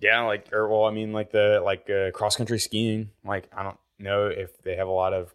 Yeah, 0.00 0.22
like 0.22 0.52
or 0.52 0.68
well, 0.68 0.84
I 0.84 0.90
mean, 0.90 1.12
like 1.12 1.30
the 1.30 1.60
like 1.64 1.88
uh, 1.90 2.10
cross 2.10 2.36
country 2.36 2.58
skiing. 2.58 3.10
Like 3.24 3.48
I 3.56 3.62
don't 3.62 3.78
know 4.00 4.26
if 4.26 4.60
they 4.62 4.74
have 4.76 4.88
a 4.88 4.92
lot 4.92 5.12
of 5.12 5.32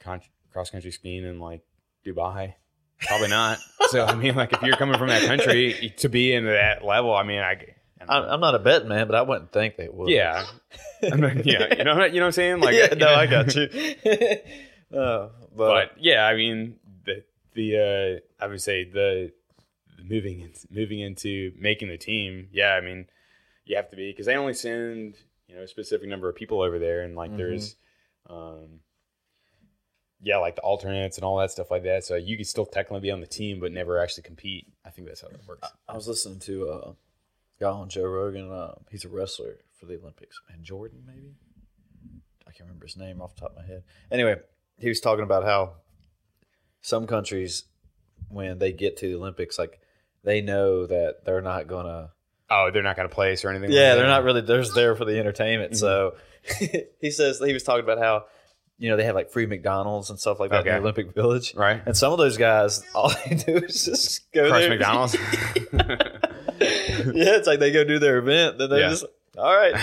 con- 0.00 0.20
cross 0.52 0.70
country 0.70 0.90
skiing 0.90 1.24
in 1.24 1.38
like 1.38 1.62
Dubai. 2.04 2.54
Probably 3.00 3.28
not. 3.28 3.58
so 3.88 4.04
I 4.04 4.14
mean, 4.14 4.34
like 4.34 4.52
if 4.52 4.62
you're 4.62 4.76
coming 4.76 4.98
from 4.98 5.08
that 5.08 5.22
country 5.24 5.92
to 5.98 6.08
be 6.08 6.32
in 6.32 6.44
that 6.46 6.84
level, 6.84 7.14
I 7.14 7.22
mean, 7.22 7.40
I. 7.40 7.50
I 8.00 8.06
don't 8.06 8.10
I, 8.10 8.20
know. 8.26 8.32
I'm 8.34 8.40
not 8.40 8.54
a 8.54 8.58
betting 8.58 8.88
man, 8.88 9.06
but 9.06 9.14
I 9.16 9.22
wouldn't 9.22 9.50
think 9.52 9.76
they 9.76 9.88
would. 9.88 10.10
yeah, 10.10 10.44
I 11.02 11.16
mean, 11.16 11.40
yeah, 11.44 11.74
you 11.78 11.84
know, 11.84 12.04
you 12.04 12.14
know 12.14 12.20
what 12.20 12.22
I'm 12.26 12.32
saying? 12.32 12.60
Like, 12.60 12.74
yeah, 12.74 12.88
no, 12.88 13.06
know- 13.06 13.14
I 13.14 13.26
got 13.26 13.54
you. 13.54 13.62
uh, 14.98 15.28
but, 15.56 15.56
but 15.56 15.92
yeah, 15.98 16.26
I 16.26 16.34
mean 16.34 16.76
the 17.06 17.24
the 17.54 18.20
uh, 18.40 18.44
I 18.44 18.46
would 18.48 18.60
say 18.60 18.84
the, 18.84 19.32
the 19.96 20.04
moving 20.04 20.40
in, 20.40 20.52
moving 20.70 21.00
into 21.00 21.52
making 21.58 21.88
the 21.88 21.96
team. 21.96 22.48
Yeah, 22.52 22.70
I 22.74 22.80
mean 22.82 23.06
you 23.64 23.76
have 23.76 23.88
to 23.90 23.96
be 23.96 24.10
because 24.10 24.26
they 24.26 24.36
only 24.36 24.54
send 24.54 25.14
you 25.48 25.56
know 25.56 25.62
a 25.62 25.68
specific 25.68 26.08
number 26.08 26.28
of 26.28 26.34
people 26.36 26.60
over 26.60 26.78
there, 26.78 27.02
and 27.02 27.14
like 27.16 27.30
Mhm. 27.32 27.36
there's 27.38 27.76
um 28.28 28.80
yeah 30.24 30.38
like 30.38 30.56
the 30.56 30.62
alternates 30.62 31.16
and 31.18 31.24
all 31.24 31.38
that 31.38 31.50
stuff 31.50 31.70
like 31.70 31.84
that. 31.84 32.04
So 32.04 32.16
you 32.16 32.36
could 32.36 32.46
still 32.46 32.66
technically 32.66 33.00
be 33.00 33.10
on 33.10 33.20
the 33.20 33.26
team, 33.26 33.60
but 33.60 33.70
never 33.70 33.98
actually 33.98 34.24
compete. 34.24 34.66
I 34.84 34.90
think 34.90 35.06
that's 35.06 35.20
how 35.20 35.28
that 35.28 35.46
works. 35.46 35.68
I 35.88 35.94
was 35.94 36.08
listening 36.08 36.40
to 36.40 36.68
uh, 36.68 36.90
a 36.90 36.94
guy 37.60 37.70
on 37.70 37.88
Joe 37.88 38.04
Rogan. 38.04 38.50
Uh, 38.50 38.74
he's 38.90 39.04
a 39.04 39.08
wrestler 39.08 39.58
for 39.78 39.86
the 39.86 39.98
Olympics. 40.00 40.40
And 40.52 40.64
Jordan, 40.64 41.04
maybe? 41.06 41.34
I 42.46 42.50
can't 42.50 42.68
remember 42.68 42.86
his 42.86 42.96
name 42.96 43.20
off 43.20 43.34
the 43.34 43.42
top 43.42 43.50
of 43.50 43.56
my 43.56 43.66
head. 43.66 43.84
Anyway, 44.10 44.36
he 44.78 44.88
was 44.88 45.00
talking 45.00 45.24
about 45.24 45.44
how 45.44 45.74
some 46.80 47.06
countries, 47.06 47.64
when 48.28 48.58
they 48.58 48.72
get 48.72 48.96
to 48.98 49.08
the 49.08 49.16
Olympics, 49.16 49.58
like 49.58 49.80
they 50.22 50.40
know 50.40 50.86
that 50.86 51.24
they're 51.24 51.42
not 51.42 51.66
going 51.66 51.86
to. 51.86 52.10
Oh, 52.50 52.70
they're 52.72 52.82
not 52.82 52.96
going 52.96 53.08
to 53.08 53.14
place 53.14 53.44
or 53.44 53.50
anything. 53.50 53.72
Yeah, 53.72 53.90
like 53.90 53.98
they're 53.98 54.06
not 54.06 54.24
really. 54.24 54.40
They're 54.40 54.60
just 54.60 54.74
there 54.74 54.94
for 54.94 55.04
the 55.04 55.18
entertainment. 55.18 55.76
So 55.76 56.16
he 57.00 57.10
says 57.10 57.40
he 57.44 57.52
was 57.52 57.62
talking 57.62 57.84
about 57.84 57.98
how. 57.98 58.24
You 58.78 58.90
know, 58.90 58.96
they 58.96 59.04
have 59.04 59.14
like 59.14 59.30
free 59.30 59.46
McDonald's 59.46 60.10
and 60.10 60.18
stuff 60.18 60.40
like 60.40 60.50
that 60.50 60.66
in 60.66 60.72
the 60.72 60.78
Olympic 60.80 61.14
Village. 61.14 61.54
right. 61.54 61.80
And 61.86 61.96
some 61.96 62.12
of 62.12 62.18
those 62.18 62.36
guys, 62.36 62.82
all 62.94 63.12
they 63.26 63.36
do 63.36 63.56
is 63.58 63.84
just 63.84 64.30
go 64.32 64.48
Crush 64.48 64.62
there. 64.62 64.70
McDonald's. 64.70 65.16
yeah, 65.72 67.36
it's 67.36 67.46
like 67.46 67.60
they 67.60 67.72
go 67.72 67.84
do 67.84 67.98
their 67.98 68.18
event, 68.18 68.58
then 68.58 68.70
they're 68.70 68.80
Yeah. 68.80 68.90
just 68.90 69.04
all 69.36 69.54
right. 69.56 69.74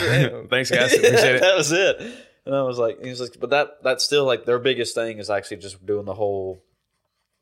Thanks, 0.49 0.71
guys. 0.71 0.93
Appreciate 0.93 1.35
it. 1.35 1.41
that 1.41 1.55
was 1.57 1.71
it. 1.73 1.97
And 2.45 2.55
I 2.55 2.61
was 2.63 2.77
like, 2.77 3.03
he 3.03 3.09
was 3.09 3.19
like, 3.19 3.37
but 3.39 3.49
that 3.49 3.83
that's 3.83 4.03
still 4.03 4.23
like 4.25 4.45
their 4.45 4.59
biggest 4.59 4.95
thing 4.95 5.19
is 5.19 5.29
actually 5.29 5.57
just 5.57 5.85
doing 5.85 6.05
the 6.05 6.13
whole 6.13 6.63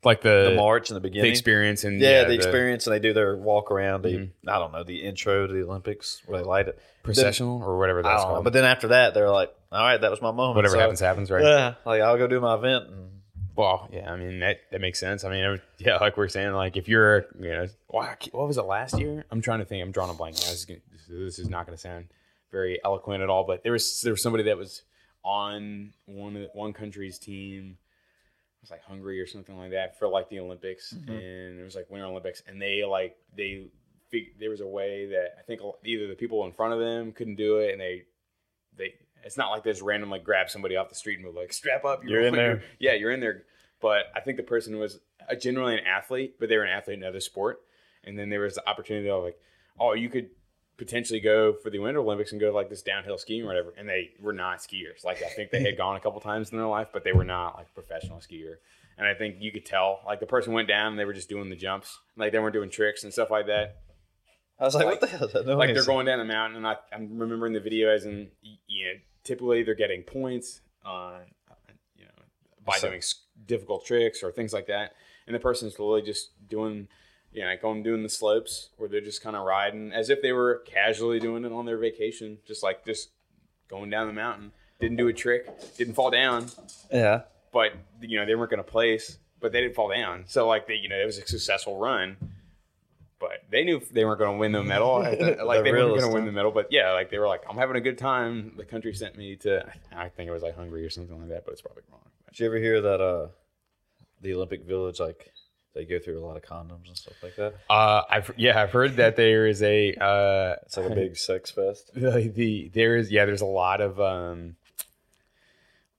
Like 0.02 0.22
the 0.22 0.48
the 0.50 0.56
march 0.56 0.88
in 0.90 0.94
the 0.94 1.00
beginning, 1.00 1.24
the 1.24 1.28
experience 1.30 1.84
and 1.84 2.00
yeah, 2.00 2.24
the 2.24 2.32
experience, 2.34 2.86
and 2.86 2.94
they 2.94 3.00
do 3.00 3.12
their 3.12 3.36
walk 3.36 3.70
around. 3.70 4.00
The 4.02 4.08
Mhm. 4.08 4.30
I 4.48 4.58
don't 4.58 4.72
know 4.72 4.82
the 4.82 5.02
intro 5.02 5.46
to 5.46 5.52
the 5.52 5.62
Olympics 5.62 6.22
where 6.26 6.38
they 6.40 6.44
light 6.44 6.68
it. 6.68 6.78
processional 7.02 7.62
or 7.62 7.78
whatever 7.78 8.02
that's 8.02 8.14
don't 8.22 8.28
know. 8.28 8.34
called. 8.36 8.44
But 8.44 8.52
then 8.54 8.64
after 8.64 8.88
that, 8.88 9.12
they're 9.14 9.30
like, 9.30 9.54
all 9.72 9.82
right, 9.82 10.00
that 10.00 10.10
was 10.10 10.20
my 10.22 10.30
moment. 10.32 10.56
whatever 10.56 10.74
So, 10.74 10.80
happens, 10.80 11.00
happens, 11.00 11.30
right? 11.30 11.42
Yeah, 11.44 11.74
like 11.84 12.00
I'll 12.02 12.16
go 12.18 12.26
do 12.26 12.40
my 12.40 12.54
event. 12.54 12.88
And, 12.88 13.10
Well, 13.56 13.88
yeah, 13.92 14.10
I 14.10 14.16
mean 14.16 14.40
that 14.40 14.60
that 14.70 14.80
makes 14.80 14.98
sense. 14.98 15.22
I 15.22 15.28
mean, 15.30 15.60
yeah, 15.78 15.96
like 15.98 16.16
we're 16.16 16.28
saying, 16.28 16.52
like 16.52 16.78
if 16.78 16.88
you're, 16.88 17.26
you 17.38 17.50
know, 17.50 17.66
what 17.88 18.32
was 18.32 18.56
it 18.56 18.62
last 18.64 18.98
year? 18.98 19.24
I'm 19.30 19.42
trying 19.42 19.58
to 19.58 19.66
think. 19.66 19.82
I'm 19.82 19.92
drawing 19.92 20.10
a 20.10 20.14
blank. 20.14 20.36
Now. 20.36 20.40
This 20.48 20.60
is, 20.60 20.64
gonna, 20.64 20.80
this 21.10 21.38
is 21.38 21.50
not 21.50 21.66
going 21.66 21.76
to 21.76 21.80
sound 21.80 22.06
very 22.50 22.80
eloquent 22.84 23.22
at 23.22 23.28
all, 23.28 23.44
but 23.44 23.62
there 23.64 23.72
was 23.72 24.00
there 24.00 24.14
was 24.14 24.22
somebody 24.22 24.44
that 24.44 24.56
was 24.56 24.82
on 25.24 25.92
one 26.06 26.48
one 26.54 26.72
country's 26.72 27.18
team. 27.18 27.76
It 28.60 28.64
was 28.64 28.70
like 28.70 28.84
Hungary 28.84 29.20
or 29.20 29.26
something 29.26 29.56
like 29.56 29.70
that 29.70 29.98
for 29.98 30.08
like 30.08 30.28
the 30.28 30.40
Olympics, 30.40 30.92
mm-hmm. 30.92 31.10
and 31.10 31.58
it 31.58 31.64
was 31.64 31.74
like 31.74 31.90
Winter 31.90 32.06
Olympics, 32.06 32.42
and 32.46 32.60
they 32.60 32.84
like 32.84 33.16
they 33.34 33.68
fig- 34.10 34.38
there 34.38 34.50
was 34.50 34.60
a 34.60 34.66
way 34.66 35.06
that 35.06 35.36
I 35.38 35.42
think 35.42 35.60
either 35.84 36.06
the 36.08 36.14
people 36.14 36.44
in 36.44 36.52
front 36.52 36.74
of 36.74 36.80
them 36.80 37.12
couldn't 37.12 37.36
do 37.36 37.58
it, 37.58 37.72
and 37.72 37.80
they 37.80 38.02
they 38.76 38.94
it's 39.24 39.36
not 39.36 39.50
like 39.50 39.64
they 39.64 39.70
just 39.70 39.82
randomly 39.82 40.18
grab 40.18 40.50
somebody 40.50 40.76
off 40.76 40.88
the 40.88 40.94
street 40.94 41.16
and 41.16 41.24
move 41.24 41.34
like 41.34 41.52
strap 41.52 41.84
up 41.84 42.02
You're 42.04 42.22
in 42.22 42.34
there. 42.34 42.62
yeah 42.78 42.94
you're 42.94 43.10
in 43.10 43.20
there 43.20 43.42
but 43.82 44.04
i 44.16 44.20
think 44.20 44.38
the 44.38 44.42
person 44.42 44.78
was 44.78 44.98
a 45.30 45.36
generally 45.36 45.74
an 45.74 45.86
athlete, 45.86 46.34
but 46.38 46.48
they 46.48 46.56
were 46.56 46.64
an 46.64 46.72
athlete 46.72 46.98
in 46.98 47.02
another 47.02 47.20
sport. 47.20 47.60
And 48.04 48.18
then 48.18 48.28
there 48.28 48.40
was 48.40 48.54
the 48.54 48.68
opportunity 48.68 49.08
of 49.08 49.22
like, 49.22 49.38
oh, 49.78 49.92
you 49.92 50.08
could 50.08 50.30
potentially 50.80 51.20
go 51.20 51.52
for 51.52 51.70
the 51.70 51.78
Winter 51.78 52.00
Olympics 52.00 52.32
and 52.32 52.40
go 52.40 52.48
to 52.48 52.52
like 52.52 52.68
this 52.70 52.82
downhill 52.82 53.18
skiing 53.18 53.42
or 53.42 53.46
whatever. 53.46 53.72
And 53.78 53.88
they 53.88 54.10
were 54.20 54.32
not 54.32 54.58
skiers. 54.58 55.04
Like 55.04 55.22
I 55.22 55.28
think 55.28 55.50
they 55.50 55.62
had 55.62 55.76
gone 55.76 55.94
a 55.96 56.00
couple 56.00 56.20
times 56.20 56.50
in 56.50 56.58
their 56.58 56.66
life, 56.66 56.88
but 56.92 57.04
they 57.04 57.12
were 57.12 57.24
not 57.24 57.56
like 57.56 57.66
a 57.68 57.74
professional 57.74 58.18
skier. 58.18 58.54
And 58.98 59.06
I 59.06 59.14
think 59.14 59.36
you 59.38 59.52
could 59.52 59.64
tell, 59.66 60.00
like 60.06 60.18
the 60.20 60.26
person 60.26 60.52
went 60.52 60.68
down 60.68 60.88
and 60.92 60.98
they 60.98 61.04
were 61.04 61.12
just 61.12 61.28
doing 61.28 61.50
the 61.50 61.56
jumps, 61.56 61.98
like 62.16 62.32
they 62.32 62.38
weren't 62.38 62.54
doing 62.54 62.70
tricks 62.70 63.04
and 63.04 63.12
stuff 63.12 63.30
like 63.30 63.46
that. 63.46 63.76
I 64.58 64.64
was 64.64 64.74
like, 64.74 64.86
Like- 64.86 65.00
what 65.00 65.10
the 65.10 65.16
hell? 65.16 65.28
that 65.28 65.46
Like 65.46 65.74
they're 65.74 65.84
going 65.84 66.06
down 66.06 66.18
the 66.18 66.24
mountain, 66.24 66.56
and 66.56 66.66
I, 66.66 66.76
I'm 66.92 67.18
remembering 67.18 67.52
the 67.52 67.60
video 67.60 67.88
as 67.90 68.04
in, 68.04 68.30
you 68.42 68.86
know, 68.86 68.92
typically 69.24 69.62
they're 69.62 69.74
getting 69.74 70.02
points 70.02 70.60
on, 70.84 71.20
you 71.94 72.04
know, 72.04 72.10
by 72.64 72.76
So- 72.78 72.88
doing 72.88 73.02
difficult 73.46 73.84
tricks 73.86 74.22
or 74.22 74.32
things 74.32 74.52
like 74.52 74.66
that. 74.66 74.92
And 75.26 75.34
the 75.34 75.40
person's 75.40 75.78
literally 75.78 76.02
just 76.02 76.30
doing, 76.48 76.88
you 77.32 77.42
know, 77.42 77.54
going 77.60 77.82
doing 77.82 78.02
the 78.02 78.08
slopes 78.08 78.70
where 78.76 78.88
they're 78.88 79.00
just 79.00 79.22
kind 79.22 79.36
of 79.36 79.44
riding 79.44 79.92
as 79.92 80.10
if 80.10 80.20
they 80.22 80.32
were 80.32 80.62
casually 80.66 81.20
doing 81.20 81.44
it 81.44 81.52
on 81.52 81.64
their 81.66 81.78
vacation, 81.78 82.38
just 82.46 82.62
like 82.62 82.84
just 82.84 83.10
going 83.68 83.90
down 83.90 84.06
the 84.06 84.12
mountain. 84.12 84.52
Didn't 84.80 84.96
do 84.96 85.08
a 85.08 85.12
trick, 85.12 85.46
didn't 85.76 85.94
fall 85.94 86.10
down, 86.10 86.46
Yeah. 86.92 87.22
but 87.52 87.72
you 88.00 88.18
know 88.18 88.24
they 88.26 88.34
weren't 88.34 88.50
going 88.50 88.64
to 88.64 88.70
place, 88.70 89.18
but 89.38 89.52
they 89.52 89.60
didn't 89.60 89.74
fall 89.74 89.90
down. 89.90 90.24
So 90.26 90.48
like 90.48 90.66
they, 90.66 90.74
you 90.74 90.88
know, 90.88 90.96
it 90.96 91.04
was 91.06 91.18
a 91.18 91.26
successful 91.26 91.76
run. 91.78 92.16
But 93.18 93.44
they 93.50 93.64
knew 93.64 93.82
they 93.92 94.06
weren't 94.06 94.18
going 94.18 94.32
to 94.36 94.38
win 94.38 94.52
the 94.52 94.62
medal. 94.64 94.94
like 95.02 95.18
The 95.18 95.26
they 95.62 95.72
weren't 95.72 95.88
going 95.90 96.00
to 96.00 96.08
win 96.08 96.24
the 96.24 96.32
medal. 96.32 96.50
But 96.50 96.68
yeah, 96.72 96.92
like 96.92 97.10
they 97.10 97.18
were 97.18 97.28
like, 97.28 97.42
I'm 97.48 97.56
having 97.58 97.76
a 97.76 97.80
good 97.82 97.98
time. 97.98 98.54
The 98.56 98.64
country 98.64 98.94
sent 98.94 99.14
me 99.18 99.36
to, 99.36 99.70
I 99.94 100.08
think 100.08 100.28
it 100.28 100.32
was 100.32 100.42
like 100.42 100.56
Hungary 100.56 100.86
or 100.86 100.88
something 100.88 101.18
like 101.20 101.28
that, 101.28 101.44
but 101.44 101.52
it's 101.52 101.60
probably 101.60 101.82
wrong. 101.92 102.00
Did 102.30 102.40
you 102.40 102.46
ever 102.46 102.56
hear 102.56 102.80
that 102.80 103.00
uh, 103.02 103.28
the 104.22 104.32
Olympic 104.32 104.64
Village, 104.64 105.00
like, 105.00 105.32
they 105.74 105.84
go 105.84 105.98
through 105.98 106.18
a 106.18 106.24
lot 106.24 106.36
of 106.36 106.42
condoms 106.42 106.88
and 106.88 106.96
stuff 106.96 107.14
like 107.22 107.36
that? 107.36 107.54
Uh, 107.68 108.02
I've 108.08 108.30
yeah, 108.36 108.60
I've 108.60 108.72
heard 108.72 108.96
that 108.96 109.16
there 109.16 109.46
is 109.46 109.62
a 109.62 109.92
uh, 109.94 110.56
It's 110.66 110.76
like 110.76 110.90
a 110.90 110.94
big 110.94 111.16
sex 111.28 111.50
fest. 111.50 111.90
the, 111.94 112.32
the 112.34 112.70
there 112.74 112.96
is 112.96 113.10
yeah, 113.10 113.24
there's 113.24 113.40
a 113.40 113.46
lot 113.46 113.80
of 113.80 114.00
um 114.00 114.56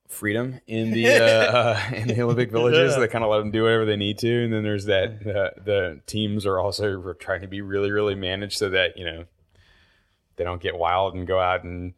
freedom 0.07 0.59
in 0.67 0.91
the 0.91 1.07
uh, 1.07 1.21
uh, 1.57 1.81
in 1.93 2.07
the 2.07 2.21
Olympic 2.21 2.51
villages. 2.51 2.95
They 2.95 3.07
kind 3.07 3.23
of 3.23 3.29
let 3.31 3.39
them 3.39 3.51
do 3.51 3.63
whatever 3.63 3.85
they 3.85 3.95
need 3.95 4.17
to, 4.19 4.43
and 4.43 4.53
then 4.53 4.63
there's 4.63 4.85
that 4.85 5.23
the, 5.23 5.51
the 5.63 6.01
teams 6.05 6.45
are 6.45 6.59
also 6.59 7.13
trying 7.13 7.41
to 7.41 7.47
be 7.47 7.61
really 7.61 7.91
really 7.91 8.15
managed 8.15 8.57
so 8.57 8.69
that 8.69 8.97
you 8.97 9.05
know 9.05 9.25
they 10.35 10.43
don't 10.43 10.61
get 10.61 10.77
wild 10.77 11.15
and 11.15 11.25
go 11.27 11.39
out 11.39 11.63
and 11.63 11.93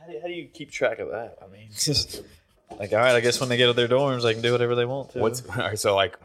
How 0.00 0.06
do, 0.06 0.12
you, 0.12 0.20
how 0.20 0.26
do 0.26 0.32
you 0.32 0.48
keep 0.48 0.70
track 0.70 0.98
of 0.98 1.08
that? 1.08 1.36
I 1.42 1.46
mean, 1.50 1.68
just 1.78 2.22
like, 2.78 2.92
all 2.92 2.98
right, 2.98 3.14
I 3.14 3.20
guess 3.20 3.40
when 3.40 3.48
they 3.48 3.56
get 3.56 3.66
to 3.66 3.72
their 3.72 3.88
dorms, 3.88 4.22
they 4.22 4.32
can 4.34 4.42
do 4.42 4.52
whatever 4.52 4.74
they 4.74 4.84
want 4.84 5.10
to. 5.10 5.20
what's 5.20 5.48
all 5.50 5.56
right, 5.56 5.78
so 5.78 5.94
like. 5.94 6.18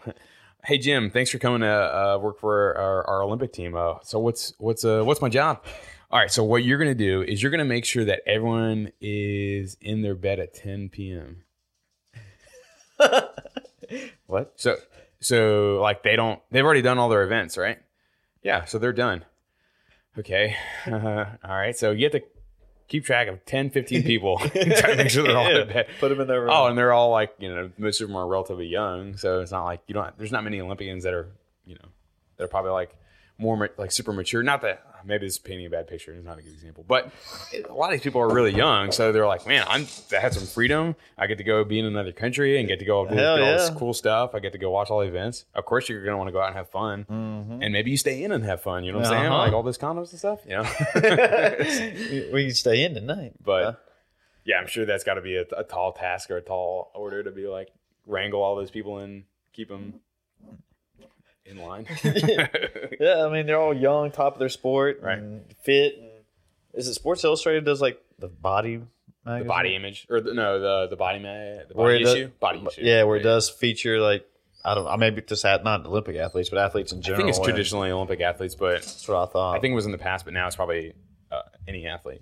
Hey 0.66 0.80
Jim, 0.80 1.12
thanks 1.12 1.30
for 1.30 1.38
coming 1.38 1.62
to 1.62 1.68
uh, 1.68 2.18
work 2.18 2.40
for 2.40 2.76
our, 2.78 3.08
our 3.08 3.24
Olympic 3.24 3.54
team. 3.54 3.76
Uh, 3.76 4.00
so 4.04 4.20
what's 4.20 4.54
what's 4.58 4.84
uh, 4.84 5.02
what's 5.04 5.22
my 5.22 5.30
job? 5.30 5.64
All 6.12 6.20
right, 6.20 6.32
so 6.32 6.44
what 6.44 6.64
you're 6.64 6.78
gonna 6.78 6.96
do 6.96 7.22
is 7.22 7.42
you're 7.42 7.52
gonna 7.52 7.64
make 7.64 7.86
sure 7.86 8.04
that 8.04 8.22
everyone 8.26 8.92
is 9.00 9.78
in 9.80 10.02
their 10.02 10.16
bed 10.16 10.40
at 10.40 10.54
10 10.54 10.90
p.m. 10.90 11.44
what? 14.26 14.54
So 14.56 14.78
so 15.20 15.80
like 15.82 16.04
they 16.04 16.16
don't 16.16 16.42
they've 16.52 16.66
already 16.66 16.82
done 16.82 16.98
all 16.98 17.08
their 17.10 17.24
events, 17.24 17.58
right? 17.58 17.78
Yeah, 18.42 18.66
so 18.66 18.80
they're 18.80 18.94
done. 18.94 19.26
Okay. 20.18 20.56
Uh, 20.86 21.26
all 21.44 21.56
right. 21.56 21.78
So 21.78 21.92
you 21.92 22.06
have 22.06 22.14
to 22.14 22.24
keep 22.88 23.06
track 23.06 23.28
of 23.28 23.46
10, 23.46 23.70
15 23.70 24.04
people. 24.12 24.38
Try 24.40 24.62
to 24.62 24.96
make 24.96 25.10
sure 25.10 25.24
they're 25.24 25.38
all 25.38 25.48
in 25.48 25.68
bed. 25.68 25.88
Put 26.00 26.10
them 26.10 26.22
in 26.22 26.28
their 26.28 26.40
oh, 26.40 26.42
room. 26.42 26.52
Oh, 26.52 26.66
and 26.68 26.78
they're 26.78 26.94
all 26.94 27.12
like, 27.12 27.34
you 27.40 27.54
know, 27.54 27.70
most 27.78 28.02
of 28.02 28.08
them 28.08 28.16
are 28.16 28.28
relatively 28.28 28.68
young, 28.68 29.18
so 29.18 29.42
it's 29.42 29.52
not 29.52 29.66
like 29.66 29.82
you 29.88 29.94
don't 29.94 30.18
there's 30.18 30.32
not 30.32 30.44
many 30.44 30.60
Olympians 30.62 31.04
that 31.04 31.14
are, 31.14 31.28
you 31.66 31.76
know, 31.76 31.90
they're 32.38 32.48
probably 32.48 32.72
like 32.72 32.96
more 33.38 33.70
like 33.78 33.92
super 33.92 34.14
mature. 34.14 34.42
Not 34.44 34.62
that 34.62 34.84
maybe 35.06 35.26
this 35.26 35.34
is 35.34 35.40
painting 35.40 35.66
a 35.66 35.70
bad 35.70 35.88
picture. 35.88 36.14
It's 36.14 36.26
not 36.26 36.40
a 36.40 36.42
good 36.42 36.54
example, 36.54 36.84
but 36.88 37.12
a 37.54 37.74
lot 37.74 37.88
of 37.88 37.92
these 37.94 38.02
people 38.02 38.20
are 38.22 38.34
really 38.34 38.54
young, 38.56 38.92
so 38.92 39.12
they're 39.12 39.28
like, 39.28 39.46
man, 39.48 39.66
I'm 39.68 39.88
I 40.12 40.20
had 40.20 40.34
some 40.34 40.46
freedom. 40.46 40.96
I 41.18 41.28
get 41.28 41.38
to 41.38 41.44
go 41.44 41.64
be 41.64 41.80
in 41.80 41.86
another 41.86 42.12
country 42.12 42.60
and 42.60 42.68
get 42.68 42.80
to 42.80 42.86
go 42.86 43.06
do 43.08 43.16
Hell 43.16 43.34
all 43.34 43.38
this 43.38 43.70
cool 43.72 43.94
stuff. 43.94 44.34
I 44.34 44.40
get 44.40 44.54
to 44.54 44.58
go 44.58 44.72
watch 44.72 44.90
all 44.90 45.00
the 45.00 45.08
events. 45.08 45.46
Of 45.54 45.66
course, 45.66 45.88
you're 45.88 46.04
gonna 46.04 46.18
want 46.18 46.30
to 46.30 46.32
go 46.32 46.42
out 46.42 46.48
and 46.48 46.56
have 46.56 46.70
fun, 46.70 47.06
and 47.10 47.72
maybe 47.74 47.92
you 47.92 47.98
stay 47.98 48.24
in 48.24 48.32
and 48.32 48.44
have 48.44 48.62
fun. 48.62 48.84
You 48.84 48.92
know 48.92 49.00
what 49.00 49.08
I'm 49.08 49.12
saying? 49.14 49.24
Mm-hmm. 49.24 49.34
Uh-huh. 49.34 49.44
Like 49.44 49.54
all 49.54 49.64
those 49.64 49.78
condoms 49.78 50.12
and 50.12 50.20
stuff. 50.20 50.40
You 50.46 50.58
know. 50.58 51.58
we 52.12 52.30
we 52.34 52.46
can 52.48 52.56
stay 52.56 52.84
in 52.84 52.94
tonight. 52.94 53.34
but 53.44 53.84
yeah, 54.46 54.58
I'm 54.58 54.68
sure 54.68 54.86
that's 54.86 55.04
got 55.04 55.16
to 55.16 55.22
be 55.22 55.36
a, 55.36 55.46
a 55.56 55.64
tall 55.64 55.92
task 55.94 56.32
or 56.32 56.38
a 56.38 56.42
tall 56.42 56.92
order 56.96 57.22
to 57.24 57.32
be 57.32 57.48
like 57.48 57.70
wrangle 58.06 58.42
all 58.42 58.56
those 58.56 58.72
people 58.72 58.98
and 59.00 59.26
keep 59.54 59.68
them 59.68 60.00
in 61.50 61.58
line. 61.58 61.86
yeah, 62.04 63.26
I 63.26 63.30
mean 63.30 63.46
they're 63.46 63.60
all 63.60 63.74
young, 63.74 64.12
top 64.12 64.34
of 64.34 64.40
their 64.40 64.50
sport, 64.50 65.00
Right. 65.02 65.18
and 65.18 65.44
fit. 65.64 65.98
And 65.98 66.10
is 66.74 66.88
it 66.88 66.94
Sports 66.94 67.24
Illustrated 67.24 67.66
does 67.66 67.82
like 67.82 68.02
the 68.20 68.28
body 68.28 68.82
the 69.26 69.44
body 69.44 69.76
image 69.76 70.08
or 70.10 70.22
the, 70.22 70.34
no 70.34 70.60
the 70.60 70.88
the 70.90 70.96
body 70.96 71.20
ma- 71.20 71.64
the 71.68 71.74
body 71.76 71.96
it 71.98 72.04
does- 72.04 72.14
issue 72.16 72.28
body 72.40 72.64
issue 72.66 72.82
Yeah, 72.84 73.04
where 73.04 73.18
it 73.18 73.24
does 73.24 73.50
feature 73.50 74.00
like 74.00 74.26
I 74.66 74.74
don't 74.76 74.86
know, 74.86 74.98
maybe 74.98 75.22
just 75.22 75.46
at 75.46 75.64
not 75.64 75.86
Olympic 75.86 76.16
athletes, 76.18 76.50
but 76.50 76.60
athletes 76.60 76.92
in 76.92 77.02
general. 77.02 77.22
I 77.24 77.32
think 77.32 77.38
it's 77.38 77.46
traditionally 77.46 77.90
Olympic 77.92 78.20
athletes, 78.22 78.56
but 78.56 78.82
That's 78.82 79.08
what 79.08 79.18
I 79.18 79.32
thought. 79.32 79.56
I 79.56 79.60
think 79.60 79.72
it 79.72 79.76
was 79.76 79.86
in 79.86 79.92
the 79.94 79.98
past, 79.98 80.26
but 80.26 80.34
now 80.34 80.46
it's 80.48 80.56
probably 80.58 80.94
uh, 81.32 81.42
any 81.68 81.86
athlete, 81.88 82.22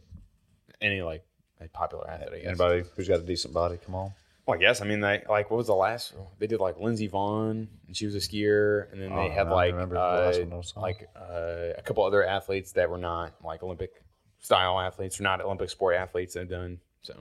any 0.82 1.01
like 1.01 1.23
a 1.61 1.67
popular 1.69 2.07
athlete. 2.09 2.30
I 2.34 2.38
guess. 2.39 2.47
anybody 2.47 2.84
who's 2.95 3.07
got 3.07 3.19
a 3.19 3.23
decent 3.23 3.53
body, 3.53 3.78
come 3.84 3.95
on. 3.95 4.11
Well, 4.45 4.57
I 4.57 4.59
guess. 4.61 4.79
I 4.81 4.85
mean, 4.85 4.99
they, 4.99 5.23
like, 5.27 5.49
what 5.49 5.57
was 5.57 5.67
the 5.67 5.73
last? 5.75 6.13
They 6.37 6.45
did 6.47 6.59
like 6.59 6.79
Lindsey 6.79 7.09
Vonn, 7.09 7.67
and 7.87 7.97
she 7.97 8.05
was 8.05 8.13
a 8.15 8.19
skier, 8.19 8.91
and 8.91 9.01
then 9.01 9.09
they 9.09 9.15
Oh, 9.15 9.29
had 9.31 9.49
like 9.49 9.73
uh, 9.73 9.87
one 9.87 10.53
I 10.53 10.61
saw. 10.61 10.79
like 10.81 11.09
uh, 11.15 11.73
a 11.77 11.81
couple 11.83 12.03
other 12.03 12.23
athletes 12.23 12.73
that 12.73 12.89
were 12.89 12.99
not 12.99 13.33
like 13.43 13.63
Olympic 13.63 13.91
style 14.39 14.79
athletes, 14.79 15.19
or 15.19 15.23
not 15.23 15.41
Olympic 15.41 15.69
sport 15.71 15.95
athletes 15.95 16.35
have 16.35 16.47
done. 16.49 16.79
So, 17.01 17.15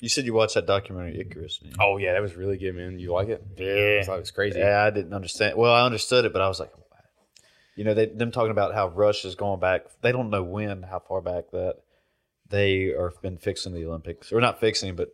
You 0.00 0.08
said 0.08 0.24
you 0.24 0.32
watched 0.32 0.54
that 0.54 0.66
documentary 0.66 1.20
Icarus. 1.20 1.60
oh 1.80 1.98
yeah, 1.98 2.14
that 2.14 2.22
was 2.22 2.34
really 2.34 2.56
good, 2.56 2.74
man. 2.74 2.98
You 2.98 3.12
like 3.12 3.28
it? 3.28 3.44
Yeah. 3.58 3.98
I 4.00 4.04
thought 4.06 4.16
it 4.16 4.20
was 4.20 4.30
crazy. 4.30 4.58
Yeah, 4.58 4.84
I 4.84 4.90
didn't 4.90 5.12
understand. 5.12 5.56
Well, 5.58 5.72
I 5.74 5.84
understood 5.84 6.24
it, 6.24 6.32
but 6.32 6.40
I 6.40 6.48
was 6.48 6.58
like, 6.60 6.72
you 7.76 7.84
know, 7.84 7.92
they 7.92 8.06
them 8.06 8.30
talking 8.30 8.52
about 8.52 8.72
how 8.74 8.88
Russia's 8.88 9.34
going 9.34 9.60
back. 9.60 9.82
They 10.00 10.12
don't 10.12 10.30
know 10.30 10.42
when, 10.42 10.82
how 10.82 10.98
far 11.00 11.20
back 11.20 11.50
that 11.52 11.76
they 12.48 12.86
are 12.86 13.12
been 13.20 13.36
fixing 13.36 13.74
the 13.74 13.84
Olympics, 13.84 14.32
or 14.32 14.40
not 14.40 14.60
fixing, 14.60 14.96
but 14.96 15.10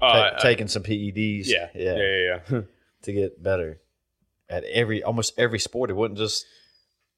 Uh, 0.00 0.38
taking 0.40 0.68
some 0.68 0.82
PEDs. 0.82 1.46
yeah, 1.46 1.68
yeah, 1.74 1.96
yeah, 1.96 2.02
yeah, 2.02 2.38
yeah. 2.50 2.60
to 3.02 3.12
get 3.12 3.42
better 3.42 3.80
at 4.48 4.64
every 4.64 5.02
almost 5.02 5.34
every 5.38 5.58
sport. 5.58 5.90
It 5.90 5.94
wasn't 5.94 6.18
just 6.18 6.44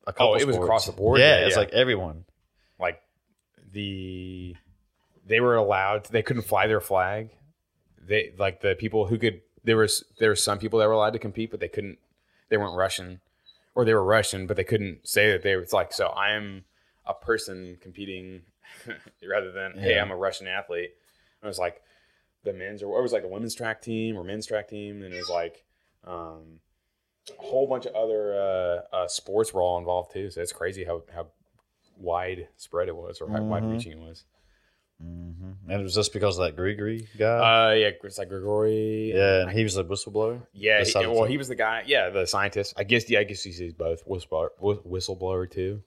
a 0.06 0.12
couple. 0.12 0.32
Oh, 0.32 0.34
it 0.36 0.46
was 0.46 0.56
across 0.56 0.86
the 0.86 0.92
board? 0.92 1.20
Yeah, 1.20 1.40
Yeah, 1.40 1.46
it's 1.46 1.54
yeah. 1.56 1.60
like 1.60 1.72
everyone. 1.72 2.24
like 2.78 3.00
the 3.72 4.54
they 5.26 5.40
were 5.40 5.56
allowed 5.56 6.06
they 6.06 6.22
couldn't 6.22 6.42
fly 6.44 6.66
their 6.66 6.80
flag 6.80 7.30
they 8.00 8.32
like 8.38 8.62
the 8.62 8.74
people 8.74 9.06
who 9.06 9.18
could 9.18 9.42
there 9.64 9.76
was 9.76 10.02
there 10.18 10.30
were 10.30 10.36
some 10.36 10.58
people 10.58 10.78
that 10.78 10.86
were 10.86 10.94
allowed 10.94 11.12
to 11.12 11.18
compete 11.18 11.50
but 11.50 11.60
they 11.60 11.68
couldn't 11.68 11.98
they 12.48 12.56
weren't 12.56 12.74
russian 12.76 13.20
or 13.74 13.84
they 13.84 13.92
were 13.92 14.02
russian 14.02 14.46
but 14.46 14.56
they 14.56 14.64
couldn't 14.64 15.06
say 15.06 15.30
that 15.32 15.42
they 15.42 15.54
were 15.54 15.60
it's 15.60 15.74
like 15.74 15.92
so 15.92 16.06
i 16.08 16.30
am 16.32 16.64
a 17.04 17.12
person 17.12 17.76
competing 17.82 18.40
rather 19.28 19.52
than 19.52 19.76
hey 19.76 19.98
i'm 19.98 20.10
a 20.10 20.16
russian 20.16 20.46
athlete 20.46 20.92
I 21.42 21.46
was 21.46 21.58
like 21.58 21.82
the 22.48 22.58
men's 22.58 22.82
or 22.82 22.98
it 22.98 23.02
was 23.02 23.12
like 23.12 23.24
a 23.24 23.28
women's 23.28 23.54
track 23.54 23.80
team 23.82 24.16
or 24.16 24.24
men's 24.24 24.46
track 24.46 24.68
team 24.68 25.02
and 25.02 25.12
it 25.14 25.16
was 25.16 25.30
like 25.30 25.64
um 26.06 26.60
a 27.30 27.42
whole 27.42 27.66
bunch 27.68 27.84
of 27.86 27.94
other 27.94 28.34
uh, 28.34 28.96
uh, 28.96 29.06
sports 29.08 29.52
were 29.52 29.60
all 29.62 29.78
involved 29.78 30.12
too 30.12 30.30
so 30.30 30.40
it's 30.40 30.52
crazy 30.52 30.82
how 30.84 31.02
how 31.14 31.26
wide 31.98 32.48
spread 32.56 32.88
it 32.88 32.96
was 32.96 33.20
or 33.20 33.28
how 33.30 33.42
wide 33.42 33.62
Mhm. 33.64 33.72
reaching 33.72 33.92
it 33.92 33.98
was. 33.98 34.24
hmm 35.00 35.52
And 35.68 35.80
it 35.80 35.82
was 35.82 35.94
just 35.94 36.12
because 36.12 36.38
of 36.38 36.44
that 36.46 36.56
Grigori 36.56 37.08
guy. 37.18 37.70
Uh, 37.70 37.74
yeah, 37.74 37.90
it's 38.02 38.18
like 38.18 38.28
Grigori. 38.28 39.12
yeah, 39.14 39.42
and 39.42 39.50
he 39.50 39.62
was 39.62 39.76
a 39.76 39.84
whistleblower. 39.84 40.46
yeah. 40.52 40.82
He, 40.84 40.92
well, 41.06 41.24
he 41.24 41.36
was 41.38 41.48
the 41.48 41.54
guy. 41.54 41.82
Yeah, 41.86 42.10
the 42.10 42.26
scientist. 42.26 42.74
I 42.76 42.84
guess. 42.84 43.08
Yeah, 43.10 43.20
I 43.20 43.24
guess 43.24 43.42
he's 43.42 43.72
both 43.74 44.04
whistleblower, 44.06 44.48
whistleblower 44.60 45.50
too. 45.50 45.82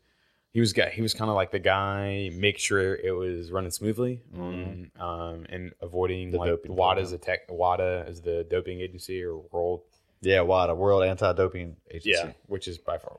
He 0.54 0.60
was 0.60 0.74
guy. 0.74 0.90
He 0.90 1.02
was 1.02 1.14
kind 1.14 1.30
of 1.30 1.36
like 1.36 1.52
the 1.52 1.60
guy, 1.60 2.30
make 2.34 2.58
sure 2.58 2.96
it 2.96 3.12
was 3.16 3.52
running 3.52 3.72
smoothly, 3.72 4.22
Mhm. 4.36 4.90
um, 5.00 5.02
um, 5.02 5.46
and 5.50 5.74
avoiding 5.82 6.32
The 6.32 6.38
like 6.40 6.50
doping 6.50 6.76
WADA 6.76 7.02
as 7.02 7.12
a 7.14 7.18
tech. 7.18 7.48
WADA 7.50 8.06
is 8.10 8.22
the 8.22 8.44
doping 8.50 8.82
agency 8.82 9.24
or 9.24 9.38
world. 9.38 9.84
Yeah, 10.22 10.42
WADA, 10.42 10.76
World 10.76 11.04
Anti-Doping 11.04 11.78
Agency. 11.90 12.10
Yeah, 12.12 12.34
which 12.48 12.68
is 12.68 12.78
by 12.78 12.98
far 12.98 13.18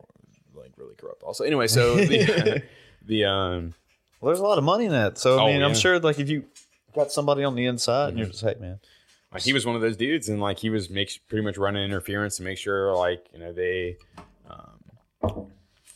like 0.54 0.72
really 0.76 0.94
corrupt. 0.94 1.22
Also, 1.22 1.42
anyway, 1.44 1.66
so 1.68 1.96
the 2.04 2.62
the 3.06 3.24
um 3.24 3.74
Well, 4.20 4.28
there's 4.28 4.38
a 4.40 4.44
lot 4.44 4.58
of 4.58 4.64
money 4.64 4.84
in 4.84 4.92
that. 4.92 5.16
So 5.18 5.38
I 5.38 5.42
Oh, 5.42 5.46
mean, 5.46 5.62
I'm 5.62 5.74
sure 5.74 5.98
like 5.98 6.18
if 6.20 6.28
you 6.28 6.44
got 6.94 7.10
somebody 7.10 7.42
on 7.44 7.54
the 7.56 7.64
inside 7.64 8.10
and 8.10 8.18
you're 8.18 8.26
Mm-hmm. 8.26 8.32
just 8.32 8.44
hey 8.44 8.54
man, 8.60 8.78
Like 9.32 9.42
he 9.42 9.54
was 9.54 9.64
one 9.64 9.74
of 9.74 9.80
those 9.80 9.96
dudes, 9.96 10.28
and 10.28 10.38
like 10.40 10.58
he 10.58 10.68
was 10.68 10.90
makes 10.90 11.16
pretty 11.16 11.42
much 11.42 11.56
running 11.56 11.82
interference 11.82 12.36
to 12.36 12.42
make 12.42 12.58
sure 12.58 12.94
like 12.94 13.26
you 13.32 13.38
know 13.40 13.52
they 13.54 13.96
um, 14.50 15.46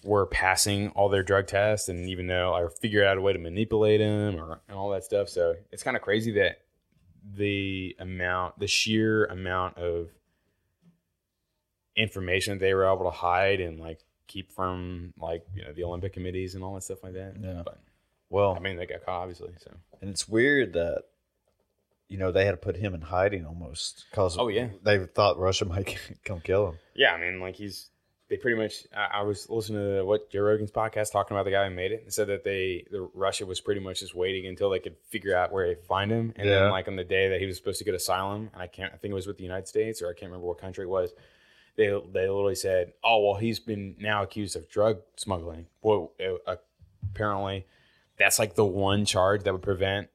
were 0.07 0.27
passing 0.27 0.89
all 0.91 1.09
their 1.09 1.23
drug 1.23 1.47
tests, 1.47 1.89
and 1.89 2.09
even 2.09 2.27
though 2.29 2.55
I 2.55 2.67
figured 2.81 3.05
out 3.05 3.19
a 3.19 3.21
way 3.21 3.33
to 3.33 3.39
manipulate 3.39 4.01
them 4.01 4.37
or 4.41 4.61
and 4.69 4.77
all 4.79 4.91
that 4.91 5.05
stuff. 5.05 5.29
So 5.29 5.55
it's 5.73 5.83
kind 5.83 5.97
of 5.97 6.03
crazy 6.03 6.33
that 6.33 6.61
the 7.35 7.97
amount, 7.99 8.59
the 8.59 8.67
sheer 8.69 9.25
amount 9.27 9.79
of 9.79 10.09
information 11.97 12.55
that 12.55 12.61
they 12.65 12.75
were 12.75 12.85
able 12.85 13.05
to 13.05 13.11
hide 13.11 13.61
and 13.61 13.81
like 13.81 14.01
keep 14.27 14.53
from 14.53 15.13
like 15.19 15.45
you 15.55 15.65
know 15.65 15.73
the 15.73 15.85
Olympic 15.85 16.13
committees 16.13 16.55
and 16.55 16.63
all 16.63 16.75
that 16.75 16.83
stuff 16.83 17.03
like 17.03 17.15
that. 17.15 17.35
Yeah. 17.41 17.63
But 17.65 17.81
Well, 18.31 18.55
I 18.57 18.61
mean, 18.61 18.77
they 18.77 18.87
got 18.87 19.05
caught 19.05 19.23
obviously. 19.23 19.53
So 19.59 19.73
and 20.01 20.11
it's 20.11 20.29
weird 20.29 20.75
that 20.75 21.03
you 22.09 22.19
know 22.19 22.31
they 22.33 22.45
had 22.45 22.53
to 22.53 22.57
put 22.59 22.77
him 22.77 22.95
in 22.95 23.01
hiding 23.01 23.47
almost 23.47 24.05
because 24.11 24.37
Oh, 24.39 24.49
yeah. 24.49 24.69
they 24.83 25.05
thought 25.07 25.39
Russia 25.39 25.65
might 25.65 25.97
come 26.25 26.41
kill 26.41 26.69
him. 26.69 26.79
yeah, 26.95 27.13
I 27.13 27.21
mean, 27.21 27.41
like 27.41 27.57
he's 27.57 27.89
they 28.29 28.37
pretty 28.37 28.57
much. 28.61 28.87
I, 28.97 29.20
I 29.20 29.22
was 29.22 29.49
listening 29.49 29.99
to 29.99 30.05
what 30.05 30.31
Joe 30.31 30.41
Rogan's 30.43 30.72
podcast 30.72 31.12
talking 31.12 31.37
about 31.37 31.45
the 31.45 31.53
guy 31.53 31.68
who 31.68 31.74
made 31.74 31.93
it 31.93 32.03
and 32.03 32.12
said 32.12 32.27
that 32.29 32.43
they 32.45 32.85
the 32.91 33.09
Russia 33.14 33.47
was 33.47 33.61
pretty 33.61 33.81
much 33.81 34.01
just 34.01 34.14
waiting 34.14 34.47
until 34.47 34.68
they 34.70 34.79
could 34.81 34.97
figure 35.09 35.37
out 35.37 35.53
where 35.53 35.66
to 35.74 35.81
find 35.83 36.11
him, 36.11 36.33
and 36.37 36.49
Yeah. 36.49 36.61
then 36.61 36.70
like 36.70 36.89
on 36.89 36.97
the 36.97 37.05
day 37.05 37.29
that 37.29 37.41
he 37.41 37.47
was 37.47 37.57
supposed 37.57 37.79
to 37.79 37.85
get 37.85 37.95
asylum, 37.95 38.51
and 38.53 38.61
I 38.62 38.66
can't, 38.66 38.93
I 38.93 38.97
think 38.97 39.12
it 39.12 39.14
was 39.14 39.27
with 39.27 39.37
the 39.37 39.45
United 39.45 39.68
States 39.68 40.03
or 40.03 40.07
I 40.09 40.12
can't 40.12 40.31
remember 40.31 40.47
what 40.47 40.59
country 40.59 40.85
it 40.85 40.89
was. 40.89 41.12
They 41.77 41.87
they 41.87 42.29
literally 42.29 42.55
said, 42.55 42.93
"Oh 43.05 43.24
well, 43.24 43.35
he's 43.35 43.61
been 43.61 43.97
now 43.99 44.22
accused 44.22 44.57
of 44.57 44.68
drug 44.68 44.99
smuggling." 45.16 45.66
Well, 45.83 46.12
uh, 46.47 46.57
apparently, 47.12 47.66
that's 48.18 48.39
like 48.39 48.55
the 48.55 48.64
one 48.64 49.05
charge 49.05 49.43
that 49.45 49.53
would 49.53 49.62
prevent 49.62 50.09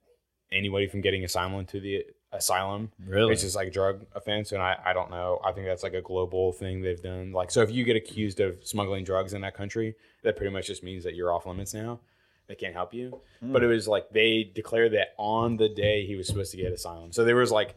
anybody 0.52 0.88
from 0.88 1.02
getting 1.02 1.24
asylum 1.24 1.66
to 1.68 1.80
the 1.80 2.04
asylum. 2.32 2.92
Really? 3.06 3.34
It's 3.34 3.42
just 3.42 3.56
like 3.56 3.68
a 3.68 3.72
drug 3.72 4.06
offense, 4.16 4.52
and 4.52 4.62
I, 4.62 4.78
I 4.86 4.94
don't 4.94 5.12
know. 5.12 5.40
I 5.44 5.52
think 5.52 5.68
that's 5.68 5.84
like 5.84 5.94
a 5.94 6.02
global 6.02 6.54
thing 6.54 6.82
they've 6.82 7.02
done. 7.02 7.32
Like, 7.32 7.52
so 7.52 7.62
if 7.62 7.72
you 7.72 7.84
get 7.84 7.96
accused 7.96 8.40
of 8.40 8.66
smuggling 8.66 9.04
drugs 9.04 9.34
in 9.34 9.42
that 9.42 9.56
country, 9.56 9.96
that 10.24 10.38
pretty 10.38 10.52
much 10.52 10.68
just 10.68 10.84
means 10.84 11.04
that 11.04 11.16
you're 11.16 11.34
off 11.34 11.46
limits 11.46 11.74
now. 11.74 12.00
They 12.48 12.56
can't 12.56 12.74
help 12.74 12.94
you. 12.94 13.22
Hmm. 13.40 13.54
But 13.54 13.64
it 13.64 13.68
was 13.68 13.88
like 13.88 14.10
they 14.10 14.44
declared 14.44 14.94
that 14.94 15.14
on 15.18 15.58
the 15.58 15.70
day 15.70 16.06
he 16.06 16.16
was 16.16 16.28
supposed 16.28 16.52
to 16.52 16.58
get 16.58 16.72
asylum. 16.72 17.12
So 17.12 17.24
there 17.24 17.36
was 17.36 17.52
like, 17.52 17.76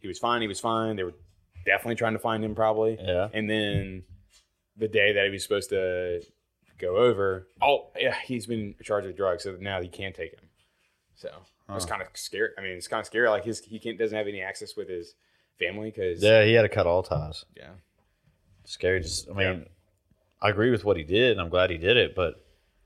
he 0.00 0.08
was 0.08 0.18
fine, 0.18 0.40
he 0.42 0.48
was 0.48 0.60
fine. 0.60 0.96
They 0.96 1.04
were 1.04 1.14
definitely 1.64 1.96
trying 1.96 2.14
to 2.14 2.18
find 2.18 2.44
him, 2.44 2.54
probably. 2.54 2.98
Yeah. 3.00 3.28
And 3.32 3.48
then 3.48 4.04
the 4.76 4.88
day 4.88 5.12
that 5.12 5.24
he 5.24 5.30
was 5.30 5.42
supposed 5.42 5.70
to 5.70 6.22
go 6.78 6.96
over, 6.96 7.48
oh, 7.62 7.88
yeah, 7.98 8.14
he's 8.24 8.46
been 8.46 8.74
charged 8.82 9.06
with 9.06 9.16
drugs, 9.16 9.44
so 9.44 9.56
now 9.60 9.80
he 9.80 9.88
can't 9.88 10.14
take 10.14 10.32
him. 10.32 10.45
So 11.16 11.28
it 11.68 11.72
was 11.72 11.84
kind 11.86 12.00
of 12.02 12.08
scary. 12.14 12.50
I 12.56 12.60
mean, 12.60 12.72
it's 12.72 12.88
kind 12.88 13.00
of 13.00 13.06
scary. 13.06 13.28
Like 13.28 13.44
his 13.44 13.60
he 13.60 13.78
can't 13.78 13.98
doesn't 13.98 14.16
have 14.16 14.28
any 14.28 14.40
access 14.42 14.76
with 14.76 14.88
his 14.88 15.14
family 15.58 15.90
because 15.90 16.22
Yeah, 16.22 16.44
he 16.44 16.52
had 16.52 16.62
to 16.62 16.68
cut 16.68 16.86
all 16.86 17.02
ties. 17.02 17.44
yeah. 17.56 17.70
Scary. 18.64 19.00
Just, 19.00 19.28
I 19.30 19.32
mean, 19.32 19.58
Yeah. 19.60 19.64
I 20.42 20.50
agree 20.50 20.70
with 20.70 20.84
what 20.84 20.96
he 20.96 21.02
did, 21.04 21.32
and 21.32 21.40
I'm 21.40 21.48
glad 21.48 21.70
he 21.70 21.78
did 21.78 21.96
it. 21.96 22.14
But 22.14 22.34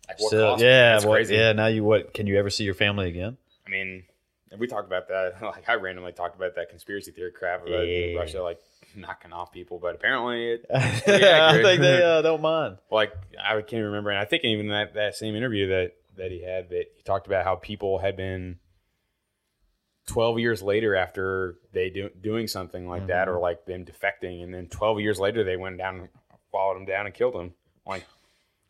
Like, 0.08 0.18
still, 0.18 0.52
cost? 0.52 0.62
yeah, 0.62 0.92
That's 0.92 1.04
what, 1.04 1.14
crazy. 1.16 1.34
yeah. 1.34 1.52
Now 1.52 1.66
you 1.66 1.82
what? 1.84 2.14
Can 2.14 2.26
you 2.26 2.38
ever 2.38 2.50
see 2.50 2.64
your 2.64 2.74
family 2.74 3.08
again? 3.08 3.36
I 3.66 3.70
mean, 3.70 4.04
and 4.50 4.60
we 4.60 4.66
talked 4.66 4.86
about 4.86 5.08
that. 5.08 5.34
Like 5.42 5.68
I 5.68 5.74
randomly 5.74 6.12
talked 6.12 6.36
about 6.36 6.54
that 6.56 6.68
conspiracy 6.70 7.10
theory 7.10 7.32
crap 7.32 7.66
about 7.66 7.82
Yeah. 7.86 8.16
Russia 8.18 8.42
like 8.42 8.60
knocking 8.96 9.32
off 9.32 9.52
people, 9.52 9.78
but 9.78 9.94
apparently 9.94 10.52
it 10.52 10.66
yeah, 10.70 11.48
I 11.52 11.62
think 11.62 11.80
they 11.80 12.02
uh, 12.18 12.22
don't 12.22 12.42
mind. 12.42 12.78
like 12.90 13.12
I 13.42 13.60
can't 13.62 13.84
remember, 13.84 14.10
and 14.10 14.18
I 14.18 14.24
think 14.24 14.44
even 14.44 14.68
that 14.68 14.94
that 14.94 15.14
same 15.16 15.34
interview 15.36 15.68
that 15.68 15.92
that 16.20 16.30
he 16.30 16.42
had 16.42 16.70
that 16.70 16.84
he 16.96 17.02
talked 17.02 17.26
about 17.26 17.44
how 17.44 17.56
people 17.56 17.98
had 17.98 18.16
been. 18.16 18.58
12 20.06 20.40
years 20.40 20.60
later 20.60 20.96
after 20.96 21.56
they 21.72 21.88
do, 21.88 22.10
doing 22.20 22.48
something 22.48 22.88
like 22.88 23.06
that 23.06 23.28
mm-hmm. 23.28 23.36
or 23.36 23.38
like 23.38 23.64
them 23.66 23.84
defecting 23.84 24.42
and 24.42 24.52
then 24.52 24.66
12 24.66 24.98
years 24.98 25.20
later 25.20 25.44
they 25.44 25.56
went 25.56 25.78
down 25.78 26.08
followed 26.50 26.76
him 26.78 26.84
down 26.84 27.06
and 27.06 27.14
killed 27.14 27.34
him 27.34 27.52
like 27.86 28.04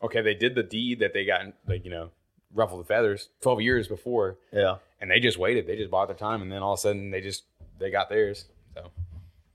okay 0.03 0.21
they 0.21 0.35
did 0.35 0.55
the 0.55 0.63
deed 0.63 0.99
that 0.99 1.15
they 1.15 1.25
got 1.25 1.43
like 1.67 1.85
you 1.85 1.91
know 1.91 2.11
ruffled 2.53 2.81
the 2.81 2.85
feathers 2.85 3.29
12 3.43 3.63
years 3.63 3.89
before 3.89 4.37
Yeah. 4.53 4.79
and 5.01 5.11
they 5.11 5.21
just 5.21 5.39
waited. 5.39 5.67
They 5.67 5.77
just 5.77 5.91
bought 5.91 6.09
their 6.09 6.17
time, 6.17 6.43
and 6.43 6.51
then 6.51 6.63
all 6.63 6.75
of 6.75 6.79
a 6.79 6.83
sudden 6.83 7.11
they 7.11 7.21
just 7.21 7.45
they 7.79 7.91
got 7.91 8.09
theirs. 8.11 8.47
So 8.75 8.91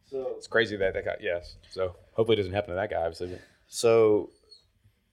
So, 0.09 0.33
it's 0.37 0.47
crazy 0.47 0.77
that 0.77 0.93
they 0.93 1.01
got 1.01 1.21
yes. 1.21 1.55
So 1.69 1.95
hopefully 2.13 2.35
it 2.35 2.41
doesn't 2.41 2.53
happen 2.53 2.69
to 2.69 2.75
that 2.75 2.89
guy. 2.89 3.01
Obviously, 3.01 3.27
but 3.27 3.41
so 3.67 4.29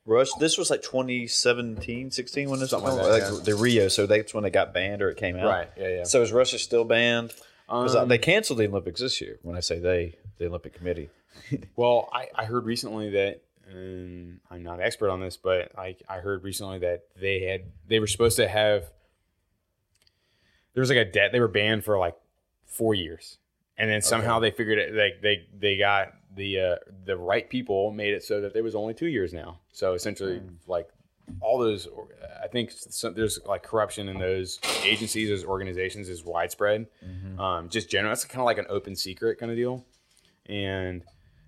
Rush. 0.05 0.29
This 0.41 0.59
was 0.59 0.71
like 0.71 0.83
2017, 0.83 2.11
16 2.11 2.51
when 2.51 2.59
this 2.59 2.71
Something 2.71 2.97
like 2.97 3.21
that, 3.21 3.33
yeah. 3.33 3.39
the 3.45 3.55
Rio. 3.55 3.89
So 3.89 4.07
that's 4.07 4.35
when 4.35 4.43
they 4.43 4.51
got 4.51 4.75
banned 4.75 5.01
or 5.01 5.11
it 5.11 5.17
came 5.17 5.37
out. 5.37 5.47
right, 5.47 5.71
yeah, 5.77 5.89
yeah. 5.89 6.05
So 6.05 6.23
is 6.23 6.33
Russia 6.33 6.59
still 6.59 6.85
banned? 6.85 7.33
Because 7.67 7.95
Um, 7.95 8.09
they 8.09 8.19
canceled 8.19 8.59
the 8.59 8.67
Olympics 8.67 9.01
this 9.01 9.21
year. 9.21 9.39
When 9.43 9.57
I 9.57 9.61
say 9.61 9.79
they, 9.79 10.17
the 10.39 10.47
Olympic 10.47 10.75
Committee. 10.75 11.11
well, 11.77 12.09
I, 12.13 12.29
I 12.35 12.45
heard 12.45 12.65
recently 12.65 13.11
that 13.11 13.43
and 13.71 14.41
I'm 14.51 14.63
not 14.63 14.75
an 14.75 14.83
expert 14.83 15.11
on 15.11 15.21
this, 15.21 15.37
but 15.37 15.73
I 15.79 15.97
I 16.09 16.19
heard 16.19 16.45
recently 16.45 16.79
that 16.81 17.05
they 17.21 17.41
had 17.43 17.63
they 17.87 18.01
were 18.01 18.07
supposed 18.07 18.37
to 18.37 18.49
have 18.49 18.85
there 20.75 20.81
was 20.81 20.91
like 20.91 20.99
a 20.99 21.05
debt 21.05 21.33
they 21.33 21.41
were 21.41 21.49
banned 21.49 21.85
for 21.85 21.99
like 21.99 22.17
four 22.67 22.95
years, 22.95 23.39
and 23.77 23.91
then 23.91 24.03
somehow 24.03 24.39
they 24.39 24.51
figured 24.51 24.79
it 24.79 24.95
like 24.95 25.23
they 25.23 25.47
they 25.59 25.77
got 25.77 26.13
the 26.35 26.61
uh, 26.61 26.77
the 27.05 27.17
right 27.17 27.49
people 27.49 27.91
made 27.91 28.15
it 28.15 28.23
so 28.23 28.41
that 28.41 28.53
there 28.55 28.63
was 28.63 28.75
only 28.75 28.95
two 28.95 29.09
years 29.09 29.33
now. 29.33 29.61
So 29.73 29.95
essentially, 29.95 30.41
like 30.67 30.89
all 31.41 31.59
those, 31.59 31.89
I 32.43 32.49
think 32.49 32.73
some, 32.73 33.15
there's 33.15 33.39
like 33.47 33.63
corruption 33.63 34.09
in 34.09 34.19
those 34.19 34.59
agencies, 34.85 35.29
those 35.29 35.45
organizations 35.45 36.09
is 36.09 36.25
widespread. 36.25 36.87
Um, 37.41 37.69
just 37.69 37.89
general, 37.89 38.11
that's 38.11 38.25
kind 38.25 38.41
of 38.41 38.47
like 38.47 38.59
an 38.59 38.67
open 38.69 38.97
secret 38.97 39.39
kind 39.39 39.51
of 39.51 39.57
deal, 39.57 39.85
and 40.47 41.05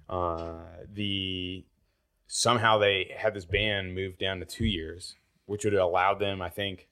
uh, 0.08 0.60
the 0.92 1.64
somehow 2.26 2.78
they 2.78 3.14
had 3.16 3.34
this 3.34 3.44
ban 3.44 3.94
moved 3.94 4.18
down 4.18 4.40
to 4.40 4.46
two 4.46 4.64
years, 4.64 5.14
which 5.46 5.64
would 5.64 5.72
have 5.72 5.82
allowed 5.82 6.18
them, 6.18 6.40
I 6.42 6.48
think. 6.48 6.88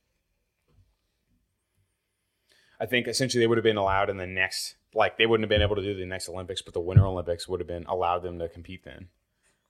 I 2.78 2.86
think 2.86 3.06
essentially 3.06 3.40
they 3.40 3.46
would 3.46 3.58
have 3.58 3.64
been 3.64 3.76
allowed 3.76 4.10
in 4.10 4.16
the 4.16 4.26
next, 4.26 4.74
like 4.94 5.16
they 5.18 5.26
wouldn't 5.26 5.44
have 5.44 5.48
been 5.48 5.62
able 5.62 5.76
to 5.76 5.82
do 5.82 5.94
the 5.94 6.06
next 6.06 6.28
Olympics, 6.28 6.62
but 6.62 6.74
the 6.74 6.80
Winter 6.80 7.06
Olympics 7.06 7.48
would 7.48 7.60
have 7.60 7.66
been 7.66 7.84
allowed 7.84 8.22
them 8.22 8.38
to 8.38 8.48
compete 8.48 8.84
then, 8.84 9.08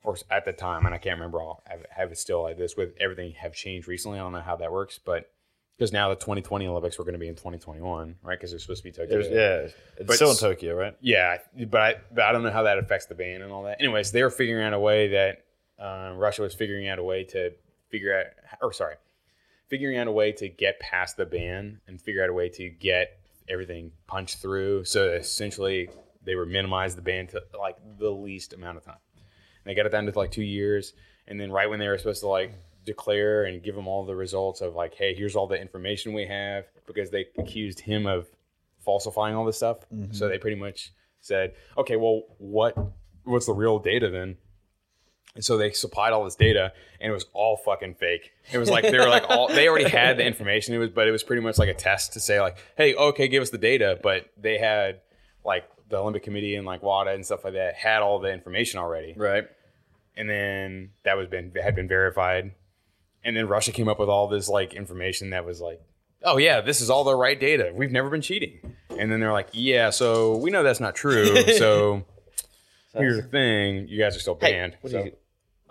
or 0.03 0.17
at 0.31 0.45
the 0.45 0.53
time. 0.53 0.87
And 0.87 0.95
I 0.95 0.99
can't 0.99 1.17
remember 1.17 1.41
all 1.41 1.63
have, 1.67 1.85
have 1.91 2.13
it 2.13 2.19
still 2.19 2.43
like 2.43 2.59
this 2.59 2.77
with 2.77 2.95
everything 3.01 3.33
have 3.33 3.55
changed 3.55 3.89
recently. 3.89 4.19
I 4.19 4.23
don't 4.23 4.33
know 4.33 4.41
how 4.41 4.57
that 4.57 4.73
works, 4.73 4.99
but 4.99 5.31
because 5.77 5.93
now 5.93 6.11
the 6.11 6.17
2020 6.17 6.67
Olympics 6.67 6.99
were 6.99 7.05
going 7.05 7.15
to 7.15 7.19
be 7.19 7.29
in 7.29 7.35
2021, 7.35 8.17
right? 8.23 8.39
Because 8.39 8.51
they're 8.51 8.61
supposed 8.61 8.83
to 8.83 8.89
be 8.89 8.93
Tokyo. 8.93 9.09
There's, 9.09 9.29
yeah, 9.29 9.73
it's 9.99 10.07
But 10.07 10.17
still 10.17 10.31
in 10.31 10.37
Tokyo, 10.37 10.77
right? 10.77 10.97
Yeah, 11.01 11.39
but 11.69 11.81
I, 11.81 11.95
but 12.13 12.25
I 12.25 12.33
don't 12.33 12.43
know 12.43 12.51
how 12.51 12.65
that 12.65 12.79
affects 12.79 13.07
the 13.07 13.15
ban 13.15 13.43
and 13.43 13.51
all 13.51 13.65
that. 13.65 13.81
Anyways, 13.81 14.13
they 14.13 14.23
were 14.23 14.31
figuring 14.31 14.65
out 14.65 14.75
a 14.75 14.79
way 14.79 15.09
that 15.09 15.45
uh, 15.79 16.13
Russia 16.17 16.43
was 16.43 16.55
figuring 16.55 16.89
out 16.89 16.99
a 16.99 17.03
way 17.03 17.25
to 17.25 17.53
figure 17.89 18.17
out, 18.17 18.27
or 18.61 18.73
sorry, 18.73 18.97
figuring 19.69 19.97
out 19.97 20.07
a 20.07 20.13
way 20.13 20.33
to 20.33 20.49
get 20.49 20.79
past 20.79 21.17
the 21.17 21.27
ban 21.27 21.81
and 21.89 22.01
figure 22.01 22.23
out 22.23 22.31
a 22.31 22.35
way 22.35 22.49
to 22.51 22.69
get 22.69 23.19
everything 23.53 23.93
punched 24.07 24.39
through. 24.39 24.85
So 24.85 25.13
essentially, 25.13 25.91
they 26.25 26.35
were 26.35 26.47
minimized 26.47 26.97
the 26.97 27.03
ban 27.03 27.27
to 27.29 27.43
like 27.59 27.77
the 27.99 28.11
least 28.11 28.53
amount 28.53 28.79
of 28.79 28.85
time. 28.85 28.97
And 29.17 29.71
they 29.71 29.75
got 29.75 29.87
it 29.87 29.93
down 29.93 30.07
to 30.07 30.19
like 30.19 30.33
two 30.33 30.43
years, 30.43 30.95
and 31.29 31.39
then 31.39 31.53
right 31.53 31.69
when 31.69 31.79
they 31.79 31.89
were 31.89 31.99
supposed 31.99 32.21
to 32.23 32.29
like 32.29 32.53
declare 32.85 33.45
and 33.45 33.63
give 33.63 33.77
them 33.77 33.87
all 33.87 34.05
the 34.05 34.17
results 34.17 34.61
of 34.61 34.75
like, 34.75 34.95
hey, 34.95 35.15
here's 35.15 35.37
all 35.37 35.47
the 35.47 35.61
information 35.61 36.13
we 36.13 36.27
have, 36.27 36.65
because 36.87 37.11
they 37.11 37.27
accused 37.39 37.79
him 37.79 38.07
of 38.07 38.27
falsifying 38.81 39.37
all 39.37 39.45
this 39.45 39.59
stuff. 39.59 39.79
Mm-hmm. 39.95 40.13
So 40.13 40.29
they 40.29 40.39
pretty 40.39 40.61
much 40.61 40.93
said, 41.21 41.55
okay, 41.79 41.97
well, 41.97 42.23
what 42.39 42.77
what's 43.25 43.47
the 43.47 43.53
real 43.53 43.79
data 43.79 44.11
then? 44.11 44.37
And 45.35 45.43
so 45.45 45.57
they 45.57 45.71
supplied 45.73 46.13
all 46.13 46.25
this 46.25 46.35
data, 46.37 46.73
and 47.01 47.11
it 47.11 47.15
was 47.15 47.25
all 47.33 47.57
fucking 47.57 47.95
fake. 47.95 48.33
It 48.53 48.59
was 48.59 48.69
like 48.69 48.85
they 48.85 48.99
were 48.99 49.09
like 49.09 49.25
all 49.31 49.49
they 49.49 49.67
already 49.67 49.89
had 49.89 50.19
the 50.19 50.25
information. 50.27 50.75
It 50.75 50.79
was, 50.79 50.91
but 50.91 51.09
it 51.09 51.11
was 51.11 51.23
pretty 51.23 51.41
much 51.41 51.57
like 51.59 51.71
a 51.71 51.75
test 51.75 52.13
to 52.13 52.21
say 52.21 52.39
like, 52.41 52.59
hey, 52.77 52.95
okay, 52.95 53.29
give 53.29 53.43
us 53.43 53.49
the 53.51 53.57
data. 53.59 53.99
But 54.03 54.27
they 54.37 54.59
had 54.59 55.01
like 55.45 55.65
the 55.89 55.97
Olympic 55.97 56.23
Committee 56.23 56.55
and 56.57 56.67
like 56.67 56.83
WADA 56.83 57.13
and 57.13 57.25
stuff 57.25 57.45
like 57.45 57.55
that 57.55 57.75
had 57.77 58.03
all 58.03 58.19
the 58.19 58.31
information 58.31 58.79
already, 58.79 59.15
Right. 59.17 59.45
and 60.17 60.29
then 60.29 60.91
that 61.05 61.17
was 61.17 61.29
been 61.29 61.51
had 61.63 61.75
been 61.75 61.89
verified, 61.89 62.53
and 63.25 63.35
then 63.35 63.49
Russia 63.49 63.73
came 63.73 63.89
up 63.89 63.99
with 63.99 64.11
all 64.11 64.29
this 64.29 64.49
like 64.51 64.75
information 64.75 65.31
that 65.31 65.47
was 65.47 65.63
like, 65.63 65.81
oh 66.25 66.37
yeah, 66.37 66.61
this 66.61 66.83
is 66.83 66.91
all 66.91 67.05
the 67.05 67.17
right 67.17 67.41
data. 67.41 67.73
We've 67.75 67.91
never 67.91 68.11
been 68.11 68.21
cheating, 68.23 68.75
and 68.91 69.11
then 69.11 69.19
they're 69.21 69.33
like, 69.33 69.49
yeah, 69.53 69.89
so 69.89 70.37
we 70.37 70.51
know 70.51 70.63
that's 70.63 70.79
not 70.81 70.95
true. 70.95 71.43
So 71.57 72.05
here's 73.01 73.17
the 73.17 73.23
thing, 73.29 73.89
you 73.89 73.99
guys 73.99 74.15
are 74.15 74.21
still 74.21 74.35
banned. 74.35 74.77
What 74.83 74.91
So- 74.93 75.05
you? 75.05 75.13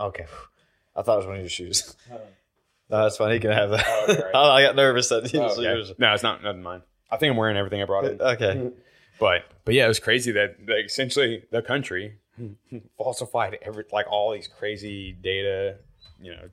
Okay. 0.08 0.26
I 0.96 1.02
thought 1.02 1.14
it 1.14 1.18
was 1.18 1.26
one 1.28 1.36
of 1.36 1.42
your 1.42 1.50
shoes. 1.50 1.96
Oh. 2.12 2.20
no, 2.90 3.04
that's 3.04 3.18
fine. 3.18 3.32
He 3.34 3.40
can 3.40 3.52
have 3.52 3.70
that. 3.72 3.86
Oh, 3.88 4.06
okay, 4.10 4.22
right. 4.24 4.32
Oh, 4.34 4.50
I 4.52 4.64
got 4.64 4.76
nervous 4.76 5.10
that 5.10 5.26
it 5.26 5.36
Oh, 5.36 5.52
okay. 5.52 5.62
yours. 5.62 5.94
No, 5.98 6.14
it's 6.14 6.24
not 6.24 6.44
nothing 6.44 6.64
mine. 6.64 6.82
I 7.10 7.18
think 7.18 7.32
I'm 7.32 7.38
wearing 7.38 7.58
everything 7.58 7.82
I 7.82 7.86
brought 7.86 8.06
in. 8.06 8.22
Okay. 8.22 8.72
But 9.20 9.44
but 9.66 9.74
yeah, 9.74 9.86
it 9.86 9.90
was 9.90 10.00
crazy 10.00 10.32
that 10.32 10.56
like, 10.68 10.86
essentially 10.86 11.44
the 11.52 11.62
country 11.62 12.16
falsified 12.98 13.58
every 13.62 13.86
like 13.92 14.08
all 14.10 14.32
these 14.34 14.48
crazy 14.48 15.12
data, 15.14 15.78
you 16.22 16.32
know, 16.32 16.50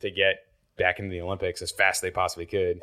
to 0.00 0.10
get 0.10 0.44
back 0.76 0.98
into 0.98 1.10
the 1.10 1.20
Olympics 1.20 1.62
as 1.62 1.70
fast 1.70 1.98
as 1.98 2.00
they 2.02 2.10
possibly 2.10 2.46
could. 2.46 2.80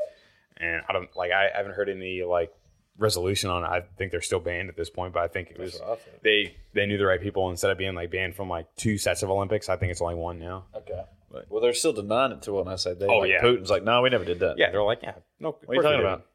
And 0.58 0.82
I 0.90 0.94
don't 0.94 1.10
like 1.16 1.32
I 1.32 1.50
haven't 1.56 1.74
heard 1.74 1.90
any 1.90 2.24
like 2.24 2.52
resolution 3.00 3.50
on 3.50 3.64
it. 3.64 3.68
I 3.68 3.82
think 3.98 4.12
they're 4.12 4.22
still 4.22 4.40
banned 4.40 4.70
at 4.70 4.76
this 4.76 4.90
point, 4.90 5.14
but 5.14 5.24
I 5.24 5.28
think 5.28 5.50
it 5.52 5.58
was 5.58 5.80
what 5.80 6.02
they 6.24 6.56
they 6.74 6.86
knew 6.86 6.98
the 6.98 7.06
right 7.06 7.22
people 7.22 7.50
instead 7.50 7.72
of 7.72 7.78
being 7.78 7.96
like 7.96 8.12
banned 8.12 8.36
from 8.36 8.50
like 8.50 8.68
two 8.76 8.98
sets 8.98 9.24
of 9.24 9.30
Olympics. 9.32 9.70
I 9.70 9.78
think 9.78 9.92
it's 9.92 10.02
only 10.02 10.16
one 10.16 10.40
now. 10.40 10.66
Okay. 10.76 11.02
But- 11.32 11.46
well, 11.50 11.62
they're 11.62 11.74
still 11.74 11.94
denying 11.94 12.32
it 12.34 12.42
to 12.44 12.54
when 12.54 12.68
I 12.68 12.76
say 12.76 12.94
they. 12.94 13.06
Oh, 13.06 13.20
like, 13.20 13.30
yeah. 13.32 13.42
Putin's 13.42 13.70
like, 13.70 13.84
no, 13.84 14.02
we 14.02 14.10
never 14.10 14.26
did 14.26 14.40
that. 14.40 14.58
Yeah, 14.58 14.72
they're 14.72 14.84
like, 14.84 15.00
yeah, 15.04 15.14
no. 15.40 15.58
What 15.66 15.70
are 15.70 15.76
you 15.76 15.82
talking 15.82 16.00
about? 16.00 16.26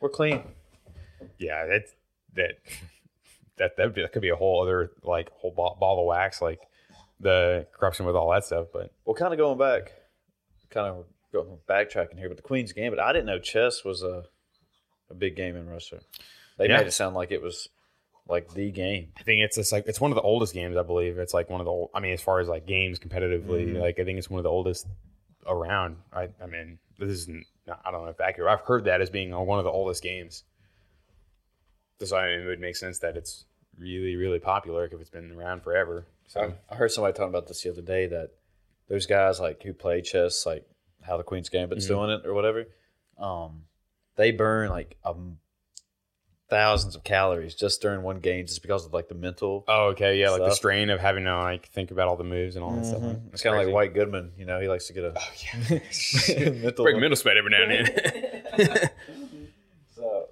We're 0.00 0.08
clean. 0.10 0.42
Yeah, 1.38 1.66
that's 1.66 1.92
that. 2.34 2.50
that 3.58 3.76
that, 3.76 3.94
that 3.94 4.12
could 4.12 4.22
be 4.22 4.30
a 4.30 4.36
whole 4.36 4.62
other 4.62 4.90
like 5.02 5.30
whole 5.32 5.52
ball, 5.52 5.76
ball 5.78 6.00
of 6.00 6.06
wax, 6.06 6.40
like 6.40 6.60
the 7.18 7.66
corruption 7.78 8.06
with 8.06 8.14
all 8.16 8.30
that 8.30 8.44
stuff. 8.44 8.68
But 8.72 8.92
Well, 9.04 9.14
kind 9.14 9.32
of 9.32 9.38
going 9.38 9.58
back, 9.58 9.92
kind 10.70 10.86
of 10.86 11.04
going 11.32 11.58
backtracking 11.68 12.18
here, 12.18 12.28
but 12.28 12.36
the 12.36 12.42
Queen's 12.42 12.72
Gambit, 12.72 12.98
I 12.98 13.12
didn't 13.12 13.26
know 13.26 13.38
chess 13.38 13.84
was 13.84 14.02
a 14.02 14.24
a 15.10 15.14
big 15.14 15.36
game 15.36 15.56
in 15.56 15.68
Russia. 15.68 16.00
They 16.56 16.68
Yeah. 16.68 16.78
made 16.78 16.86
it 16.86 16.92
sound 16.92 17.14
like 17.14 17.30
it 17.30 17.42
was 17.42 17.68
like 18.28 18.52
the 18.54 18.70
game. 18.70 19.12
I 19.16 19.22
think 19.22 19.40
it's 19.42 19.56
just 19.56 19.72
like 19.72 19.86
it's 19.86 20.00
one 20.00 20.10
of 20.10 20.14
the 20.14 20.22
oldest 20.22 20.54
games. 20.54 20.76
I 20.76 20.82
believe 20.82 21.18
it's 21.18 21.34
like 21.34 21.50
one 21.50 21.60
of 21.60 21.64
the. 21.64 21.70
Old, 21.72 21.90
I 21.94 22.00
mean, 22.00 22.12
as 22.12 22.22
far 22.22 22.40
as 22.40 22.48
like 22.48 22.66
games 22.66 22.98
competitively, 22.98 23.78
like 23.78 23.98
I 23.98 24.04
think 24.04 24.18
it's 24.18 24.30
one 24.30 24.38
of 24.38 24.44
the 24.44 24.50
oldest 24.50 24.86
around. 25.46 25.96
I 26.12 26.28
I 26.42 26.46
mean, 26.46 26.78
this 26.98 27.10
is 27.10 27.28
I 27.84 27.90
don't 27.90 28.04
know 28.04 28.10
if 28.10 28.20
accurate. 28.20 28.50
I've 28.50 28.66
heard 28.66 28.84
that 28.84 29.00
as 29.00 29.10
being 29.10 29.30
one 29.32 29.58
of 29.58 29.64
the 29.64 29.70
oldest 29.70 30.02
games. 30.02 30.44
So 32.02 32.16
I 32.16 32.28
mean, 32.28 32.40
it 32.40 32.46
would 32.46 32.60
make 32.60 32.76
sense 32.76 32.98
that 33.00 33.16
it's 33.16 33.44
really 33.78 34.16
really 34.16 34.38
popular 34.38 34.84
if 34.84 34.92
it's 34.92 35.10
been 35.10 35.32
around 35.32 35.62
forever. 35.62 36.06
So 36.28 36.54
I 36.70 36.74
heard 36.76 36.90
somebody 36.92 37.12
talking 37.14 37.30
about 37.30 37.48
this 37.48 37.62
the 37.62 37.70
other 37.70 37.82
day 37.82 38.06
that 38.06 38.30
those 38.88 39.06
guys 39.06 39.40
like 39.40 39.62
who 39.62 39.72
play 39.72 40.00
chess, 40.02 40.46
like 40.46 40.64
how 41.02 41.16
the 41.16 41.22
Queen's 41.24 41.48
Gambit's 41.48 41.86
Mm-hmm. 41.86 41.94
doing 41.94 42.10
it 42.10 42.26
or 42.26 42.34
whatever, 42.34 42.66
um, 43.18 43.64
they 44.20 44.30
burn 44.32 44.68
like 44.70 44.96
um, 45.04 45.38
thousands 46.48 46.94
of 46.96 47.04
calories 47.04 47.54
just 47.54 47.80
during 47.80 48.02
one 48.02 48.18
game 48.18 48.44
just 48.46 48.60
because 48.60 48.84
of 48.84 48.92
like 48.92 49.08
the 49.08 49.14
mental. 49.14 49.64
oh 49.68 49.88
okay 49.88 50.18
yeah, 50.20 50.30
like 50.30 50.40
the 50.42 50.50
strain 50.54 50.90
of 50.90 51.00
having 51.00 51.24
to 51.24 51.36
like 51.38 51.66
think 51.68 51.90
about 51.90 52.08
all 52.08 52.16
the 52.16 52.24
moves 52.24 52.56
and 52.56 52.64
all 52.64 52.72
that 52.72 52.84
stuff. 52.84 53.02
It's 53.32 53.42
kind 53.42 53.56
of 53.56 53.64
like 53.64 53.72
White 53.74 53.94
Goodman, 53.94 54.32
you 54.36 54.44
know, 54.46 54.60
he 54.60 54.68
likes 54.68 54.86
to 54.88 54.92
get 54.92 55.04
a 55.04 55.14
Oh, 55.16 55.32
yeah. 55.42 56.48
mental. 56.50 56.84
break 56.84 56.96
middle 56.98 57.16
spread 57.16 57.36
every 57.36 57.50
now 57.50 57.62
and 57.62 57.86
then. 57.86 58.90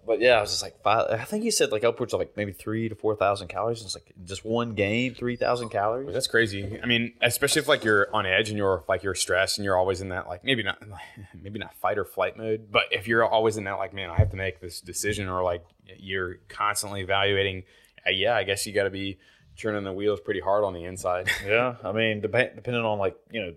But 0.08 0.22
yeah, 0.22 0.38
I 0.38 0.40
was 0.40 0.48
just 0.48 0.62
like 0.62 0.82
five. 0.82 1.10
I 1.10 1.24
think 1.24 1.42
he 1.42 1.50
said 1.50 1.70
like 1.70 1.84
upwards 1.84 2.14
of 2.14 2.18
like 2.18 2.34
maybe 2.34 2.52
three 2.52 2.88
to 2.88 2.94
four 2.94 3.14
thousand 3.14 3.48
calories. 3.48 3.82
It's 3.82 3.94
like 3.94 4.10
just 4.24 4.42
one 4.42 4.72
game, 4.72 5.14
three 5.14 5.36
thousand 5.36 5.68
calories. 5.68 6.14
That's 6.14 6.26
crazy. 6.26 6.80
I 6.82 6.86
mean, 6.86 7.12
especially 7.20 7.60
if 7.60 7.68
like 7.68 7.84
you're 7.84 8.08
on 8.16 8.24
edge 8.24 8.48
and 8.48 8.56
you're 8.56 8.84
like 8.88 9.02
you're 9.02 9.14
stressed 9.14 9.58
and 9.58 9.66
you're 9.66 9.76
always 9.76 10.00
in 10.00 10.08
that 10.08 10.26
like 10.26 10.44
maybe 10.44 10.62
not 10.62 10.82
maybe 11.42 11.58
not 11.58 11.74
fight 11.74 11.98
or 11.98 12.06
flight 12.06 12.38
mode, 12.38 12.68
but 12.72 12.84
if 12.90 13.06
you're 13.06 13.22
always 13.22 13.58
in 13.58 13.64
that 13.64 13.76
like 13.76 13.92
man, 13.92 14.08
I 14.08 14.16
have 14.16 14.30
to 14.30 14.36
make 14.36 14.60
this 14.60 14.80
decision 14.80 15.28
or 15.28 15.42
like 15.42 15.62
you're 15.98 16.36
constantly 16.48 17.02
evaluating, 17.02 17.64
uh, 18.06 18.10
yeah, 18.10 18.34
I 18.34 18.44
guess 18.44 18.66
you 18.66 18.72
got 18.72 18.84
to 18.84 18.90
be 18.90 19.18
turning 19.58 19.84
the 19.84 19.92
wheels 19.92 20.20
pretty 20.20 20.40
hard 20.40 20.64
on 20.64 20.72
the 20.72 20.84
inside. 20.84 21.28
Yeah, 21.46 21.74
I 21.84 21.92
mean, 21.92 22.22
dep- 22.22 22.54
depending 22.54 22.82
on 22.82 22.98
like 22.98 23.18
you 23.30 23.42
know, 23.42 23.54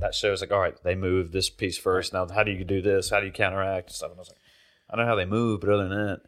that 0.00 0.16
shows 0.16 0.40
like 0.40 0.50
all 0.50 0.58
right, 0.58 0.76
they 0.82 0.96
move 0.96 1.30
this 1.30 1.48
piece 1.48 1.78
first. 1.78 2.12
Now, 2.12 2.26
how 2.26 2.42
do 2.42 2.50
you 2.50 2.64
do 2.64 2.82
this? 2.82 3.10
How 3.10 3.20
do 3.20 3.26
you 3.26 3.32
counteract 3.32 3.90
and 3.90 3.94
stuff? 3.94 4.10
And 4.10 4.18
I 4.18 4.20
was 4.22 4.30
like, 4.30 4.38
I 4.90 4.96
don't 4.96 5.04
know 5.04 5.10
how 5.10 5.16
they 5.16 5.24
move, 5.24 5.60
but 5.60 5.70
other 5.70 5.88
than 5.88 5.96
that, 6.06 6.20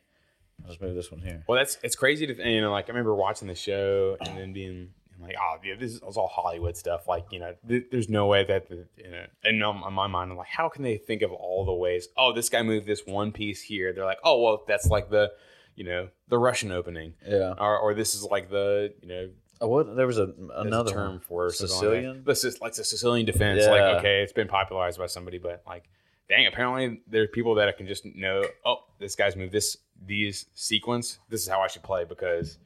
I'll 0.62 0.68
just 0.70 0.80
move 0.82 0.94
this 0.94 1.10
one 1.12 1.20
here. 1.20 1.44
well, 1.46 1.58
that's 1.58 1.78
it's 1.82 1.94
crazy 1.96 2.26
to 2.26 2.50
you 2.50 2.60
know 2.60 2.70
like 2.72 2.86
I 2.86 2.88
remember 2.88 3.14
watching 3.14 3.48
the 3.48 3.54
show 3.54 4.16
and 4.20 4.36
then 4.38 4.52
being 4.52 4.90
like, 5.20 5.34
oh, 5.40 5.56
yeah, 5.64 5.74
this 5.76 5.92
is 5.94 6.00
all 6.00 6.28
Hollywood 6.28 6.76
stuff. 6.76 7.08
Like 7.08 7.26
you 7.30 7.40
know, 7.40 7.54
th- 7.68 7.86
there's 7.90 8.08
no 8.08 8.26
way 8.26 8.44
that 8.44 8.68
the, 8.68 8.86
you 8.96 9.10
know, 9.10 9.24
and 9.44 9.62
on, 9.64 9.92
my 9.92 10.06
mind, 10.06 10.30
I'm 10.30 10.36
like, 10.36 10.46
how 10.48 10.68
can 10.68 10.82
they 10.84 10.96
think 10.96 11.22
of 11.22 11.32
all 11.32 11.64
the 11.64 11.72
ways? 11.74 12.08
Oh, 12.16 12.32
this 12.32 12.48
guy 12.48 12.62
moved 12.62 12.86
this 12.86 13.02
one 13.04 13.32
piece 13.32 13.60
here. 13.62 13.92
They're 13.92 14.04
like, 14.04 14.18
oh, 14.22 14.40
well, 14.40 14.62
that's 14.66 14.86
like 14.86 15.10
the 15.10 15.32
you 15.74 15.84
know 15.84 16.08
the 16.28 16.38
Russian 16.38 16.72
opening. 16.72 17.14
Yeah. 17.26 17.54
or, 17.58 17.78
or 17.78 17.94
this 17.94 18.14
is 18.14 18.22
like 18.24 18.50
the 18.50 18.94
you 19.02 19.08
know 19.08 19.28
Oh, 19.60 19.66
what? 19.66 19.96
There 19.96 20.06
was 20.06 20.18
a 20.18 20.32
another 20.54 20.90
a 20.92 20.94
term 20.94 21.10
one. 21.14 21.18
for 21.20 21.46
it, 21.48 21.52
something 21.52 21.74
like 21.74 21.80
Sicilian. 21.80 22.22
This 22.24 22.44
is 22.44 22.60
like 22.60 22.74
the 22.74 22.84
Sicilian 22.84 23.26
defense. 23.26 23.62
Yeah. 23.64 23.70
Like 23.70 23.98
okay, 23.98 24.22
it's 24.22 24.32
been 24.32 24.46
popularized 24.46 24.98
by 25.00 25.06
somebody, 25.06 25.38
but 25.38 25.62
like 25.66 25.88
dang, 26.28 26.46
apparently 26.46 27.00
there 27.06 27.22
are 27.22 27.26
people 27.28 27.54
that 27.56 27.68
I 27.68 27.72
can 27.72 27.86
just 27.86 28.04
know. 28.04 28.44
Oh, 28.64 28.84
this 28.98 29.14
guy's 29.16 29.36
moved 29.36 29.52
this 29.52 29.76
these 30.06 30.46
sequence. 30.54 31.18
This 31.28 31.42
is 31.42 31.48
how 31.48 31.60
I 31.60 31.66
should 31.68 31.82
play 31.82 32.04
because 32.04 32.58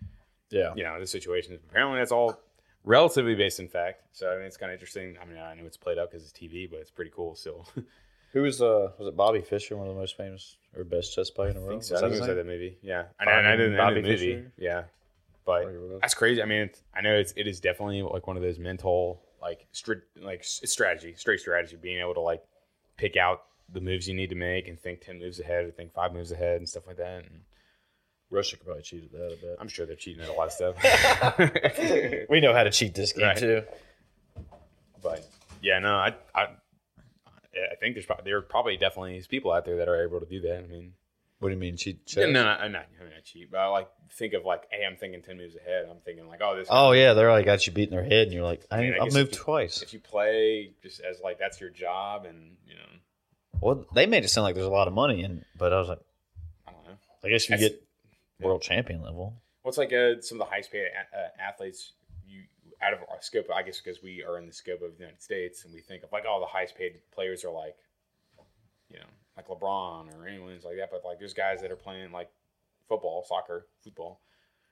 Yeah. 0.50 0.72
you 0.76 0.82
know 0.84 0.98
this 1.00 1.10
situation. 1.10 1.54
is 1.54 1.60
Apparently 1.70 1.98
that's 1.98 2.12
all 2.12 2.38
relatively 2.84 3.34
based 3.34 3.60
in 3.60 3.68
fact. 3.68 4.02
So 4.12 4.30
I 4.30 4.36
mean 4.36 4.44
it's 4.46 4.56
kind 4.56 4.70
of 4.70 4.74
interesting. 4.74 5.16
I 5.20 5.24
mean 5.24 5.38
I 5.38 5.54
know 5.54 5.64
it's 5.64 5.76
played 5.76 5.98
up 5.98 6.10
because 6.10 6.28
it's 6.28 6.32
TV, 6.38 6.68
but 6.70 6.80
it's 6.80 6.90
pretty 6.90 7.10
cool 7.14 7.34
still. 7.34 7.66
Who 8.32 8.42
was 8.42 8.60
uh 8.62 8.92
was 8.98 9.08
it 9.08 9.16
Bobby 9.16 9.40
Fischer, 9.42 9.76
one 9.76 9.86
of 9.88 9.94
the 9.94 10.00
most 10.00 10.16
famous 10.16 10.56
or 10.76 10.84
best 10.84 11.14
chess 11.14 11.30
player 11.30 11.50
in 11.50 11.54
the 11.54 11.60
world? 11.60 11.72
I 11.72 11.74
think 11.76 11.84
so. 11.84 11.94
Was 11.94 12.02
I 12.02 12.06
that 12.06 12.10
think 12.12 12.20
his 12.20 12.28
it 12.28 12.30
was 12.36 12.36
that 12.46 12.50
movie. 12.50 12.78
Yeah, 12.82 13.04
I, 13.20 13.24
Bobby- 13.24 13.42
know, 13.42 13.48
I 13.48 13.56
didn't 13.56 13.76
Bobby 13.76 13.94
the 14.00 14.08
movie. 14.08 14.34
Fischer? 14.34 14.52
Yeah, 14.58 14.82
but 15.44 15.66
that's 16.00 16.14
crazy. 16.14 16.42
I 16.42 16.46
mean, 16.46 16.62
it's, 16.62 16.82
I 16.94 17.00
know 17.02 17.14
it's 17.14 17.32
it 17.36 17.46
is 17.46 17.60
definitely 17.60 18.02
like 18.02 18.26
one 18.26 18.36
of 18.36 18.42
those 18.42 18.58
mental 18.58 19.20
like 19.40 19.66
str- 19.72 20.04
like 20.20 20.44
strategy, 20.44 21.14
straight 21.16 21.40
strategy, 21.40 21.76
being 21.76 21.98
able 22.00 22.14
to 22.14 22.20
like 22.20 22.42
pick 22.96 23.16
out 23.16 23.42
the 23.72 23.80
moves 23.80 24.06
you 24.08 24.14
need 24.14 24.30
to 24.30 24.36
make 24.36 24.68
and 24.68 24.78
think 24.78 25.00
ten 25.00 25.18
moves 25.18 25.40
ahead 25.40 25.64
or 25.64 25.70
think 25.70 25.92
five 25.92 26.12
moves 26.12 26.30
ahead 26.32 26.56
and 26.58 26.68
stuff 26.68 26.86
like 26.86 26.96
that. 26.98 27.24
And 27.24 27.40
Russia 28.30 28.56
could 28.56 28.66
probably 28.66 28.82
cheat 28.82 29.04
at 29.04 29.12
that. 29.12 29.26
a 29.32 29.36
bit. 29.36 29.56
I'm 29.60 29.68
sure 29.68 29.86
they're 29.86 29.96
cheating 29.96 30.22
at 30.22 30.28
a 30.28 30.32
lot 30.32 30.46
of 30.48 30.52
stuff. 30.52 30.76
we 32.30 32.40
know 32.40 32.52
how 32.54 32.64
to 32.64 32.70
cheat 32.70 32.94
this 32.94 33.12
game 33.12 33.26
Right. 33.26 33.36
too. 33.36 33.62
but 35.02 35.26
yeah, 35.60 35.78
no, 35.78 35.94
I 35.94 36.14
I 36.34 36.42
I 37.54 37.74
think 37.80 37.94
there's 37.94 38.06
probably 38.06 38.24
there 38.24 38.36
are 38.38 38.42
probably 38.42 38.76
definitely 38.76 39.22
people 39.28 39.52
out 39.52 39.64
there 39.64 39.76
that 39.78 39.88
are 39.88 40.04
able 40.04 40.20
to 40.20 40.26
do 40.26 40.40
that. 40.42 40.58
I 40.64 40.66
mean. 40.66 40.94
What 41.38 41.48
do 41.48 41.54
you 41.56 41.60
mean 41.60 41.76
cheat? 41.76 42.06
Chess? 42.06 42.18
no, 42.18 42.30
no, 42.44 42.46
I'm 42.48 42.70
not, 42.70 42.86
I'm 43.00 43.10
not 43.10 43.24
cheat, 43.24 43.50
but 43.50 43.58
I 43.58 43.66
like 43.66 43.88
think 44.12 44.32
of 44.34 44.44
like, 44.44 44.62
hey, 44.70 44.86
I'm 44.86 44.94
thinking 44.96 45.22
ten 45.22 45.36
moves 45.38 45.56
ahead. 45.56 45.86
I'm 45.90 45.96
thinking 46.04 46.28
like, 46.28 46.38
oh, 46.40 46.54
this. 46.56 46.68
Oh 46.70 46.92
yeah, 46.92 47.14
they're 47.14 47.32
like 47.32 47.44
got 47.46 47.66
you 47.66 47.72
beating 47.72 47.96
their 47.96 48.04
head, 48.04 48.28
and 48.28 48.32
you're 48.32 48.44
like, 48.44 48.64
I, 48.70 48.80
mean, 48.80 48.92
I 48.94 48.98
I've 48.98 49.04
guess 49.06 49.14
moved 49.14 49.32
if 49.32 49.38
you- 49.38 49.42
twice. 49.44 49.82
if 49.82 49.92
you 49.92 49.98
play 49.98 50.70
just 50.84 51.00
as 51.00 51.20
like 51.20 51.40
that's 51.40 51.60
your 51.60 51.70
job 51.70 52.26
and 52.26 52.52
you 52.64 52.74
know 52.76 52.86
Well, 53.62 53.86
they 53.94 54.06
made 54.06 54.24
it 54.24 54.28
sound 54.28 54.42
like 54.42 54.54
there's 54.54 54.66
a 54.66 54.70
lot 54.70 54.88
of 54.88 54.94
money, 54.94 55.22
in, 55.22 55.44
but 55.56 55.72
I 55.72 55.78
was 55.78 55.88
like, 55.88 56.00
i 56.66 56.72
don't 56.72 56.84
know 56.84 56.96
I 57.24 57.28
guess 57.28 57.48
you 57.48 57.56
That's- 57.56 57.70
get 57.70 57.82
world 58.46 58.60
champion 58.62 59.02
level. 59.02 59.40
what's 59.62 59.78
like 59.78 59.92
uh, 59.92 60.20
some 60.20 60.40
of 60.40 60.46
the 60.48 60.50
highest 60.50 60.72
paid 60.72 60.86
a- 60.86 61.16
uh, 61.16 61.28
athletes 61.38 61.92
you 62.26 62.42
out 62.82 62.92
of 62.92 62.98
our 63.08 63.22
scope 63.22 63.46
i 63.54 63.62
guess 63.62 63.80
because 63.80 64.02
we 64.02 64.20
are 64.24 64.36
in 64.36 64.46
the 64.48 64.52
scope 64.52 64.82
of 64.82 64.90
the 64.94 64.98
united 64.98 65.22
states 65.22 65.64
and 65.64 65.72
we 65.72 65.80
think 65.80 66.02
of 66.02 66.10
like 66.10 66.24
oh 66.26 66.40
the 66.40 66.46
highest 66.46 66.74
paid 66.76 66.94
players 67.14 67.44
are 67.44 67.52
like 67.52 67.76
you 68.90 68.98
know 68.98 69.06
like 69.36 69.46
lebron 69.46 70.12
or 70.16 70.26
anyone 70.26 70.50
like 70.64 70.76
that 70.76 70.90
but 70.90 71.04
like 71.04 71.20
there's 71.20 71.32
guys 71.34 71.60
that 71.62 71.70
are 71.70 71.76
playing 71.76 72.10
like 72.10 72.28
football 72.88 73.24
soccer 73.28 73.68
football 73.84 74.20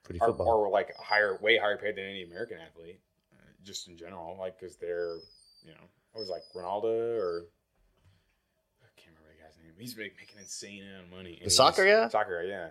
Pretty 0.03 0.19
are, 0.19 0.27
football. 0.27 0.65
are 0.65 0.69
like 0.69 0.93
higher 0.97 1.39
way 1.41 1.57
higher 1.57 1.77
paid 1.77 1.95
than 1.95 2.03
any 2.03 2.23
american 2.23 2.57
athlete 2.57 2.99
uh, 3.31 3.37
just 3.63 3.87
in 3.87 3.95
general 3.95 4.35
like 4.37 4.59
because 4.59 4.75
they're 4.75 5.15
you 5.63 5.71
know 5.71 5.85
it 6.13 6.19
was 6.19 6.27
like 6.27 6.43
ronaldo 6.53 7.15
or 7.17 7.45
I 8.83 8.91
can't 8.99 9.15
remember 9.15 9.31
the 9.31 9.41
guy's 9.41 9.55
name. 9.63 9.70
He's 9.81 9.97
make, 9.97 10.15
making 10.17 10.37
insane 10.39 10.83
amount 10.87 11.05
of 11.05 11.11
money. 11.11 11.37
He's- 11.41 11.55
soccer 11.55 11.85
guy? 11.85 12.07
Soccer 12.07 12.43
guy, 12.43 12.49
yeah. 12.49 12.67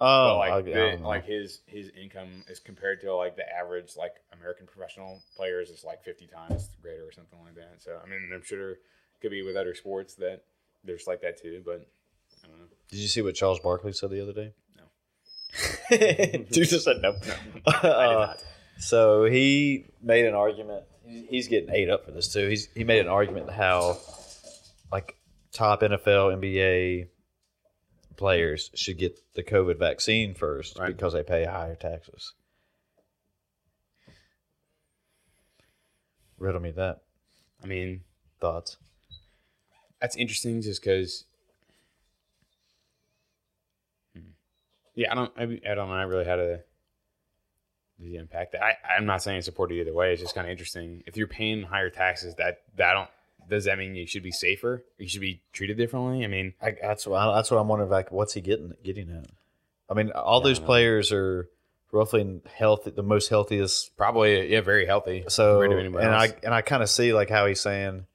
oh, 0.00 0.28
But 0.28 0.38
like, 0.38 0.52
I- 0.52 0.56
I 0.56 0.62
the- 0.62 0.96
know. 0.98 1.08
like 1.08 1.24
his 1.24 1.60
his 1.66 1.90
income 2.00 2.44
is 2.48 2.60
compared 2.60 3.00
to 3.02 3.14
like 3.14 3.36
the 3.36 3.48
average 3.50 3.96
like 3.96 4.14
American 4.32 4.66
professional 4.66 5.20
players 5.36 5.70
is 5.70 5.82
like 5.84 6.04
fifty 6.04 6.26
times 6.26 6.68
greater 6.82 7.04
or 7.06 7.12
something 7.12 7.38
like 7.44 7.54
that. 7.56 7.76
So 7.82 7.98
I 8.04 8.08
mean, 8.08 8.30
I'm 8.34 8.42
sure 8.44 8.58
there 8.58 8.76
could 9.20 9.30
be 9.30 9.42
with 9.42 9.56
other 9.56 9.74
sports 9.74 10.14
that 10.16 10.42
there's 10.84 11.06
like 11.06 11.20
that 11.22 11.40
too, 11.40 11.62
but 11.64 11.86
I 12.44 12.48
don't 12.48 12.58
know. 12.58 12.66
Did 12.90 12.98
you 12.98 13.08
see 13.08 13.22
what 13.22 13.34
Charles 13.34 13.60
Barkley 13.60 13.92
said 13.92 14.10
the 14.10 14.20
other 14.22 14.32
day? 14.32 14.52
No. 14.76 14.82
Dude 16.50 16.68
just 16.68 16.84
said 16.84 17.00
no. 17.02 17.10
I 17.66 17.72
did 17.80 17.84
Uh. 17.90 18.34
So 18.78 19.24
he 19.26 19.84
made 20.02 20.24
an 20.26 20.34
argument. 20.34 20.84
He's 21.06 21.46
getting 21.48 21.70
ate 21.74 21.90
up 21.90 22.04
for 22.04 22.10
this 22.10 22.32
too. 22.32 22.48
He's 22.48 22.68
he 22.74 22.84
made 22.84 23.00
an 23.00 23.08
argument 23.08 23.50
how 23.50 23.98
like 24.90 25.16
top 25.52 25.82
NFL, 25.82 26.36
NBA 26.40 27.08
players 28.16 28.70
should 28.74 28.98
get 28.98 29.18
the 29.34 29.42
COVID 29.42 29.78
vaccine 29.78 30.34
first 30.34 30.78
Right. 30.78 30.94
because 30.94 31.12
they 31.12 31.22
pay 31.22 31.44
higher 31.44 31.74
taxes. 31.74 32.34
Riddle 36.38 36.60
me 36.60 36.72
that. 36.72 37.00
I 37.62 37.66
mean, 37.66 38.02
Thoughts? 38.40 38.76
that's 40.00 40.16
interesting 40.16 40.60
just 40.62 40.82
because. 40.82 41.24
Hmm. 44.14 44.30
Yeah, 44.96 45.12
I 45.12 45.14
don't. 45.14 45.32
I, 45.36 45.42
I 45.70 45.74
don't 45.76 45.88
know. 45.88 45.94
I 45.94 46.02
really 46.02 46.24
had 46.24 46.36
to 46.36 46.60
the 48.00 48.16
impact. 48.16 48.56
I 48.56 48.74
I'm 48.96 49.06
not 49.06 49.22
saying 49.22 49.36
I 49.36 49.40
support 49.40 49.70
it 49.70 49.80
either 49.80 49.94
way. 49.94 50.12
It's 50.12 50.20
just 50.22 50.34
kind 50.34 50.46
of 50.46 50.50
interesting. 50.50 51.04
If 51.06 51.16
you're 51.16 51.28
paying 51.28 51.62
higher 51.62 51.90
taxes, 51.90 52.34
that 52.36 52.62
that 52.76 52.94
don't 52.94 53.10
does 53.48 53.64
that 53.64 53.78
mean 53.78 53.94
you 53.94 54.06
should 54.06 54.22
be 54.22 54.32
safer? 54.32 54.84
You 54.98 55.08
should 55.08 55.20
be 55.20 55.42
treated 55.52 55.76
differently? 55.76 56.24
I 56.24 56.28
mean, 56.28 56.54
I, 56.60 56.74
that's 56.80 57.06
what 57.06 57.34
that's 57.34 57.50
what 57.50 57.58
I'm 57.58 57.68
wondering. 57.68 57.90
Like, 57.90 58.10
what's 58.10 58.34
he 58.34 58.40
getting 58.40 58.72
getting 58.82 59.10
at? 59.10 59.26
I 59.90 59.94
mean, 59.94 60.10
all 60.12 60.40
Yeah, 60.40 60.48
those 60.48 60.58
players 60.58 61.12
are 61.12 61.48
roughly 61.92 62.40
healthy, 62.56 62.90
the 62.90 63.02
most 63.02 63.28
healthiest 63.28 63.96
probably 63.96 64.50
yeah, 64.50 64.62
very 64.62 64.86
healthy. 64.86 65.24
So 65.28 65.60
and 65.62 65.72
anybody 65.72 66.06
I 66.06 66.32
and 66.42 66.54
I 66.54 66.62
kind 66.62 66.82
of 66.82 66.90
see 66.90 67.12
like 67.12 67.30
how 67.30 67.46
he's 67.46 67.60
saying, 67.60 68.06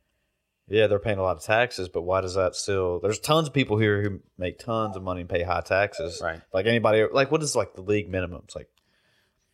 yeah, 0.67 0.87
they're 0.87 0.99
paying 0.99 1.19
a 1.19 1.23
lot 1.23 1.37
of 1.37 1.43
taxes, 1.43 1.87
but 1.87 2.01
why 2.01 2.21
does 2.21 2.35
that 2.35 2.55
still? 2.55 2.99
There's 2.99 3.19
tons 3.19 3.47
of 3.47 3.53
people 3.53 3.77
here 3.77 4.01
who 4.01 4.19
make 4.37 4.59
tons 4.59 4.97
of 4.97 5.03
money 5.03 5.21
and 5.21 5.29
pay 5.29 5.43
high 5.43 5.61
taxes. 5.61 6.19
Right. 6.21 6.41
Like 6.53 6.65
anybody, 6.65 7.05
like 7.11 7.31
what 7.31 7.41
is 7.43 7.55
like 7.55 7.75
the 7.75 7.81
league 7.81 8.09
minimum? 8.09 8.41
It's 8.45 8.55
like 8.55 8.67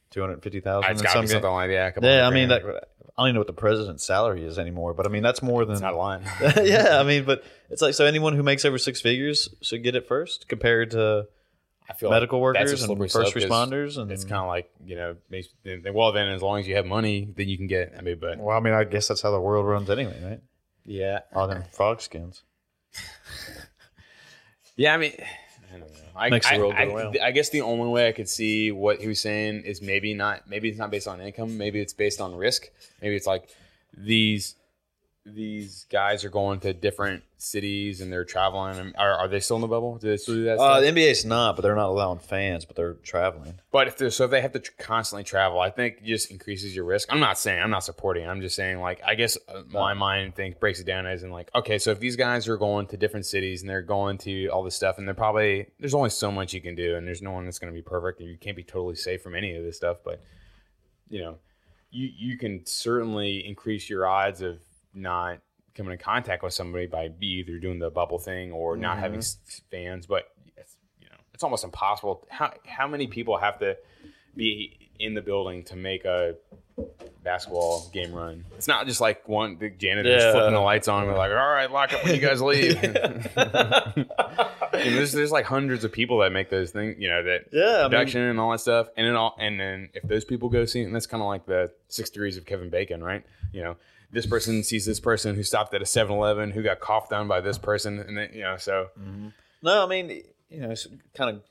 two 0.10 0.22
hundred 0.22 0.42
fifty 0.42 0.62
thousand. 0.62 0.92
it's 0.92 1.02
got 1.02 1.14
something 1.14 1.42
like 1.42 1.70
that. 1.70 1.94
Yeah, 2.02 2.28
I 2.28 2.30
mean, 2.30 2.50
that, 2.50 2.88
I 3.18 3.22
don't 3.22 3.28
even 3.30 3.36
know 3.36 3.40
what 3.42 3.48
the 3.48 3.54
president's 3.54 4.04
salary 4.04 4.44
is 4.44 4.58
anymore, 4.58 4.94
but 4.94 5.06
I 5.06 5.10
mean 5.10 5.24
that's 5.24 5.42
more 5.42 5.66
than 5.66 5.74
it's 5.74 5.82
not 5.82 5.94
a 5.94 5.98
line. 5.98 6.24
yeah, 6.64 7.00
I 7.00 7.04
mean, 7.04 7.26
but 7.26 7.44
it's 7.70 7.82
like 7.82 7.94
so 7.94 8.06
anyone 8.06 8.36
who 8.36 8.44
makes 8.44 8.66
over 8.66 8.78
six 8.78 9.02
figures 9.02 9.50
should 9.62 9.84
get 9.84 9.96
it 9.96 10.08
first 10.08 10.48
compared 10.48 10.92
to 10.92 11.28
I 11.90 11.94
feel 11.94 12.10
medical 12.10 12.40
like 12.40 12.56
workers 12.56 12.84
and 12.84 13.12
first 13.12 13.36
responders, 13.36 13.98
and 13.98 14.12
It's 14.12 14.24
kind 14.24 14.42
of 14.42 14.48
like 14.48 14.72
you 14.84 14.96
know, 14.96 15.16
well 15.94 16.12
then 16.12 16.30
as 16.30 16.42
long 16.42 16.60
as 16.60 16.68
you 16.68 16.76
have 16.76 16.86
money, 16.86 17.28
then 17.36 17.48
you 17.50 17.58
can 17.58 17.68
get. 17.68 17.94
I 17.98 18.02
mean, 18.02 18.18
but 18.20 18.40
well, 18.40 18.58
I 18.58 18.60
mean, 18.62 18.74
I 18.74 18.84
guess 18.84 19.10
that's 19.10 19.22
how 19.22 19.32
the 19.32 19.40
world 19.40 19.66
runs 19.68 19.90
anyway, 19.90 20.20
right? 20.24 20.42
yeah, 20.86 21.20
All 21.36 21.48
them 21.48 21.64
frog 21.72 22.02
skins. 22.02 22.44
Yeah, 24.76 24.96
I 24.96 24.98
mean, 24.98 25.14
I 25.74 25.78
don't 25.80 25.90
know. 25.92 26.00
I, 26.16 26.30
Makes 26.30 26.48
the 26.50 26.56
I- 26.56 26.58
world 26.60 26.76
go. 27.14 27.14
I 27.22 27.32
guess 27.32 27.50
the 27.50 27.62
only 27.62 27.88
way 27.90 28.08
I 28.08 28.12
could 28.12 28.30
see 28.30 28.72
what 28.72 29.00
he 29.02 29.08
was 29.08 29.20
saying 29.20 29.64
is 29.64 29.82
maybe 29.82 30.14
not. 30.14 30.48
Maybe 30.48 30.70
it's 30.70 30.78
not 30.78 30.92
based 30.92 31.08
on 31.08 31.20
income. 31.22 31.58
Maybe 31.58 31.80
it's 31.80 31.94
based 31.94 32.22
on 32.22 32.36
risk. 32.36 32.70
Maybe 33.02 33.16
it's 33.16 33.26
like 33.28 33.50
these 33.98 34.56
these 35.26 35.86
guys 35.90 36.26
are 36.26 36.30
going 36.30 36.60
to 36.60 36.74
different 36.74 37.24
cities 37.38 38.02
and 38.02 38.12
they're 38.12 38.26
traveling. 38.26 38.94
Are, 38.98 39.14
are 39.14 39.28
they 39.30 39.40
still 39.40 39.56
in 39.56 39.62
the 39.62 39.70
bubble? 39.70 39.98
Do 39.98 40.10
they 40.10 40.18
still 40.18 40.36
do 40.36 40.44
that? 40.46 40.60
Uh, 40.60 40.82
stuff? 40.82 40.82
the 40.82 41.00
NBA's 41.02 41.24
not, 41.24 41.56
but 41.56 41.62
they're 41.62 41.76
not 41.76 41.88
allowing 41.88 42.20
fans, 42.20 42.66
but 42.66 42.76
they're 42.76 42.96
traveling. 42.96 43.60
But 43.72 43.88
if 43.88 43.98
they're 43.98 44.10
so 44.10 44.26
if 44.26 44.32
they 44.32 44.42
have 44.42 44.52
to 44.52 44.60
tr- 44.60 44.72
constantly 44.78 45.24
travel, 45.24 45.62
I 45.62 45.70
think 45.70 46.00
it 46.00 46.06
just 46.06 46.30
increases 46.30 46.76
your 46.76 46.84
risk. 46.84 47.08
I'm 47.12 47.22
not 47.22 47.40
saying 47.40 47.62
I'm 47.62 47.70
not 47.70 47.86
supporting. 47.86 48.28
I'm 48.28 48.42
just 48.42 48.56
saying 48.56 48.82
like 48.82 49.02
I 49.06 49.16
guess 49.16 49.38
uh, 49.48 49.62
my 49.72 49.94
mind 49.94 50.36
thinks 50.36 50.60
breaks 50.60 50.82
it 50.82 50.86
down 50.86 51.06
as 51.06 51.24
in 51.24 51.32
like 51.32 51.50
okay, 51.56 51.80
so 51.80 51.92
if 51.92 52.00
these 52.00 52.18
guys 52.18 52.50
are 52.50 52.58
going 52.58 52.88
to 52.88 52.98
different 52.98 53.26
cities 53.26 53.62
and 53.62 53.70
they're 53.70 53.82
going 53.82 54.18
to 54.20 54.48
all 54.50 54.64
this 54.64 54.76
stuff 54.76 54.98
and 54.98 55.08
they're 55.08 55.16
probably 55.16 55.68
there's 55.80 55.96
only 55.96 56.10
so 56.10 56.32
much 56.32 56.54
you 56.54 56.62
can 56.62 56.76
do 56.76 56.96
and 56.96 57.08
there's 57.08 57.22
no 57.22 57.32
one 57.32 57.46
that's 57.46 57.60
going 57.60 57.72
to 57.72 57.76
be 57.76 57.82
perfect 57.82 58.20
and 58.20 58.30
you 58.30 58.38
can't 58.38 58.58
be 58.58 58.64
totally 58.64 58.96
safe 58.96 59.22
from 59.22 59.36
any 59.36 59.56
of 59.56 59.64
this 59.64 59.78
stuff. 59.78 59.98
But 60.04 60.22
you 61.08 61.22
know, 61.22 61.38
you 61.92 62.10
you 62.14 62.38
can 62.38 62.66
certainly 62.66 63.48
increase 63.48 63.90
your 63.90 64.06
odds 64.06 64.42
of 64.42 64.60
not 64.94 65.40
coming 65.76 65.94
in 65.94 65.98
contact 65.98 66.44
with 66.44 66.54
somebody 66.54 66.86
by 66.86 67.08
be 67.08 67.40
either 67.40 67.58
doing 67.58 67.80
the 67.80 67.90
bubble 67.90 68.20
thing 68.20 68.52
or 68.52 68.78
not 68.78 69.00
having 69.00 69.20
mm-hmm. 69.20 69.64
fans. 69.72 70.06
But 70.06 70.30
it's, 70.58 70.76
you 71.00 71.08
know, 71.08 71.18
it's 71.34 71.44
almost 71.44 71.64
impossible. 71.64 72.28
How 72.30 72.54
how 72.66 72.88
many 72.88 73.08
people 73.08 73.38
have 73.38 73.60
to 73.60 73.78
be 74.36 74.92
in 75.00 75.14
the 75.14 75.22
building 75.22 75.64
to 75.66 75.76
make 75.76 76.06
a 76.06 76.36
basketball 77.24 77.90
game 77.94 78.14
run? 78.14 78.46
It's 78.58 78.68
not 78.68 78.88
just 78.88 79.02
like 79.02 79.28
one 79.28 79.58
the 79.58 79.70
janitor's 79.70 80.22
Yeah. 80.22 80.32
flipping 80.32 80.54
the 80.54 80.60
lights 80.60 80.88
on. 80.88 81.06
We're 81.06 81.18
like, 81.18 81.32
all 81.32 81.38
right, 81.38 81.72
lock 81.72 81.94
up 81.94 82.04
when 82.04 82.16
you 82.16 82.22
guys 82.22 82.42
leave. 82.42 82.80
You 84.74 84.90
know, 84.90 84.96
there's 84.98 85.12
there's 85.12 85.32
like 85.32 85.46
hundreds 85.46 85.84
of 85.84 85.92
people 85.92 86.20
that 86.20 86.32
make 86.32 86.50
those 86.50 86.72
things. 86.72 86.96
You 86.98 87.10
know 87.10 87.24
that 87.24 87.46
Yeah, 87.52 87.64
I 87.64 87.82
mean- 87.82 87.92
production 87.92 88.22
and 88.22 88.40
all 88.40 88.52
that 88.52 88.60
stuff. 88.60 88.88
And 88.98 89.08
then 89.08 89.16
all 89.16 89.36
and 89.40 89.60
then 89.60 89.90
if 89.94 90.04
those 90.04 90.26
people 90.26 90.50
go 90.50 90.66
see, 90.66 90.82
it, 90.82 90.86
and 90.86 90.96
that's 90.96 91.06
kind 91.06 91.22
of 91.22 91.28
like 91.28 91.46
the 91.46 91.72
six 91.88 92.10
degrees 92.10 92.38
of 92.38 92.46
Kevin 92.46 92.70
Bacon, 92.70 93.04
right? 93.04 93.24
You 93.52 93.64
know, 93.64 93.76
this 94.14 94.26
person 94.26 94.64
sees 94.64 94.86
this 94.86 95.00
person 95.00 95.36
who 95.36 95.44
stopped 95.44 95.74
at 95.74 95.82
a 95.82 95.86
7-Eleven 95.86 96.52
who 96.52 96.62
got 96.64 96.80
coughed 96.80 97.12
on 97.12 97.28
by 97.28 97.42
this 97.42 97.58
person, 97.58 98.00
and 98.00 98.18
then 98.18 98.30
you 98.34 98.42
know, 98.44 98.58
so 98.58 98.88
No, 99.62 99.84
I 99.84 99.88
mean, 99.88 100.24
you 100.50 100.62
know, 100.62 100.72
it's 100.72 100.88
kind 101.16 101.36
of 101.36 101.44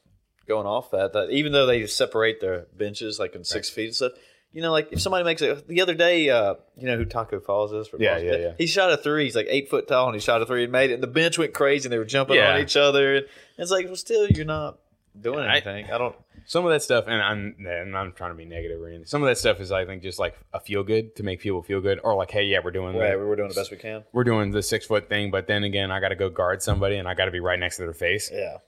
going 0.48 0.66
off 0.66 0.90
that, 0.92 1.12
that 1.12 1.30
even 1.30 1.52
though 1.52 1.66
they 1.66 1.86
separate 1.86 2.40
their 2.40 2.66
benches 2.76 3.18
like 3.18 3.34
in 3.34 3.44
six 3.44 3.68
feet 3.68 3.86
and 3.86 3.94
stuff, 3.94 4.12
you 4.52 4.60
know, 4.60 4.70
like 4.70 4.92
if 4.92 5.00
somebody 5.00 5.24
makes 5.24 5.40
it 5.40 5.66
the 5.66 5.80
other 5.80 5.94
day, 5.94 6.28
uh, 6.28 6.54
you 6.76 6.86
know 6.86 6.96
who 6.98 7.06
Tacko 7.06 7.42
Falls 7.42 7.72
is? 7.72 7.88
For 7.88 7.96
Yeah, 7.98 8.18
yeah, 8.18 8.36
yeah. 8.36 8.52
He 8.58 8.66
shot 8.66 8.92
a 8.92 8.98
three. 8.98 9.24
He's 9.24 9.34
like 9.34 9.46
eight 9.48 9.70
foot 9.70 9.88
tall, 9.88 10.06
and 10.08 10.14
he 10.14 10.20
shot 10.20 10.42
a 10.42 10.46
three 10.46 10.64
and 10.64 10.72
made 10.72 10.90
it. 10.90 10.94
And 10.94 11.02
the 11.02 11.06
bench 11.06 11.38
went 11.38 11.54
crazy, 11.54 11.86
and 11.86 11.92
they 11.92 11.96
were 11.98 12.04
jumping 12.04 12.36
Yeah. 12.36 12.54
on 12.54 12.60
each 12.60 12.76
other. 12.76 13.16
And 13.16 13.26
it's 13.56 13.70
like, 13.70 13.86
well, 13.86 13.96
still, 13.96 14.28
you're 14.28 14.44
not 14.44 14.78
doing 15.20 15.40
I- 15.40 15.52
anything. 15.56 15.86
I, 15.90 15.98
don't. 15.98 16.14
some 16.46 16.64
of 16.64 16.70
that 16.72 16.82
stuff, 16.82 17.04
and 17.06 17.20
I'm 17.22 17.54
and 17.66 17.96
I'm 17.96 18.12
trying 18.12 18.30
to 18.30 18.36
be 18.36 18.44
negative 18.44 18.80
or 18.80 18.88
anything. 18.88 19.06
Some 19.06 19.22
of 19.22 19.28
that 19.28 19.38
stuff 19.38 19.60
is 19.60 19.70
I 19.72 19.84
think 19.84 20.02
just 20.02 20.18
like 20.18 20.36
a 20.52 20.60
feel 20.60 20.82
good 20.82 21.14
to 21.16 21.22
make 21.22 21.40
people 21.40 21.62
feel 21.62 21.80
good, 21.80 22.00
or 22.02 22.14
like, 22.14 22.30
hey, 22.30 22.44
yeah, 22.44 22.58
we're 22.64 22.70
doing 22.70 22.96
Right, 22.96 23.12
the, 23.12 23.18
we're 23.18 23.36
doing 23.36 23.48
the 23.48 23.54
best 23.54 23.70
we 23.70 23.76
can. 23.76 24.04
we're 24.12 24.24
doing 24.24 24.50
the 24.50 24.62
six 24.62 24.86
foot 24.86 25.08
thing, 25.08 25.30
but 25.30 25.46
then 25.46 25.64
again, 25.64 25.90
I 25.90 26.00
got 26.00 26.08
to 26.08 26.16
go 26.16 26.28
guard 26.30 26.62
somebody, 26.62 26.96
and 26.96 27.06
I 27.08 27.14
got 27.14 27.26
to 27.26 27.30
be 27.30 27.40
right 27.40 27.58
next 27.58 27.76
to 27.76 27.82
their 27.82 27.92
face. 27.94 28.30
Yeah. 28.32 28.58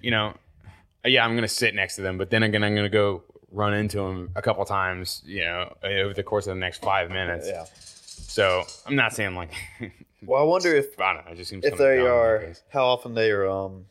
you 0.00 0.10
know, 0.10 0.34
yeah, 1.04 1.24
I'm 1.24 1.34
gonna 1.34 1.48
sit 1.48 1.74
next 1.74 1.96
to 1.96 2.02
them, 2.02 2.16
but 2.18 2.30
then 2.30 2.42
again, 2.44 2.62
I'm 2.62 2.74
gonna 2.76 2.88
go 2.88 3.24
run 3.50 3.74
into 3.74 3.98
them 3.98 4.30
a 4.36 4.40
couple 4.42 4.64
times, 4.64 5.22
you 5.26 5.40
know, 5.44 5.74
over 5.82 6.14
the 6.14 6.22
course 6.22 6.46
of 6.46 6.54
the 6.54 6.60
next 6.60 6.82
five 6.82 7.10
minutes. 7.10 7.46
Yeah. 7.48 7.64
So 7.74 8.64
I'm 8.86 8.94
not 8.96 9.12
saying 9.12 9.34
like, 9.34 9.50
Well, 10.24 10.40
I 10.40 10.44
wonder 10.44 10.72
if 10.74 10.98
I 11.00 11.14
don't 11.14 11.26
know. 11.26 11.32
It 11.32 11.36
just 11.36 11.50
seems 11.50 11.64
if 11.64 11.76
they 11.76 11.98
are 11.98 12.52
how 12.68 12.84
often 12.86 13.14
they 13.14 13.32
are 13.32 13.50
um 13.50 13.86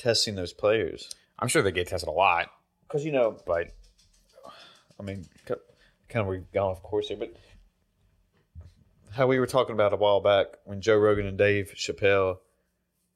testing 0.00 0.34
those 0.34 0.52
players 0.52 1.08
I'm 1.38 1.48
sure 1.48 1.62
they 1.62 1.72
get 1.72 1.88
tested 1.88 2.08
a 2.08 2.12
lot, 2.12 2.48
because 2.86 3.04
you 3.04 3.12
know 3.12 3.38
but 3.46 3.68
I 4.98 5.02
mean, 5.02 5.24
kind 5.46 5.60
of 6.22 6.26
we've 6.26 6.50
gone 6.52 6.72
off 6.72 6.82
course 6.82 7.08
here, 7.08 7.16
but 7.16 7.34
how 9.12 9.26
we 9.26 9.38
were 9.40 9.46
talking 9.46 9.74
about 9.74 9.92
a 9.92 9.96
while 9.96 10.20
back 10.20 10.46
when 10.64 10.80
Joe 10.80 10.96
Rogan 10.98 11.26
and 11.26 11.38
Dave 11.38 11.72
Chappelle 11.76 12.38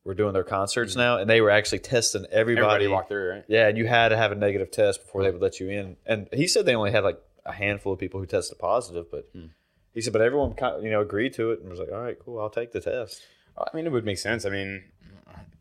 were 0.04 0.14
doing 0.14 0.32
their 0.32 0.44
concerts 0.44 0.96
now, 0.96 1.18
and 1.18 1.28
they 1.30 1.40
were 1.40 1.50
actually 1.50 1.78
testing 1.80 2.24
everybody. 2.30 2.62
Mm-hmm. 2.62 2.70
everybody 2.74 2.88
walked 2.88 3.08
through, 3.08 3.30
right? 3.30 3.44
Yeah, 3.48 3.68
and 3.68 3.78
you 3.78 3.86
had 3.86 4.08
to 4.08 4.16
have 4.16 4.32
a 4.32 4.34
negative 4.34 4.70
test 4.70 5.02
before 5.02 5.22
they 5.22 5.30
would 5.30 5.40
let 5.42 5.60
you 5.60 5.68
in. 5.68 5.96
And 6.06 6.28
he 6.32 6.46
said 6.46 6.66
they 6.66 6.74
only 6.74 6.90
had 6.90 7.04
like 7.04 7.18
a 7.46 7.52
handful 7.52 7.92
of 7.92 7.98
people 7.98 8.20
who 8.20 8.26
tested 8.26 8.58
positive, 8.58 9.10
but 9.10 9.28
Hmm. 9.34 9.46
he 9.92 10.00
said, 10.00 10.12
but 10.12 10.22
everyone 10.22 10.54
kind 10.54 10.76
of, 10.76 10.84
you 10.84 10.90
know 10.90 11.00
agreed 11.00 11.34
to 11.34 11.50
it 11.52 11.60
and 11.60 11.68
was 11.68 11.78
like, 11.78 11.92
all 11.92 12.00
right, 12.00 12.18
cool, 12.18 12.40
I'll 12.40 12.50
take 12.50 12.72
the 12.72 12.80
test. 12.80 13.22
I 13.56 13.68
mean, 13.76 13.86
it 13.86 13.92
would 13.92 14.04
make 14.04 14.18
sense. 14.18 14.44
I 14.44 14.50
mean, 14.50 14.84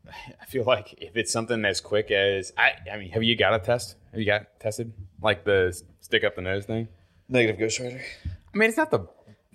I 0.42 0.46
feel 0.46 0.64
like 0.64 0.94
if 0.98 1.16
it's 1.16 1.32
something 1.32 1.64
as 1.66 1.82
quick 1.82 2.12
as 2.12 2.54
I, 2.58 2.74
I 2.92 2.98
mean, 2.98 3.12
have 3.12 3.24
you 3.24 3.36
got 3.36 3.54
a 3.54 3.60
test? 3.60 3.96
Have 4.12 4.20
you 4.20 4.26
got 4.26 4.60
tested 4.60 4.94
like 5.22 5.44
the 5.44 5.80
stick 6.00 6.24
up 6.24 6.36
the 6.36 6.42
nose 6.42 6.66
thing? 6.66 6.88
Negative 7.30 7.60
Ghost 7.60 7.80
Rider. 7.80 8.02
I 8.26 8.58
mean, 8.58 8.70
it's 8.70 8.78
not 8.78 8.92
the. 8.92 9.08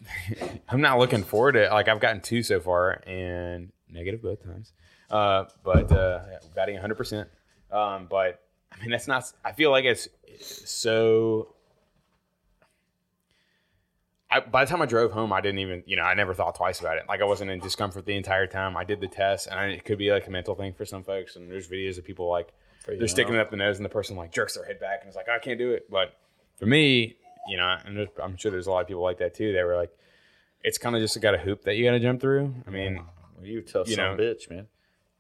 I'm 0.69 0.81
not 0.81 0.99
looking 0.99 1.23
forward 1.23 1.53
to. 1.53 1.65
It. 1.65 1.73
like, 1.73 1.89
I've 1.89 2.01
gotten 2.01 2.21
two 2.21 2.43
so 2.43 2.61
far, 2.61 3.03
and 3.07 3.73
negative 3.91 4.23
both 4.23 4.43
times. 4.43 4.73
Uh, 5.11 5.45
but 5.65 5.91
uh, 5.93 6.21
batting 6.55 6.75
100. 6.75 6.95
percent 6.95 7.29
um, 7.71 8.07
But 8.11 8.41
I 8.73 8.81
mean, 8.81 8.91
that's 8.91 9.09
not. 9.09 9.31
I 9.45 9.53
feel 9.53 9.71
like 9.71 9.85
it's 9.85 10.09
so. 10.41 11.55
I, 14.31 14.41
by 14.41 14.65
the 14.65 14.71
time 14.71 14.83
I 14.83 14.87
drove 14.87 15.13
home, 15.13 15.33
I 15.33 15.41
didn't 15.41 15.61
even, 15.61 15.83
you 15.87 15.97
know, 15.97 16.03
I 16.03 16.13
never 16.15 16.35
thought 16.35 16.55
twice 16.55 16.81
about 16.81 16.99
it. 16.99 17.05
Like 17.09 17.21
I 17.23 17.25
wasn't 17.25 17.51
in 17.51 17.61
discomfort 17.61 18.05
the 18.05 18.15
entire 18.15 18.47
time. 18.47 18.77
I 18.77 18.85
did 18.85 19.01
the 19.01 19.09
test, 19.09 19.47
and 19.47 19.59
I, 19.59 19.67
it 19.69 19.85
could 19.85 19.97
be 19.99 20.11
like 20.11 20.27
a 20.27 20.31
mental 20.31 20.55
thing 20.55 20.75
for 20.75 20.85
some 20.85 21.03
folks. 21.03 21.37
And 21.37 21.51
there's 21.51 21.67
videos 21.69 21.97
of 21.99 22.05
people 22.05 22.29
like 22.29 22.53
they're 22.87 23.09
sticking 23.09 23.35
it 23.35 23.41
up 23.41 23.51
the 23.51 23.57
nose, 23.57 23.77
and 23.79 23.85
the 23.85 23.91
person 23.91 24.17
like 24.17 24.31
jerks 24.33 24.55
their 24.55 24.65
head 24.67 24.81
back, 24.81 25.01
and 25.01 25.09
it's 25.09 25.17
like 25.17 25.29
I 25.29 25.39
can't 25.39 25.59
do 25.59 25.73
it. 25.73 25.91
But 25.91 26.15
for 26.59 26.67
me, 26.67 27.17
you 27.49 27.57
know, 27.57 27.77
and 27.87 27.97
there's, 27.97 28.09
I'm 28.23 28.37
sure 28.37 28.51
there's 28.51 28.67
a 28.67 28.71
lot 28.71 28.81
of 28.83 28.87
people 28.87 29.03
like 29.03 29.19
that 29.19 29.35
too. 29.35 29.53
They 29.53 29.63
were 29.63 29.77
like, 29.77 29.91
it's 30.63 30.77
kind 30.79 30.95
of 30.95 31.01
just 31.01 31.19
got 31.23 31.35
a 31.35 31.39
hoop 31.39 31.63
that 31.63 31.77
you 31.77 31.85
got 31.85 31.93
to 31.93 32.01
jump 32.01 32.21
through. 32.21 32.55
I 32.67 32.71
mean, 32.71 32.97
Well, 33.37 33.47
you 33.47 33.63
tough 33.63 33.89
You 33.89 33.95
son 33.95 34.17
know. 34.17 34.23
bitch, 34.23 34.51
man. 34.51 34.67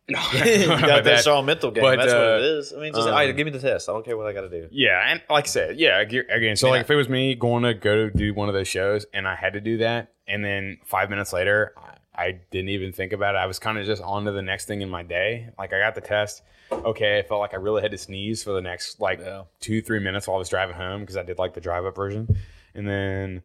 no, 0.11 0.21
you 0.45 0.67
got 0.67 1.05
that 1.05 1.21
strong 1.21 1.45
mental 1.45 1.71
game. 1.71 1.83
But, 1.83 1.97
That's 1.99 2.13
what 2.13 2.23
uh, 2.23 2.37
it 2.37 2.43
is. 2.43 2.73
I 2.73 2.81
mean, 2.81 2.95
just 2.95 3.07
um, 3.09 3.15
right, 3.15 3.37
give 3.37 3.45
me 3.45 3.51
the 3.51 3.59
test. 3.59 3.89
I 3.89 3.93
don't 3.93 4.05
care 4.05 4.17
what 4.17 4.27
I 4.27 4.33
got 4.33 4.43
to 4.43 4.49
do. 4.49 4.69
Yeah, 4.71 5.03
and 5.07 5.21
like 5.29 5.45
I 5.45 5.49
said, 5.49 5.79
yeah, 5.79 6.01
again. 6.01 6.57
So 6.57 6.71
like, 6.71 6.81
if 6.83 6.91
it 6.91 6.97
was 6.97 7.09
me 7.09 7.35
going 7.35 7.63
to 7.65 7.75
go 7.75 8.09
do 8.09 8.33
one 8.33 8.49
of 8.49 8.55
those 8.55 8.69
shows, 8.69 9.05
and 9.13 9.29
I 9.29 9.35
had 9.35 9.53
to 9.53 9.61
do 9.61 9.79
that, 9.79 10.13
and 10.27 10.43
then 10.43 10.79
five 10.85 11.11
minutes 11.11 11.33
later, 11.35 11.75
I, 11.77 12.23
I 12.23 12.41
didn't 12.51 12.71
even 12.71 12.93
think 12.93 13.13
about 13.13 13.35
it. 13.35 13.39
I 13.39 13.47
was 13.47 13.59
kind 13.59 13.77
of 13.77 13.85
just 13.85 14.03
on 14.03 14.25
to 14.25 14.33
the 14.33 14.41
next 14.43 14.65
thing 14.65 14.81
in 14.81 14.89
my 14.89 15.03
day. 15.03 15.51
Like 15.59 15.75
I 15.75 15.79
got 15.79 15.95
the 15.95 16.01
test. 16.01 16.43
Okay, 16.73 17.19
I 17.19 17.23
felt 17.23 17.41
like 17.41 17.53
I 17.53 17.59
really 17.59 17.83
had 17.83 17.91
to 17.91 17.99
sneeze 17.99 18.43
for 18.43 18.53
the 18.53 18.61
next 18.63 19.01
like 19.01 19.21
Yeah. 19.21 19.43
two, 19.61 19.83
three 19.83 20.01
minutes 20.01 20.27
while 20.27 20.37
I 20.37 20.39
was 20.39 20.49
driving 20.49 20.75
home 20.75 21.01
because 21.01 21.17
I 21.19 21.23
did 21.23 21.39
like 21.39 21.53
the 21.53 21.61
drive 21.61 21.85
up 21.85 21.95
version, 21.95 22.35
and 22.75 22.89
then 22.89 23.43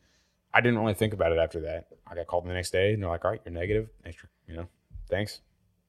I 0.54 0.62
didn't 0.62 0.80
really 0.80 0.94
think 0.94 1.14
about 1.14 1.34
it 1.34 1.40
after 1.40 1.60
that. 1.62 1.88
I 2.08 2.16
got 2.16 2.28
called 2.28 2.46
the 2.46 2.54
next 2.54 2.72
day, 2.72 2.94
and 2.94 3.04
they're 3.04 3.10
like, 3.10 3.26
"All 3.26 3.32
right, 3.32 3.42
you're 3.46 3.54
negative. 3.54 3.90
You 4.48 4.56
know, 4.56 4.68
thanks, 5.10 5.42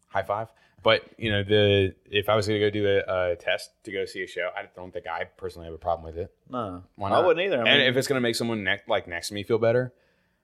high 0.08 0.22
five. 0.22 0.48
But 0.84 1.02
you 1.16 1.32
know, 1.32 1.42
the 1.42 1.94
if 2.04 2.28
I 2.28 2.36
was 2.36 2.46
going 2.46 2.60
to 2.60 2.66
go 2.66 2.70
do 2.70 2.86
a, 2.86 3.30
a 3.32 3.36
test 3.36 3.70
to 3.84 3.90
go 3.90 4.04
see 4.04 4.22
a 4.22 4.26
show, 4.26 4.50
I 4.54 4.66
don't 4.76 4.92
think 4.92 5.06
I 5.06 5.24
personally 5.24 5.64
have 5.64 5.74
a 5.74 5.78
problem 5.78 6.04
with 6.04 6.22
it. 6.22 6.30
No, 6.48 6.84
Why 6.96 7.08
I 7.10 7.20
wouldn't 7.26 7.44
either. 7.44 7.64
I 7.64 7.68
and 7.68 7.82
if 7.82 7.96
it's 7.96 8.06
going 8.06 8.18
to 8.18 8.20
make 8.20 8.36
someone 8.36 8.62
ne- 8.62 8.82
like 8.86 9.08
next 9.08 9.28
to 9.28 9.34
me 9.34 9.44
feel 9.44 9.58
better, 9.58 9.94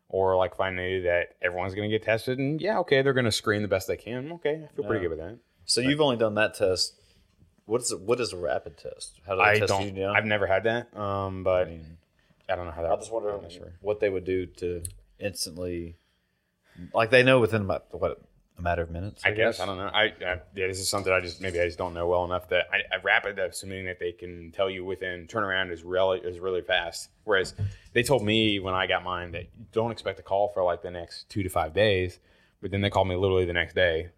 or 0.09 0.37
like 0.39 0.53
if 0.55 0.61
I 0.61 0.71
knew 0.71 1.03
that 1.03 1.37
everyone's 1.43 1.75
going 1.75 1.91
to 1.91 1.95
get 1.95 2.03
tested, 2.05 2.39
and 2.39 2.59
yeah, 2.59 2.79
okay, 2.79 3.03
they're 3.03 3.13
going 3.13 3.27
to 3.27 3.33
screen 3.33 3.61
the 3.61 3.69
best 3.69 3.87
they 3.87 3.99
can. 3.99 4.33
Okay, 4.33 4.65
I 4.65 4.75
feel 4.75 4.87
pretty 4.87 5.03
good 5.03 5.11
with 5.11 5.19
that. 5.19 5.39
so 5.67 5.83
you've 5.83 6.01
only 6.01 6.17
done 6.17 6.35
that 6.37 6.55
test. 6.55 6.95
What 7.67 7.83
is 7.83 7.95
what 7.95 8.19
is 8.19 8.33
a 8.33 8.39
rapid 8.39 8.79
test? 8.79 9.21
How 9.27 9.35
do 9.35 9.43
they 9.43 9.45
I 9.45 9.59
test 9.59 9.69
don't. 9.69 9.85
you 9.85 9.91
down? 9.91 10.17
I've 10.17 10.25
never 10.25 10.47
had 10.47 10.65
that, 10.65 10.97
um, 10.99 11.45
but 11.45 11.67
I 11.67 11.71
mean, 11.71 11.99
I 12.49 12.57
don't 12.57 12.65
know 12.65 12.73
how 12.73 12.81
that. 12.81 12.93
I 12.93 12.97
just 12.97 13.13
wonder 13.13 13.39
sure. 13.51 13.75
what 13.83 14.01
they 14.01 14.09
would 14.09 14.25
do 14.25 14.47
to 14.47 14.83
instantly, 15.19 15.97
like 16.95 17.11
they 17.11 17.23
know 17.23 17.41
within 17.41 17.61
about 17.61 17.85
what 17.91 18.23
a 18.61 18.63
matter 18.63 18.83
of 18.83 18.91
minutes. 18.91 19.23
I 19.25 19.33
guess 19.33 19.59
I 19.59 19.67
don't 19.67 19.79
know. 19.79 19.91
I, 19.93 20.05
I 20.05 20.41
yeah, 20.55 20.67
this 20.67 20.79
is 20.79 20.89
something 20.89 21.13
I 21.13 21.21
just 21.21 21.41
maybe 21.41 21.61
I 21.61 21.67
just 21.67 21.79
don't 21.79 21.95
know 21.95 22.07
well 22.07 22.25
enough 22.25 22.49
that 22.51 22.67
I, 22.73 22.95
I 22.95 22.99
rapid 23.03 23.39
assuming 23.39 23.87
that 23.87 23.99
they 23.99 24.13
can 24.13 24.53
tell 24.53 24.71
you 24.71 24.85
within 24.85 25.27
turnaround 25.27 25.73
is 25.73 25.83
really 25.83 26.21
is 26.21 26.39
really 26.39 26.63
fast. 26.63 27.09
Whereas 27.25 27.55
they 27.93 28.03
told 28.03 28.25
me 28.25 28.61
when 28.61 28.75
I 28.75 28.87
got 28.87 29.03
mine 29.03 29.33
that 29.33 29.43
you 29.43 29.67
don't 29.73 29.91
expect 29.91 30.21
a 30.21 30.23
call 30.23 30.49
for 30.49 30.63
like 30.63 30.83
the 30.83 30.91
next 30.91 31.29
two 31.29 31.43
to 31.43 31.49
five 31.49 31.73
days, 31.73 32.21
but 32.61 32.71
then 32.71 32.81
they 32.81 32.91
called 32.91 33.09
me 33.09 33.17
literally 33.17 33.47
the 33.47 33.53
next 33.53 33.75
day. 33.75 34.11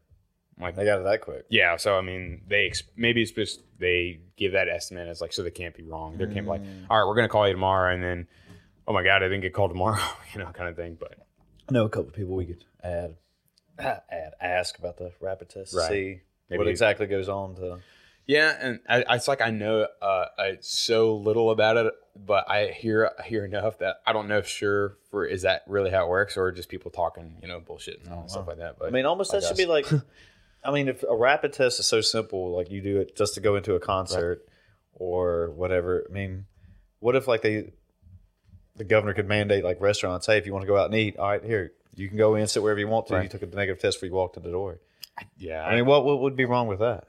I'm 0.59 0.65
like 0.65 0.77
They 0.77 0.85
got 0.85 1.01
it 1.01 1.05
that 1.05 1.21
quick. 1.23 1.47
yeah, 1.49 1.77
so 1.77 1.97
I 1.97 2.03
mean 2.03 2.43
they 2.47 2.67
ex- 2.67 2.83
maybe 2.97 3.23
it's 3.23 3.31
just 3.31 3.63
they 3.79 4.21
give 4.37 4.53
that 4.53 4.69
estimate 4.69 5.09
as 5.09 5.21
like 5.21 5.33
so 5.33 5.43
they 5.43 5.51
can't 5.51 5.75
be 5.75 5.83
wrong. 5.85 6.19
They 6.19 6.27
can't 6.27 6.45
be 6.45 6.51
like 6.51 6.63
mm. 6.63 6.87
all 6.91 6.99
right, 6.99 7.07
we're 7.07 7.15
gonna 7.15 7.29
call 7.29 7.47
you 7.47 7.55
tomorrow, 7.55 7.95
and 7.95 8.03
then 8.03 8.27
oh 8.87 8.93
my 8.93 9.03
god, 9.03 9.23
I 9.23 9.27
didn't 9.27 9.43
get 9.43 9.55
called 9.55 9.71
tomorrow, 9.71 10.03
you 10.35 10.41
know, 10.41 10.51
kind 10.53 10.69
of 10.69 10.77
thing. 10.77 10.97
But 10.99 11.15
I 11.69 11.73
know 11.73 11.85
a 11.85 11.89
couple 11.89 12.09
of 12.09 12.15
people 12.15 12.35
we 12.35 12.47
could 12.47 12.65
add, 12.83 13.17
ask 14.41 14.79
about 14.79 14.99
the 14.99 15.13
rapid 15.21 15.49
test. 15.51 15.75
Right. 15.75 15.89
See, 15.89 16.21
maybe 16.49 16.59
what 16.59 16.69
exactly 16.69 17.07
goes 17.07 17.29
on 17.29 17.55
to 17.57 17.79
Yeah, 18.27 18.57
and 18.61 18.81
I, 18.89 19.17
it's 19.17 19.29
like 19.29 19.41
I 19.41 19.51
know 19.51 19.87
uh, 20.01 20.27
I, 20.39 20.59
so 20.61 21.17
little 21.17 21.51
about 21.51 21.77
it, 21.77 21.93
but 22.15 22.49
I 22.51 22.69
hear 22.69 23.11
I 23.19 23.23
hear 23.23 23.45
enough 23.45 23.79
that 23.79 23.97
I 24.07 24.13
don't 24.13 24.29
know 24.29 24.39
if 24.39 24.47
sure 24.47 24.99
for 25.11 25.25
is 25.25 25.43
that 25.43 25.63
really 25.67 25.91
how 25.91 26.05
it 26.05 26.09
works 26.09 26.37
or 26.37 26.53
just 26.53 26.69
people 26.69 26.91
talking, 26.91 27.39
you 27.43 27.49
know, 27.49 27.61
bullshit 27.61 28.03
and 28.05 28.31
stuff 28.31 28.47
like 28.47 28.59
that. 28.59 28.79
But 28.79 28.89
I 28.89 28.91
mean, 28.91 29.07
almost 29.07 29.35
I 29.35 29.41
that 29.41 29.49
should 29.49 29.57
be 29.57 29.67
like. 29.67 29.87
I 30.65 30.71
mean, 30.71 30.87
if 30.87 31.03
a 31.03 31.17
rapid 31.17 31.53
test 31.53 31.81
is 31.81 31.87
so 31.87 32.01
simple, 32.01 32.55
like 32.55 32.71
you 32.71 32.81
do 32.81 33.01
it 33.01 33.17
just 33.17 33.35
to 33.35 33.41
go 33.41 33.57
into 33.57 33.75
a 33.75 33.81
concert 33.81 34.47
or 34.93 35.51
whatever. 35.51 36.07
I 36.09 36.13
mean, 36.13 36.47
what 37.01 37.17
if 37.17 37.27
like 37.27 37.43
they, 37.43 37.73
the 38.77 38.85
governor 38.85 39.13
could 39.13 39.27
mandate 39.27 39.65
like 39.65 39.81
restaurants, 39.81 40.27
hey, 40.27 40.39
if 40.39 40.47
you 40.47 40.53
want 40.53 40.63
to 40.63 40.69
go 40.69 40.77
out 40.77 40.87
and 40.87 40.95
eat, 40.95 41.17
all 41.17 41.29
right, 41.29 41.45
here 41.45 41.73
you 41.95 42.09
can 42.09 42.17
go 42.17 42.35
in, 42.35 42.47
sit 42.47 42.63
wherever 42.63 42.81
you 42.81 42.89
want 42.89 43.07
to. 43.09 43.23
You 43.23 43.29
took 43.29 43.43
a 43.43 43.47
negative 43.47 43.81
test 43.81 43.99
before 43.99 44.09
you 44.09 44.15
walked 44.15 44.37
in 44.37 44.43
the 44.43 44.51
door. 44.51 44.79
yeah, 45.37 45.65
I 45.65 45.75
mean, 45.75 45.87
what 45.87 46.05
what 46.05 46.21
would 46.21 46.37
be 46.37 46.45
wrong 46.45 46.69
with 46.69 46.81
that? 46.81 47.09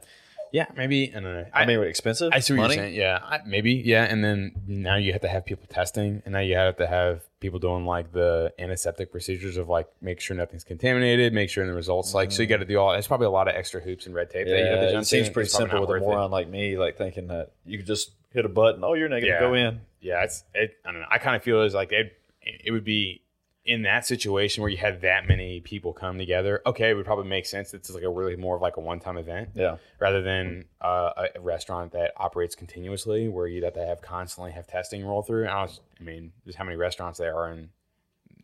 yeah, 0.54 0.68
maybe 0.78 1.10
I 1.10 1.20
don't 1.20 1.24
know. 1.24 1.46
I, 1.52 1.66
mean, 1.66 1.82
expensive. 1.82 2.32
I 2.32 2.38
see 2.38 2.54
what 2.54 2.62
money? 2.62 2.76
you're 2.76 2.84
saying. 2.84 2.96
Yeah, 2.96 3.20
I, 3.24 3.40
maybe. 3.44 3.74
Yeah, 3.74 4.04
and 4.04 4.24
then 4.24 4.52
now 4.68 4.98
you 4.98 5.12
have 5.12 5.22
to 5.22 5.28
have 5.28 5.46
people 5.46 5.66
testing, 5.68 6.22
and 6.26 6.34
now 6.34 6.42
you 6.42 6.56
have 6.56 6.78
to 6.78 6.86
have 6.86 7.24
people 7.40 7.58
doing 7.58 7.88
like 7.88 8.12
the 8.12 8.54
antiseptic 8.60 9.12
procedures 9.12 9.58
of 9.58 9.68
like 9.68 9.88
make 10.00 10.22
sure 10.22 10.38
nothing's 10.38 10.64
contaminated, 10.64 11.34
make 11.34 11.50
sure 11.50 11.66
the 11.66 11.74
results 11.74 12.14
like. 12.14 12.32
So 12.32 12.44
you 12.44 12.46
mm-hmm. 12.46 12.54
got 12.54 12.58
to 12.58 12.66
do 12.66 12.78
all. 12.78 12.94
It's 12.94 13.08
probably 13.08 13.26
a 13.26 13.32
lot 13.32 13.48
of 13.48 13.56
extra 13.56 13.82
hoops 13.82 14.06
and 14.06 14.14
red 14.14 14.30
tape 14.30 14.46
that 14.46 14.56
you 14.56 14.64
have 14.64 14.80
to 14.80 14.86
Yeah, 14.86 14.92
jump 14.92 15.02
it 15.02 15.06
seems 15.08 15.26
through. 15.26 15.34
pretty 15.34 15.48
It's 15.48 15.58
simple 15.58 15.82
with 15.82 15.90
a 15.90 15.94
it. 15.96 16.02
moron 16.02 16.30
like 16.30 16.48
me, 16.48 16.78
like 16.78 17.00
thinking 17.00 17.28
that 17.28 17.50
you 17.66 17.80
could 17.80 17.88
just 17.88 18.12
hit 18.30 18.46
a 18.46 18.50
button. 18.50 18.84
Oh, 18.84 18.94
you're 18.94 19.10
negative. 19.10 19.34
Yeah. 19.34 19.40
Go 19.40 19.56
in. 19.56 19.82
Yeah, 20.02 20.24
it's. 20.24 20.44
It, 20.54 20.78
I 20.86 20.92
don't 20.92 21.02
know. 21.02 21.08
I 21.10 21.18
kind 21.18 21.36
of 21.36 21.42
feel 21.42 21.64
as 21.64 21.74
like 21.74 21.92
it. 21.92 22.16
It 22.44 22.70
would 22.70 22.86
be 22.86 23.23
in 23.66 23.84
that 23.84 24.06
situation 24.06 24.62
where 24.62 24.70
you 24.70 24.78
had 24.78 25.02
that 25.02 25.26
many 25.28 25.62
people 25.62 25.94
come 25.94 26.18
together. 26.18 26.62
Okay, 26.66 26.90
it 26.90 26.96
would 26.96 27.06
probably 27.06 27.28
make 27.30 27.46
sense. 27.46 27.74
It's 27.74 27.90
like 27.90 28.04
a 28.04 28.10
really 28.10 28.36
more 28.36 28.58
of 28.58 28.62
like 28.62 28.76
a 28.76 28.82
one-time 28.82 29.18
event. 29.18 29.50
Yeah. 29.56 29.78
rather 30.00 30.22
than 30.22 30.66
uh, 30.82 31.28
a 31.36 31.40
restaurant 31.40 31.94
that 31.94 32.12
operates 32.18 32.56
continuously 32.56 33.30
where 33.30 33.48
you'd 33.48 33.64
have 33.64 33.74
to 33.76 33.86
have 33.86 34.02
constantly 34.02 34.52
have 34.52 34.68
testing 34.68 35.06
roll 35.06 35.22
through. 35.22 35.48
I, 35.48 35.62
was, 35.64 35.80
I 36.00 36.04
mean, 36.04 36.34
just 36.46 36.58
how 36.58 36.66
many 36.66 36.76
restaurants 36.76 37.20
there 37.20 37.36
are 37.38 37.48
and 37.52 37.70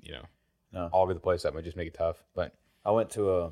you 0.01 0.13
know, 0.13 0.23
No. 0.71 0.89
all 0.93 1.03
over 1.03 1.13
the 1.13 1.19
place 1.19 1.43
that 1.43 1.53
might 1.53 1.65
just 1.65 1.75
make 1.75 1.87
it 1.89 1.95
tough. 1.95 2.23
But 2.33 2.53
I 2.85 2.91
went 2.91 3.09
to 3.11 3.29
a 3.31 3.51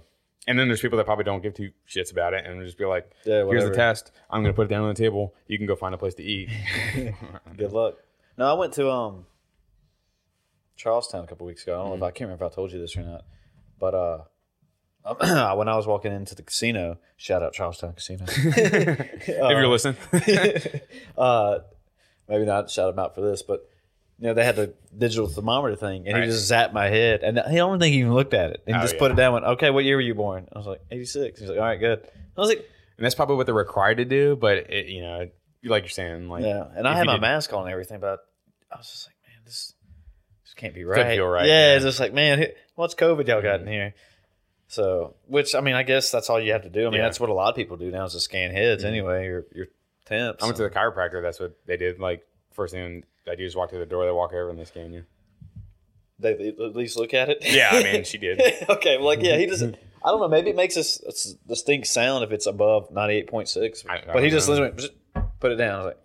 and 0.50 0.58
then 0.58 0.70
there's 0.70 0.80
people 0.80 0.96
that 0.98 1.04
probably 1.06 1.26
don't 1.26 1.44
give 1.44 1.54
two 1.54 1.72
shits 1.90 2.14
about 2.14 2.34
it 2.34 2.46
and 2.46 2.64
just 2.64 2.78
be 2.78 2.86
like, 2.86 3.12
Yeah, 3.26 3.44
"Here's 3.44 3.66
the 3.66 3.76
test. 3.76 4.12
I'm 4.30 4.42
going 4.42 4.54
to 4.54 4.56
put 4.56 4.68
it 4.68 4.70
down 4.70 4.84
on 4.84 4.88
the 4.88 4.94
table. 4.94 5.36
You 5.48 5.58
can 5.58 5.68
go 5.68 5.76
find 5.76 5.94
a 5.94 5.98
place 5.98 6.14
to 6.14 6.24
eat." 6.24 6.50
Good 7.58 7.74
luck. 7.74 7.96
No, 8.38 8.50
I 8.50 8.54
went 8.54 8.72
to 8.76 8.90
um 8.90 9.26
Charles 10.78 11.08
Town 11.10 11.24
a 11.24 11.28
couple 11.28 11.46
weeks 11.48 11.64
ago. 11.64 11.74
I 11.74 11.78
don't 11.78 11.86
know 11.90 11.94
Mm-hmm. 11.96 12.04
if 12.04 12.08
I 12.08 12.12
can't 12.12 12.28
remember 12.28 12.46
if 12.46 12.52
I 12.54 12.56
told 12.56 12.72
you 12.72 12.80
this 12.80 12.96
or 12.96 13.02
not, 13.04 13.26
but 13.80 13.94
uh, 13.94 14.18
when 15.56 15.68
I 15.68 15.76
was 15.76 15.88
walking 15.88 16.12
into 16.14 16.36
the 16.36 16.44
casino, 16.44 16.98
shout 17.18 17.42
out 17.44 17.54
Charles 17.54 17.78
Town 17.80 17.94
Casino. 17.94 18.26
if 18.28 19.28
you're 19.28 19.68
listening, 19.68 19.98
uh, 21.18 21.60
maybe 22.28 22.46
not 22.46 22.70
shout 22.70 22.94
him 22.94 23.00
out 23.00 23.16
for 23.16 23.22
this, 23.22 23.42
but 23.42 23.68
you 24.20 24.28
know 24.28 24.34
they 24.34 24.44
had 24.44 24.56
the 24.56 24.74
digital 24.98 25.28
thermometer 25.28 25.76
thing, 25.76 26.06
and 26.08 26.16
Right. 26.16 26.24
he 26.26 26.30
just 26.30 26.52
zapped 26.52 26.74
my 26.74 26.88
head, 26.90 27.22
and 27.24 27.40
I 27.40 27.56
don't 27.56 27.80
think 27.80 27.94
he 27.94 28.00
even 28.00 28.14
looked 28.14 28.34
at 28.34 28.52
it, 28.52 28.64
and 28.68 28.76
Oh, 28.76 28.82
just 28.82 28.96
yeah. 28.96 29.00
put 29.00 29.12
it 29.12 29.16
down. 29.16 29.34
Went, 29.34 29.46
okay, 29.46 29.70
what 29.70 29.84
year 29.86 29.96
were 29.96 30.02
you 30.02 30.16
born? 30.16 30.48
I 30.54 30.58
was 30.58 30.68
like 30.68 30.82
eighty 30.92 31.06
six. 31.06 31.40
He's 31.40 31.50
like, 31.50 31.60
all 31.60 31.66
right, 31.66 31.80
good. 31.80 32.02
I 32.36 32.40
was 32.42 32.50
like, 32.50 32.60
and 32.98 33.06
that's 33.06 33.16
probably 33.16 33.36
what 33.36 33.46
they're 33.46 33.56
required 33.56 33.98
to 33.98 34.06
do. 34.06 34.36
But 34.36 34.70
it, 34.72 34.88
you 34.88 35.02
know, 35.02 35.30
like 35.64 35.84
you're 35.84 35.90
saying, 35.90 36.28
like 36.30 36.44
yeah, 36.44 36.66
and 36.76 36.88
I 36.88 36.96
had 36.96 37.06
my 37.06 37.14
did- 37.14 37.22
mask 37.22 37.54
on 37.54 37.62
and 37.64 37.72
everything, 37.72 38.00
but 38.00 38.20
I 38.72 38.78
was 38.78 38.90
just 38.90 39.08
like, 39.08 39.16
man, 39.28 39.42
this 39.46 39.74
can't 40.58 40.74
be 40.74 40.84
right. 40.84 41.16
feel 41.16 41.26
right, 41.28 41.46
Yeah. 41.46 41.70
Mm-hmm. 41.70 41.76
it's 41.78 41.86
just 41.86 42.00
like, 42.00 42.14
man, 42.14 42.46
what's 42.76 42.96
COVID 42.96 43.28
y'all 43.28 43.42
got 43.42 43.62
in 43.62 43.68
here? 43.68 43.94
So, 44.68 45.16
which 45.28 45.56
I 45.56 45.62
mean, 45.62 45.76
I 45.76 45.84
guess 45.84 46.12
that's 46.12 46.30
all 46.30 46.40
you 46.42 46.52
have 46.52 46.64
to 46.64 46.70
do. 46.70 46.82
I 46.82 46.84
mean, 46.86 46.94
Yeah. 46.94 46.98
Mm-hmm. 47.00 47.06
that's 47.06 47.20
what 47.20 47.30
a 47.30 47.34
lot 47.34 47.50
of 47.50 47.56
people 47.56 47.78
do 47.78 47.90
now 47.90 48.06
is 48.06 48.14
to 48.14 48.20
scan 48.20 48.52
heads 48.52 48.84
anyway. 48.84 49.26
Your 49.26 49.46
your 49.56 49.68
temps. 50.06 50.44
I 50.44 50.46
went 50.46 50.58
to 50.58 50.64
the 50.64 50.70
chiropractor. 50.70 51.22
That's 51.22 51.40
what 51.40 51.58
they 51.66 51.78
did. 51.78 52.00
Like 52.00 52.28
first 52.52 52.74
thing 52.74 53.04
I 53.30 53.36
do 53.36 53.46
is 53.46 53.56
walk 53.56 53.70
through 53.70 53.80
the 53.80 53.86
door. 53.86 54.06
They 54.06 54.12
walk 54.12 54.34
over 54.34 54.50
and 54.50 54.60
they 54.60 54.66
scan 54.66 54.92
you. 54.94 55.04
they 56.20 56.32
at 56.50 56.76
least 56.76 56.98
look 56.98 57.14
at 57.14 57.30
it. 57.30 57.38
Yeah, 57.42 57.70
I 57.72 57.84
mean, 57.84 58.04
she 58.04 58.18
did. 58.18 58.42
okay, 58.70 58.98
well, 58.98 59.06
like 59.06 59.22
yeah, 59.22 59.38
he 59.38 59.46
doesn't. 59.46 59.78
I 60.04 60.12
don't 60.12 60.20
know. 60.22 60.28
Maybe 60.28 60.50
it 60.52 60.56
makes 60.56 60.76
a 60.78 61.12
distinct 61.48 61.88
sound 61.88 62.24
if 62.24 62.32
it's 62.32 62.46
above 62.46 62.92
ninety 62.92 63.16
eight 63.16 63.28
point 63.28 63.50
six. 63.50 63.84
But 63.84 64.24
he 64.24 64.30
don't 64.30 64.30
just 64.30 64.48
know. 64.50 64.56
literally 64.56 64.90
put 65.40 65.52
it 65.52 65.56
down. 65.56 65.74
I 65.74 65.78
was 65.78 65.86
like, 65.88 65.98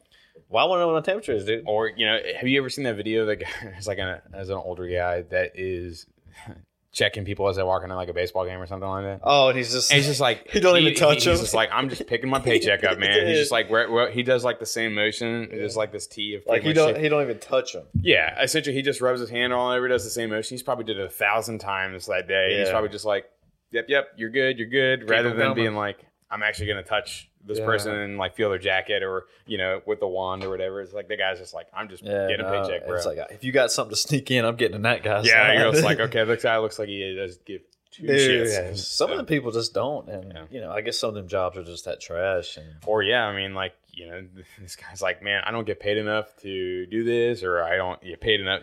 well, 0.53 0.65
I 0.65 0.69
want 0.69 0.79
to 0.79 0.83
know 0.83 0.93
what 0.93 1.05
the 1.05 1.11
temperature 1.11 1.33
is, 1.33 1.45
dude. 1.45 1.65
Or 1.67 1.89
you 1.89 2.07
know, 2.07 2.19
have 2.39 2.47
you 2.47 2.61
ever 2.61 2.69
seen 2.69 2.85
that 2.85 2.97
video? 2.97 3.27
That 3.27 3.37
guy 3.41 3.75
is 3.79 3.87
like 3.87 3.99
an 3.99 4.21
as 4.35 4.51
an 4.51 4.57
older 4.57 4.87
guy 4.87 5.23
that 5.23 5.53
is 5.55 6.07
checking 6.93 7.25
people 7.25 7.49
as 7.49 7.57
they 7.57 7.63
walk 7.63 7.83
into 7.83 7.97
like 7.97 8.11
a 8.11 8.13
baseball 8.13 8.45
game 8.45 8.61
or 8.61 8.67
something 8.67 8.89
like 8.89 9.05
that. 9.05 9.21
Oh, 9.23 9.49
and 9.49 9.57
he's 9.57 9.73
just 9.73 9.91
And 9.91 9.97
he's 9.97 10.07
just 10.07 10.21
like 10.21 10.49
He 10.51 10.61
don't 10.61 10.77
even 10.77 10.95
touch 10.95 11.25
He's 11.25 11.27
him. 11.27 11.37
just 11.39 11.55
like 11.55 11.71
I'm 11.73 11.89
just 11.89 12.07
picking 12.07 12.29
my 12.29 12.39
paycheck 12.39 12.85
up, 12.85 12.99
man. 12.99 13.27
He's 13.27 13.39
just 13.39 13.51
like 13.51 13.71
where, 13.71 13.91
where, 13.91 14.11
he 14.11 14.23
does 14.23 14.45
like 14.45 14.61
the 14.61 14.67
same 14.67 14.95
motion. 14.95 15.49
It's 15.51 15.75
like 15.75 15.91
this 15.91 16.07
T 16.07 16.35
of 16.35 16.43
like 16.47 16.63
he 16.63 16.75
don't 16.75 16.95
shit. 16.95 17.03
he 17.03 17.09
don't 17.09 17.23
even 17.23 17.39
touch 17.39 17.75
him. 17.75 17.85
Yeah, 18.01 18.41
essentially 18.43 18.77
he 18.77 18.83
just 18.83 19.01
rubs 19.01 19.21
his 19.21 19.31
hand 19.31 19.55
all 19.55 19.71
over, 19.73 19.89
does 19.89 20.05
the 20.05 20.11
same 20.11 20.31
motion. 20.31 20.55
He's 20.55 20.63
probably 20.63 20.85
did 20.85 20.99
it 20.99 21.07
a 21.07 21.11
thousand 21.11 21.61
times 21.61 22.07
that 22.07 22.29
day. 22.29 22.59
He's 22.61 22.69
probably 22.69 22.91
just 22.91 23.07
like, 23.07 23.25
yep, 23.71 23.87
yep, 23.89 24.09
you're 24.17 24.31
good, 24.31 24.59
you're 24.59 24.69
good, 24.69 25.09
rather 25.09 25.31
than 25.31 25.39
coming. 25.39 25.55
being 25.55 25.75
like, 25.75 26.05
I'm 26.31 26.43
actually 26.43 26.67
gonna 26.67 26.83
touch 26.83 27.31
this 27.45 27.59
Yeah. 27.59 27.65
person 27.65 27.93
and 27.95 28.19
like 28.19 28.35
feel 28.35 28.51
their 28.51 28.59
jacket 28.59 29.03
or 29.03 29.27
you 29.47 29.59
know 29.59 29.81
with 29.87 30.01
the 30.01 30.07
wand 30.09 30.45
or 30.45 30.51
whatever. 30.51 30.81
It's 30.81 30.93
like 30.93 31.09
the 31.09 31.17
guy's 31.17 31.39
just 31.39 31.55
like, 31.55 31.67
I'm 31.75 31.89
just 31.89 32.03
Yeah, 32.03 32.29
getting 32.29 32.47
a 32.47 32.51
no, 32.51 32.63
paycheck, 32.67 32.87
bro. 32.87 32.97
It's 32.97 33.07
like 33.07 33.19
if 33.31 33.45
you 33.45 33.53
got 33.53 33.73
something 33.73 33.91
to 33.95 33.97
sneak 34.01 34.31
in, 34.31 34.45
I'm 34.45 34.57
getting 34.57 34.77
in 34.77 34.83
that 34.83 35.03
guy's. 35.03 35.27
yeah, 35.27 35.47
side. 35.49 35.59
you're 35.59 35.73
just 35.73 35.85
like, 35.85 36.01
okay, 36.09 36.25
this 36.25 36.43
guy 36.43 36.59
looks 36.59 36.79
like 36.79 36.89
he 36.89 37.15
does 37.15 37.39
give 37.39 37.63
two 37.91 38.07
Dude, 38.07 38.47
shits. 38.47 38.53
yeah. 38.71 38.75
Some 38.75 39.11
of 39.11 39.19
the 39.19 39.25
people 39.25 39.51
just 39.51 39.75
don't, 39.75 40.09
and 40.09 40.33
Yeah. 40.33 40.45
you 40.51 40.61
know, 40.61 40.71
I 40.71 40.81
guess 40.81 40.99
some 40.99 41.09
of 41.11 41.15
them 41.15 41.29
jobs 41.29 41.59
are 41.59 41.65
just 41.65 41.85
that 41.85 42.01
trash. 42.01 42.57
And 42.57 42.67
or 42.87 43.03
yeah, 43.03 43.25
I 43.27 43.35
mean, 43.37 43.55
like 43.55 43.75
you 43.95 44.07
know, 44.09 44.25
this 44.61 44.77
guy's 44.77 45.03
like, 45.03 45.23
man, 45.23 45.43
I 45.45 45.51
don't 45.51 45.67
get 45.67 45.79
paid 45.81 45.99
enough 45.99 46.35
to 46.43 46.87
do 46.87 47.05
this, 47.05 47.43
or 47.43 47.63
I 47.63 47.77
don't 47.77 48.01
get 48.03 48.21
paid 48.21 48.41
enough. 48.41 48.63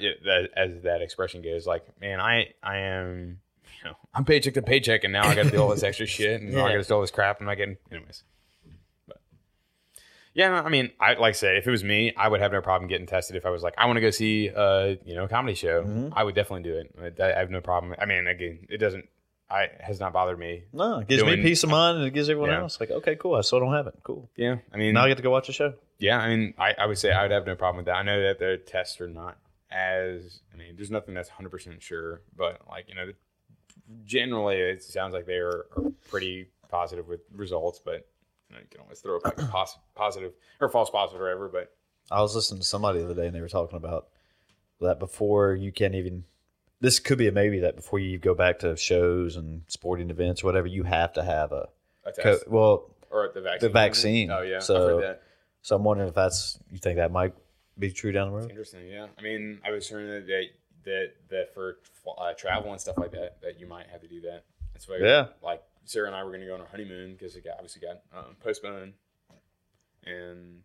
as 0.55 0.81
that 0.83 1.01
expression 1.03 1.41
goes, 1.43 1.67
like, 1.67 1.85
man, 2.01 2.19
I 2.19 2.53
I 2.63 2.77
am, 2.77 3.39
you 3.83 3.89
know, 3.89 3.95
I'm 4.15 4.25
paycheck 4.25 4.55
to 4.55 4.63
paycheck, 4.63 5.03
and 5.03 5.13
now 5.13 5.27
I 5.27 5.35
got 5.35 5.43
to 5.43 5.51
do 5.51 5.61
all 5.61 5.69
this 5.69 5.83
extra 5.83 6.07
shit, 6.07 6.41
and 6.41 6.51
now 6.51 6.65
I 6.65 6.73
got 6.73 6.81
to 6.81 6.87
do 6.87 6.93
all 6.95 7.01
this 7.01 7.11
crap. 7.11 7.39
I'm 7.39 7.45
not 7.45 7.57
getting, 7.57 7.77
anyways. 7.91 8.23
Yeah, 10.39 10.61
I 10.61 10.69
mean, 10.69 10.91
I 10.99 11.13
like 11.15 11.29
I 11.29 11.31
said, 11.43 11.57
if 11.57 11.67
it 11.67 11.71
was 11.71 11.83
me, 11.83 12.13
I 12.15 12.27
would 12.29 12.39
have 12.39 12.51
no 12.51 12.61
problem 12.61 12.87
getting 12.87 13.07
tested. 13.07 13.35
If 13.35 13.45
I 13.45 13.49
was 13.49 13.61
like, 13.63 13.73
I 13.77 13.85
want 13.87 13.97
to 13.97 14.01
go 14.01 14.09
see 14.11 14.47
a 14.47 14.97
you 15.05 15.15
know 15.15 15.25
a 15.25 15.27
comedy 15.27 15.55
show, 15.55 15.83
Mm-hmm. 15.83 16.13
I 16.13 16.23
would 16.23 16.35
definitely 16.35 16.63
do 16.69 16.75
it. 16.77 17.19
I 17.21 17.33
I 17.33 17.39
have 17.39 17.51
no 17.51 17.61
problem. 17.61 17.93
I 17.99 18.05
mean, 18.05 18.25
again, 18.27 18.65
it 18.69 18.77
doesn't. 18.77 19.05
I 19.49 19.63
it 19.63 19.81
has 19.81 19.99
not 19.99 20.13
bothered 20.13 20.37
me. 20.39 20.63
no, 20.71 20.99
it 20.99 21.07
gives 21.07 21.23
Doing- 21.23 21.39
me 21.43 21.49
peace 21.49 21.63
of 21.63 21.69
mind, 21.71 21.97
and 21.97 22.05
it 22.07 22.13
gives 22.13 22.29
everyone 22.29 22.51
Yeah. 22.51 22.61
else 22.61 22.79
like, 22.79 22.91
okay, 22.91 23.15
cool. 23.15 23.35
I 23.35 23.41
still 23.41 23.59
don't 23.59 23.73
have 23.73 23.87
it. 23.87 23.95
Cool. 24.03 24.29
Yeah, 24.35 24.57
I 24.73 24.77
mean, 24.77 24.93
Now 24.93 25.03
I 25.05 25.07
get 25.09 25.17
to 25.17 25.23
go 25.23 25.31
watch 25.31 25.49
a 25.49 25.53
show. 25.53 25.73
Yeah, 25.97 26.19
I 26.19 26.29
mean, 26.29 26.53
I, 26.57 26.69
I 26.77 26.85
would 26.85 26.97
say 26.99 27.11
I 27.11 27.23
would 27.23 27.31
have 27.31 27.45
no 27.47 27.55
problem 27.55 27.77
with 27.77 27.87
that. 27.87 27.95
I 27.97 28.03
know 28.03 28.21
that 28.27 28.37
the 28.39 28.51
tests 28.65 29.01
are 29.01 29.07
not 29.09 29.37
as, 29.71 30.39
I 30.53 30.57
mean, 30.57 30.75
there's 30.77 30.89
nothing 30.91 31.13
that's 31.15 31.29
100% 31.29 31.81
sure, 31.81 32.21
but 32.37 32.61
like, 32.69 32.85
you 32.89 32.95
know, 32.95 33.07
generally 34.05 34.57
it 34.57 34.83
sounds 34.83 35.13
like 35.13 35.25
they 35.25 35.37
are, 35.37 35.65
are 35.75 35.91
pretty 36.09 36.47
positive 36.69 37.07
with 37.07 37.21
results, 37.35 37.79
but 37.83 38.07
you, 38.49 38.55
know, 38.55 38.61
you 38.61 38.67
can 38.69 38.81
always 38.81 38.99
throw 38.99 39.17
up 39.17 39.25
like 39.25 39.39
a 39.41 39.45
pos- 39.45 39.77
positive 39.95 40.33
or 40.59 40.69
false 40.69 40.89
positive 40.89 41.21
or 41.21 41.25
whatever. 41.25 41.47
But 41.49 41.71
I 42.11 42.21
was 42.21 42.35
listening 42.35 42.61
to 42.61 42.65
somebody 42.65 42.99
the 42.99 43.05
other 43.05 43.15
day, 43.15 43.27
and 43.27 43.35
they 43.35 43.41
were 43.41 43.49
talking 43.49 43.77
about 43.77 44.07
that 44.81 44.99
before 44.99 45.53
you 45.55 45.71
can't 45.71 45.95
even. 45.95 46.23
This 46.81 46.99
could 46.99 47.17
be 47.17 47.27
a 47.27 47.31
maybe 47.31 47.59
that 47.59 47.75
before 47.75 47.99
you 47.99 48.17
go 48.17 48.33
back 48.33 48.59
to 48.59 48.75
shows 48.77 49.35
and 49.35 49.63
sporting 49.67 50.09
events, 50.09 50.43
or 50.43 50.45
whatever, 50.47 50.67
you 50.67 50.83
have 50.83 51.13
to 51.13 51.23
have 51.23 51.51
a. 51.51 51.67
a 52.05 52.11
Co- 52.13 52.39
well, 52.47 52.95
or 53.11 53.29
the 53.33 53.41
vaccine. 53.41 53.67
The 53.67 53.73
vaccine. 53.73 54.31
Oh, 54.31 54.41
yeah. 54.41 54.59
So- 54.59 54.75
I've 54.75 54.81
heard 54.95 55.03
that. 55.03 55.23
so 55.61 55.75
I'm 55.75 55.83
wondering 55.83 56.07
if 56.09 56.15
that's 56.15 56.57
you 56.71 56.77
think 56.77 56.95
that 56.97 57.11
might 57.11 57.33
be 57.77 57.91
true 57.91 58.11
down 58.11 58.29
the 58.29 58.35
road. 58.37 58.49
Interesting. 58.49 58.87
Yeah. 58.87 59.07
I 59.17 59.21
mean, 59.21 59.59
I 59.65 59.71
was 59.71 59.87
hearing 59.89 60.07
that, 60.07 60.27
that, 60.27 60.43
that, 60.85 61.11
that 61.29 61.53
for 61.53 61.79
uh, 62.17 62.33
travel 62.33 62.71
and 62.71 62.79
stuff 62.81 62.97
like 62.97 63.11
that, 63.11 63.41
that 63.41 63.59
you 63.59 63.67
might 63.67 63.87
have 63.87 64.01
to 64.01 64.07
do 64.07 64.21
that. 64.21 64.43
That's 64.73 64.87
why, 64.87 64.97
Yeah. 65.01 65.27
like 65.43 65.61
Sarah 65.85 66.07
and 66.07 66.15
I 66.15 66.23
were 66.23 66.29
going 66.29 66.41
to 66.41 66.47
go 66.47 66.53
on 66.53 66.61
our 66.61 66.67
honeymoon 66.67 67.13
because 67.13 67.35
it 67.35 67.43
got 67.43 67.55
obviously 67.55 67.81
got 67.81 68.01
um, 68.17 68.35
postponed, 68.39 68.93
and 70.05 70.61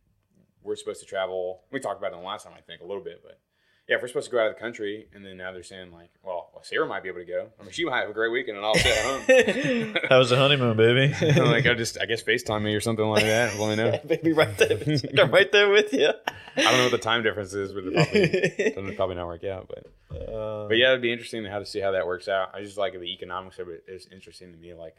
we're 0.62 0.77
supposed 0.77 1.01
to 1.01 1.07
travel. 1.07 1.62
We 1.70 1.81
talked 1.81 1.99
about 2.01 2.12
it 2.12 2.20
the 2.20 2.27
last 2.27 2.45
time, 2.45 2.55
I 2.57 2.61
think, 2.61 2.81
a 2.82 2.86
little 2.86 3.03
bit, 3.03 3.23
but 3.23 3.41
yeah, 3.89 3.97
if 3.97 4.02
we're 4.02 4.09
supposed 4.09 4.27
to 4.27 4.32
go 4.32 4.40
out 4.40 4.47
of 4.47 4.55
the 4.55 4.61
country, 4.61 5.09
and 5.12 5.23
then 5.23 5.36
now 5.36 5.52
they're 5.52 5.62
saying 5.62 5.93
like, 5.93 6.11
well, 6.23 6.48
well 6.55 6.65
Sarah 6.65 6.86
might 6.86 7.02
be 7.02 7.11
able 7.11 7.19
to 7.19 7.27
go. 7.27 7.48
I 7.61 7.62
mean, 7.62 7.73
she 7.73 7.85
might 7.85 8.01
have 8.01 8.09
a 8.09 8.15
great 8.15 8.32
weekend, 8.32 8.56
and 8.56 8.65
I'll 8.65 8.74
stay 8.74 8.97
at 8.97 9.05
home. 9.05 9.97
How 10.09 10.19
was 10.19 10.31
the 10.31 10.36
honeymoon, 10.36 10.77
baby? 10.77 11.15
I'm 11.20 11.51
like, 11.51 11.66
I 11.66 11.74
just, 11.74 12.01
I 12.01 12.06
guess 12.06 12.23
Facetime 12.23 12.62
me 12.62 12.74
or 12.74 12.81
something 12.81 13.05
like 13.05 13.24
that. 13.24 13.59
Let 13.59 13.69
me 13.69 13.77
know. 13.77 13.98
baby, 14.06 14.32
right 14.32 14.56
there, 14.56 14.81
I'm 15.19 15.31
right 15.31 15.52
there 15.52 15.69
with 15.69 15.93
you. 15.93 16.09
I 16.56 16.62
don't 16.62 16.78
know 16.78 16.85
what 16.85 16.93
the 16.93 16.98
time 16.98 17.23
difference 17.23 17.52
is, 17.52 17.73
but 17.73 17.85
it 17.86 18.74
probably 18.74 18.94
probably 18.94 19.16
not 19.16 19.27
work 19.27 19.44
out, 19.44 19.69
but. 19.69 19.86
Uh, 20.16 20.69
But 20.69 20.78
yeah, 20.78 20.90
it'd 20.90 21.02
be 21.02 21.12
interesting 21.12 21.43
to 21.44 21.51
how 21.51 21.59
to 21.59 21.66
see 21.66 21.81
how 21.81 21.90
that 21.90 22.06
works 22.06 22.27
out. 22.27 22.55
I 22.55 22.62
just 22.62 22.78
like 22.78 22.94
the 22.94 23.12
economics 23.12 23.59
of 23.59 23.69
it 23.69 23.85
is 23.86 24.09
interesting 24.11 24.52
to 24.52 24.59
me. 24.59 24.73
Like, 24.73 24.97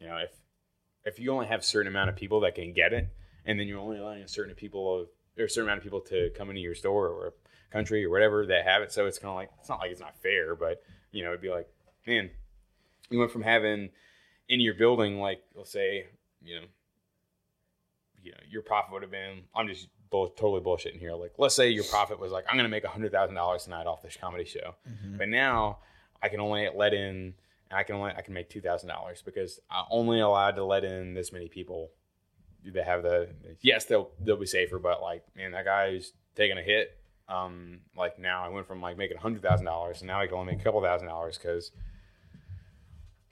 you 0.00 0.08
know, 0.08 0.16
if 0.16 0.30
if 1.04 1.20
you 1.20 1.30
only 1.30 1.46
have 1.46 1.60
a 1.60 1.64
certain 1.64 1.86
amount 1.86 2.08
of 2.08 2.16
people 2.16 2.40
that 2.40 2.56
can 2.56 2.72
get 2.72 2.92
it, 2.92 3.08
and 3.44 3.60
then 3.60 3.68
you're 3.68 3.78
only 3.78 3.98
allowing 3.98 4.22
a 4.22 4.28
certain 4.28 4.54
people 4.54 5.02
of 5.02 5.08
or 5.38 5.44
a 5.44 5.50
certain 5.50 5.68
amount 5.68 5.78
of 5.78 5.84
people 5.84 6.00
to 6.00 6.30
come 6.30 6.48
into 6.48 6.62
your 6.62 6.74
store 6.74 7.06
or 7.08 7.34
country 7.74 8.04
or 8.04 8.10
whatever 8.10 8.46
that 8.46 8.64
have 8.64 8.82
it, 8.82 8.92
so 8.92 9.06
it's 9.06 9.18
kind 9.18 9.30
of 9.30 9.36
like 9.36 9.50
it's 9.60 9.68
not 9.68 9.80
like 9.80 9.90
it's 9.90 10.00
not 10.00 10.16
fair, 10.22 10.54
but 10.54 10.82
you 11.12 11.22
know, 11.22 11.30
it'd 11.30 11.42
be 11.42 11.50
like, 11.50 11.68
man, 12.06 12.30
you 13.10 13.18
went 13.18 13.30
from 13.30 13.42
having 13.42 13.90
in 14.48 14.60
your 14.60 14.74
building 14.74 15.18
like 15.18 15.42
let's 15.54 15.70
say 15.70 16.06
you 16.42 16.56
know, 16.56 16.66
you 18.22 18.32
know, 18.32 18.38
your 18.48 18.62
profit 18.62 18.92
would 18.92 19.02
have 19.02 19.10
been. 19.10 19.42
I'm 19.54 19.68
just 19.68 19.88
bull, 20.10 20.28
totally 20.28 20.60
bullshitting 20.60 20.98
here. 20.98 21.14
Like, 21.14 21.32
let's 21.38 21.56
say 21.56 21.70
your 21.70 21.84
profit 21.84 22.20
was 22.20 22.32
like, 22.32 22.44
I'm 22.48 22.56
going 22.56 22.64
to 22.64 22.70
make 22.70 22.84
a 22.84 22.88
hundred 22.88 23.12
thousand 23.12 23.34
dollars 23.34 23.64
tonight 23.64 23.86
off 23.86 24.02
this 24.02 24.16
comedy 24.16 24.44
show, 24.44 24.74
mm-hmm. 24.88 25.16
but 25.16 25.28
now 25.28 25.78
I 26.22 26.28
can 26.28 26.40
only 26.40 26.68
let 26.74 26.94
in. 26.94 27.34
I 27.70 27.82
can 27.82 27.96
only 27.96 28.12
I 28.16 28.22
can 28.22 28.34
make 28.34 28.48
two 28.48 28.60
thousand 28.60 28.88
dollars 28.88 29.22
because 29.24 29.58
I'm 29.70 29.86
only 29.90 30.20
allowed 30.20 30.52
to 30.52 30.64
let 30.64 30.84
in 30.84 31.14
this 31.14 31.32
many 31.32 31.48
people 31.48 31.90
that 32.72 32.84
have 32.84 33.02
the 33.02 33.28
yes 33.60 33.84
they'll 33.84 34.10
they'll 34.20 34.36
be 34.36 34.46
safer 34.46 34.78
but 34.78 35.02
like 35.02 35.22
man 35.36 35.52
that 35.52 35.64
guy's 35.64 36.12
taking 36.34 36.56
a 36.56 36.62
hit 36.62 36.96
um 37.28 37.80
like 37.96 38.18
now 38.18 38.44
I 38.44 38.48
went 38.48 38.66
from 38.66 38.82
like 38.82 38.96
making 38.98 39.16
a 39.16 39.20
hundred 39.20 39.42
thousand 39.42 39.66
dollars 39.66 40.00
and 40.00 40.08
now 40.08 40.20
I 40.20 40.26
can 40.26 40.34
only 40.36 40.52
make 40.52 40.60
a 40.60 40.64
couple 40.64 40.82
thousand 40.82 41.08
dollars 41.08 41.38
because 41.38 41.70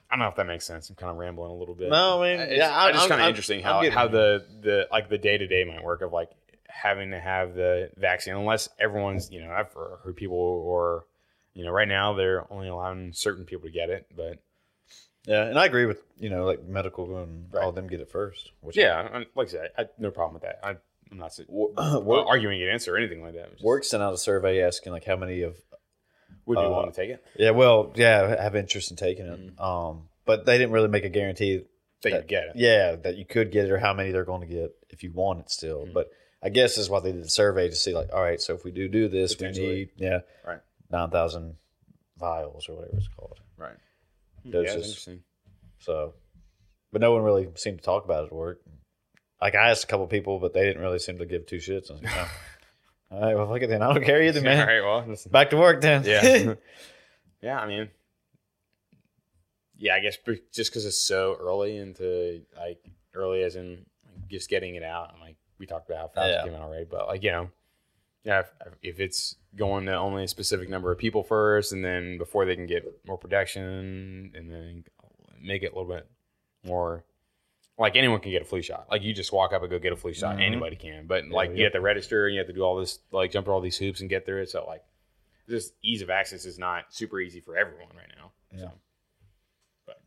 I 0.09 0.15
don't 0.15 0.23
know 0.23 0.29
if 0.29 0.35
that 0.35 0.47
makes 0.47 0.65
sense 0.65 0.89
I'm 0.89 0.95
kind 0.95 1.11
of 1.11 1.17
rambling 1.17 1.51
a 1.51 1.55
little 1.55 1.75
bit 1.75 1.89
No, 1.89 2.21
I 2.21 2.31
mean, 2.31 2.39
it's, 2.41 2.57
yeah, 2.57 2.75
I- 2.75 2.89
I 2.89 2.91
just 2.91 3.07
kind 3.09 3.21
of 3.21 3.27
interesting 3.27 3.61
how 3.61 3.81
getting 3.81 3.97
how 3.97 4.07
the 4.07 4.45
the 4.61 4.87
like 4.91 5.09
the 5.09 5.17
day 5.17 5.37
to 5.37 5.47
day 5.47 5.63
might 5.63 5.83
work 5.83 6.01
of 6.01 6.11
like 6.13 6.29
having 6.67 7.11
to 7.11 7.19
have 7.19 7.53
the 7.55 7.91
vaccine 7.97 8.35
unless 8.35 8.67
everyone's 8.79 9.29
you 9.31 9.41
know 9.43 9.51
I've 9.51 9.71
heard 9.73 10.15
people 10.15 10.37
or 10.37 11.05
you 11.53 11.63
know 11.63 11.71
right 11.71 11.87
now 11.87 12.13
they're 12.13 12.51
only 12.51 12.67
allowing 12.67 13.13
certain 13.13 13.45
people 13.45 13.67
to 13.67 13.71
get 13.71 13.89
it 13.91 14.07
but 14.15 14.39
Yeah, 15.25 15.43
and 15.45 15.57
I 15.57 15.65
agree 15.67 15.85
with 15.85 16.01
you 16.17 16.29
know 16.31 16.45
like 16.45 16.63
medical 16.63 17.17
and 17.21 17.53
all 17.53 17.59
Right. 17.59 17.67
of 17.69 17.75
them 17.75 17.87
get 17.87 18.01
it 18.01 18.09
first. 18.09 18.51
Which 18.61 18.75
yeah 18.75 19.07
I, 19.13 19.17
like 19.35 19.47
I 19.49 19.51
said 19.51 19.69
I, 19.77 19.85
no 19.99 20.09
problem 20.11 20.33
with 20.33 20.43
that 20.43 20.59
I, 20.63 20.77
I'm 21.13 21.19
not 21.19 21.33
saying- 21.33 21.47
well, 21.49 22.25
arguing 22.27 22.61
against 22.61 22.87
or 22.87 22.97
anything 22.97 23.21
like 23.21 23.35
that 23.35 23.51
Just- 23.51 23.63
Work 23.63 23.83
sent 23.83 24.01
out 24.03 24.13
a 24.13 24.17
survey 24.17 24.61
asking 24.63 24.91
like 24.91 25.05
how 25.05 25.15
many 25.15 25.41
of 25.43 25.55
would 26.45 26.57
you 26.57 26.65
uh, 26.65 26.69
willing 26.69 26.91
to 26.91 26.95
take 26.95 27.09
it 27.09 27.23
yeah 27.37 27.51
well 27.51 27.93
yeah 27.95 28.41
have 28.41 28.55
interest 28.55 28.91
in 28.91 28.97
taking 28.97 29.27
it. 29.27 29.59
Um, 29.61 30.09
but 30.25 30.45
they 30.45 30.57
didn't 30.57 30.71
really 30.71 30.87
make 30.89 31.05
a 31.05 31.09
guarantee 31.09 31.63
that 32.01 32.09
you 32.09 32.15
that- 32.17 32.27
get 32.27 32.43
it 32.45 32.51
Yeah, 32.55 32.95
that 32.97 33.15
you 33.15 33.25
could 33.25 33.51
get 33.51 33.65
it 33.65 33.71
or 33.71 33.77
how 33.77 33.93
many 33.93 34.11
they're 34.11 34.25
going 34.25 34.41
to 34.41 34.47
get 34.53 34.71
if 34.89 35.03
you 35.03 35.11
want 35.13 35.39
it 35.41 35.49
still. 35.51 35.87
But 35.93 36.09
I 36.41 36.49
guess 36.49 36.77
is 36.77 36.89
why 36.89 36.99
they 36.99 37.13
did 37.13 37.23
the 37.23 37.29
survey 37.29 37.69
to 37.69 37.75
see 37.75 37.93
like, 37.93 38.11
all 38.11 38.21
right, 38.21 38.41
so 38.41 38.53
if 38.55 38.65
we 38.65 38.71
do 38.71 38.89
do 38.89 39.07
this, 39.07 39.37
we 39.39 39.51
need 39.51 39.89
yeah, 39.95 40.19
Right. 40.45 40.59
nine 40.91 41.09
thousand 41.11 41.55
vials 42.17 42.67
or 42.67 42.75
whatever 42.75 42.97
it's 42.97 43.07
called. 43.07 43.39
right 43.57 43.75
yeah, 44.43 44.51
that's 44.61 44.73
Doses. 44.73 44.87
interesting 44.89 45.23
So, 45.79 46.13
but 46.91 46.99
no 47.01 47.13
one 47.13 47.21
really 47.23 47.47
seemed 47.55 47.77
to 47.79 47.83
talk 47.83 48.03
about 48.05 48.23
it 48.23 48.27
at 48.27 48.33
work. 48.33 48.59
Like 49.43 49.55
I 49.55 49.71
asked 49.71 49.83
a 49.83 49.87
couple 49.87 50.07
people, 50.07 50.39
but 50.39 50.53
they 50.53 50.63
didn't 50.63 50.81
really 50.81 50.99
seem 50.99 51.17
to 51.17 51.25
give 51.25 51.45
two 51.45 51.57
shits. 51.57 51.91
I 51.91 51.95
was 51.95 52.03
like, 52.03 52.13
oh. 52.15 52.31
all 53.11 53.21
right, 53.21 53.35
well, 53.35 53.49
look 53.49 53.61
at 53.61 53.67
that. 53.67 53.81
I 53.81 53.93
don't 53.93 54.05
care 54.05 54.23
either, 54.23 54.39
man. 54.49 54.61
all 54.61 54.65
right 54.65 55.05
well 55.05 55.17
Back 55.31 55.49
to 55.49 55.57
work 55.57 55.81
then. 55.81 56.05
Yeah. 56.05 56.53
yeah, 57.41 57.59
I 57.59 57.67
mean, 57.67 57.89
yeah, 59.77 59.95
I 59.95 59.99
guess 59.99 60.15
just 60.53 60.71
because 60.71 60.85
it's 60.85 60.97
so 60.97 61.35
early 61.41 61.75
into 61.75 62.43
like 62.57 62.89
early 63.13 63.43
as 63.43 63.57
in 63.57 63.85
just 64.31 64.49
getting 64.49 64.75
it 64.75 64.83
out. 64.83 65.11
And, 65.11 65.19
like 65.21 65.35
we 65.59 65.65
talked 65.65 65.89
about 65.89 65.99
how 65.99 66.07
fast 66.07 66.29
Yeah. 66.29 66.41
it 66.41 66.45
came 66.45 66.53
out 66.53 66.61
already, 66.61 66.85
but 66.89 67.07
like 67.07 67.21
you 67.21 67.31
know, 67.31 67.49
yeah, 68.23 68.39
if, 68.39 68.51
if 68.81 68.99
it's 69.01 69.35
going 69.57 69.87
to 69.87 69.93
only 69.95 70.23
a 70.23 70.27
specific 70.29 70.69
number 70.69 70.89
of 70.89 70.97
people 70.97 71.21
first, 71.21 71.73
and 71.73 71.83
then 71.83 72.17
before 72.17 72.45
they 72.45 72.55
can 72.55 72.65
get 72.65 72.85
more 73.05 73.17
production, 73.17 74.31
and 74.33 74.49
then 74.49 74.85
make 75.41 75.63
it 75.63 75.73
a 75.73 75.75
little 75.75 75.93
bit 75.93 76.07
more. 76.63 77.03
Like 77.77 77.95
anyone 77.95 78.19
can 78.19 78.31
get 78.31 78.43
a 78.43 78.45
flu 78.45 78.61
shot. 78.61 78.87
Like 78.91 79.01
you 79.01 79.13
just 79.13 79.33
walk 79.33 79.51
up 79.51 79.61
and 79.61 79.71
go 79.71 79.79
get 79.79 79.93
a 79.93 79.95
flu 79.95 80.13
shot. 80.13 80.37
Mhm. 80.37 80.45
Anybody 80.45 80.75
can. 80.75 81.07
But 81.07 81.27
like 81.29 81.49
yeah. 81.51 81.55
you 81.55 81.63
have 81.63 81.73
to 81.73 81.81
register 81.81 82.27
and 82.27 82.35
you 82.35 82.39
have 82.39 82.47
to 82.47 82.53
do 82.53 82.61
all 82.61 82.77
this, 82.77 82.99
like 83.11 83.31
jump 83.31 83.45
through 83.45 83.55
all 83.55 83.61
these 83.61 83.77
hoops 83.77 83.99
and 84.01 84.09
get 84.09 84.25
through 84.25 84.43
it. 84.43 84.49
So 84.49 84.63
like 84.65 84.83
this 85.47 85.71
ease 85.81 86.01
of 86.01 86.09
access 86.09 86.45
is 86.45 86.59
not 86.59 86.93
super 86.93 87.19
easy 87.19 87.39
for 87.41 87.57
everyone 87.57 87.89
right 87.97 88.11
now. 88.15 88.31
Yeah. 88.51 88.65
So, 88.65 88.71
but 89.87 90.01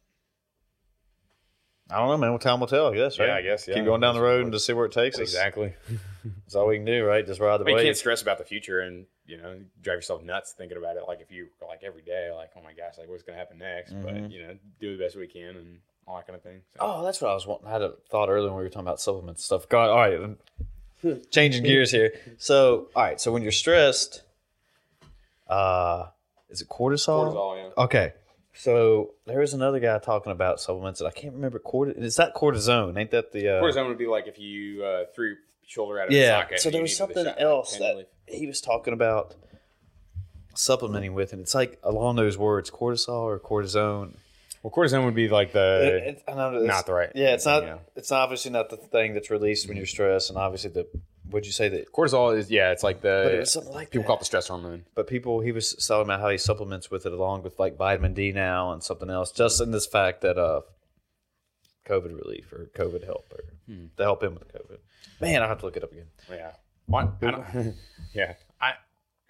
I 1.91 1.99
don't 1.99 2.09
know, 2.09 2.17
man. 2.19 2.31
Well, 2.31 2.39
time 2.39 2.61
will 2.61 2.69
tell. 2.69 2.93
I 2.93 2.97
guess. 2.97 3.19
Right? 3.19 3.29
Yeah, 3.29 3.35
I 3.37 3.43
guess, 3.43 3.67
yeah. 3.67 3.75
Keep 3.75 3.85
going 3.85 4.01
down 4.01 4.15
the 4.15 4.23
road 4.23 4.45
and 4.45 4.53
just 4.53 4.65
see 4.65 4.73
where 4.73 4.87
it 4.87 4.93
takes 4.93 5.17
us. 5.17 5.23
exactly. 5.23 5.75
That's 6.25 6.55
all 6.55 6.69
we 6.69 6.77
can 6.77 6.85
do, 6.85 7.05
right? 7.05 7.27
Just 7.27 7.41
ride 7.41 7.59
the 7.59 7.65
But 7.65 7.71
you 7.71 7.77
wave. 7.77 7.85
can't 7.87 7.97
stress 7.97 8.23
about 8.23 8.39
the 8.39 8.45
future 8.45 8.81
and 8.81 9.07
you 9.27 9.37
know 9.39 9.59
drive 9.83 9.99
yourself 9.99 10.23
nuts 10.23 10.55
thinking 10.57 10.79
about 10.79 10.97
it. 10.97 11.03
Like 11.07 11.21
if 11.21 11.31
you 11.33 11.49
like 11.67 11.83
every 11.85 12.03
day, 12.03 12.31
like 12.33 12.51
oh 12.57 12.63
my 12.63 12.73
gosh, 12.73 12.97
like 12.99 13.09
what's 13.09 13.25
gonna 13.25 13.39
happen 13.39 13.59
next? 13.59 13.93
Mhm. 13.93 14.03
But 14.05 14.31
you 14.31 14.43
know, 14.47 14.57
do 14.81 14.97
the 14.97 15.03
best 15.05 15.17
we 15.17 15.27
can 15.27 15.57
and 15.57 15.79
all 16.07 16.17
that 16.17 16.27
kind 16.27 16.37
of 16.37 16.43
thing. 16.43 16.61
So, 16.75 16.79
Oh, 16.81 17.05
that's 17.05 17.21
what 17.21 17.31
I 17.31 17.35
was 17.35 17.47
wanting. 17.47 17.67
I 17.69 17.73
had 17.73 17.83
a 17.83 17.93
thought 18.11 18.29
earlier 18.29 18.49
when 18.49 18.59
we 18.59 18.63
were 18.65 18.69
talking 18.69 18.87
about 18.87 19.01
supplements 19.01 19.41
and 19.41 19.45
stuff. 19.45 19.69
God, 19.69 19.91
all 19.91 19.97
right, 19.97 20.21
I'm 20.21 21.21
changing 21.31 21.65
gears 21.65 21.91
here. 21.91 22.13
So, 22.39 22.89
all 22.95 23.03
right, 23.03 23.21
so 23.21 23.33
when 23.33 23.43
you're 23.43 23.53
stressed, 23.53 24.23
uh, 25.49 26.07
is 26.49 26.61
it 26.61 26.69
cortisol? 26.69 27.35
cortisol, 27.35 27.57
yeah. 27.77 27.85
Okay, 27.85 28.13
so 28.55 29.15
there 29.27 29.41
was 29.41 29.53
another 29.55 29.81
guy 29.81 29.99
talking 29.99 30.33
about 30.33 30.61
supplements, 30.61 31.01
and 31.01 31.09
I 31.09 31.11
can't 31.11 31.35
remember 31.35 31.59
cortisol. 31.59 31.99
Is 31.99 32.17
that 32.17 32.35
cortisone? 32.35 32.99
Ain't 32.99 33.11
that 33.11 33.33
the? 33.33 33.59
Uh, 33.59 33.63
Cortisone 33.63 33.89
would 33.89 33.99
be 33.99 34.07
like 34.07 34.27
if 34.27 34.39
you 34.39 34.85
uh, 34.85 35.05
threw 35.15 35.29
your 35.29 35.37
shoulder 35.67 36.01
out 36.01 36.09
of 36.09 36.13
yeah. 36.13 36.41
socket. 36.41 36.61
So 36.61 36.71
there 36.71 36.83
was 36.83 36.99
needed 36.99 37.15
the 37.17 37.25
something 37.25 37.43
else 37.43 37.77
that 37.79 37.91
relief. 37.91 38.07
he 38.27 38.47
was 38.47 38.61
talking 38.61 38.93
about 38.95 39.35
supplementing 40.55 41.15
with, 41.15 41.33
and 41.33 41.43
it's 41.43 41.55
like 41.55 41.79
along 41.83 42.17
those 42.17 42.39
words, 42.39 42.71
cortisol 42.71 43.23
or 43.25 43.39
cortisone. 43.39 44.15
Well, 44.67 44.73
cortisone 44.85 45.05
would 45.05 45.15
be 45.15 45.29
like 45.29 45.53
the 45.53 46.01
It- 46.09 46.19
it- 46.19 46.23
know 46.27 46.51
not 46.65 46.87
the 46.87 46.93
right. 46.93 47.13
Yeah, 47.15 47.35
it's 47.35 47.47
not. 47.47 47.63
Yeah. 47.63 47.79
It's 47.95 48.11
obviously 48.11 48.51
not 48.51 48.69
the 48.69 48.77
thing 48.77 49.15
that's 49.15 49.31
released 49.31 49.69
when 49.69 49.77
you're 49.77 49.87
stressed, 49.87 50.29
and 50.29 50.37
obviously 50.37 50.71
the. 50.71 50.89
What 51.27 51.35
would 51.35 51.47
you 51.47 51.53
say 51.53 51.69
that? 51.69 51.93
cortisol 51.93 52.37
is 52.37 52.51
yeah, 52.51 52.73
it's 52.73 52.83
like 52.83 53.01
the 53.01 53.23
But 53.27 53.35
it 53.35 53.39
was 53.39 53.53
something 53.53 53.73
like 53.73 53.91
people 53.91 54.03
that. 54.03 54.07
call 54.09 54.17
it 54.17 54.19
the 54.21 54.25
stress 54.25 54.49
hormone. 54.49 54.85
But 54.97 55.07
people, 55.07 55.39
he 55.41 55.53
was 55.53 55.73
talking 55.75 56.07
about 56.07 56.21
how 56.21 56.31
he 56.31 56.39
supplements 56.39 56.91
with 56.91 57.07
it 57.07 57.13
along 57.13 57.45
with 57.45 57.61
like 57.61 57.77
vitamin 57.77 58.13
D 58.13 58.33
now 58.33 58.73
and 58.73 58.83
something 58.83 59.09
else, 59.09 59.31
just 59.31 59.61
in 59.61 59.71
this 59.71 59.87
fact 59.87 60.23
that 60.23 60.37
uh, 60.37 60.63
COVID 61.87 62.17
relief 62.21 62.53
or 62.53 62.69
COVID 62.75 63.05
help 63.05 63.33
or 63.33 63.45
Hmm. 63.67 63.87
to 63.97 64.03
help 64.03 64.23
him 64.25 64.35
with 64.35 64.53
COVID. 64.53 64.79
Man, 65.21 65.43
I 65.43 65.47
have 65.47 65.61
to 65.61 65.67
look 65.67 65.77
it 65.77 65.85
up 65.85 65.93
again. 65.93 66.09
Yeah. 66.29 66.53
Don't, 67.21 67.75
yeah. 68.15 68.35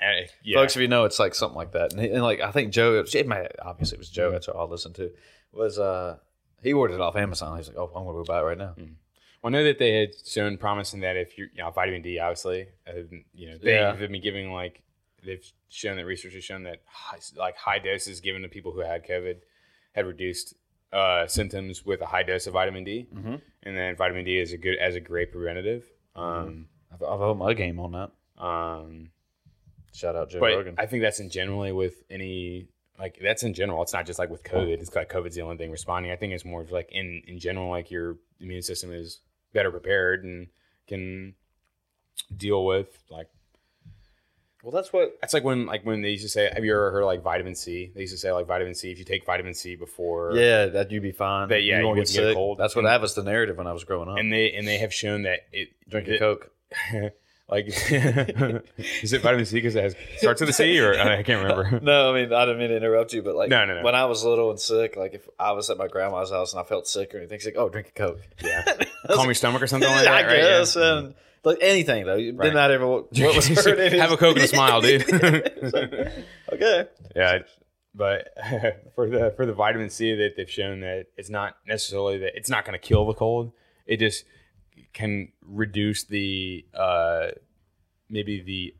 Yeah. 0.00 0.58
Folks, 0.58 0.76
if 0.76 0.82
you 0.82 0.88
know, 0.88 1.04
it's 1.04 1.18
like 1.18 1.34
something 1.34 1.56
like 1.56 1.72
that. 1.72 1.92
And, 1.92 2.02
he- 2.02 2.10
and 2.10 2.22
like 2.22 2.40
I 2.40 2.50
think 2.50 2.72
Joe, 2.72 3.02
it 3.12 3.26
might, 3.26 3.50
obviously 3.62 3.96
it 3.96 3.98
was 3.98 4.10
Joe. 4.10 4.30
That's 4.30 4.46
what 4.48 4.56
I 4.56 4.62
listened 4.64 4.94
to. 4.96 5.10
Was 5.52 5.78
uh, 5.78 6.18
he 6.62 6.72
ordered 6.72 6.94
it 6.96 7.00
off 7.00 7.16
Amazon? 7.16 7.56
He's 7.56 7.68
like, 7.68 7.76
oh, 7.78 7.90
I'm 7.94 8.04
gonna 8.04 8.12
go 8.18 8.24
buy 8.24 8.40
it 8.40 8.44
right 8.44 8.58
now. 8.58 8.74
Well, 8.76 8.86
I 9.44 9.48
know 9.50 9.64
that 9.64 9.78
they 9.78 9.92
had 10.00 10.10
shown 10.26 10.56
promise 10.58 10.92
in 10.94 11.00
that 11.00 11.16
if 11.16 11.38
you're, 11.38 11.48
you 11.54 11.62
know, 11.62 11.70
vitamin 11.70 12.02
D, 12.02 12.18
obviously, 12.18 12.68
uh, 12.86 12.92
you 13.34 13.50
know, 13.50 13.58
they 13.58 13.74
Yeah. 13.74 13.94
have 13.96 14.10
been 14.10 14.20
giving 14.20 14.52
like 14.52 14.82
they've 15.24 15.44
shown 15.68 15.96
that 15.96 16.04
research 16.04 16.34
has 16.34 16.44
shown 16.44 16.62
that 16.64 16.82
high, 16.86 17.18
like 17.36 17.56
high 17.56 17.78
doses 17.78 18.20
given 18.20 18.42
to 18.42 18.48
people 18.48 18.72
who 18.72 18.80
had 18.80 19.06
COVID 19.06 19.36
had 19.92 20.06
reduced 20.06 20.54
uh, 20.92 21.26
symptoms 21.26 21.84
with 21.84 22.00
a 22.00 22.06
high 22.06 22.22
dose 22.22 22.46
of 22.46 22.52
vitamin 22.52 22.84
D, 22.84 23.06
Mhm. 23.14 23.40
and 23.64 23.76
then 23.76 23.96
vitamin 23.96 24.24
D 24.24 24.38
is 24.38 24.52
a 24.52 24.56
good 24.58 24.76
as 24.78 24.94
a 24.94 25.00
great 25.00 25.32
preventative. 25.32 25.84
Um, 26.14 26.68
I've, 26.92 27.02
I've 27.02 27.18
held 27.18 27.38
my 27.38 27.54
game 27.54 27.78
on 27.80 27.92
that. 27.92 28.10
um, 28.42 29.10
Shout 29.96 30.14
out 30.16 30.30
Joe 30.30 30.40
but 30.40 30.54
Rogan. 30.56 30.74
I 30.78 30.86
think 30.86 31.02
that's 31.02 31.20
in 31.20 31.30
generally 31.30 31.72
with 31.72 32.02
any 32.10 32.66
like 32.98 33.18
that's 33.22 33.42
in 33.42 33.54
general. 33.54 33.82
It's 33.82 33.92
not 33.92 34.06
just 34.06 34.18
like 34.18 34.30
with 34.30 34.44
COVID. 34.44 34.80
It's 34.80 34.94
like 34.94 35.10
COVID's 35.10 35.34
the 35.36 35.42
only 35.42 35.56
thing 35.56 35.70
responding. 35.70 36.12
I 36.12 36.16
think 36.16 36.32
it's 36.32 36.44
more 36.44 36.60
of 36.62 36.70
like 36.70 36.90
in 36.92 37.22
in 37.26 37.38
general, 37.38 37.70
like 37.70 37.90
your 37.90 38.16
immune 38.40 38.62
system 38.62 38.92
is 38.92 39.20
better 39.52 39.70
prepared 39.70 40.24
and 40.24 40.48
can 40.86 41.34
deal 42.36 42.64
with 42.64 43.02
like 43.10 43.28
well, 44.62 44.72
that's 44.72 44.92
what 44.92 45.16
that's 45.20 45.32
like 45.32 45.44
when 45.44 45.66
like 45.66 45.86
when 45.86 46.02
they 46.02 46.10
used 46.10 46.24
to 46.24 46.28
say 46.28 46.50
have 46.52 46.64
you 46.64 46.72
ever 46.72 46.90
heard 46.90 47.02
of, 47.02 47.06
like 47.06 47.22
vitamin 47.22 47.54
C? 47.54 47.92
They 47.94 48.00
used 48.02 48.12
to 48.14 48.18
say 48.18 48.32
like 48.32 48.46
vitamin 48.46 48.74
C 48.74 48.90
if 48.90 48.98
you 48.98 49.04
take 49.04 49.24
vitamin 49.24 49.54
C 49.54 49.76
before 49.76 50.32
Yeah, 50.34 50.66
that 50.66 50.90
you'd 50.90 51.02
be 51.04 51.12
fine. 51.12 51.48
That- 51.48 51.62
yeah, 51.62 51.78
you 51.78 51.84
won't 51.86 51.96
you 51.98 52.02
get 52.02 52.08
sick. 52.08 52.34
cold. 52.34 52.58
That's 52.58 52.74
what 52.74 52.84
And- 52.84 52.88
that 52.92 53.00
was 53.00 53.14
the 53.14 53.22
narrative 53.22 53.56
when 53.58 53.66
I 53.68 53.72
was 53.72 53.84
growing 53.84 54.08
up. 54.08 54.18
and 54.18 54.32
they 54.32 54.52
and 54.52 54.66
they 54.66 54.78
have 54.78 54.92
shown 54.92 55.22
that 55.22 55.40
it 55.52 55.68
Drinking 55.88 56.14
that- 56.14 56.18
Coke. 56.20 56.50
like 57.48 57.66
is 57.90 59.12
it 59.12 59.22
vitamin 59.22 59.46
C 59.46 59.56
because 59.56 59.76
it 59.76 59.82
has 59.82 59.94
starts 60.18 60.40
with 60.40 60.50
a 60.50 60.52
C 60.52 60.80
or 60.80 60.98
I 60.98 61.22
can't 61.22 61.42
remember. 61.44 61.78
no, 61.80 62.10
I 62.12 62.14
mean 62.14 62.32
I 62.32 62.44
didn't 62.44 62.58
mean 62.58 62.70
to 62.70 62.76
interrupt 62.76 63.12
you, 63.12 63.22
but 63.22 63.36
like 63.36 63.48
No, 63.50 63.64
no, 63.64 63.76
no. 63.76 63.82
when 63.84 63.94
I 63.94 64.06
was 64.06 64.24
little 64.24 64.50
and 64.50 64.58
sick, 64.58 64.96
like 64.96 65.14
if 65.14 65.28
I 65.38 65.52
was 65.52 65.70
at 65.70 65.78
my 65.78 65.86
grandma's 65.86 66.30
house 66.30 66.52
and 66.52 66.60
I 66.60 66.64
felt 66.64 66.88
sick 66.88 67.14
or 67.14 67.18
anything, 67.18 67.38
she's 67.38 67.46
like, 67.46 67.56
"Oh, 67.56 67.68
drink 67.68 67.88
a 67.88 67.92
Coke." 67.92 68.20
Yeah, 68.42 68.64
calm 69.10 69.26
your 69.26 69.34
stomach 69.34 69.62
or 69.62 69.68
something 69.68 69.88
like 69.88 70.04
that. 70.04 70.12
I 70.12 70.26
right? 70.26 70.36
Yeah. 70.38 70.58
guess, 70.58 70.74
and 70.76 71.08
mm-hmm. 71.08 71.18
like 71.48 71.58
anything 71.60 72.04
though, 72.06 72.16
did 72.16 72.36
Right. 72.36 72.52
not 72.52 72.70
ever 72.72 72.86
what 72.86 73.12
was 73.12 73.46
heard 73.46 73.78
in 73.78 73.98
Have 74.00 74.10
a 74.10 74.16
Coke 74.16 74.36
and 74.36 74.44
a 74.44 74.48
smile, 74.48 74.80
dude. 74.80 75.04
okay, 76.52 76.86
yeah, 77.14 77.38
but 77.94 78.28
for 78.96 79.08
the 79.08 79.32
for 79.36 79.46
the 79.46 79.52
vitamin 79.54 79.88
C 79.90 80.14
that 80.16 80.34
they've 80.36 80.50
shown 80.50 80.80
that 80.80 81.06
it's 81.16 81.30
not 81.30 81.56
necessarily 81.66 82.18
that 82.18 82.36
it's 82.36 82.50
not 82.50 82.64
going 82.64 82.78
to 82.78 82.84
kill 82.84 83.06
the 83.06 83.14
cold. 83.14 83.52
It 83.86 83.98
just 83.98 84.24
can 84.96 85.28
reduce 85.42 86.04
the 86.04 86.64
uh, 86.74 87.28
maybe 88.08 88.40
the 88.40 88.74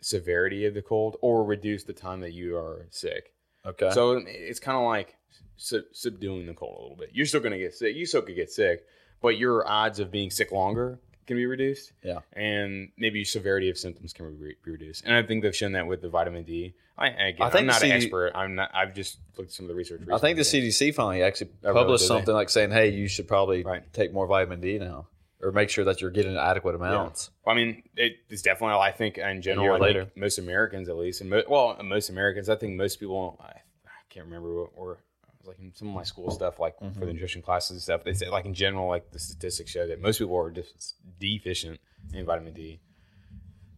severity 0.00 0.66
of 0.66 0.74
the 0.74 0.82
cold 0.82 1.16
or 1.20 1.44
reduce 1.44 1.84
the 1.84 1.92
time 1.92 2.20
that 2.20 2.32
you 2.32 2.56
are 2.56 2.86
sick. 2.90 3.32
okay. 3.64 3.90
So 3.92 4.20
it's 4.26 4.58
kind 4.58 4.76
of 4.76 4.82
like 4.84 5.14
sub- 5.56 5.84
subduing 5.92 6.46
the 6.46 6.54
cold 6.54 6.76
a 6.76 6.82
little 6.82 6.96
bit. 6.96 7.10
You're 7.12 7.26
still 7.26 7.38
going 7.40 7.52
to 7.52 7.58
get 7.58 7.74
sick. 7.74 7.94
You 7.94 8.04
still 8.06 8.22
could 8.22 8.34
get 8.34 8.50
sick, 8.50 8.84
but 9.20 9.38
your 9.38 9.66
odds 9.68 10.00
of 10.00 10.10
being 10.10 10.30
sick 10.30 10.50
longer 10.50 10.98
can 11.28 11.36
be 11.36 11.46
reduced. 11.46 11.92
Yeah. 12.02 12.18
and 12.32 12.88
maybe 12.98 13.22
severity 13.24 13.70
of 13.70 13.78
symptoms 13.78 14.12
can 14.12 14.34
be, 14.36 14.56
be 14.64 14.70
reduced. 14.72 15.04
And 15.04 15.14
I 15.14 15.22
think 15.22 15.44
they've 15.44 15.54
shown 15.54 15.72
that 15.72 15.86
with 15.86 16.02
the 16.02 16.08
vitamin 16.08 16.42
D. 16.42 16.74
I, 16.98 17.06
again, 17.08 17.36
I 17.46 17.50
think 17.50 17.60
I'm 17.60 17.66
not 17.66 17.82
an 17.84 17.92
expert. 17.92 18.32
I'm 18.34 18.54
not. 18.56 18.70
I've 18.74 18.94
just 18.94 19.18
looked 19.38 19.50
at 19.50 19.54
some 19.54 19.64
of 19.64 19.68
the 19.68 19.74
research. 19.76 20.02
I 20.12 20.18
think 20.18 20.36
the. 20.36 20.42
CDC 20.42 20.94
finally 20.94 21.22
actually 21.22 21.50
published 21.62 22.04
they? 22.04 22.08
something 22.08 22.34
like 22.34 22.50
saying, 22.50 22.70
"Hey, 22.70 22.88
you 22.90 23.08
should 23.08 23.26
probably 23.26 23.62
Right. 23.62 23.82
take 23.94 24.12
more 24.12 24.26
vitamin 24.26 24.60
D 24.60 24.78
now, 24.78 25.06
or 25.42 25.52
make 25.52 25.68
sure 25.70 25.84
that 25.84 26.00
you're 26.00 26.10
getting 26.10 26.36
adequate 26.36 26.74
amounts." 26.74 27.30
I 27.46 27.54
mean, 27.54 27.82
it's 27.96 28.42
definitely. 28.42 28.76
I 28.76 28.90
think 28.92 29.18
in 29.18 29.42
general, 29.42 29.64
year 29.66 29.72
I 29.74 29.78
think 29.78 29.86
later. 29.86 30.10
most 30.16 30.38
Americans, 30.38 30.88
at 30.88 30.96
least, 30.96 31.20
and 31.20 31.30
mo- 31.30 31.42
well, 31.48 31.76
most 31.82 32.08
Americans, 32.10 32.48
I 32.48 32.56
think 32.56 32.74
most 32.76 33.00
people. 33.00 33.38
I, 33.40 33.46
I 33.86 33.90
can't 34.10 34.26
remember 34.26 34.54
what 34.62 34.70
or 34.76 34.98
like 35.44 35.58
in 35.58 35.74
some 35.74 35.88
of 35.88 35.94
my 35.94 36.04
school 36.04 36.30
stuff, 36.30 36.60
like 36.60 36.78
Mm-hmm. 36.78 36.98
for 37.00 37.06
the 37.06 37.12
nutrition 37.12 37.42
classes 37.42 37.70
and 37.72 37.80
stuff. 37.82 38.04
They 38.04 38.12
say 38.14 38.28
like 38.28 38.44
in 38.44 38.54
general, 38.54 38.86
like 38.88 39.10
the 39.10 39.18
statistics 39.18 39.70
show 39.70 39.86
that 39.88 40.00
most 40.00 40.18
people 40.18 40.36
are 40.36 40.50
just 40.50 40.94
deficient 41.18 41.80
in 42.14 42.24
vitamin 42.24 42.52
D. 42.54 42.80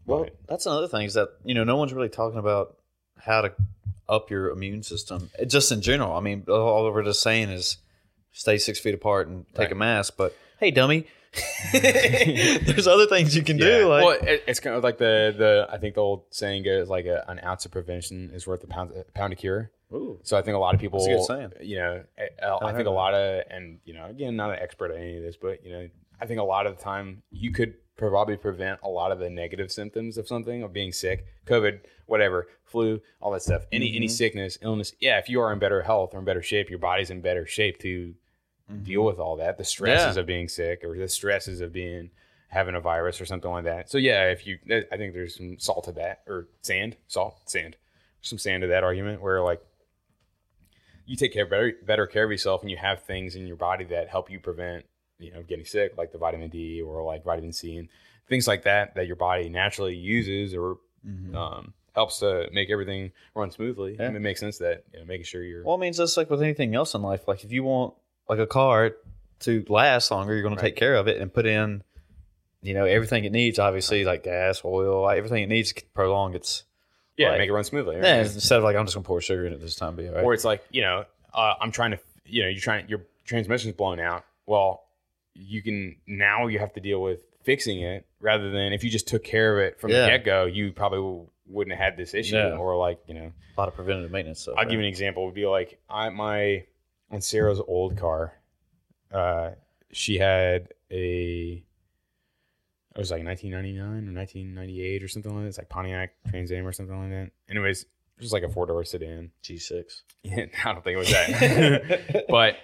Well, 0.06 0.26
that's 0.48 0.66
another 0.66 0.88
thing 0.88 1.06
is 1.06 1.14
that 1.14 1.28
you 1.44 1.54
know 1.54 1.64
no 1.64 1.76
one's 1.76 1.92
really 1.94 2.08
talking 2.10 2.38
about 2.38 2.76
how 3.18 3.40
to 3.40 3.52
up 4.08 4.30
your 4.30 4.50
immune 4.50 4.82
system, 4.82 5.30
It- 5.38 5.46
just 5.46 5.72
in 5.72 5.80
general. 5.80 6.14
I 6.14 6.20
mean, 6.20 6.44
all 6.48 6.90
we're 6.92 7.02
just 7.04 7.22
saying 7.22 7.48
is 7.48 7.78
stay 8.32 8.58
six 8.58 8.78
feet 8.78 8.92
apart 8.94 9.28
and 9.28 9.46
take 9.54 9.70
a 9.70 9.74
mask. 9.74 10.14
But 10.18 10.36
hey, 10.60 10.70
dummy, 10.70 11.06
there's 11.72 12.86
other 12.86 13.06
things 13.06 13.36
you 13.36 13.42
can 13.42 13.56
do. 13.56 13.88
Like, 13.88 14.04
well, 14.04 14.18
it, 14.22 14.44
it's 14.46 14.60
kind 14.60 14.76
of 14.76 14.82
like 14.84 14.98
the 14.98 15.34
the 15.36 15.66
I 15.70 15.78
think 15.78 15.94
the 15.96 16.00
old 16.00 16.24
saying 16.30 16.64
goes 16.64 16.88
like 16.88 17.06
a, 17.06 17.24
an 17.28 17.40
ounce 17.44 17.64
of 17.64 17.72
prevention 17.72 18.30
is 18.32 18.46
worth 18.46 18.62
a 18.64 18.66
pound 18.66 18.92
a 18.92 19.04
pound 19.12 19.32
of 19.32 19.38
cure. 19.38 19.70
Ooh. 19.92 20.18
So 20.22 20.36
I 20.36 20.42
think 20.42 20.56
a 20.56 20.58
lot 20.58 20.74
of 20.74 20.80
people, 20.80 20.98
That's 20.98 21.28
a 21.28 21.34
good 21.34 21.52
saying. 21.60 21.68
you 21.68 21.76
know, 21.76 22.02
I, 22.42 22.66
I 22.66 22.72
think 22.72 22.88
a 22.88 22.90
lot 22.90 23.14
of, 23.14 23.44
and 23.48 23.78
you 23.84 23.94
know, 23.94 24.06
again, 24.06 24.34
not 24.34 24.50
an 24.50 24.58
expert 24.60 24.90
at 24.90 24.96
any 24.98 25.18
of 25.18 25.22
this, 25.22 25.36
but 25.40 25.64
you 25.64 25.70
know, 25.70 25.88
I 26.20 26.26
think 26.26 26.40
a 26.40 26.44
lot 26.44 26.66
of 26.66 26.76
the 26.76 26.82
time 26.82 27.22
you 27.30 27.52
could 27.52 27.74
probably 27.96 28.36
prevent 28.36 28.80
a 28.82 28.88
lot 28.88 29.12
of 29.12 29.20
the 29.20 29.30
negative 29.30 29.70
symptoms 29.70 30.18
of 30.18 30.26
something, 30.26 30.64
of 30.64 30.72
being 30.72 30.90
sick, 30.90 31.26
COVID, 31.46 31.78
whatever, 32.06 32.48
flu, 32.64 33.00
all 33.20 33.30
that 33.32 33.42
stuff, 33.42 33.66
any 33.70 33.86
Mm-hmm. 33.88 33.96
any 33.96 34.08
sickness, 34.08 34.58
illness. 34.62 34.94
Yeah, 35.00 35.18
if 35.18 35.28
you 35.28 35.40
are 35.40 35.52
in 35.52 35.60
better 35.60 35.82
health 35.82 36.10
or 36.12 36.18
in 36.18 36.24
better 36.24 36.42
shape, 36.42 36.70
your 36.70 36.80
body's 36.80 37.10
in 37.10 37.20
better 37.20 37.46
shape 37.46 37.78
to 37.80 38.14
deal 38.82 39.02
with 39.04 39.18
all 39.18 39.36
that, 39.36 39.58
the 39.58 39.64
stresses 39.64 40.06
Mm-hmm. 40.08 40.16
Yeah. 40.16 40.20
of 40.20 40.26
being 40.26 40.48
sick 40.48 40.84
or 40.84 40.96
the 40.96 41.08
stresses 41.08 41.60
of 41.60 41.72
being 41.72 42.10
having 42.48 42.74
a 42.74 42.80
virus 42.80 43.20
or 43.20 43.26
something 43.26 43.50
like 43.50 43.64
that. 43.64 43.90
So 43.90 43.98
yeah, 43.98 44.30
if 44.30 44.46
you, 44.46 44.58
I 44.92 44.96
think 44.96 45.12
there's 45.12 45.36
some 45.36 45.58
salt 45.58 45.84
to 45.84 45.92
that 45.92 46.22
or 46.26 46.46
sand, 46.62 46.96
salt, 47.08 47.40
sand, 47.50 47.76
some 48.22 48.38
sand 48.38 48.62
to 48.62 48.68
that 48.68 48.84
argument 48.84 49.20
where 49.22 49.42
like 49.42 49.60
you 51.06 51.16
take 51.16 51.32
care 51.32 51.46
better 51.46 51.72
better 51.84 52.06
care 52.06 52.24
of 52.24 52.30
yourself 52.30 52.62
and 52.62 52.70
you 52.70 52.76
have 52.76 53.02
things 53.02 53.36
in 53.36 53.46
your 53.46 53.56
body 53.56 53.84
that 53.84 54.08
help 54.08 54.30
you 54.30 54.40
prevent 54.40 54.86
you 55.18 55.30
know 55.32 55.42
getting 55.42 55.64
sick 55.66 55.92
like 55.98 56.12
the 56.12 56.18
vitamin 56.18 56.48
D 56.48 56.80
or 56.80 57.02
like 57.02 57.22
vitamin 57.24 57.52
C 57.52 57.76
and 57.76 57.88
things 58.28 58.48
like 58.48 58.62
that 58.62 58.94
that 58.94 59.06
your 59.06 59.16
body 59.16 59.48
naturally 59.50 59.94
uses 59.96 60.54
or 60.54 60.78
um, 61.34 61.74
helps 61.94 62.20
to 62.20 62.48
make 62.52 62.70
everything 62.70 63.12
run 63.34 63.50
smoothly. 63.50 63.92
Mm-hmm. 63.92 64.00
Yeah. 64.00 64.08
And 64.08 64.16
it 64.16 64.20
makes 64.20 64.40
sense 64.40 64.56
that 64.58 64.84
you 64.94 65.00
know, 65.00 65.04
making 65.04 65.24
sure 65.26 65.42
you're 65.42 65.62
Well, 65.64 65.74
it 65.74 65.80
means 65.80 65.98
just 65.98 66.16
like 66.16 66.30
with 66.30 66.40
anything 66.42 66.74
else 66.74 66.94
in 66.94 67.02
life. 67.02 67.28
Like 67.28 67.44
if 67.44 67.52
you 67.52 67.62
want 67.64 67.92
like 68.28 68.38
a 68.38 68.46
car 68.46 68.92
to 69.40 69.64
last 69.68 70.10
longer, 70.10 70.32
you're 70.34 70.42
going 70.42 70.56
to 70.56 70.60
take 70.60 70.76
care 70.76 70.94
of 70.96 71.08
it 71.08 71.20
and 71.20 71.32
put 71.32 71.46
in, 71.46 71.82
you 72.62 72.74
know, 72.74 72.84
everything 72.84 73.24
it 73.24 73.32
needs. 73.32 73.58
Obviously, 73.58 74.04
like 74.04 74.22
gas, 74.24 74.62
oil, 74.64 75.02
like, 75.02 75.18
everything 75.18 75.42
it 75.42 75.48
needs 75.48 75.72
to 75.72 75.82
prolong 75.94 76.34
its. 76.34 76.62
yeah 77.16 77.30
like- 77.30 77.38
make 77.38 77.48
it 77.48 77.52
run 77.52 77.64
smoothly. 77.64 77.96
right? 77.96 78.04
Yeah, 78.04 78.20
instead 78.22 78.58
of 78.58 78.64
like 78.64 78.76
I'm 78.76 78.86
just 78.86 78.94
going 78.96 79.04
to 79.04 79.06
pour 79.08 79.20
sugar 79.20 79.46
in 79.46 79.52
it 79.52 79.60
this 79.60 79.76
time, 79.76 79.96
be 79.96 80.08
right. 80.08 80.24
Or 80.24 80.32
it's 80.34 80.44
like 80.44 80.64
you 80.70 80.82
know 80.82 81.04
uh, 81.32 81.54
I'm 81.60 81.70
trying 81.72 81.90
to 81.92 81.98
you 82.24 82.42
know 82.42 82.48
you're 82.48 82.60
trying 82.60 82.88
your 82.88 83.02
transmission's 83.24 83.74
blown 83.74 84.00
out. 84.00 84.24
Well, 84.46 84.82
you 85.34 85.62
can 85.62 85.96
now 86.06 86.46
you 86.46 86.58
have 86.60 86.72
to 86.74 86.80
deal 86.80 87.02
with 87.02 87.20
fixing 87.42 87.80
it 87.82 88.06
rather 88.20 88.50
than 88.50 88.72
if 88.72 88.82
you 88.84 88.90
just 88.90 89.06
took 89.08 89.22
care 89.24 89.58
of 89.58 89.64
it 89.66 89.80
from 89.80 89.90
Yeah. 89.90 90.02
the 90.02 90.08
get 90.08 90.24
go, 90.24 90.46
you 90.46 90.72
probably 90.72 90.98
w- 90.98 91.26
wouldn't 91.46 91.76
have 91.76 91.84
had 91.84 91.96
this 91.98 92.14
issue 92.14 92.36
Yeah. 92.36 92.56
or 92.56 92.76
like 92.76 92.98
you 93.06 93.14
know. 93.14 93.32
a 93.56 93.60
lot 93.60 93.68
of 93.68 93.74
preventative 93.74 94.10
maintenance 94.10 94.40
stuff. 94.40 94.54
I'll 94.56 94.64
give 94.64 94.74
you 94.74 94.78
an 94.80 94.84
example. 94.86 95.24
It 95.24 95.26
would 95.26 95.34
be 95.34 95.46
like 95.46 95.78
I 95.90 96.08
my 96.08 96.64
on 97.10 97.20
Sarah's 97.20 97.60
old 97.66 97.96
car, 97.96 98.34
uh, 99.12 99.50
she 99.92 100.18
had 100.18 100.68
a 100.90 101.64
it 102.94 102.98
was 102.98 103.10
like 103.10 103.24
1999 103.24 104.08
or 104.08 104.14
1998 104.14 105.02
or 105.02 105.08
something 105.08 105.34
like 105.34 105.42
that. 105.42 105.48
It's 105.48 105.58
like 105.58 105.68
Pontiac 105.68 106.12
Trans 106.30 106.52
Am 106.52 106.66
or 106.66 106.72
something 106.72 106.96
like 106.96 107.10
that. 107.10 107.30
Anyways, 107.50 107.82
it 107.82 108.22
was 108.22 108.32
like 108.32 108.44
a 108.44 108.48
four 108.48 108.66
door 108.66 108.84
sedan. 108.84 109.30
G6. 109.42 110.02
Yeah, 110.22 110.46
I 110.64 110.72
don't 110.72 110.82
think 110.82 110.94
it 110.94 110.98
was 110.98 111.10
that, 111.10 112.24
but 112.30 112.56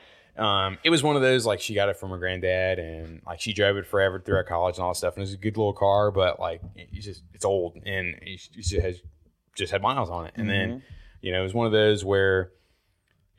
um, 0.42 0.78
it 0.82 0.88
was 0.88 1.02
one 1.02 1.16
of 1.16 1.20
those 1.20 1.44
like 1.44 1.60
she 1.60 1.74
got 1.74 1.90
it 1.90 1.98
from 1.98 2.08
her 2.08 2.16
granddad 2.16 2.78
and 2.78 3.20
like 3.26 3.38
she 3.38 3.52
drove 3.52 3.76
it 3.76 3.86
forever 3.86 4.18
throughout 4.18 4.46
college 4.46 4.76
and 4.76 4.84
all 4.84 4.92
that 4.92 4.96
stuff. 4.96 5.14
And 5.14 5.20
it 5.20 5.24
was 5.24 5.34
a 5.34 5.36
good 5.36 5.58
little 5.58 5.74
car, 5.74 6.10
but 6.10 6.40
like 6.40 6.62
it's 6.74 7.04
just 7.04 7.22
it's 7.34 7.44
old 7.44 7.76
and 7.84 8.14
it 8.22 8.40
just 8.52 8.74
has 8.76 9.02
just 9.54 9.72
had 9.72 9.82
miles 9.82 10.08
on 10.08 10.24
it. 10.24 10.32
And 10.36 10.48
then 10.48 10.82
you 11.20 11.32
know 11.32 11.40
it 11.40 11.42
was 11.42 11.52
one 11.52 11.66
of 11.66 11.72
those 11.72 12.02
where 12.02 12.52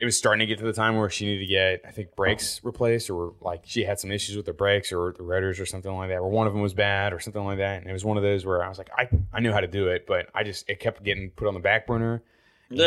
it 0.02 0.04
was 0.04 0.16
starting 0.16 0.40
to 0.40 0.46
get 0.46 0.58
to 0.58 0.64
the 0.64 0.72
time 0.72 0.96
where 0.96 1.08
she 1.08 1.26
needed 1.26 1.42
to 1.42 1.46
get 1.46 1.82
I 1.86 1.92
think 1.92 2.16
brakes 2.16 2.60
replaced 2.64 3.08
or 3.08 3.34
like 3.40 3.62
she 3.66 3.84
had 3.84 4.00
some 4.00 4.10
issues 4.10 4.36
with 4.36 4.46
the 4.46 4.52
brakes 4.52 4.92
or 4.92 5.14
the 5.16 5.22
rotors 5.22 5.60
or 5.60 5.64
something 5.64 5.94
like 5.94 6.08
that, 6.08 6.16
or 6.16 6.28
one 6.28 6.48
of 6.48 6.52
them 6.52 6.60
was 6.60 6.74
bad 6.74 7.12
or 7.12 7.20
something 7.20 7.44
like 7.44 7.58
that. 7.58 7.80
And 7.80 7.88
it 7.88 7.92
was 7.92 8.04
one 8.04 8.16
of 8.16 8.24
those 8.24 8.44
where 8.44 8.64
I 8.64 8.68
was 8.68 8.78
like 8.78 8.90
I 8.98 9.08
I 9.32 9.38
knew 9.38 9.52
how 9.52 9.60
to 9.60 9.68
do 9.68 9.86
it, 9.86 10.08
but 10.08 10.26
I 10.34 10.42
just 10.42 10.68
it 10.68 10.80
kept 10.80 11.04
getting 11.04 11.30
put 11.30 11.46
on 11.46 11.54
the 11.54 11.60
back 11.60 11.86
burner. 11.86 12.20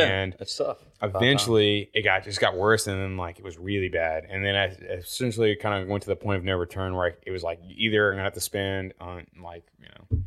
And 0.09 0.35
it's 0.41 0.57
tough. 0.57 0.79
eventually 1.01 1.89
it 1.93 2.01
got 2.01 2.25
just 2.25 2.41
got 2.41 2.57
worse 2.57 2.85
and 2.87 3.01
then 3.01 3.15
like 3.15 3.39
it 3.39 3.45
was 3.45 3.57
really 3.57 3.87
bad 3.87 4.25
and 4.27 4.43
then 4.43 4.55
i 4.55 4.65
essentially 4.95 5.55
kind 5.55 5.79
of 5.79 5.87
went 5.87 6.01
to 6.01 6.09
the 6.09 6.15
point 6.15 6.39
of 6.39 6.43
no 6.43 6.55
return 6.55 6.95
where 6.95 7.09
I, 7.09 7.11
it 7.21 7.29
was 7.29 7.43
like 7.43 7.59
either 7.69 8.09
i'm 8.09 8.15
gonna 8.15 8.23
have 8.23 8.33
to 8.33 8.41
spend 8.41 8.95
on 8.99 9.27
like 9.43 9.63
you 9.79 9.85
know 9.85 10.23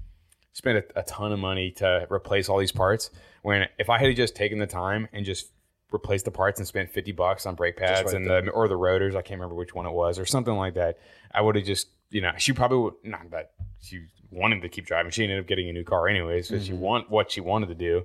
spend 0.52 0.78
a, 0.78 1.00
a 1.00 1.02
ton 1.02 1.32
of 1.32 1.40
money 1.40 1.72
to 1.72 2.06
replace 2.08 2.48
all 2.48 2.58
these 2.58 2.70
parts 2.70 3.10
when 3.42 3.66
if 3.80 3.90
i 3.90 3.98
had 3.98 4.14
just 4.14 4.36
taken 4.36 4.60
the 4.60 4.66
time 4.68 5.08
and 5.12 5.24
just 5.24 5.50
replaced 5.90 6.24
the 6.24 6.30
parts 6.30 6.60
and 6.60 6.68
spent 6.68 6.90
50 6.90 7.12
bucks 7.12 7.46
on 7.46 7.54
brake 7.54 7.76
pads 7.76 8.12
right 8.12 8.14
and 8.14 8.26
the 8.26 8.50
or 8.50 8.68
the 8.68 8.76
rotors 8.76 9.14
i 9.14 9.22
can't 9.22 9.40
remember 9.40 9.54
which 9.54 9.74
one 9.74 9.86
it 9.86 9.92
was 9.92 10.18
or 10.18 10.26
something 10.26 10.54
like 10.54 10.74
that 10.74 10.98
i 11.32 11.40
would 11.40 11.56
have 11.56 11.64
just 11.64 11.88
you 12.10 12.20
know 12.20 12.32
she 12.36 12.52
probably 12.52 12.78
would 12.78 12.94
not 13.04 13.30
that 13.30 13.52
she 13.80 14.00
wanted 14.30 14.60
to 14.60 14.68
keep 14.68 14.84
driving 14.84 15.10
she 15.10 15.22
ended 15.22 15.38
up 15.38 15.46
getting 15.46 15.68
a 15.68 15.72
new 15.72 15.84
car 15.84 16.06
anyways 16.08 16.48
because 16.48 16.66
she 16.66 16.72
mm-hmm. 16.72 16.82
want 16.82 17.10
what 17.10 17.30
she 17.30 17.40
wanted 17.40 17.68
to 17.68 17.74
do 17.74 18.04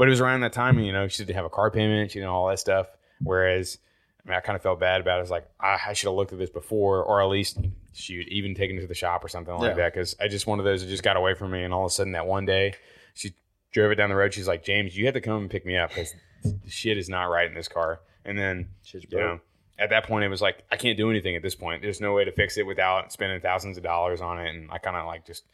but 0.00 0.08
it 0.08 0.12
was 0.12 0.22
around 0.22 0.40
that 0.40 0.54
time, 0.54 0.78
you 0.78 0.92
know, 0.92 1.08
she 1.08 1.26
didn't 1.26 1.36
have 1.36 1.44
a 1.44 1.50
car 1.50 1.70
payment, 1.70 2.14
you 2.14 2.22
know, 2.22 2.32
all 2.32 2.48
that 2.48 2.58
stuff. 2.58 2.86
Whereas, 3.22 3.76
I 4.24 4.30
mean, 4.30 4.34
I 4.34 4.40
kind 4.40 4.56
of 4.56 4.62
felt 4.62 4.80
bad 4.80 5.02
about 5.02 5.16
it. 5.16 5.18
I 5.18 5.20
was 5.20 5.30
like, 5.30 5.46
I, 5.60 5.76
I 5.88 5.92
should 5.92 6.06
have 6.06 6.14
looked 6.14 6.32
at 6.32 6.38
this 6.38 6.48
before, 6.48 7.04
or 7.04 7.20
at 7.20 7.28
least 7.28 7.58
shoot, 7.92 8.26
even 8.28 8.54
taken 8.54 8.78
it 8.78 8.80
to 8.80 8.86
the 8.86 8.94
shop 8.94 9.22
or 9.22 9.28
something 9.28 9.52
like 9.52 9.72
Yeah. 9.72 9.74
that. 9.74 9.92
Because 9.92 10.16
I 10.18 10.28
just 10.28 10.46
one 10.46 10.58
of 10.58 10.64
those 10.64 10.80
that 10.80 10.88
just 10.88 11.02
got 11.02 11.18
away 11.18 11.34
from 11.34 11.50
me, 11.50 11.64
and 11.64 11.74
all 11.74 11.84
of 11.84 11.90
a 11.90 11.92
sudden 11.92 12.14
that 12.14 12.24
one 12.26 12.46
day, 12.46 12.72
she 13.12 13.34
drove 13.72 13.92
it 13.92 13.96
down 13.96 14.08
the 14.08 14.16
road. 14.16 14.32
She's 14.32 14.48
like, 14.48 14.64
James, 14.64 14.96
you 14.96 15.04
have 15.04 15.12
to 15.12 15.20
come 15.20 15.42
and 15.42 15.50
pick 15.50 15.66
me 15.66 15.76
up 15.76 15.90
because 15.90 16.14
the 16.42 16.70
shit 16.70 16.98
is 16.98 17.08
not 17.08 17.24
right 17.24 17.48
in 17.48 17.54
this 17.54 17.68
car. 17.68 18.00
And 18.24 18.38
then, 18.38 18.68
Shit's 18.84 19.06
you 19.10 19.18
know, 19.18 19.40
at 19.78 19.90
that 19.90 20.04
point, 20.04 20.24
it 20.24 20.28
was 20.28 20.42
like 20.42 20.62
I 20.70 20.76
can't 20.76 20.96
do 20.96 21.10
anything 21.10 21.36
at 21.36 21.42
this 21.42 21.54
point. 21.54 21.82
There's 21.82 22.00
no 22.00 22.12
way 22.12 22.24
to 22.24 22.32
fix 22.32 22.58
it 22.58 22.66
without 22.66 23.12
spending 23.12 23.40
thousands 23.40 23.76
of 23.76 23.82
dollars 23.82 24.20
on 24.20 24.38
it, 24.38 24.54
and 24.54 24.70
I 24.70 24.78
kind 24.78 24.96
of 24.96 25.06
like 25.06 25.26
just 25.26 25.44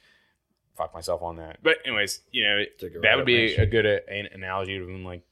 fuck 0.77 0.93
myself 0.93 1.23
on 1.23 1.37
that. 1.37 1.59
But 1.63 1.79
anyways, 1.87 2.21
you 2.33 2.45
know, 2.45 2.63
that 2.81 3.01
right 3.03 3.17
would 3.17 3.25
be 3.27 3.55
a, 3.55 3.65
good 3.67 3.87
uh, 3.87 3.99
an 4.13 4.29
analogy 4.35 4.79
to 4.79 4.85
them. 4.85 5.05
Like, 5.05 5.23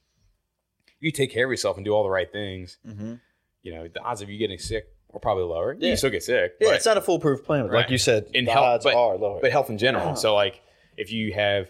you 0.99 1.11
take 1.11 1.31
care 1.31 1.45
of 1.45 1.51
yourself 1.51 1.75
and 1.77 1.85
do 1.85 1.91
all 1.91 2.03
the 2.03 2.09
right 2.09 2.31
things. 2.31 2.77
Mhm. 2.87 3.19
You 3.61 3.75
know, 3.75 3.87
the 3.87 3.99
odds 4.01 4.21
of 4.21 4.29
you 4.29 4.37
getting 4.39 4.57
sick 4.57 4.87
are 5.13 5.19
probably 5.19 5.43
lower. 5.43 5.73
You 5.73 5.79
Yeah. 5.81 5.89
can 5.91 5.97
still 5.97 6.09
get 6.09 6.23
sick. 6.23 6.53
Yeah, 6.59 6.69
but- 6.69 6.75
it's 6.77 6.85
not 6.85 6.97
a 6.97 7.01
foolproof 7.01 7.43
plan. 7.43 7.67
but 7.67 7.73
Like 7.73 7.89
you 7.89 7.97
said, 7.97 8.27
in 8.33 8.45
the 8.45 8.51
health, 8.51 8.65
odds 8.65 8.83
but, 8.85 8.95
are 8.95 9.17
lower. 9.17 9.39
but 9.41 9.51
health 9.51 9.69
in 9.69 9.77
general. 9.77 10.05
Yeah. 10.09 10.13
So 10.15 10.33
like 10.35 10.61
if 10.97 11.11
you 11.11 11.33
have 11.33 11.69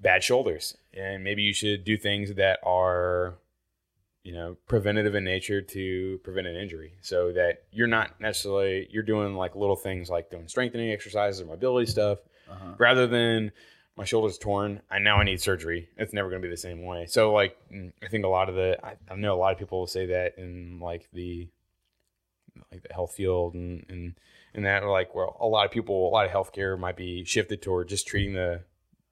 bad 0.00 0.22
shoulders 0.24 0.76
and 0.94 1.24
maybe 1.24 1.42
you 1.42 1.52
should 1.52 1.84
do 1.84 1.96
things 1.96 2.34
that 2.34 2.58
are 2.62 3.34
you 4.22 4.32
know 4.32 4.56
preventative 4.68 5.14
in 5.14 5.24
nature 5.24 5.62
to 5.62 6.18
prevent 6.22 6.46
an 6.46 6.56
injury. 6.56 6.94
So 7.00 7.32
that 7.32 7.64
you're 7.72 7.86
not 7.86 8.20
necessarily 8.20 8.88
you're 8.90 9.02
doing 9.02 9.34
like 9.34 9.56
little 9.56 9.76
things 9.76 10.10
like 10.10 10.30
doing 10.30 10.48
strengthening 10.48 10.90
exercises 10.90 11.40
or 11.40 11.46
mobility 11.46 11.90
stuff. 11.90 12.18
Uh-huh. 12.50 12.74
rather 12.78 13.06
than 13.06 13.52
my 13.96 14.04
shoulder's 14.04 14.36
torn. 14.36 14.80
And 14.90 15.04
now 15.04 15.18
i 15.18 15.24
need 15.24 15.40
surgery. 15.40 15.88
It's 15.96 16.12
never 16.12 16.28
going 16.28 16.42
to 16.42 16.48
be 16.48 16.50
the 16.50 16.56
same 16.56 16.84
way. 16.84 17.06
So 17.06 17.32
like 17.32 17.56
mm, 17.72 17.92
i 18.02 18.08
think 18.08 18.24
a 18.24 18.28
lot 18.28 18.48
of 18.48 18.54
the 18.54 18.78
I, 18.82 18.96
I 19.08 19.14
know 19.14 19.34
a 19.34 19.38
lot 19.38 19.52
of 19.52 19.58
people 19.58 19.78
will 19.78 19.86
say 19.86 20.06
that 20.06 20.36
in 20.38 20.80
like 20.80 21.08
the 21.12 21.48
like 22.72 22.82
the 22.82 22.92
health 22.92 23.12
field 23.12 23.54
and 23.54 23.84
and 23.88 24.14
and 24.54 24.64
that 24.64 24.84
like 24.84 25.14
well 25.14 25.36
a 25.40 25.46
lot 25.46 25.64
of 25.64 25.70
people 25.70 26.08
a 26.08 26.10
lot 26.10 26.26
of 26.26 26.32
healthcare 26.32 26.78
might 26.78 26.96
be 26.96 27.24
shifted 27.24 27.62
toward 27.62 27.88
just 27.88 28.06
treating 28.06 28.34
the 28.34 28.62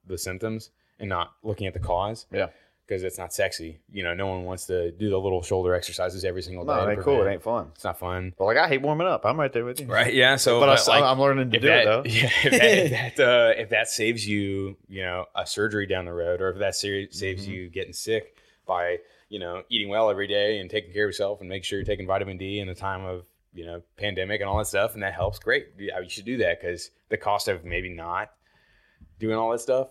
the 0.06 0.18
symptoms 0.18 0.70
and 0.98 1.08
not 1.08 1.32
looking 1.42 1.66
at 1.66 1.74
the 1.74 1.78
cause 1.80 2.26
yeah. 2.32 2.48
because 2.86 3.02
it's 3.04 3.18
not 3.18 3.32
sexy 3.32 3.80
you 3.92 4.02
know 4.02 4.14
no 4.14 4.26
one 4.26 4.44
wants 4.44 4.66
to 4.66 4.90
do 4.92 5.08
the 5.10 5.16
little 5.18 5.42
shoulder 5.42 5.74
exercises 5.74 6.24
every 6.24 6.42
single 6.42 6.64
day 6.64 6.74
No, 6.74 6.88
it 6.88 6.92
ain't 6.92 7.02
cool. 7.02 7.22
It 7.26 7.30
ain't 7.30 7.42
fun. 7.42 7.70
it's 7.74 7.84
not 7.84 7.98
fun 7.98 8.32
But 8.38 8.44
like 8.46 8.56
I 8.56 8.66
hate 8.68 8.82
warming 8.82 9.06
up. 9.06 9.24
I'm 9.24 9.38
right 9.38 9.52
there 9.52 9.64
with 9.64 9.80
you. 9.80 9.86
right 9.86 10.12
yeah 10.12 10.36
so 10.36 10.58
But, 10.60 10.68
I, 10.70 10.92
like, 10.92 11.02
I'm 11.04 11.20
learning 11.20 11.50
to 11.52 11.58
do 11.60 11.66
that, 11.68 11.82
it 11.82 11.84
though. 11.86 12.02
Yeah, 12.06 12.30
if 12.44 12.50
that, 12.52 12.62
if 12.62 13.16
that, 13.16 13.22
uh, 13.24 13.52
if 13.62 13.68
that 13.70 13.88
saves 13.88 14.26
you, 14.26 14.76
you 14.88 15.02
know, 15.02 15.26
a 15.34 15.46
surgery 15.46 15.86
down 15.86 16.04
the 16.04 16.12
road, 16.12 16.40
or 16.40 16.50
if 16.50 16.58
that 16.58 16.74
ser- 16.74 17.10
saves 17.10 17.44
Mm-hmm. 17.44 17.52
you 17.52 17.68
getting 17.70 17.92
sick 17.92 18.36
by, 18.66 18.98
you 19.28 19.38
know, 19.38 19.62
eating 19.70 19.88
well 19.88 20.10
every 20.10 20.26
day 20.26 20.58
and 20.58 20.68
taking 20.70 20.92
care 20.92 21.04
of 21.04 21.08
yourself 21.08 21.40
and 21.40 21.48
make 21.48 21.64
sure 21.64 21.78
you're 21.78 21.86
taking 21.86 22.06
vitamin 22.06 22.36
D 22.38 22.58
in 22.60 22.68
a 22.68 22.74
time 22.74 23.04
of 23.04 23.24
you 23.54 23.64
know 23.64 23.82
pandemic 23.96 24.40
and 24.40 24.48
all 24.48 24.58
that 24.58 24.66
stuff, 24.66 24.94
and 24.94 25.02
that 25.02 25.14
helps. 25.14 25.38
Great, 25.38 25.68
you 25.78 25.90
should 26.08 26.24
do 26.26 26.36
that 26.38 26.60
because 26.60 26.90
the 27.08 27.16
cost 27.16 27.48
of 27.48 27.64
maybe 27.64 27.88
not 27.88 28.30
doing 29.18 29.36
all 29.36 29.50
that 29.50 29.60
stuff 29.60 29.88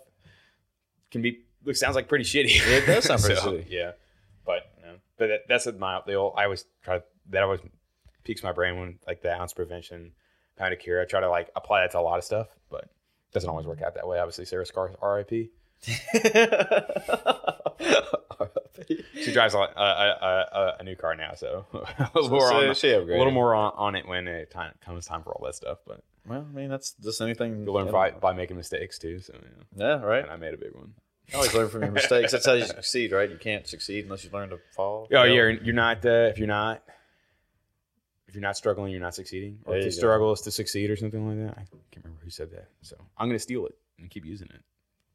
can 1.12 1.22
be 1.22 1.40
look 1.64 1.76
sounds 1.76 1.96
like 1.96 2.08
pretty 2.08 2.24
shitty. 2.26 2.60
It 2.66 2.86
does 2.86 3.06
sound 3.06 3.22
pretty 3.24 3.36
So, 3.36 3.52
shitty. 3.52 3.66
Yeah, 3.70 3.92
but 4.46 4.72
you 4.80 4.86
know, 4.86 4.96
but 5.18 5.28
that, 5.28 5.42
that's 5.48 5.68
my 5.78 6.02
the 6.06 6.16
old. 6.16 6.34
I 6.38 6.46
always 6.46 6.66
try 6.84 7.02
that 7.30 7.44
always 7.44 7.60
piques 8.24 8.44
my 8.44 8.52
brain 8.52 8.80
when 8.80 9.00
like 9.08 9.22
the 9.22 9.34
ounce 9.34 9.54
prevention, 9.54 10.12
pound 10.58 10.74
of 10.74 10.80
cure. 10.80 11.02
I 11.02 11.06
try 11.06 11.20
to 11.20 11.30
like 11.30 11.50
apply 11.56 11.82
that 11.82 11.92
to 11.92 12.00
a 12.00 12.02
lot 12.02 12.18
of 12.18 12.24
stuff, 12.24 12.48
but 12.70 12.84
it 12.84 13.34
doesn't 13.34 13.50
always 13.50 13.66
work 13.66 13.82
out 13.82 13.96
that 13.96 14.08
way. 14.08 14.20
Obviously, 14.20 14.46
Sarah's 14.46 14.72
car, 14.72 14.92
R.I.P. 15.02 15.50
She 19.22 19.34
drives 19.34 19.54
a, 19.54 19.58
a, 19.58 19.62
a, 19.62 20.26
a, 20.26 20.76
a 20.80 20.84
new 20.84 20.96
car 20.96 21.16
now, 21.16 21.34
so 21.34 21.66
a 21.74 22.10
little 22.16 22.30
more, 22.30 22.48
so 22.50 22.70
on, 22.70 22.76
she 22.76 22.92
a 22.92 23.00
little 23.00 23.32
more 23.32 23.56
on, 23.56 23.74
on 23.76 23.96
it 23.96 24.08
when 24.08 24.28
it 24.28 24.52
time, 24.52 24.74
comes 24.84 25.06
time 25.06 25.24
for 25.24 25.34
all 25.34 25.46
that 25.46 25.56
stuff. 25.56 25.80
But 25.86 26.02
well, 26.28 26.46
I 26.50 26.54
mean, 26.56 26.70
that's 26.70 26.94
just 27.02 27.22
anything. 27.22 27.64
you 27.66 27.72
learn 27.72 27.92
by, 27.92 28.12
by 28.12 28.34
making 28.34 28.58
mistakes 28.58 29.00
too. 29.00 29.20
So 29.20 29.34
you 29.34 29.40
know, 29.40 29.86
Yeah, 29.88 30.06
right. 30.06 30.24
and 30.24 30.32
I 30.32 30.36
made 30.36 30.54
a 30.54 30.58
big 30.58 30.74
one. 30.74 30.94
Always 31.34 31.54
learn 31.54 31.70
from 31.70 31.84
your 31.84 31.92
mistakes. 32.02 32.32
That's 32.32 32.46
how 32.46 32.54
you 32.54 32.66
succeed, 32.66 33.12
right? 33.12 33.30
You 33.30 33.38
can't 33.38 33.68
succeed 33.68 34.06
unless 34.06 34.24
you 34.24 34.30
learn 34.32 34.50
to 34.50 34.60
fall. 34.76 35.08
Oh, 35.14 35.24
you're 35.24 35.50
you're 35.50 35.76
not 35.76 36.06
uh, 36.06 36.30
if 36.32 36.38
you're 36.38 36.48
not 36.48 36.82
if 38.28 38.36
you're 38.36 38.42
not 38.42 38.58
struggling, 38.58 38.92
you're 38.92 39.02
not 39.02 39.16
succeeding. 39.16 39.60
Or 39.66 39.76
to 39.76 39.84
you 39.86 39.92
struggle 39.92 40.32
is 40.34 40.42
to 40.42 40.52
succeed, 40.52 40.90
or 40.90 40.96
something 40.96 41.28
like 41.28 41.38
that. 41.38 41.54
I 41.58 41.64
can't 41.92 42.04
remember 42.06 42.24
who 42.24 42.30
said 42.30 42.52
that. 42.52 42.68
So 42.82 42.96
I'm 43.18 43.28
gonna 43.30 43.40
steal 43.40 43.66
it 43.66 43.76
and 44.00 44.10
keep 44.10 44.26
using 44.26 44.48
it. 44.54 44.62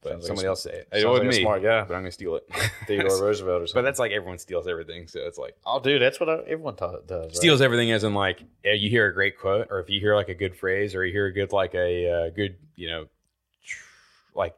Sounds 0.04 0.26
somebody 0.26 0.46
a- 0.46 0.50
else 0.50 0.62
say 0.64 0.72
it. 0.72 0.88
It 0.92 1.06
wasn't 1.06 1.28
like 1.28 1.36
me, 1.36 1.42
smart 1.42 1.62
guy. 1.62 1.82
but 1.84 1.94
I'm 1.94 2.00
gonna 2.02 2.10
steal 2.12 2.34
it. 2.36 2.44
Theodore 2.86 3.22
Roosevelt 3.22 3.62
or 3.62 3.66
something. 3.66 3.78
but 3.78 3.82
that's 3.82 3.98
like 4.00 4.10
everyone 4.12 4.38
steals 4.38 4.66
everything, 4.66 5.06
so 5.06 5.20
it's 5.20 5.38
like 5.38 5.56
oh, 5.64 5.80
dude, 5.80 6.02
that's 6.02 6.18
what 6.18 6.28
I, 6.28 6.38
everyone 6.48 6.74
does. 6.76 7.00
Right? 7.08 7.36
steals 7.36 7.60
everything 7.60 7.92
as 7.92 8.02
in 8.04 8.14
like 8.14 8.42
you 8.64 8.90
hear 8.90 9.06
a 9.06 9.14
great 9.14 9.38
quote 9.38 9.68
or 9.70 9.78
if 9.80 9.88
you 9.88 10.00
hear 10.00 10.16
like 10.16 10.28
a 10.28 10.34
good 10.34 10.56
phrase 10.56 10.94
or 10.94 11.04
you 11.04 11.12
hear 11.12 11.26
a 11.26 11.32
good 11.32 11.52
like 11.52 11.74
a 11.74 12.08
uh, 12.10 12.30
good 12.30 12.56
you 12.76 12.88
know 12.88 13.04
like 14.34 14.54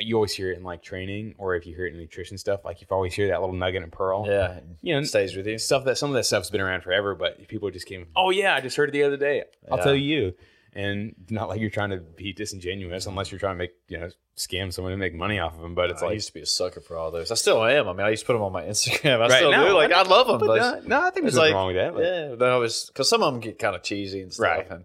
you 0.00 0.14
always 0.14 0.32
hear 0.32 0.52
it 0.52 0.56
in 0.58 0.62
like 0.64 0.80
training 0.82 1.34
or 1.38 1.56
if 1.56 1.66
you 1.66 1.74
hear 1.74 1.84
it 1.86 1.92
in 1.92 1.98
nutrition 1.98 2.38
stuff 2.38 2.64
like 2.64 2.80
you 2.80 2.86
always 2.90 3.12
hear 3.14 3.28
that 3.28 3.40
little 3.40 3.54
nugget 3.56 3.82
and 3.82 3.90
pearl 3.90 4.24
Yeah, 4.26 4.60
you 4.80 4.94
know 4.94 5.02
stays 5.02 5.34
with 5.36 5.46
you. 5.46 5.58
stuff 5.58 5.84
that 5.86 5.98
some 5.98 6.10
of 6.10 6.14
that 6.14 6.24
stuff's 6.24 6.50
been 6.50 6.60
around 6.60 6.82
forever 6.82 7.14
but 7.16 7.48
people 7.48 7.68
just 7.70 7.86
came 7.86 8.06
oh 8.14 8.30
yeah 8.30 8.54
i 8.54 8.60
just 8.60 8.76
heard 8.76 8.88
it 8.90 8.92
the 8.92 9.02
other 9.02 9.16
day 9.16 9.42
i'll 9.70 9.78
Yeah. 9.78 9.84
tell 9.84 9.94
you 9.96 10.34
and 10.74 11.14
not 11.30 11.48
like 11.48 11.60
you're 11.60 11.70
trying 11.70 11.90
to 11.90 11.96
be 11.98 12.32
disingenuous 12.32 13.06
unless 13.06 13.30
you're 13.32 13.38
trying 13.38 13.54
to 13.54 13.58
make 13.58 13.72
you 13.88 13.98
know 13.98 14.08
scam 14.36 14.72
someone 14.72 14.92
to 14.92 14.96
make 14.96 15.14
money 15.14 15.38
off 15.38 15.54
of 15.56 15.60
them 15.60 15.74
but 15.74 15.90
it's 15.90 16.00
I 16.02 16.06
like 16.06 16.10
I 16.12 16.14
used 16.14 16.28
to 16.28 16.34
be 16.34 16.40
a 16.42 16.46
sucker 16.46 16.80
for 16.80 16.96
all 16.96 17.10
those. 17.10 17.30
I 17.32 17.34
still 17.34 17.64
am. 17.64 17.88
I 17.88 17.92
mean, 17.92 18.06
I 18.06 18.10
used 18.10 18.22
to 18.22 18.26
put 18.26 18.34
them 18.34 18.42
on 18.42 18.52
my 18.52 18.62
Instagram. 18.62 19.16
I 19.16 19.28
Right, 19.28 19.32
still 19.32 19.50
no, 19.50 19.68
do. 19.68 19.74
Like, 19.74 19.92
I- 19.92 20.00
I, 20.00 20.02
love 20.02 20.26
them. 20.28 20.38
but 20.38 20.46
But, 20.46 20.84
no, 20.86 21.00
no, 21.00 21.06
i 21.06 21.10
think 21.10 21.24
there's 21.24 21.34
nothing 21.34 21.52
like- 21.52 21.54
wrong 21.54 21.66
with 21.68 21.76
that 21.76 21.94
but- 21.94 22.02
yeah, 22.04 22.34
no, 22.38 22.62
it's 22.62 22.86
because 22.86 23.08
some 23.08 23.22
of 23.22 23.32
them 23.32 23.40
get 23.40 23.58
kind 23.58 23.74
of 23.74 23.82
cheesy 23.82 24.20
and 24.22 24.32
stuff. 24.32 24.44
Right. 24.44 24.70
And 24.70 24.84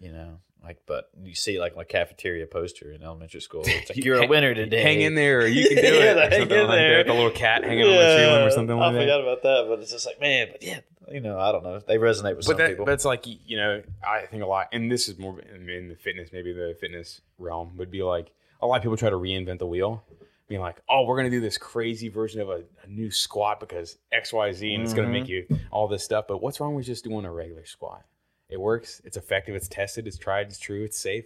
you 0.00 0.12
know, 0.12 0.38
like, 0.64 0.78
but 0.86 1.08
you 1.22 1.34
see 1.34 1.58
like 1.60 1.76
my 1.76 1.84
cafeteria 1.84 2.46
poster 2.46 2.90
in 2.92 3.02
elementary 3.02 3.40
school. 3.40 3.62
It's 3.64 3.88
like 3.90 3.96
You 3.98 4.02
you're 4.14 4.22
a 4.24 4.26
winner 4.26 4.54
today. 4.54 4.82
hang 4.82 5.00
in 5.00 5.14
there 5.14 5.40
or 5.40 5.46
you 5.46 5.66
can 5.68 5.76
do 5.76 5.82
Yeah, 5.94 6.14
it 6.24 6.32
hang 6.32 6.42
in 6.42 6.48
like 6.48 6.68
there. 6.78 6.96
that 6.98 7.06
the 7.06 7.14
little 7.14 7.30
cat 7.30 7.62
hanging 7.64 7.84
on 7.84 7.90
the 7.90 8.16
ceiling 8.16 8.42
or 8.46 8.50
something 8.50 8.76
like 8.76 8.92
that. 8.94 9.00
I 9.00 9.04
forgot 9.04 9.20
about 9.20 9.42
that, 9.42 9.66
but 9.68 9.78
it's 9.80 9.92
just 9.92 10.06
like, 10.06 10.20
man, 10.20 10.48
but 10.52 10.62
yeah, 10.62 10.80
you 11.10 11.20
know, 11.20 11.38
I 11.38 11.52
don't 11.52 11.62
know. 11.62 11.80
They 11.80 11.96
resonate 11.96 12.36
with 12.36 12.46
but 12.46 12.52
some 12.52 12.56
that, 12.58 12.68
people. 12.70 12.84
but 12.84 12.94
it's 12.94 13.04
like 13.04 13.24
you 13.26 13.56
know 13.56 13.82
i 14.06 14.26
think 14.26 14.42
a 14.42 14.46
lot 14.46 14.68
and 14.72 14.90
this 14.90 15.08
is 15.08 15.18
more 15.18 15.40
in, 15.40 15.88
the 15.88 15.96
fitness 15.96 16.30
maybe 16.32 16.52
the 16.52 16.76
fitness 16.80 17.20
realm 17.38 17.76
would 17.76 17.90
be 17.90 18.02
like 18.02 18.30
a 18.60 18.66
lot 18.66 18.76
of 18.76 18.82
people 18.82 18.96
try 18.96 19.10
to 19.10 19.16
reinvent 19.16 19.58
the 19.58 19.66
wheel 19.66 20.02
being 20.48 20.60
like 20.60 20.76
oh 20.88 21.04
we're 21.04 21.16
going 21.16 21.30
to 21.30 21.36
do 21.36 21.40
this 21.40 21.58
crazy 21.58 22.08
version 22.08 22.40
of 22.40 22.48
a, 22.48 22.62
a 22.84 22.86
new 22.88 23.10
squat 23.10 23.60
because 23.60 23.98
xyz 24.14 24.74
and 24.74 24.82
it's 24.84 24.94
going 24.94 25.06
to 25.06 25.12
make 25.12 25.28
you 25.28 25.46
all 25.70 25.88
this 25.88 26.04
stuff 26.04 26.26
but 26.28 26.42
what's 26.42 26.60
wrong 26.60 26.74
with 26.74 26.86
just 26.86 27.04
doing 27.04 27.24
a 27.24 27.32
regular 27.32 27.64
squat 27.64 28.04
it 28.48 28.60
works 28.60 29.00
it's 29.04 29.16
effective 29.16 29.54
it's 29.54 29.68
tested 29.68 30.06
it's 30.06 30.18
tried 30.18 30.46
it's 30.48 30.58
true 30.58 30.84
it's 30.84 30.98
safe 30.98 31.24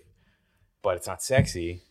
but 0.83 0.97
it's 0.97 1.07
not 1.07 1.23
sexy 1.23 1.83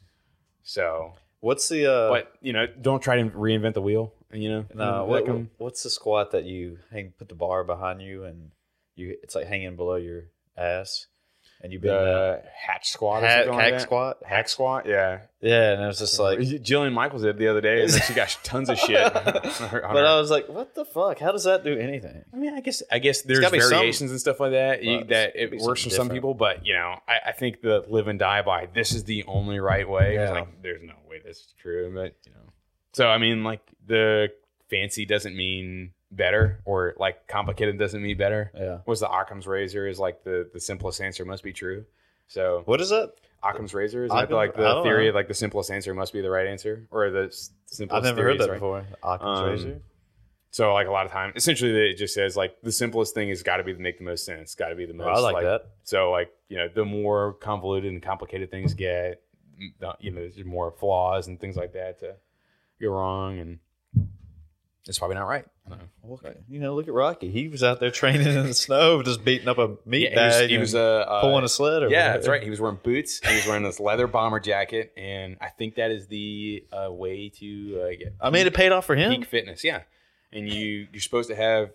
so 0.64 1.14
What's 1.42 1.68
the 1.70 1.92
uh, 1.92 2.10
but 2.10 2.34
you 2.40 2.54
know 2.54 2.68
don't 2.68 3.02
try 3.02 3.16
to 3.16 3.30
reinvent 3.30 3.74
the 3.74 3.82
wheel 3.82 4.14
you 4.34 4.50
know 4.50 4.66
No, 4.74 4.84
uh, 4.84 5.06
Let 5.06 5.28
what, 5.28 5.46
what's 5.58 5.84
the 5.84 5.90
squat 5.90 6.32
that 6.32 6.46
you 6.46 6.80
hang 6.92 7.14
put 7.18 7.30
the 7.30 7.36
bar 7.36 7.64
behind 7.64 8.02
you 8.02 8.24
and 8.26 8.52
you 8.96 9.16
it's 9.24 9.36
like 9.36 9.48
hanging 9.48 9.76
below 9.76 9.96
your 9.96 10.26
ass 10.58 11.08
and 11.64 11.72
you 11.72 11.80
bend 11.80 11.94
down. 11.94 12.04
the 12.06 12.42
hatch 12.56 12.90
squat 12.90 13.24
or 13.24 13.28
Hack, 13.28 13.48
like 13.48 13.80
squat. 13.80 14.18
hack 14.26 14.50
squat 14.50 14.88
yeah 14.88 15.20
Yeah, 15.42 15.74
and 15.74 15.84
it 15.84 15.86
was 15.86 16.00
just 16.00 16.18
like 16.20 16.40
Jillian 16.40 16.92
Michaels 16.92 17.22
did 17.22 17.38
the 17.38 17.48
other 17.50 17.62
day, 17.62 17.84
and 17.84 17.92
she 17.92 18.14
got 18.16 18.36
tons 18.44 18.68
of 18.70 18.80
shit. 18.80 18.98
her- 18.98 19.12
But 19.14 19.46
her- 19.70 19.86
I 19.86 20.18
was 20.20 20.32
like, 20.32 20.50
what 20.50 20.74
the 20.74 20.86
fuck? 20.86 21.20
How 21.20 21.32
does 21.32 21.44
that 21.44 21.64
do 21.64 21.78
anything? 21.78 22.24
I 22.34 22.36
mean, 22.36 22.54
I 22.56 22.62
guess 22.62 22.82
I 22.92 22.98
guess 22.98 23.22
there's 23.22 23.44
some- 23.44 23.52
variations 23.52 24.10
and 24.12 24.20
stuff 24.20 24.40
like 24.40 24.52
that 24.54 24.84
you, 24.84 25.04
that 25.06 25.36
it 25.36 25.52
works 25.62 25.84
for 25.84 25.90
something 25.92 25.92
some 25.92 26.10
people, 26.10 26.34
but 26.34 26.66
you 26.66 26.74
know, 26.74 26.96
I, 27.08 27.30
I 27.30 27.32
think 27.32 27.62
the 27.62 27.86
live 27.88 28.08
and 28.08 28.18
die 28.18 28.42
by 28.42 28.68
this 28.74 28.92
is 28.92 29.04
the 29.04 29.24
only 29.28 29.60
right 29.60 29.88
way. 29.88 30.16
Yeah. 30.16 30.32
like 30.32 30.62
there's 30.64 30.82
no 30.82 30.94
way 31.08 31.20
this 31.24 31.38
is 31.38 31.54
true, 31.62 31.92
but 31.94 32.16
you 32.26 32.32
know. 32.34 32.40
So 32.94 33.08
I 33.08 33.18
mean, 33.18 33.44
like 33.44 33.62
the 33.86 34.30
fancy 34.70 35.06
doesn't 35.06 35.36
mean 35.36 35.92
better, 36.12 36.62
or 36.66 36.94
like 36.98 37.28
complicated 37.28 37.78
doesn't 37.80 38.02
mean 38.02 38.18
better. 38.18 38.52
Yeah. 38.56 38.80
Was 38.86 39.00
the 39.00 39.10
Occam's 39.10 39.48
razor 39.48 39.88
is 39.88 40.00
like 40.00 40.24
the 40.24 40.50
the 40.54 40.60
simplest 40.60 41.02
answer 41.02 41.26
must 41.26 41.44
be 41.44 41.54
true. 41.54 41.86
So 42.28 42.64
What 42.66 42.82
is 42.82 42.90
that? 42.90 43.14
Occam's 43.44 43.74
razor 43.74 44.06
is 44.06 44.12
that 44.12 44.30
like 44.32 44.56
the 44.56 44.82
theory 44.84 45.06
know. 45.06 45.10
of 45.10 45.16
like 45.16 45.28
the 45.28 45.34
simplest 45.34 45.72
answer 45.72 45.94
must 45.94 46.14
be 46.14 46.22
the 46.22 46.30
right 46.30 46.48
answer, 46.48 46.88
or 46.92 47.10
the 47.10 47.36
simplest. 47.66 47.98
I've 47.98 48.04
never 48.04 48.24
heard 48.24 48.40
that 48.40 48.50
right. 48.50 48.56
before. 48.56 48.86
Occam's 49.04 49.40
Um, 49.40 49.50
razor. 49.50 49.82
So 50.52 50.74
like 50.74 50.88
a 50.88 50.92
lot 50.92 51.06
of 51.06 51.14
time, 51.14 51.32
essentially, 51.36 51.72
it 51.90 51.96
just 51.96 52.14
says 52.14 52.36
like 52.36 52.58
the 52.62 52.72
simplest 52.74 53.14
thing 53.16 53.30
has 53.30 53.42
got 53.42 53.58
to 53.58 53.64
be 53.64 53.74
to 53.74 53.80
make 53.80 53.98
the 53.98 54.04
most 54.04 54.26
sense. 54.26 54.54
Got 54.54 54.70
to 54.70 54.76
be 54.76 54.86
the 54.86 54.94
most. 54.94 55.08
Oh, 55.08 55.26
I 55.26 55.32
like 55.32 55.44
that. 55.44 55.62
So 55.84 56.12
like 56.12 56.30
you 56.50 56.58
know, 56.58 56.68
the 56.68 56.86
more 56.86 57.34
convoluted 57.34 57.92
and 57.92 58.02
complicated 58.04 58.52
things 58.52 58.74
get, 58.74 59.22
you 59.58 60.12
know, 60.12 60.20
there's 60.20 60.44
more 60.44 60.72
flaws 60.72 61.28
and 61.28 61.40
things 61.40 61.56
like 61.56 61.74
that 61.74 62.00
to 62.02 62.16
go 62.82 62.90
wrong, 62.90 63.40
and 63.40 63.60
it's 64.88 65.00
probably 65.00 65.16
not 65.16 65.28
right. 65.28 65.46
I 65.66 65.70
don't 65.70 65.80
know. 65.80 66.34
You 66.50 66.60
know, 66.60 66.76
look 66.76 66.88
at 66.88 66.94
Rocky. 66.94 67.30
He 67.32 67.48
was 67.48 67.64
out 67.64 67.80
there 67.80 67.92
training 67.92 68.28
in 68.28 68.48
the 68.48 68.54
snow, 68.54 69.02
just 69.04 69.24
beating 69.24 69.48
up 69.48 69.58
a 69.58 69.78
meat 69.86 70.10
Yeah, 70.12 70.20
he 70.20 70.26
was, 70.26 70.36
bag. 70.36 70.50
he 70.50 70.58
was 70.58 70.74
and 70.74 70.84
uh, 70.84 70.98
uh, 71.08 71.22
pulling 71.22 71.44
a 71.46 71.50
sled. 71.50 71.84
Or 71.84 71.88
yeah, 71.90 72.00
whatever. 72.00 72.18
that's 72.18 72.28
right. 72.28 72.44
He 72.44 72.50
was 72.50 72.60
wearing 72.60 72.80
boots. 72.84 73.20
He 73.26 73.36
was 73.36 73.46
wearing 73.48 73.64
this 73.64 73.80
leather 73.80 74.08
bomber 74.08 74.40
jacket, 74.40 74.92
and 74.98 75.38
I 75.40 75.50
think 75.50 75.76
that 75.76 75.92
is 75.92 76.08
the 76.08 76.66
uh, 76.74 76.92
way 76.92 77.30
to 77.38 77.82
uh, 77.84 77.90
get. 77.98 78.16
I 78.20 78.30
mean, 78.32 78.48
it 78.48 78.54
paid 78.54 78.72
off 78.72 78.86
for 78.86 78.96
him. 78.96 79.12
peak 79.12 79.26
fitness 79.26 79.64
yeah 79.64 79.82
and 80.34 80.48
you 80.50 80.88
you're 80.92 81.02
supposed 81.02 81.30
to 81.30 81.36
have 81.36 81.72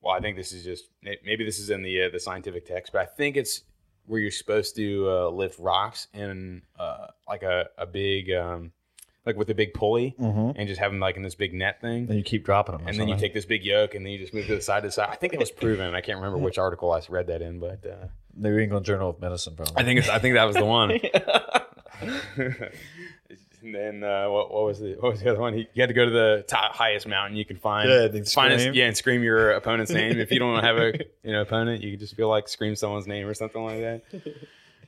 well 0.00 0.14
i 0.14 0.20
think 0.20 0.36
this 0.36 0.52
is 0.52 0.64
just 0.64 0.84
maybe 1.02 1.44
this 1.44 1.58
is 1.58 1.68
in 1.68 1.82
the 1.82 2.04
uh, 2.04 2.08
the 2.10 2.18
scientific 2.18 2.64
text 2.66 2.92
but 2.94 3.02
i 3.02 3.04
think 3.04 3.36
it's 3.36 3.62
where 4.06 4.18
you're 4.20 4.30
supposed 4.30 4.74
to 4.74 5.06
uh, 5.06 5.28
lift 5.28 5.58
rocks 5.58 6.08
in 6.14 6.62
uh, 6.78 7.08
like 7.28 7.42
a, 7.42 7.66
a 7.76 7.84
big 7.84 8.30
um, 8.32 8.72
like 9.28 9.36
with 9.36 9.48
a 9.50 9.54
big 9.54 9.72
pulley 9.74 10.16
Mhm. 10.20 10.54
and 10.56 10.66
just 10.68 10.80
have 10.80 10.90
them 10.90 10.98
like 10.98 11.16
in 11.16 11.22
this 11.22 11.36
big 11.36 11.54
net 11.54 11.80
thing 11.80 12.06
And 12.08 12.16
you 12.18 12.24
keep 12.24 12.44
dropping 12.44 12.76
them. 12.78 12.88
and 12.88 12.98
then 12.98 13.06
you 13.06 13.16
take 13.16 13.32
this 13.34 13.44
big 13.44 13.62
yoke 13.64 13.94
and 13.94 14.04
then 14.04 14.12
you 14.12 14.18
just 14.18 14.34
move 14.34 14.46
to 14.46 14.56
the 14.56 14.60
side 14.60 14.80
to 14.80 14.88
the 14.88 14.92
side 14.92 15.10
i 15.12 15.14
think 15.14 15.32
that 15.34 15.38
was 15.38 15.52
proven 15.52 15.94
i 15.94 16.00
can't 16.00 16.16
remember 16.18 16.38
which 16.38 16.58
article 16.58 16.90
i 16.92 17.00
read 17.08 17.28
that 17.28 17.40
in 17.42 17.60
but 17.60 17.86
uh, 17.86 18.06
New 18.34 18.58
England 18.58 18.84
Journal 18.86 19.10
of 19.10 19.20
Medicine, 19.20 19.54
probably. 19.54 19.74
i 19.76 19.84
think 19.84 20.00
it's, 20.00 20.08
i 20.08 20.18
think 20.18 20.34
that 20.34 20.44
was 20.44 20.56
the 20.56 20.64
one 20.64 20.90
and 23.62 23.74
then 23.74 24.04
uh, 24.04 24.28
what, 24.30 24.52
what 24.52 24.64
was 24.64 24.78
the 24.78 24.94
what 25.00 25.12
was 25.12 25.20
the 25.20 25.30
other 25.30 25.40
one? 25.40 25.52
He, 25.54 25.66
you 25.74 25.80
had 25.82 25.88
to 25.88 25.94
go 25.94 26.04
to 26.04 26.10
the 26.10 26.44
top, 26.46 26.74
highest 26.74 27.08
mountain 27.08 27.36
you 27.36 27.44
can 27.44 27.56
find. 27.56 27.88
Yeah, 27.88 28.06
then 28.08 28.24
find 28.24 28.52
a- 28.52 28.58
scream. 28.58 28.74
yeah, 28.74 28.84
and 28.86 28.96
scream 28.96 29.22
your 29.24 29.50
opponent's 29.52 29.90
name. 29.90 30.18
If 30.18 30.30
you 30.30 30.38
don't 30.38 30.62
have 30.62 30.76
a 30.76 30.92
you 31.24 31.32
know 31.32 31.42
opponent, 31.42 31.82
you 31.82 31.90
can 31.92 32.00
just 32.00 32.14
feel 32.14 32.28
like 32.28 32.48
scream 32.48 32.76
someone's 32.76 33.06
name 33.06 33.26
or 33.26 33.34
something 33.34 33.62
like 33.62 33.80
that. 33.80 34.02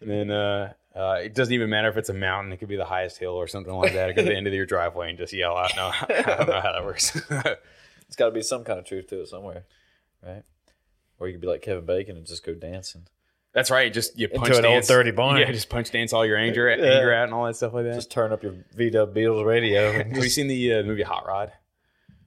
And 0.00 0.08
then 0.10 0.30
uh, 0.30 0.72
uh, 0.94 1.18
it 1.22 1.34
doesn't 1.34 1.54
even 1.54 1.70
matter 1.70 1.88
if 1.88 1.96
it's 1.96 2.08
a 2.08 2.14
mountain; 2.14 2.52
it 2.52 2.56
could 2.58 2.68
be 2.68 2.76
the 2.76 2.84
highest 2.84 3.18
hill 3.18 3.32
or 3.34 3.46
something 3.46 3.72
like 3.74 3.92
that. 3.94 4.14
Go 4.16 4.22
to 4.22 4.28
the 4.28 4.36
end 4.36 4.46
of 4.46 4.52
your 4.54 4.66
driveway 4.66 5.10
and 5.10 5.18
just 5.18 5.32
yell 5.32 5.56
out. 5.56 5.70
No, 5.76 5.90
I 6.08 6.22
don't 6.22 6.48
know 6.48 6.60
how 6.60 6.72
that 6.72 6.84
works. 6.84 7.20
It's 8.06 8.16
got 8.16 8.24
to 8.26 8.32
be 8.32 8.42
some 8.42 8.64
kind 8.64 8.76
of 8.76 8.84
truth 8.84 9.06
to 9.10 9.20
it 9.20 9.28
somewhere, 9.28 9.66
right? 10.20 10.42
Or 11.20 11.28
you 11.28 11.34
could 11.34 11.40
be 11.40 11.46
like 11.46 11.62
Kevin 11.62 11.86
Bacon 11.86 12.16
and 12.16 12.26
just 12.26 12.44
go 12.44 12.54
dancing. 12.54 13.06
That's 13.52 13.70
right. 13.70 13.92
Just 13.92 14.18
you 14.18 14.26
punch 14.28 14.48
Into 14.48 14.58
an 14.58 14.64
old 14.64 14.74
dance, 14.74 14.88
dirty 14.88 15.12
barn. 15.12 15.38
Yeah, 15.38 15.52
just 15.52 15.68
punch 15.68 15.92
dance 15.92 16.12
all 16.12 16.26
your 16.26 16.36
anger, 16.36 16.68
Yeah. 16.68 16.84
anger 16.96 17.14
out 17.14 17.24
and 17.26 17.32
all 17.34 17.44
that 17.46 17.54
stuff 17.54 17.72
like 17.72 17.84
that. 17.84 17.94
Just 17.94 18.10
turn 18.10 18.32
up 18.32 18.42
your 18.42 18.54
VW 18.76 19.14
Beetle's 19.14 19.44
radio 19.44 19.92
have 20.08 20.08
you 20.16 20.28
seen 20.28 20.48
the 20.48 20.74
uh, 20.74 20.82
movie 20.82 21.04
Hot 21.04 21.24
Rod? 21.24 21.52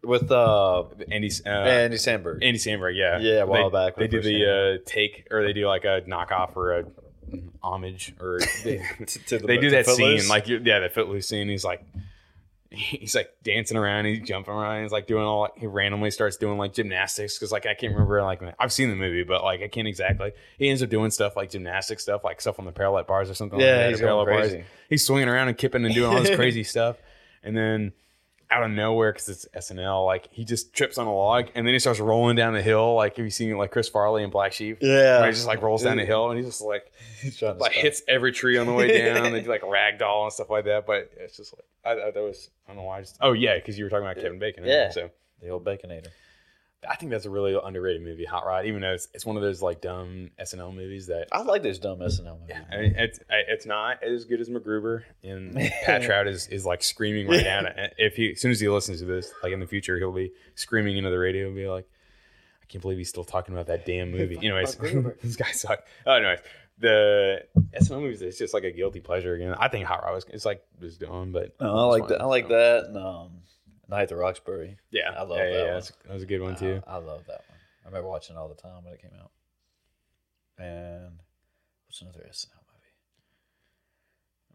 with 0.06 0.32
uh, 0.32 0.84
Andy 1.12 1.30
uh, 1.46 1.50
Andy 1.50 1.98
Sandberg. 1.98 2.42
Andy 2.44 2.60
Samberg, 2.60 2.96
yeah, 2.96 3.20
Yeah, 3.20 3.42
a 3.42 3.46
while 3.46 3.70
they, 3.70 3.78
back 3.78 3.98
They 3.98 4.08
do 4.08 4.22
the 4.22 4.80
uh, 4.80 4.84
take, 4.86 5.28
or 5.32 5.44
they 5.44 5.52
do 5.52 5.68
like 5.68 5.84
a 5.84 6.02
knockoff 6.08 6.56
or 6.56 6.80
a 6.80 6.86
homage, 7.62 8.14
or 8.20 8.40
they, 8.64 8.82
to 9.06 9.38
the- 9.40 9.48
they 9.48 9.58
do 9.58 9.70
that 9.72 9.86
Footloose? 9.86 10.22
scene, 10.24 10.30
like 10.30 10.48
yeah, 10.48 10.80
the 10.80 10.90
footloose 10.90 11.28
scene. 11.28 11.48
He's 11.50 11.64
like, 11.66 11.84
he's 12.70 13.14
like 13.16 13.32
dancing 13.44 13.78
around, 13.78 14.06
he's 14.06 14.28
jumping 14.28 14.54
around, 14.54 14.82
he's 14.84 14.92
like 14.92 15.06
doing 15.08 15.24
all. 15.24 15.42
Like, 15.42 15.58
he 15.60 15.68
randomly 15.68 16.10
starts 16.12 16.38
doing 16.38 16.58
like 16.58 16.74
gymnastics 16.74 17.38
because 17.38 17.52
like 17.52 17.66
I 17.66 17.74
can't 17.76 17.94
remember 17.94 18.22
like 18.24 18.42
I've 18.60 18.74
seen 18.74 18.90
the 18.90 18.96
movie, 18.96 19.24
but 19.24 19.44
like 19.44 19.62
I 19.62 19.68
can't 19.68 19.88
exactly. 19.88 20.32
He 20.58 20.70
ends 20.70 20.82
up 20.82 20.90
doing 20.90 21.12
stuff 21.12 21.36
like 21.36 21.52
gymnastic 21.52 22.00
stuff, 22.00 22.24
like 22.24 22.42
stuff 22.42 22.60
on 22.60 22.66
the 22.66 22.72
parallel 22.72 23.04
bars 23.04 23.30
or 23.30 23.34
something. 23.36 23.60
like 23.60 23.66
Yeah, 23.66 23.78
that, 23.78 23.90
he's 23.92 24.00
parallel 24.00 24.26
going 24.26 24.38
bars. 24.40 24.50
crazy. 24.52 24.66
He's 24.90 25.06
swinging 25.06 25.30
around 25.30 25.48
and 25.50 25.58
kipping 25.58 25.86
and 25.86 25.94
doing 25.94 26.12
all 26.16 26.22
this 26.22 26.36
crazy 26.36 26.64
stuff, 26.66 26.98
and 27.44 27.56
then 27.56 27.94
out 28.54 28.64
of 28.64 28.72
nowhere 28.72 29.12
because 29.12 29.30
it's 29.30 29.48
SNL. 29.56 30.06
Like 30.06 30.28
he 30.32 30.46
just 30.46 30.74
trips 30.74 30.98
on 30.98 31.08
a 31.08 31.14
log 31.14 31.48
and 31.56 31.66
then 31.66 31.74
he 31.74 31.80
starts 31.80 32.00
rolling 32.00 32.36
down 32.36 32.54
the 32.54 32.62
hill. 32.62 32.96
Like 32.96 33.16
have 33.18 33.26
you 33.26 33.32
seen 33.32 33.58
like 33.58 33.72
Chris 33.72 33.90
Farley 33.90 34.24
and 34.24 34.32
Black 34.32 34.54
Sheep? 34.54 34.78
Yeah. 34.82 35.20
Where 35.20 35.28
he 35.28 35.34
just 35.34 35.48
like 35.48 35.62
rolls 35.62 35.84
down 35.84 35.98
the 35.98 36.06
hill 36.06 36.30
and 36.30 36.38
he's 36.38 36.48
just 36.48 36.62
like 36.62 36.92
He's 37.22 37.38
trying 37.38 37.56
to 37.56 37.60
like 37.60 37.72
hits 37.72 38.02
every 38.08 38.32
tree 38.32 38.58
on 38.58 38.68
the 38.68 38.74
way 38.74 38.88
down. 39.14 39.32
they 39.32 39.42
do 39.42 39.50
like 39.50 39.62
ragdoll 39.62 40.24
and 40.24 40.34
stuff 40.34 40.50
like 40.50 40.66
that. 40.66 40.86
But 40.86 41.12
it's 41.18 41.38
just 41.38 41.54
like 41.54 41.66
I, 41.98 42.08
I 42.08 42.12
that 42.12 42.22
was 42.22 42.50
I 42.68 42.72
don't 42.72 42.78
know 42.78 42.84
why. 42.84 42.98
I 42.98 43.02
just, 43.02 43.18
oh 43.22 43.32
yeah, 43.34 43.56
because 43.56 43.78
you 43.78 43.86
were 43.86 43.90
talking 43.90 44.06
about 44.06 44.18
Kevin 44.18 44.40
Bacon. 44.40 44.64
Yeah. 44.66 44.92
So 44.92 45.10
the 45.42 45.50
old 45.50 45.66
Baconator. 45.66 46.08
I 46.90 46.96
think 46.96 47.12
that's 47.12 47.26
a 47.26 47.30
really 47.30 47.58
underrated 47.62 48.02
movie, 48.02 48.26
Hot 48.26 48.46
Rod. 48.46 48.66
Even 48.66 48.82
though 48.82 48.94
it's, 48.94 49.08
it's 49.14 49.26
one 49.26 49.36
of 49.36 49.42
those 49.42 49.62
like 49.62 49.82
dumb 49.82 50.32
SNL 50.40 50.76
movies 50.76 51.08
that 51.08 51.28
I 51.32 51.42
like 51.42 51.64
those 51.64 51.80
dumb 51.80 52.00
SNL 52.00 52.40
movies. 52.42 52.56
I 52.72 52.78
mean, 52.78 52.96
it's 52.98 53.20
it's 53.30 53.66
not 53.66 54.04
as 54.04 54.26
good 54.26 54.42
as 54.42 54.50
MacGruber, 54.50 55.04
and 55.24 55.56
Pat 55.84 56.04
Trout 56.04 56.28
is, 56.28 56.48
is 56.48 56.66
like 56.66 56.84
screaming 56.84 57.28
right 57.28 57.44
now. 57.44 57.62
If 57.98 58.16
he 58.16 58.32
as 58.32 58.42
soon 58.42 58.52
as 58.52 58.60
he 58.60 58.68
listens 58.70 59.00
to 59.00 59.06
this, 59.06 59.32
like 59.44 59.54
in 59.54 59.60
the 59.60 59.68
future, 59.68 59.98
he'll 59.98 60.12
be 60.12 60.32
screaming 60.56 60.98
into 60.98 61.10
the 61.10 61.20
radio 61.20 61.48
and 61.48 61.56
be 61.56 61.68
like, 61.68 61.86
"I 62.62 62.66
can't 62.68 62.82
believe 62.82 62.98
he's 62.98 63.10
still 63.10 63.24
talking 63.24 63.54
about 63.54 63.68
that 63.68 63.86
damn 63.86 64.12
movie." 64.18 64.38
Anyways, 64.38 64.76
this 64.76 65.36
guy 65.36 65.52
sucked. 65.52 65.88
Oh, 66.06 66.14
anyways, 66.14 66.40
the 66.80 67.44
SNL 67.80 68.02
movies 68.02 68.22
it's 68.22 68.38
just 68.38 68.54
like 68.54 68.64
a 68.64 68.72
guilty 68.72 69.00
pleasure 69.00 69.34
again. 69.36 69.54
I 69.58 69.68
think 69.70 69.86
Hot 69.86 70.04
Rod 70.04 70.14
was 70.14 70.26
it's 70.32 70.46
like 70.46 70.64
was 70.80 70.98
dumb, 70.98 71.32
but 71.32 71.56
No, 71.62 71.76
I 71.76 71.84
like 71.86 72.08
that. 72.08 72.22
I 72.22 72.26
like 72.26 72.50
that. 72.50 72.86
And, 72.86 72.98
um, 72.98 73.32
Night 73.90 74.04
at 74.04 74.10
the 74.10 74.16
Roxbury. 74.16 74.78
Yeah, 74.92 75.12
I 75.18 75.24
love 75.24 75.38
yeah, 75.38 75.44
that 75.46 75.52
yeah, 75.52 75.58
one. 75.58 75.66
that's- 75.68 75.94
That 76.06 76.14
was 76.14 76.24
a 76.24 76.26
good 76.26 76.42
one 76.42 76.56
too. 76.56 76.82
I, 76.88 76.94
I 76.94 76.98
love 76.98 77.24
that 77.28 77.44
one. 77.50 77.58
I 77.86 77.88
remember 77.90 78.10
watching 78.10 78.36
it 78.36 78.40
all 78.40 78.48
the 78.48 78.56
time 78.56 78.84
when 78.84 78.94
it 78.94 79.02
came 79.02 79.12
out. 79.22 79.32
And 80.58 81.20
what's 81.86 82.02
another 82.02 82.26
SNL 82.30 82.62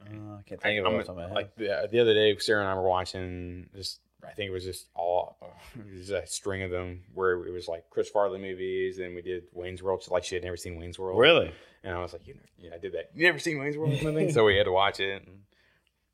movie? 0.02 0.18
Uh, 0.30 0.36
I 0.38 0.42
can't 0.42 0.60
think 0.62 0.78
of 0.78 0.84
it 0.86 0.88
I'm- 0.88 0.94
off 1.00 1.06
the 1.06 1.06
top 1.06 1.16
of 1.16 1.16
my 1.16 1.22
head. 1.26 1.34
like 1.34 1.56
the, 1.56 1.88
the 1.90 2.00
other 2.00 2.14
day, 2.14 2.36
Sarah 2.38 2.60
and 2.60 2.68
I 2.70 2.74
were 2.74 2.88
watching 2.88 3.68
just. 3.74 4.00
I 4.26 4.32
think 4.32 4.48
it 4.48 4.52
was 4.52 4.64
just 4.64 4.88
all 4.96 5.36
it 5.78 5.94
was 5.96 6.10
a 6.10 6.26
string 6.26 6.62
of 6.64 6.72
them 6.72 7.02
where 7.14 7.34
it 7.46 7.52
was 7.52 7.68
like 7.68 7.84
Chris 7.88 8.08
Farley 8.10 8.40
movies, 8.40 8.98
and 8.98 9.14
we 9.14 9.22
did 9.22 9.44
Wayne's 9.52 9.80
World. 9.80 10.02
Like 10.10 10.24
she 10.24 10.34
had 10.34 10.42
never 10.42 10.56
seen 10.56 10.76
Wayne's 10.76 10.98
World, 10.98 11.20
really? 11.20 11.52
And 11.84 11.94
I 11.94 12.00
was 12.02 12.12
like, 12.12 12.26
you 12.26 12.34
know, 12.34 12.40
yeah, 12.58 12.70
I 12.74 12.78
did 12.78 12.94
that. 12.94 13.10
You 13.14 13.26
never 13.26 13.38
seen 13.38 13.60
Wayne's 13.60 13.76
World, 13.76 13.96
so 14.32 14.44
we 14.44 14.56
had 14.56 14.64
to 14.64 14.72
watch 14.72 14.98
it. 14.98 15.22
And 15.24 15.38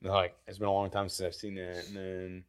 like, 0.03 0.37
it's 0.47 0.59
been 0.59 0.69
a 0.69 0.73
long 0.73 0.91
time 0.91 1.09
since 1.09 1.27
I've 1.27 1.35
seen 1.35 1.55
that. 1.55 1.87
And 1.89 1.97
then, 1.97 2.45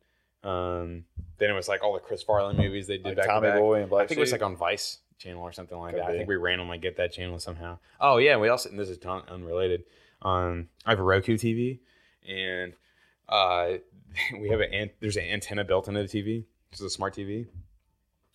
um, 0.46 1.04
then 1.38 1.50
it 1.50 1.54
was 1.54 1.68
like 1.68 1.84
all 1.84 1.94
the 1.94 2.00
Chris 2.00 2.22
Farley 2.24 2.56
movies 2.56 2.88
they 2.88 2.98
did 2.98 3.06
Like 3.06 3.18
back 3.18 3.28
Tommy 3.28 3.48
to 3.48 3.52
back. 3.54 3.60
Boy 3.60 3.82
and 3.82 3.90
Black 3.90 4.04
I 4.04 4.08
think 4.08 4.18
it 4.20 4.22
was 4.22 4.32
like 4.32 4.44
on 4.44 4.56
Vice 4.56 5.00
channel 5.18 5.42
or 5.42 5.52
something 5.52 5.78
like 5.78 5.96
Could 5.96 6.04
that. 6.04 6.10
I 6.10 6.18
think 6.18 6.30
we 6.30 6.36
randomly 6.36 6.78
get 6.78 6.98
that 6.98 7.12
channel 7.12 7.40
somehow. 7.40 7.80
Oh 8.00 8.18
yeah, 8.18 8.38
we 8.38 8.48
also 8.50 8.70
and 8.70 8.80
this 8.80 8.90
is 8.90 8.98
ton- 8.98 9.24
unrelated. 9.28 9.84
Um, 10.22 10.70
I 10.86 10.92
have 10.92 11.00
a 11.00 11.04
Roku 11.04 11.36
TV, 11.38 11.80
and 12.28 12.74
uh, 13.28 13.74
we 14.40 14.50
have 14.50 14.60
an 14.62 14.74
an- 14.74 14.92
there's 15.00 15.18
an 15.18 15.26
antenna 15.26 15.64
built 15.64 15.88
into 15.88 16.04
the 16.04 16.08
TV. 16.08 16.46
It's 16.72 16.82
a 16.82 16.90
smart 16.90 17.16
TV, 17.16 17.48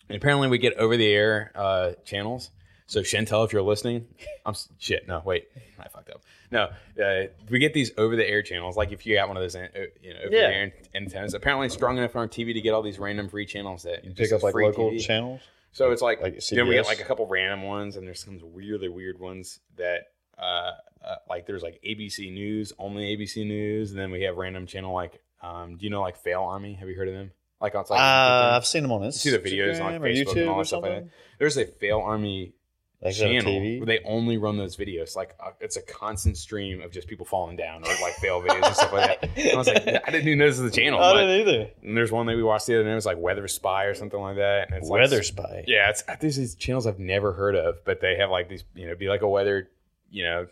and 0.09 0.15
apparently 0.17 0.47
we 0.47 0.57
get 0.57 0.73
over 0.75 0.97
the 0.97 1.07
air 1.07 1.51
uh, 1.55 1.91
channels. 2.05 2.51
So 2.91 2.99
Shentel, 2.99 3.45
if 3.45 3.53
you're 3.53 3.61
listening, 3.61 4.05
I'm 4.45 4.53
shit. 4.77 5.07
No, 5.07 5.21
wait, 5.23 5.47
I 5.79 5.87
fucked 5.87 6.09
up. 6.09 6.23
No, 6.51 6.63
uh, 7.01 7.27
we 7.49 7.57
get 7.59 7.73
these 7.73 7.93
over 7.97 8.17
the 8.17 8.27
air 8.27 8.41
channels. 8.41 8.75
Like 8.75 8.91
if 8.91 9.05
you 9.05 9.15
got 9.15 9.29
one 9.29 9.37
of 9.37 9.43
those, 9.43 9.55
an- 9.55 9.69
uh, 9.73 9.79
you 10.03 10.13
know, 10.13 10.19
over-the-air 10.19 10.73
antennas. 10.93 11.33
Apparently, 11.33 11.69
strong 11.69 11.97
enough 11.97 12.17
on 12.17 12.23
our 12.23 12.27
TV 12.27 12.53
to 12.53 12.59
get 12.59 12.73
all 12.73 12.81
these 12.81 12.99
random 12.99 13.29
free 13.29 13.45
channels 13.45 13.83
that 13.83 14.03
You 14.03 14.11
pick 14.11 14.33
up 14.33 14.43
like 14.43 14.53
local 14.53 14.91
TV. 14.91 14.99
channels? 15.01 15.39
So 15.71 15.91
it's 15.91 16.01
like, 16.01 16.21
Like 16.21 16.43
then 16.51 16.67
we 16.67 16.73
get 16.73 16.85
like 16.85 16.99
a 16.99 17.05
couple 17.05 17.25
random 17.27 17.63
ones, 17.63 17.95
and 17.95 18.05
there's 18.05 18.21
some 18.21 18.41
really 18.53 18.89
weird 18.89 19.17
ones 19.21 19.61
that, 19.77 20.07
uh, 20.37 20.71
uh, 21.01 21.15
like 21.29 21.45
there's 21.45 21.63
like 21.63 21.79
ABC 21.87 22.29
News, 22.33 22.73
only 22.77 23.15
ABC 23.15 23.47
News, 23.47 23.91
and 23.91 23.97
then 24.01 24.11
we 24.11 24.23
have 24.23 24.35
random 24.35 24.67
channel 24.67 24.93
like, 24.93 25.21
um, 25.41 25.77
do 25.77 25.85
you 25.85 25.89
know 25.91 26.01
like 26.01 26.17
Fail 26.17 26.41
Army? 26.41 26.73
Have 26.73 26.89
you 26.89 26.95
heard 26.95 27.07
of 27.07 27.13
them? 27.13 27.31
Like 27.61 27.73
on 27.73 27.85
like 27.89 28.01
Uh, 28.01 28.57
I've 28.57 28.65
seen 28.65 28.81
them 28.83 28.91
on 28.91 28.99
Instagram 29.03 29.05
you 29.05 29.11
see 29.13 29.29
the 29.29 29.39
videos 29.39 29.81
on 29.81 29.93
or 29.93 29.99
Facebook 30.01 30.25
YouTube 30.25 30.41
and 30.41 30.49
all 30.49 30.55
or 30.55 30.63
that 30.63 30.67
stuff 30.67 30.83
like 30.83 30.91
that. 31.03 31.09
There's 31.39 31.55
a 31.55 31.65
Fail 31.65 31.99
Army 32.01 32.53
Like 33.01 33.11
is 33.13 33.21
a 33.21 33.25
channel 33.25 33.51
TV? 33.53 33.79
where 33.79 33.85
they 33.87 33.99
only 34.05 34.37
run 34.37 34.57
those 34.57 34.77
videos. 34.77 35.15
Like 35.15 35.35
uh, 35.39 35.51
it's 35.59 35.75
a 35.75 35.81
constant 35.81 36.37
stream 36.37 36.81
of 36.81 36.91
just 36.91 37.07
people 37.07 37.25
falling 37.25 37.55
down 37.57 37.83
or 37.83 37.87
like 38.01 38.13
fail 38.15 38.41
videos 38.41 38.63
and 38.65 38.75
stuff 38.75 38.93
like 38.93 39.21
that. 39.21 39.29
And 39.37 39.51
I 39.53 39.55
was 39.57 39.67
like, 39.67 39.87
I 39.87 40.11
didn't 40.11 40.27
even 40.27 40.37
know 40.37 40.47
this 40.47 40.59
was 40.59 40.71
a 40.71 40.75
channel. 40.75 40.99
I 41.01 41.13
didn't 41.21 41.47
either. 41.47 41.69
and 41.83 41.97
there's 41.97 42.11
one 42.11 42.27
that 42.27 42.35
we 42.35 42.43
watched 42.43 42.67
the 42.67 42.75
other 42.75 42.83
day. 42.83 42.91
It 42.91 42.95
was 42.95 43.05
like 43.07 43.17
Weather 43.17 43.47
Spy 43.47 43.85
or 43.85 43.95
something 43.95 44.19
like 44.19 44.35
that. 44.35 44.67
And 44.67 44.77
it's 44.77 44.87
like- 44.89 44.99
Weather 45.01 45.23
Spy. 45.23 45.63
yeah, 45.67 45.89
it's 45.89 46.03
there's 46.19 46.35
these 46.35 46.53
channels 46.55 46.85
I've 46.85 46.99
never 46.99 47.33
heard 47.33 47.55
of, 47.55 47.83
but 47.85 48.01
they 48.01 48.17
have 48.17 48.29
like 48.29 48.49
these, 48.49 48.63
you 48.75 48.85
know, 48.85 48.95
be 48.95 49.09
like 49.09 49.23
a 49.23 49.27
weather, 49.29 49.67
you 50.11 50.23
know, 50.23 50.47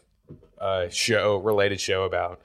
uh, 0.59 0.89
show 0.89 1.37
related 1.37 1.79
show 1.79 2.03
about, 2.03 2.41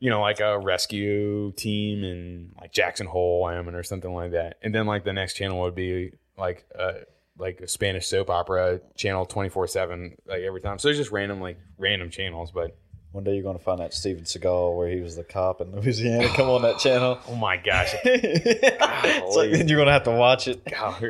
you 0.00 0.08
know, 0.10 0.20
like 0.22 0.40
a 0.40 0.58
rescue 0.58 1.52
team 1.52 2.04
in 2.04 2.52
like 2.60 2.72
Jackson 2.72 3.06
Hole, 3.06 3.40
Wyoming, 3.42 3.74
or 3.74 3.82
something 3.82 4.14
like 4.14 4.30
that. 4.32 4.56
And 4.62 4.74
then 4.74 4.86
like 4.86 5.04
the 5.04 5.12
next 5.12 5.34
channel 5.34 5.60
would 5.60 5.74
be 5.74 6.12
like 6.38 6.64
uh 6.78 6.92
like 7.38 7.60
a 7.60 7.68
Spanish 7.68 8.06
soap 8.06 8.30
opera 8.30 8.80
channel 8.96 9.26
twenty 9.26 9.48
four 9.48 9.66
seven 9.66 10.16
like 10.26 10.42
every 10.42 10.60
time. 10.60 10.78
So 10.78 10.88
it's 10.88 10.98
just 10.98 11.10
random 11.10 11.40
like 11.40 11.58
random 11.78 12.10
channels, 12.10 12.50
but 12.50 12.76
One 13.12 13.24
day 13.24 13.32
you're 13.34 13.42
going 13.42 13.56
to 13.56 13.64
find 13.64 13.80
that 13.80 13.94
Steven 13.94 14.24
Seagal 14.24 14.76
where 14.76 14.88
he 14.88 15.00
was 15.00 15.16
the 15.16 15.24
cop 15.24 15.60
in 15.62 15.72
Louisiana 15.72 16.28
come 16.28 16.50
on 16.50 16.60
that 16.62 16.78
channel. 16.78 17.18
oh 17.28 17.34
my 17.34 17.56
gosh, 17.56 17.94
it's 18.04 19.36
like, 19.36 19.52
then 19.52 19.68
you're 19.68 19.78
going 19.78 19.86
to 19.86 19.92
have 19.92 20.04
to 20.04 20.10
watch 20.10 20.48
it. 20.48 20.62
God, 20.70 21.00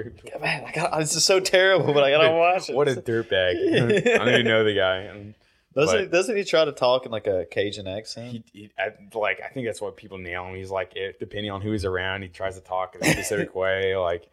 Man, 0.41 0.65
I 0.65 0.73
got, 0.73 0.99
this 1.01 1.17
is 1.17 1.25
so 1.25 1.41
terrible, 1.41 1.93
but 1.93 2.05
I 2.05 2.11
got 2.11 2.23
to 2.29 2.33
watch 2.33 2.71
it. 2.71 2.77
what 2.77 2.87
a 2.89 2.93
dirtbag! 2.93 3.57
I 4.15 4.19
don't 4.19 4.29
even 4.29 4.45
know 4.47 4.63
the 4.63 4.75
guy. 4.75 5.35
Doesn't, 5.75 6.01
he, 6.01 6.07
doesn't 6.07 6.37
he 6.37 6.45
try 6.45 6.65
to 6.65 6.73
talk 6.73 7.05
in 7.05 7.13
like 7.13 7.27
a 7.27 7.45
Cajun 7.51 7.87
accent? 7.87 8.31
he, 8.31 8.45
he 8.53 8.71
I, 8.79 8.93
like 9.13 9.41
I 9.45 9.49
think 9.49 9.67
that's 9.67 9.81
what 9.81 9.95
people 9.97 10.17
nail 10.17 10.47
him. 10.47 10.55
He's 10.55 10.71
like 10.71 10.97
it, 10.97 11.19
depending 11.19 11.51
on 11.51 11.61
who 11.61 11.73
he's 11.73 11.85
around, 11.85 12.23
he 12.23 12.29
tries 12.29 12.55
to 12.55 12.63
talk 12.63 12.95
in 12.95 13.05
a 13.05 13.13
specific 13.13 13.55
way. 13.55 13.95
Like 13.97 14.27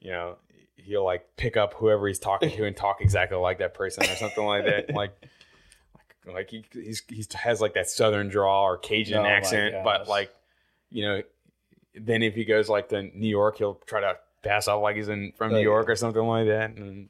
you 0.00 0.10
know, 0.10 0.36
he'll 0.90 1.04
like 1.04 1.36
pick 1.36 1.56
up 1.56 1.74
whoever 1.74 2.06
he's 2.08 2.18
talking 2.18 2.50
to 2.50 2.66
and 2.66 2.76
talk 2.76 3.00
exactly 3.00 3.38
like 3.38 3.58
that 3.58 3.74
person 3.74 4.04
or 4.04 4.16
something 4.16 4.44
like 4.44 4.64
that. 4.64 4.94
Like 4.94 5.12
like 6.26 6.34
like 6.34 6.50
he 6.50 6.64
he's, 6.72 7.02
he 7.08 7.24
has 7.34 7.60
like 7.60 7.74
that 7.74 7.88
southern 7.88 8.28
draw 8.28 8.64
or 8.64 8.76
Cajun 8.76 9.18
Oh 9.18 9.24
accent, 9.24 9.76
but 9.84 10.08
like 10.08 10.34
you 10.90 11.06
know, 11.06 11.22
then 11.94 12.22
if 12.22 12.34
he 12.34 12.44
goes 12.44 12.68
like 12.68 12.88
to 12.90 13.02
New 13.02 13.28
York, 13.28 13.58
he'll 13.58 13.80
try 13.86 14.00
to 14.00 14.16
pass 14.42 14.68
off 14.68 14.82
like 14.82 14.96
he's 14.96 15.08
in 15.08 15.32
from 15.36 15.50
New 15.50 15.56
oh, 15.56 15.58
Like- 15.58 15.64
York 15.64 15.88
or 15.88 15.96
something 15.96 16.22
like 16.22 16.46
that. 16.46 16.70
And 16.70 17.08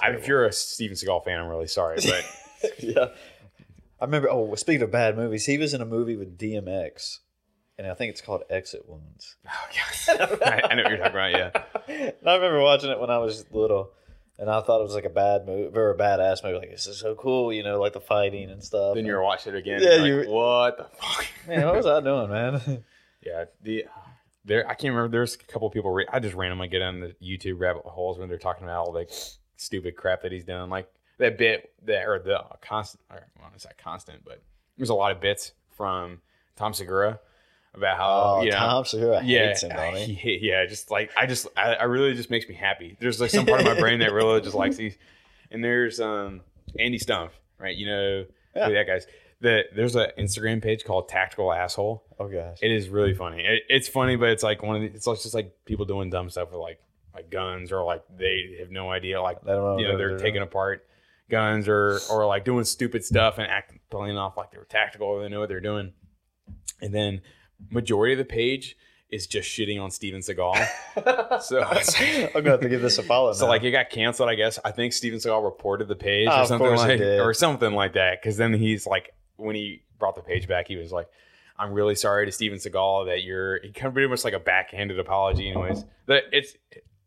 I, 0.00 0.10
if 0.10 0.26
you're 0.26 0.44
a 0.44 0.52
Steven 0.52 0.96
Seagal 0.96 1.24
fan, 1.24 1.38
I'm 1.38 1.48
really 1.48 1.68
sorry, 1.68 1.98
but. 2.04 2.24
yeah. 2.80 3.08
I 4.00 4.04
remember. 4.04 4.28
Oh, 4.30 4.54
speaking 4.54 4.82
of 4.82 4.90
bad 4.90 5.16
movies, 5.16 5.46
he 5.46 5.58
was 5.58 5.74
in 5.74 5.80
a 5.80 5.86
movie 5.86 6.16
with 6.16 6.38
DMX, 6.38 7.18
and 7.78 7.86
I 7.86 7.94
think 7.94 8.10
it's 8.10 8.20
called 8.20 8.42
Exit 8.50 8.88
Wounds. 8.88 9.36
Oh, 9.46 9.68
yes. 9.72 10.08
I, 10.10 10.60
I 10.70 10.74
know 10.74 10.82
what 10.82 10.90
you're 10.90 10.98
talking 10.98 11.12
about. 11.12 11.30
Yeah. 11.88 12.10
And 12.20 12.28
I 12.28 12.34
remember 12.34 12.60
watching 12.60 12.90
it 12.90 12.98
when 13.00 13.10
I 13.10 13.18
was 13.18 13.44
little, 13.52 13.92
and 14.38 14.50
I 14.50 14.60
thought 14.60 14.80
it 14.80 14.84
was 14.84 14.94
like 14.94 15.04
a 15.04 15.10
bad 15.10 15.46
movie, 15.46 15.76
or 15.76 15.90
a 15.90 15.96
badass 15.96 16.42
movie. 16.42 16.58
Like 16.58 16.70
this 16.70 16.86
is 16.86 16.98
so 16.98 17.14
cool, 17.14 17.52
you 17.52 17.62
know, 17.62 17.80
like 17.80 17.92
the 17.92 18.00
fighting 18.00 18.50
and 18.50 18.62
stuff. 18.62 18.94
Then 18.96 19.06
you're 19.06 19.22
watching 19.22 19.54
it 19.54 19.58
again. 19.58 19.80
Yeah, 19.82 20.04
you- 20.04 20.16
like, 20.20 20.28
what 20.28 20.76
the 20.78 20.84
fuck? 20.96 21.26
man, 21.46 21.64
what 21.66 21.76
was 21.76 21.86
I 21.86 22.00
doing, 22.00 22.30
man? 22.30 22.84
yeah, 23.24 23.44
the 23.62 23.84
there. 24.44 24.66
I 24.66 24.74
can't 24.74 24.94
remember. 24.94 25.08
There's 25.16 25.34
a 25.34 25.38
couple 25.38 25.70
people. 25.70 25.90
Re- 25.92 26.06
I 26.12 26.18
just 26.20 26.34
randomly 26.34 26.68
get 26.68 26.82
on 26.82 27.00
the 27.00 27.14
YouTube 27.22 27.60
rabbit 27.60 27.84
holes 27.84 28.18
when 28.18 28.28
they're 28.28 28.38
talking 28.38 28.64
about 28.64 28.86
all 28.86 28.92
the 28.92 29.06
stupid 29.56 29.96
crap 29.96 30.22
that 30.22 30.32
he's 30.32 30.44
done, 30.44 30.68
like 30.70 30.88
that 31.18 31.38
bit 31.38 31.72
that 31.84 32.06
or 32.06 32.18
the 32.18 32.40
constant. 32.60 33.02
Or, 33.10 33.26
well, 33.38 33.50
it's 33.54 33.64
not 33.64 33.76
constant, 33.78 34.24
but 34.24 34.42
there's 34.76 34.90
a 34.90 34.94
lot 34.94 35.12
of 35.12 35.20
bits 35.20 35.52
from 35.76 36.20
Tom 36.56 36.72
Segura 36.72 37.20
about 37.78 37.96
how 37.96 38.08
Oh, 38.38 38.42
you 38.42 38.50
know. 38.50 38.56
Tom 38.58 38.84
Segura 38.84 39.22
yeah, 39.24 39.48
hates 39.48 39.62
him, 39.62 39.70
don't 39.70 39.96
he? 39.96 40.38
yeah, 40.42 40.66
just 40.66 40.90
like 40.90 41.10
I 41.16 41.26
just 41.26 41.46
I, 41.56 41.74
I 41.74 41.84
really 41.84 42.14
just 42.14 42.30
makes 42.30 42.48
me 42.48 42.54
happy. 42.54 42.96
There's 43.00 43.20
like 43.20 43.30
some 43.30 43.46
part 43.46 43.60
of 43.60 43.66
my 43.66 43.78
brain 43.80 44.00
that 44.00 44.12
really 44.12 44.40
just 44.40 44.54
likes 44.54 44.76
these. 44.76 44.96
And 45.50 45.64
there's 45.64 46.00
um 46.00 46.42
Andy 46.78 46.98
Stumpf, 46.98 47.30
right? 47.58 47.76
You 47.76 47.86
know 47.86 48.24
Yeah. 48.54 48.68
that 48.68 48.86
guy's. 48.86 49.06
The, 49.40 49.62
there's 49.72 49.94
an 49.94 50.08
Instagram 50.18 50.60
page 50.60 50.84
called 50.84 51.08
Tactical 51.08 51.52
Asshole. 51.52 52.02
Oh 52.18 52.26
gosh, 52.26 52.58
It 52.60 52.72
is 52.72 52.88
really 52.88 53.14
funny. 53.14 53.40
It, 53.44 53.62
it's 53.68 53.86
funny, 53.86 54.16
but 54.16 54.30
it's 54.30 54.42
like 54.42 54.64
one 54.64 54.74
of 54.74 54.82
the, 54.82 54.88
it's 54.88 55.04
just 55.04 55.32
like 55.32 55.52
people 55.64 55.84
doing 55.84 56.10
dumb 56.10 56.28
stuff 56.28 56.50
with 56.50 56.58
like 56.60 56.80
like 57.14 57.30
guns 57.30 57.70
or 57.70 57.84
like 57.84 58.02
they 58.16 58.56
have 58.58 58.70
no 58.70 58.90
idea 58.90 59.20
like 59.22 59.38
you 59.44 59.50
know 59.52 59.76
they're, 59.96 59.96
they're 60.10 60.18
taking 60.18 60.42
apart 60.42 60.84
guns 61.30 61.68
or 61.68 61.98
or 62.10 62.26
like 62.26 62.44
doing 62.44 62.64
stupid 62.64 63.04
stuff 63.04 63.38
and 63.38 63.46
acting 63.50 63.78
playing 63.90 64.16
off 64.18 64.36
like 64.36 64.50
they 64.50 64.58
were 64.58 64.64
tactical 64.64 65.06
or 65.06 65.22
they 65.22 65.28
know 65.28 65.38
what 65.40 65.48
they're 65.48 65.60
doing. 65.60 65.92
And 66.80 66.92
then 66.94 67.20
majority 67.70 68.12
of 68.14 68.18
the 68.18 68.24
page 68.24 68.76
is 69.10 69.26
just 69.26 69.48
shitting 69.48 69.80
on 69.80 69.90
Steven 69.90 70.20
Seagal. 70.20 71.40
so 71.42 71.62
I'm 71.62 72.32
gonna 72.32 72.50
have 72.50 72.60
to 72.60 72.68
give 72.68 72.82
this 72.82 72.98
a 72.98 73.02
follow. 73.02 73.32
so 73.32 73.46
now. 73.46 73.50
like 73.50 73.62
it 73.62 73.70
got 73.70 73.88
canceled, 73.90 74.28
I 74.28 74.34
guess. 74.34 74.58
I 74.64 74.70
think 74.70 74.92
Steven 74.92 75.18
Seagal 75.18 75.42
reported 75.44 75.88
the 75.88 75.96
page 75.96 76.28
Oh, 76.30 76.42
or 76.42 76.46
something 76.46 76.74
like 76.76 77.00
or 77.00 77.32
something 77.34 77.72
like 77.72 77.94
that. 77.94 78.20
Because 78.20 78.36
then 78.36 78.52
he's 78.54 78.86
like, 78.86 79.14
when 79.36 79.54
he 79.56 79.82
brought 79.98 80.14
the 80.16 80.22
page 80.22 80.46
back, 80.46 80.68
he 80.68 80.76
was 80.76 80.92
like, 80.92 81.08
"I'm 81.58 81.72
really 81.72 81.94
sorry 81.94 82.26
to 82.26 82.32
Steven 82.32 82.58
Seagal 82.58 83.06
that 83.06 83.22
you're." 83.22 83.60
He 83.62 83.72
kind 83.72 83.86
of 83.86 83.94
pretty 83.94 84.08
much 84.08 84.24
like 84.24 84.34
a 84.34 84.40
backhanded 84.40 84.98
apology, 84.98 85.48
anyways. 85.48 85.84
That 86.06 86.24
it's 86.30 86.54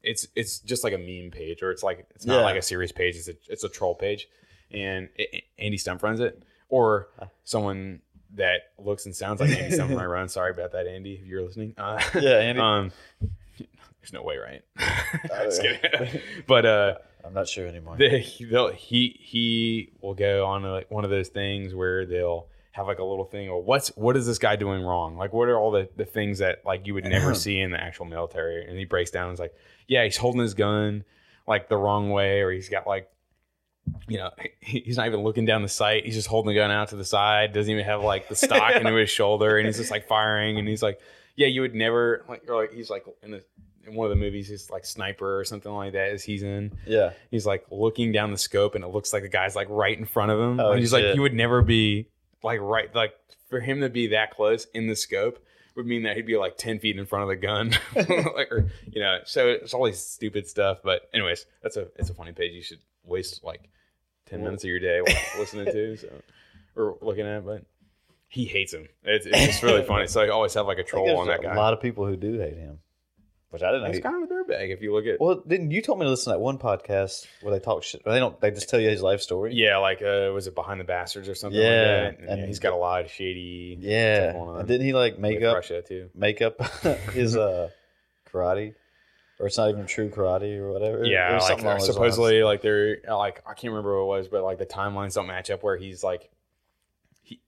it's 0.01 0.27
it's 0.35 0.57
just 0.59 0.83
like 0.83 0.93
a 0.93 0.97
meme 0.97 1.29
page, 1.29 1.61
or 1.61 1.69
it's 1.69 1.83
like 1.83 2.07
it's 2.15 2.25
not 2.25 2.37
Yeah. 2.39 2.41
like 2.45 2.57
a 2.57 2.61
serious 2.63 2.91
page. 2.91 3.15
It's 3.15 3.27
a 3.27 3.35
it's 3.47 3.63
a 3.63 3.69
troll 3.69 3.93
page, 3.93 4.27
and 4.71 5.09
it, 5.17 5.29
it- 5.33 5.43
Andy 5.59 5.77
Stumpf 5.77 6.01
runs 6.01 6.19
it, 6.19 6.41
or 6.69 7.09
someone 7.43 8.01
that 8.35 8.71
looks 8.77 9.05
and 9.05 9.15
sounds 9.15 9.41
like 9.41 9.49
Andy 9.51 9.75
Summerall. 9.75 10.27
Sorry 10.29 10.51
about 10.51 10.71
that, 10.73 10.87
Andy, 10.87 11.13
if 11.13 11.25
you're 11.25 11.43
listening. 11.43 11.73
Uh, 11.77 12.01
Yeah, 12.19 12.37
Andy. 12.37 12.61
Um, 12.61 12.91
there's 14.01 14.13
no 14.13 14.23
way, 14.23 14.37
right? 14.37 14.63
Just 15.27 15.61
kidding. 15.61 16.21
but 16.47 16.65
uh, 16.65 16.95
I'm 17.23 17.33
not 17.33 17.47
sure 17.47 17.67
anymore. 17.67 17.97
the, 17.97 18.17
he 18.75 19.15
he 19.19 19.91
will 20.01 20.15
go 20.15 20.45
on 20.47 20.63
like 20.63 20.89
one 20.89 21.03
of 21.03 21.11
those 21.11 21.29
things 21.29 21.75
where 21.75 22.05
they'll 22.07 22.47
have 22.71 22.87
like 22.87 22.99
a 22.99 23.03
little 23.03 23.25
thing 23.25 23.49
or 23.49 23.61
what's 23.61 23.89
what 23.89 24.15
is 24.17 24.25
this 24.25 24.39
guy 24.39 24.55
doing 24.55 24.81
wrong 24.81 25.17
like 25.17 25.33
what 25.33 25.49
are 25.49 25.57
all 25.57 25.71
the, 25.71 25.89
the 25.97 26.05
things 26.05 26.39
that 26.39 26.65
like 26.65 26.87
you 26.87 26.93
would 26.93 27.03
never 27.03 27.35
see 27.35 27.59
in 27.59 27.69
the 27.69 27.79
actual 27.79 28.05
military 28.05 28.65
and 28.65 28.77
he 28.79 28.85
breaks 28.85 29.11
down 29.11 29.25
and 29.25 29.33
is 29.33 29.39
like 29.41 29.53
yeah 29.87 30.03
he's 30.05 30.15
holding 30.15 30.39
his 30.41 30.53
gun 30.53 31.03
like 31.47 31.67
the 31.67 31.75
wrong 31.75 32.11
way 32.11 32.39
or 32.39 32.49
he's 32.49 32.69
got 32.69 32.87
like 32.87 33.09
you 34.07 34.17
know 34.17 34.29
he's 34.59 34.97
not 34.97 35.07
even 35.07 35.21
looking 35.21 35.45
down 35.45 35.61
the 35.61 35.69
sight 35.69 36.05
he's 36.05 36.15
just 36.15 36.27
holding 36.27 36.49
the 36.49 36.55
gun 36.55 36.71
out 36.71 36.89
to 36.89 36.95
the 36.95 37.05
side 37.05 37.53
doesn't 37.53 37.71
even 37.71 37.85
have 37.85 38.01
like 38.01 38.27
the 38.29 38.35
stock 38.35 38.75
into 38.75 38.93
his 38.95 39.09
shoulder 39.09 39.57
and 39.57 39.65
he's 39.65 39.77
just 39.77 39.91
like 39.91 40.07
firing 40.07 40.57
and 40.57 40.67
he's 40.67 40.83
like 40.83 40.99
yeah 41.35 41.47
you 41.47 41.61
would 41.61 41.75
never 41.75 42.23
like 42.27 42.43
or 42.47 42.55
like 42.55 42.73
he's 42.73 42.89
like 42.89 43.05
in 43.23 43.31
the 43.31 43.43
in 43.85 43.95
one 43.95 44.05
of 44.05 44.09
the 44.09 44.15
movies 44.15 44.47
he's 44.47 44.69
like 44.69 44.85
sniper 44.85 45.39
or 45.39 45.43
something 45.43 45.71
like 45.71 45.93
that 45.93 46.09
as 46.09 46.23
he's 46.23 46.43
in 46.43 46.71
yeah. 46.85 47.11
he's 47.31 47.45
like 47.45 47.65
looking 47.71 48.11
down 48.11 48.31
the 48.31 48.37
scope 48.37 48.75
and 48.75 48.83
it 48.83 48.87
looks 48.87 49.13
like 49.13 49.23
the 49.23 49.29
guy's 49.29 49.55
like 49.55 49.67
right 49.69 49.97
in 49.97 50.05
front 50.05 50.31
of 50.31 50.39
him. 50.39 50.59
Oh, 50.59 50.71
and 50.71 50.79
he's 50.79 50.93
like, 50.93 51.15
you 51.15 51.21
would 51.21 51.33
never 51.33 51.61
be 51.61 52.07
like 52.43 52.59
right, 52.61 52.93
like 52.93 53.13
for 53.49 53.59
him 53.59 53.81
to 53.81 53.89
be 53.89 54.07
that 54.07 54.31
close 54.31 54.65
in 54.73 54.87
the 54.87 54.95
scope 54.95 55.43
would 55.75 55.85
mean 55.85 56.03
that 56.03 56.15
he'd 56.15 56.25
be 56.25 56.37
like 56.37 56.57
10 56.57 56.79
feet 56.79 56.97
in 56.97 57.05
front 57.05 57.23
of 57.23 57.29
the 57.29 57.35
gun. 57.35 57.71
like, 57.95 58.51
or, 58.51 58.69
you 58.91 59.01
know, 59.01 59.19
so 59.25 59.47
it's 59.47 59.73
all 59.73 59.85
these 59.85 60.03
stupid 60.03 60.47
stuff. 60.47 60.79
But 60.83 61.09
anyways, 61.13 61.45
that's 61.63 61.77
a, 61.77 61.87
it's 61.95 62.09
a 62.09 62.13
funny 62.13 62.33
page. 62.33 62.53
You 62.53 62.61
should 62.61 62.79
waste 63.05 63.43
like 63.43 63.69
10 64.31 64.43
minutes 64.43 64.63
of 64.63 64.69
your 64.69 64.79
day 64.79 65.01
listening 65.37 65.65
to, 65.65 65.95
so, 65.97 66.07
or 66.75 66.97
looking 67.01 67.25
at, 67.27 67.45
but 67.45 67.63
he 68.27 68.45
hates 68.45 68.73
him. 68.73 68.87
It's, 69.03 69.25
it's 69.25 69.45
just 69.45 69.63
really 69.63 69.83
funny. 69.83 70.07
So 70.07 70.21
I 70.25 70.29
always 70.29 70.53
have 70.55 70.65
like 70.65 70.79
a 70.79 70.83
troll 70.83 71.17
on 71.17 71.27
that 71.27 71.41
guy. 71.43 71.53
a 71.53 71.57
lot 71.57 71.73
of 71.73 71.81
people 71.81 72.05
who 72.07 72.15
do 72.15 72.39
hate 72.39 72.55
him, 72.55 72.79
which 73.49 73.61
I 73.61 73.67
didn't 73.67 73.81
know. 73.81 73.87
He's 73.87 73.97
he- 73.97 74.01
kind 74.01 74.23
of 74.23 74.29
a 74.29 74.33
dirtbag 74.33 74.71
if 74.73 74.81
you 74.81 74.93
look 74.93 75.05
at 75.05 75.19
well, 75.19 75.43
didn't 75.45 75.71
you 75.71 75.81
told 75.81 75.99
me 75.99 76.05
to 76.05 76.09
listen 76.09 76.31
to 76.31 76.37
that 76.37 76.39
one 76.39 76.57
podcast 76.57 77.27
where 77.41 77.53
they 77.53 77.59
talk 77.59 77.83
shit? 77.83 78.03
They 78.05 78.19
don't. 78.19 78.39
They 78.39 78.51
just 78.51 78.69
tell 78.69 78.79
you 78.79 78.89
his 78.89 79.01
life 79.01 79.21
story. 79.21 79.53
Yeah, 79.53 79.77
like 79.77 80.01
uh, 80.01 80.31
was 80.33 80.47
it 80.47 80.55
Behind 80.55 80.79
the 80.79 80.85
Bastards 80.85 81.27
or 81.27 81.35
something 81.35 81.59
Yeah, 81.61 81.67
like 81.67 81.77
that? 81.77 82.19
And, 82.21 82.29
and- 82.29 82.39
yeah, 82.41 82.47
he's 82.47 82.59
got 82.59 82.71
a 82.73 82.77
lot 82.77 83.03
of 83.03 83.11
shady 83.11 83.77
Yeah. 83.81 84.29
stuff 84.31 84.41
on 84.41 84.59
And 84.59 84.67
didn't 84.67 84.85
he 84.87 84.93
like 84.93 85.19
make 85.19 85.41
up 85.43 85.55
Russia 85.55 85.81
too. 85.81 86.09
make 86.15 86.41
up 86.41 86.61
his 87.13 87.35
uh 87.35 87.69
karate, 88.31 88.75
or 89.41 89.47
it's 89.47 89.57
not 89.57 89.69
even 89.69 89.85
true 89.85 90.09
karate 90.09 90.57
or 90.57 90.71
whatever? 90.71 91.03
Yeah, 91.05 91.29
Or 91.29 91.33
like 91.33 91.41
something 91.43 91.65
along 91.65 91.79
those 91.79 91.87
supposedly 91.87 92.43
like 92.43 92.61
they're 92.61 92.97
like 93.09 93.41
I 93.45 93.53
can't 93.53 93.71
remember 93.73 94.03
what 94.05 94.15
it 94.15 94.19
was, 94.19 94.27
but 94.27 94.43
like 94.43 94.57
the 94.59 94.65
timelines 94.65 95.15
don't 95.15 95.27
match 95.27 95.49
up 95.49 95.63
where 95.63 95.77
he's 95.77 96.03
like 96.03 96.29
he 97.23 97.41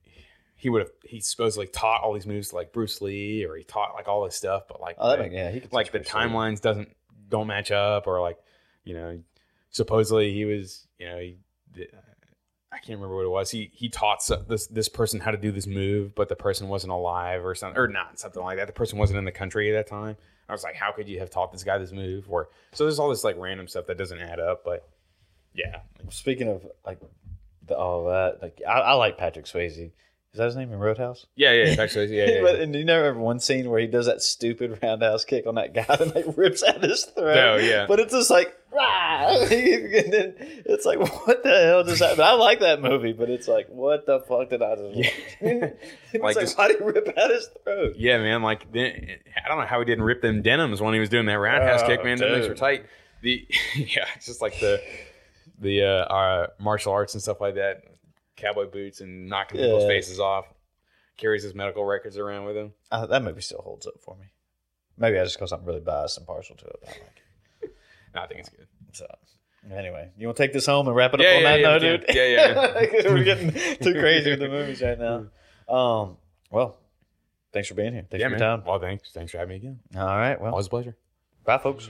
he 0.55 0.69
would 0.69 0.81
have 0.81 0.91
he 1.05 1.19
supposedly 1.21 1.67
taught 1.67 2.01
all 2.01 2.13
these 2.13 2.25
moves 2.27 2.49
to 2.49 2.55
like 2.55 2.73
Bruce 2.73 3.01
Lee 3.01 3.45
or 3.45 3.55
he 3.55 3.63
taught 3.63 3.93
like 3.93 4.07
all 4.07 4.23
this 4.25 4.35
stuff, 4.35 4.63
but 4.67 4.81
like. 4.81 4.95
Oh, 4.99 5.11
the- 5.11 5.17
make, 5.23 5.31
yeah. 5.31 5.51
He 5.51 5.59
could 5.59 5.71
like 5.73 5.91
the 5.91 5.99
Bruce 5.99 6.13
Lee. 6.13 6.19
timelines 6.21 6.61
doesn't 6.61 6.89
don't 7.29 7.47
match 7.47 7.71
up 7.71 8.07
or 8.07 8.19
like 8.21 8.37
you 8.83 8.93
know 8.93 9.19
supposedly 9.69 10.33
he 10.33 10.45
was 10.45 10.87
you 10.99 11.07
know 11.09 11.19
he 11.19 11.37
I 12.71 12.77
can't 12.77 12.97
remember 12.97 13.15
what 13.17 13.25
it 13.25 13.29
was. 13.29 13.51
He 13.51 13.69
he 13.71 13.89
taught 13.89 14.27
this 14.47 14.65
this 14.67 14.89
person 14.89 15.19
how 15.19 15.29
to 15.29 15.37
do 15.37 15.51
this 15.51 15.67
move, 15.67 16.15
but 16.15 16.27
the 16.27 16.35
person 16.35 16.67
wasn't 16.69 16.91
alive 16.91 17.45
or 17.45 17.53
something 17.53 17.79
or 17.79 17.87
not 17.87 18.19
something 18.19 18.41
like 18.41 18.57
that. 18.57 18.65
The 18.65 18.73
person 18.73 18.97
wasn't 18.97 19.19
in 19.19 19.25
the 19.25 19.31
country 19.31 19.69
at 19.69 19.77
that 19.77 19.87
time. 19.87 20.17
I 20.49 20.51
was 20.51 20.63
like, 20.63 20.75
how 20.75 20.91
could 20.91 21.07
you 21.07 21.19
have 21.19 21.29
taught 21.29 21.51
this 21.51 21.63
guy 21.63 21.77
this 21.77 21.91
move? 21.91 22.25
Or 22.29 22.49
so 22.73 22.83
there's 22.83 22.99
all 22.99 23.09
this 23.09 23.23
like 23.23 23.37
random 23.37 23.67
stuff 23.67 23.87
that 23.87 23.97
doesn't 23.97 24.19
add 24.19 24.39
up. 24.39 24.63
But 24.63 24.87
yeah, 25.53 25.81
Speaking 26.09 26.47
of 26.49 26.65
like 26.85 26.99
the, 27.65 27.77
all 27.77 28.05
that, 28.05 28.41
like 28.41 28.61
I, 28.67 28.71
I 28.79 28.93
like 28.93 29.17
Patrick 29.17 29.45
Swayze. 29.45 29.91
Is 30.33 30.39
that 30.39 30.45
his 30.45 30.55
name 30.55 30.71
in 30.73 30.79
Roadhouse? 30.79 31.27
yeah, 31.35 31.51
yeah. 31.51 31.75
Actually, 31.79 32.17
yeah, 32.17 32.25
yeah. 32.25 32.41
but 32.41 32.55
yeah. 32.57 32.63
and 32.63 32.73
you 32.75 32.83
never 32.83 33.05
have 33.05 33.17
one 33.17 33.39
scene 33.39 33.69
where 33.69 33.79
he 33.79 33.85
does 33.85 34.07
that 34.07 34.23
stupid 34.23 34.79
roundhouse 34.81 35.23
kick 35.25 35.45
on 35.45 35.55
that 35.55 35.75
guy 35.75 35.85
and 35.99 36.13
like 36.15 36.25
rips 36.35 36.63
out 36.63 36.81
his 36.83 37.03
throat. 37.05 37.37
Oh, 37.37 37.57
yeah. 37.57 37.85
But 37.87 37.99
it's 37.99 38.13
just 38.13 38.31
like, 38.31 38.51
rah! 38.71 39.27
and 39.43 39.51
then 39.51 40.33
it's 40.65 40.85
like, 40.87 40.97
what 40.99 41.43
the 41.43 41.63
hell 41.65 41.83
just 41.83 42.01
happened? 42.01 42.21
I 42.21 42.33
like 42.33 42.61
that 42.61 42.81
movie, 42.81 43.13
but 43.13 43.29
it's 43.29 43.47
like, 43.47 43.67
what 43.69 44.07
the 44.07 44.21
fuck 44.21 44.49
did 44.49 44.63
I 44.63 44.75
just? 44.75 45.13
it's 45.39 46.23
Like 46.23 46.35
like, 46.35 46.57
why 46.57 46.67
did 46.69 46.77
he 46.79 46.83
rip 46.83 47.15
out 47.15 47.29
his 47.29 47.49
throat? 47.63 47.93
Yeah, 47.95 48.17
man. 48.17 48.41
Like, 48.41 48.71
then- 48.71 49.17
I 49.45 49.47
don't 49.47 49.59
know 49.59 49.67
how 49.67 49.77
he 49.79 49.85
didn't 49.85 50.03
rip 50.03 50.23
them 50.23 50.41
denims 50.41 50.81
when 50.81 50.95
he 50.95 50.99
was 50.99 51.09
doing 51.09 51.27
that 51.27 51.37
roundhouse 51.37 51.81
Oh, 51.83 51.87
kick, 51.87 52.03
man. 52.03 52.17
Them 52.17 52.33
things 52.33 52.47
were 52.47 52.55
tight. 52.55 52.85
The 53.21 53.47
yeah, 53.75 54.07
just 54.19 54.41
like 54.41 54.59
the 54.59 54.81
the 55.59 55.83
uh, 55.83 55.87
uh, 56.11 56.47
martial 56.59 56.91
arts 56.91 57.13
and 57.13 57.21
stuff 57.21 57.39
like 57.39 57.53
that, 57.55 57.83
cowboy 58.35 58.67
boots 58.67 59.01
and 59.01 59.27
knocking 59.27 59.59
people's 59.61 59.85
faces 59.85 60.19
off. 60.19 60.45
Carries 61.17 61.43
his 61.43 61.53
medical 61.53 61.85
records 61.85 62.17
around 62.17 62.45
with 62.45 62.57
him. 62.57 62.73
Uh, 62.91 63.05
that 63.05 63.23
movie 63.23 63.41
still 63.41 63.61
holds 63.61 63.85
up 63.85 63.93
for 64.03 64.15
me. 64.15 64.25
Maybe 64.97 65.19
I 65.19 65.23
just 65.23 65.35
because 65.37 65.51
I'm 65.51 65.63
really 65.63 65.79
biased 65.79 66.17
and 66.17 66.25
partial 66.25 66.55
to 66.55 66.65
it. 66.65 66.75
but 66.81 66.89
I 66.89 66.91
like 66.93 67.21
it. 67.61 67.75
No, 68.15 68.21
I 68.21 68.27
think 68.27 68.39
it's 68.41 68.49
good. 68.49 68.67
So 68.93 69.05
anyway, 69.71 70.09
you 70.17 70.27
want 70.27 70.37
to 70.37 70.43
take 70.43 70.53
this 70.53 70.65
home 70.65 70.87
and 70.87 70.95
wrap 70.95 71.13
it 71.13 71.19
up 71.19 71.25
Yeah, 71.25 71.35
on 71.35 71.41
yeah, 71.41 71.49
that 71.51 71.59
yeah, 71.59 71.67
note, 71.67 71.81
we 71.81 71.87
dude? 71.97 72.07
can. 72.07 72.15
Yeah, 72.15 73.11
We're 73.11 73.23
getting 73.23 73.51
too 73.77 73.93
crazy 73.99 74.31
with 74.31 74.39
the 74.39 74.49
movies 74.49 74.81
right 74.81 74.99
now. 74.99 75.27
Um, 75.69 76.17
well, 76.51 76.77
thanks 77.53 77.69
for 77.69 77.75
being 77.75 77.93
here. 77.93 78.05
Thanks 78.09 78.21
yeah, 78.21 78.27
for 78.27 78.31
man. 78.31 78.39
your 78.39 78.57
time. 78.57 78.65
Well, 78.65 78.79
thanks. 78.79 79.11
Thanks 79.11 79.31
for 79.31 79.37
having 79.37 79.49
me 79.49 79.55
again. 79.57 79.79
All 79.95 80.05
right. 80.05 80.39
Well, 80.41 80.51
Always 80.51 80.67
a 80.67 80.69
pleasure. 80.69 80.95
bye, 81.45 81.57
folks. 81.59 81.89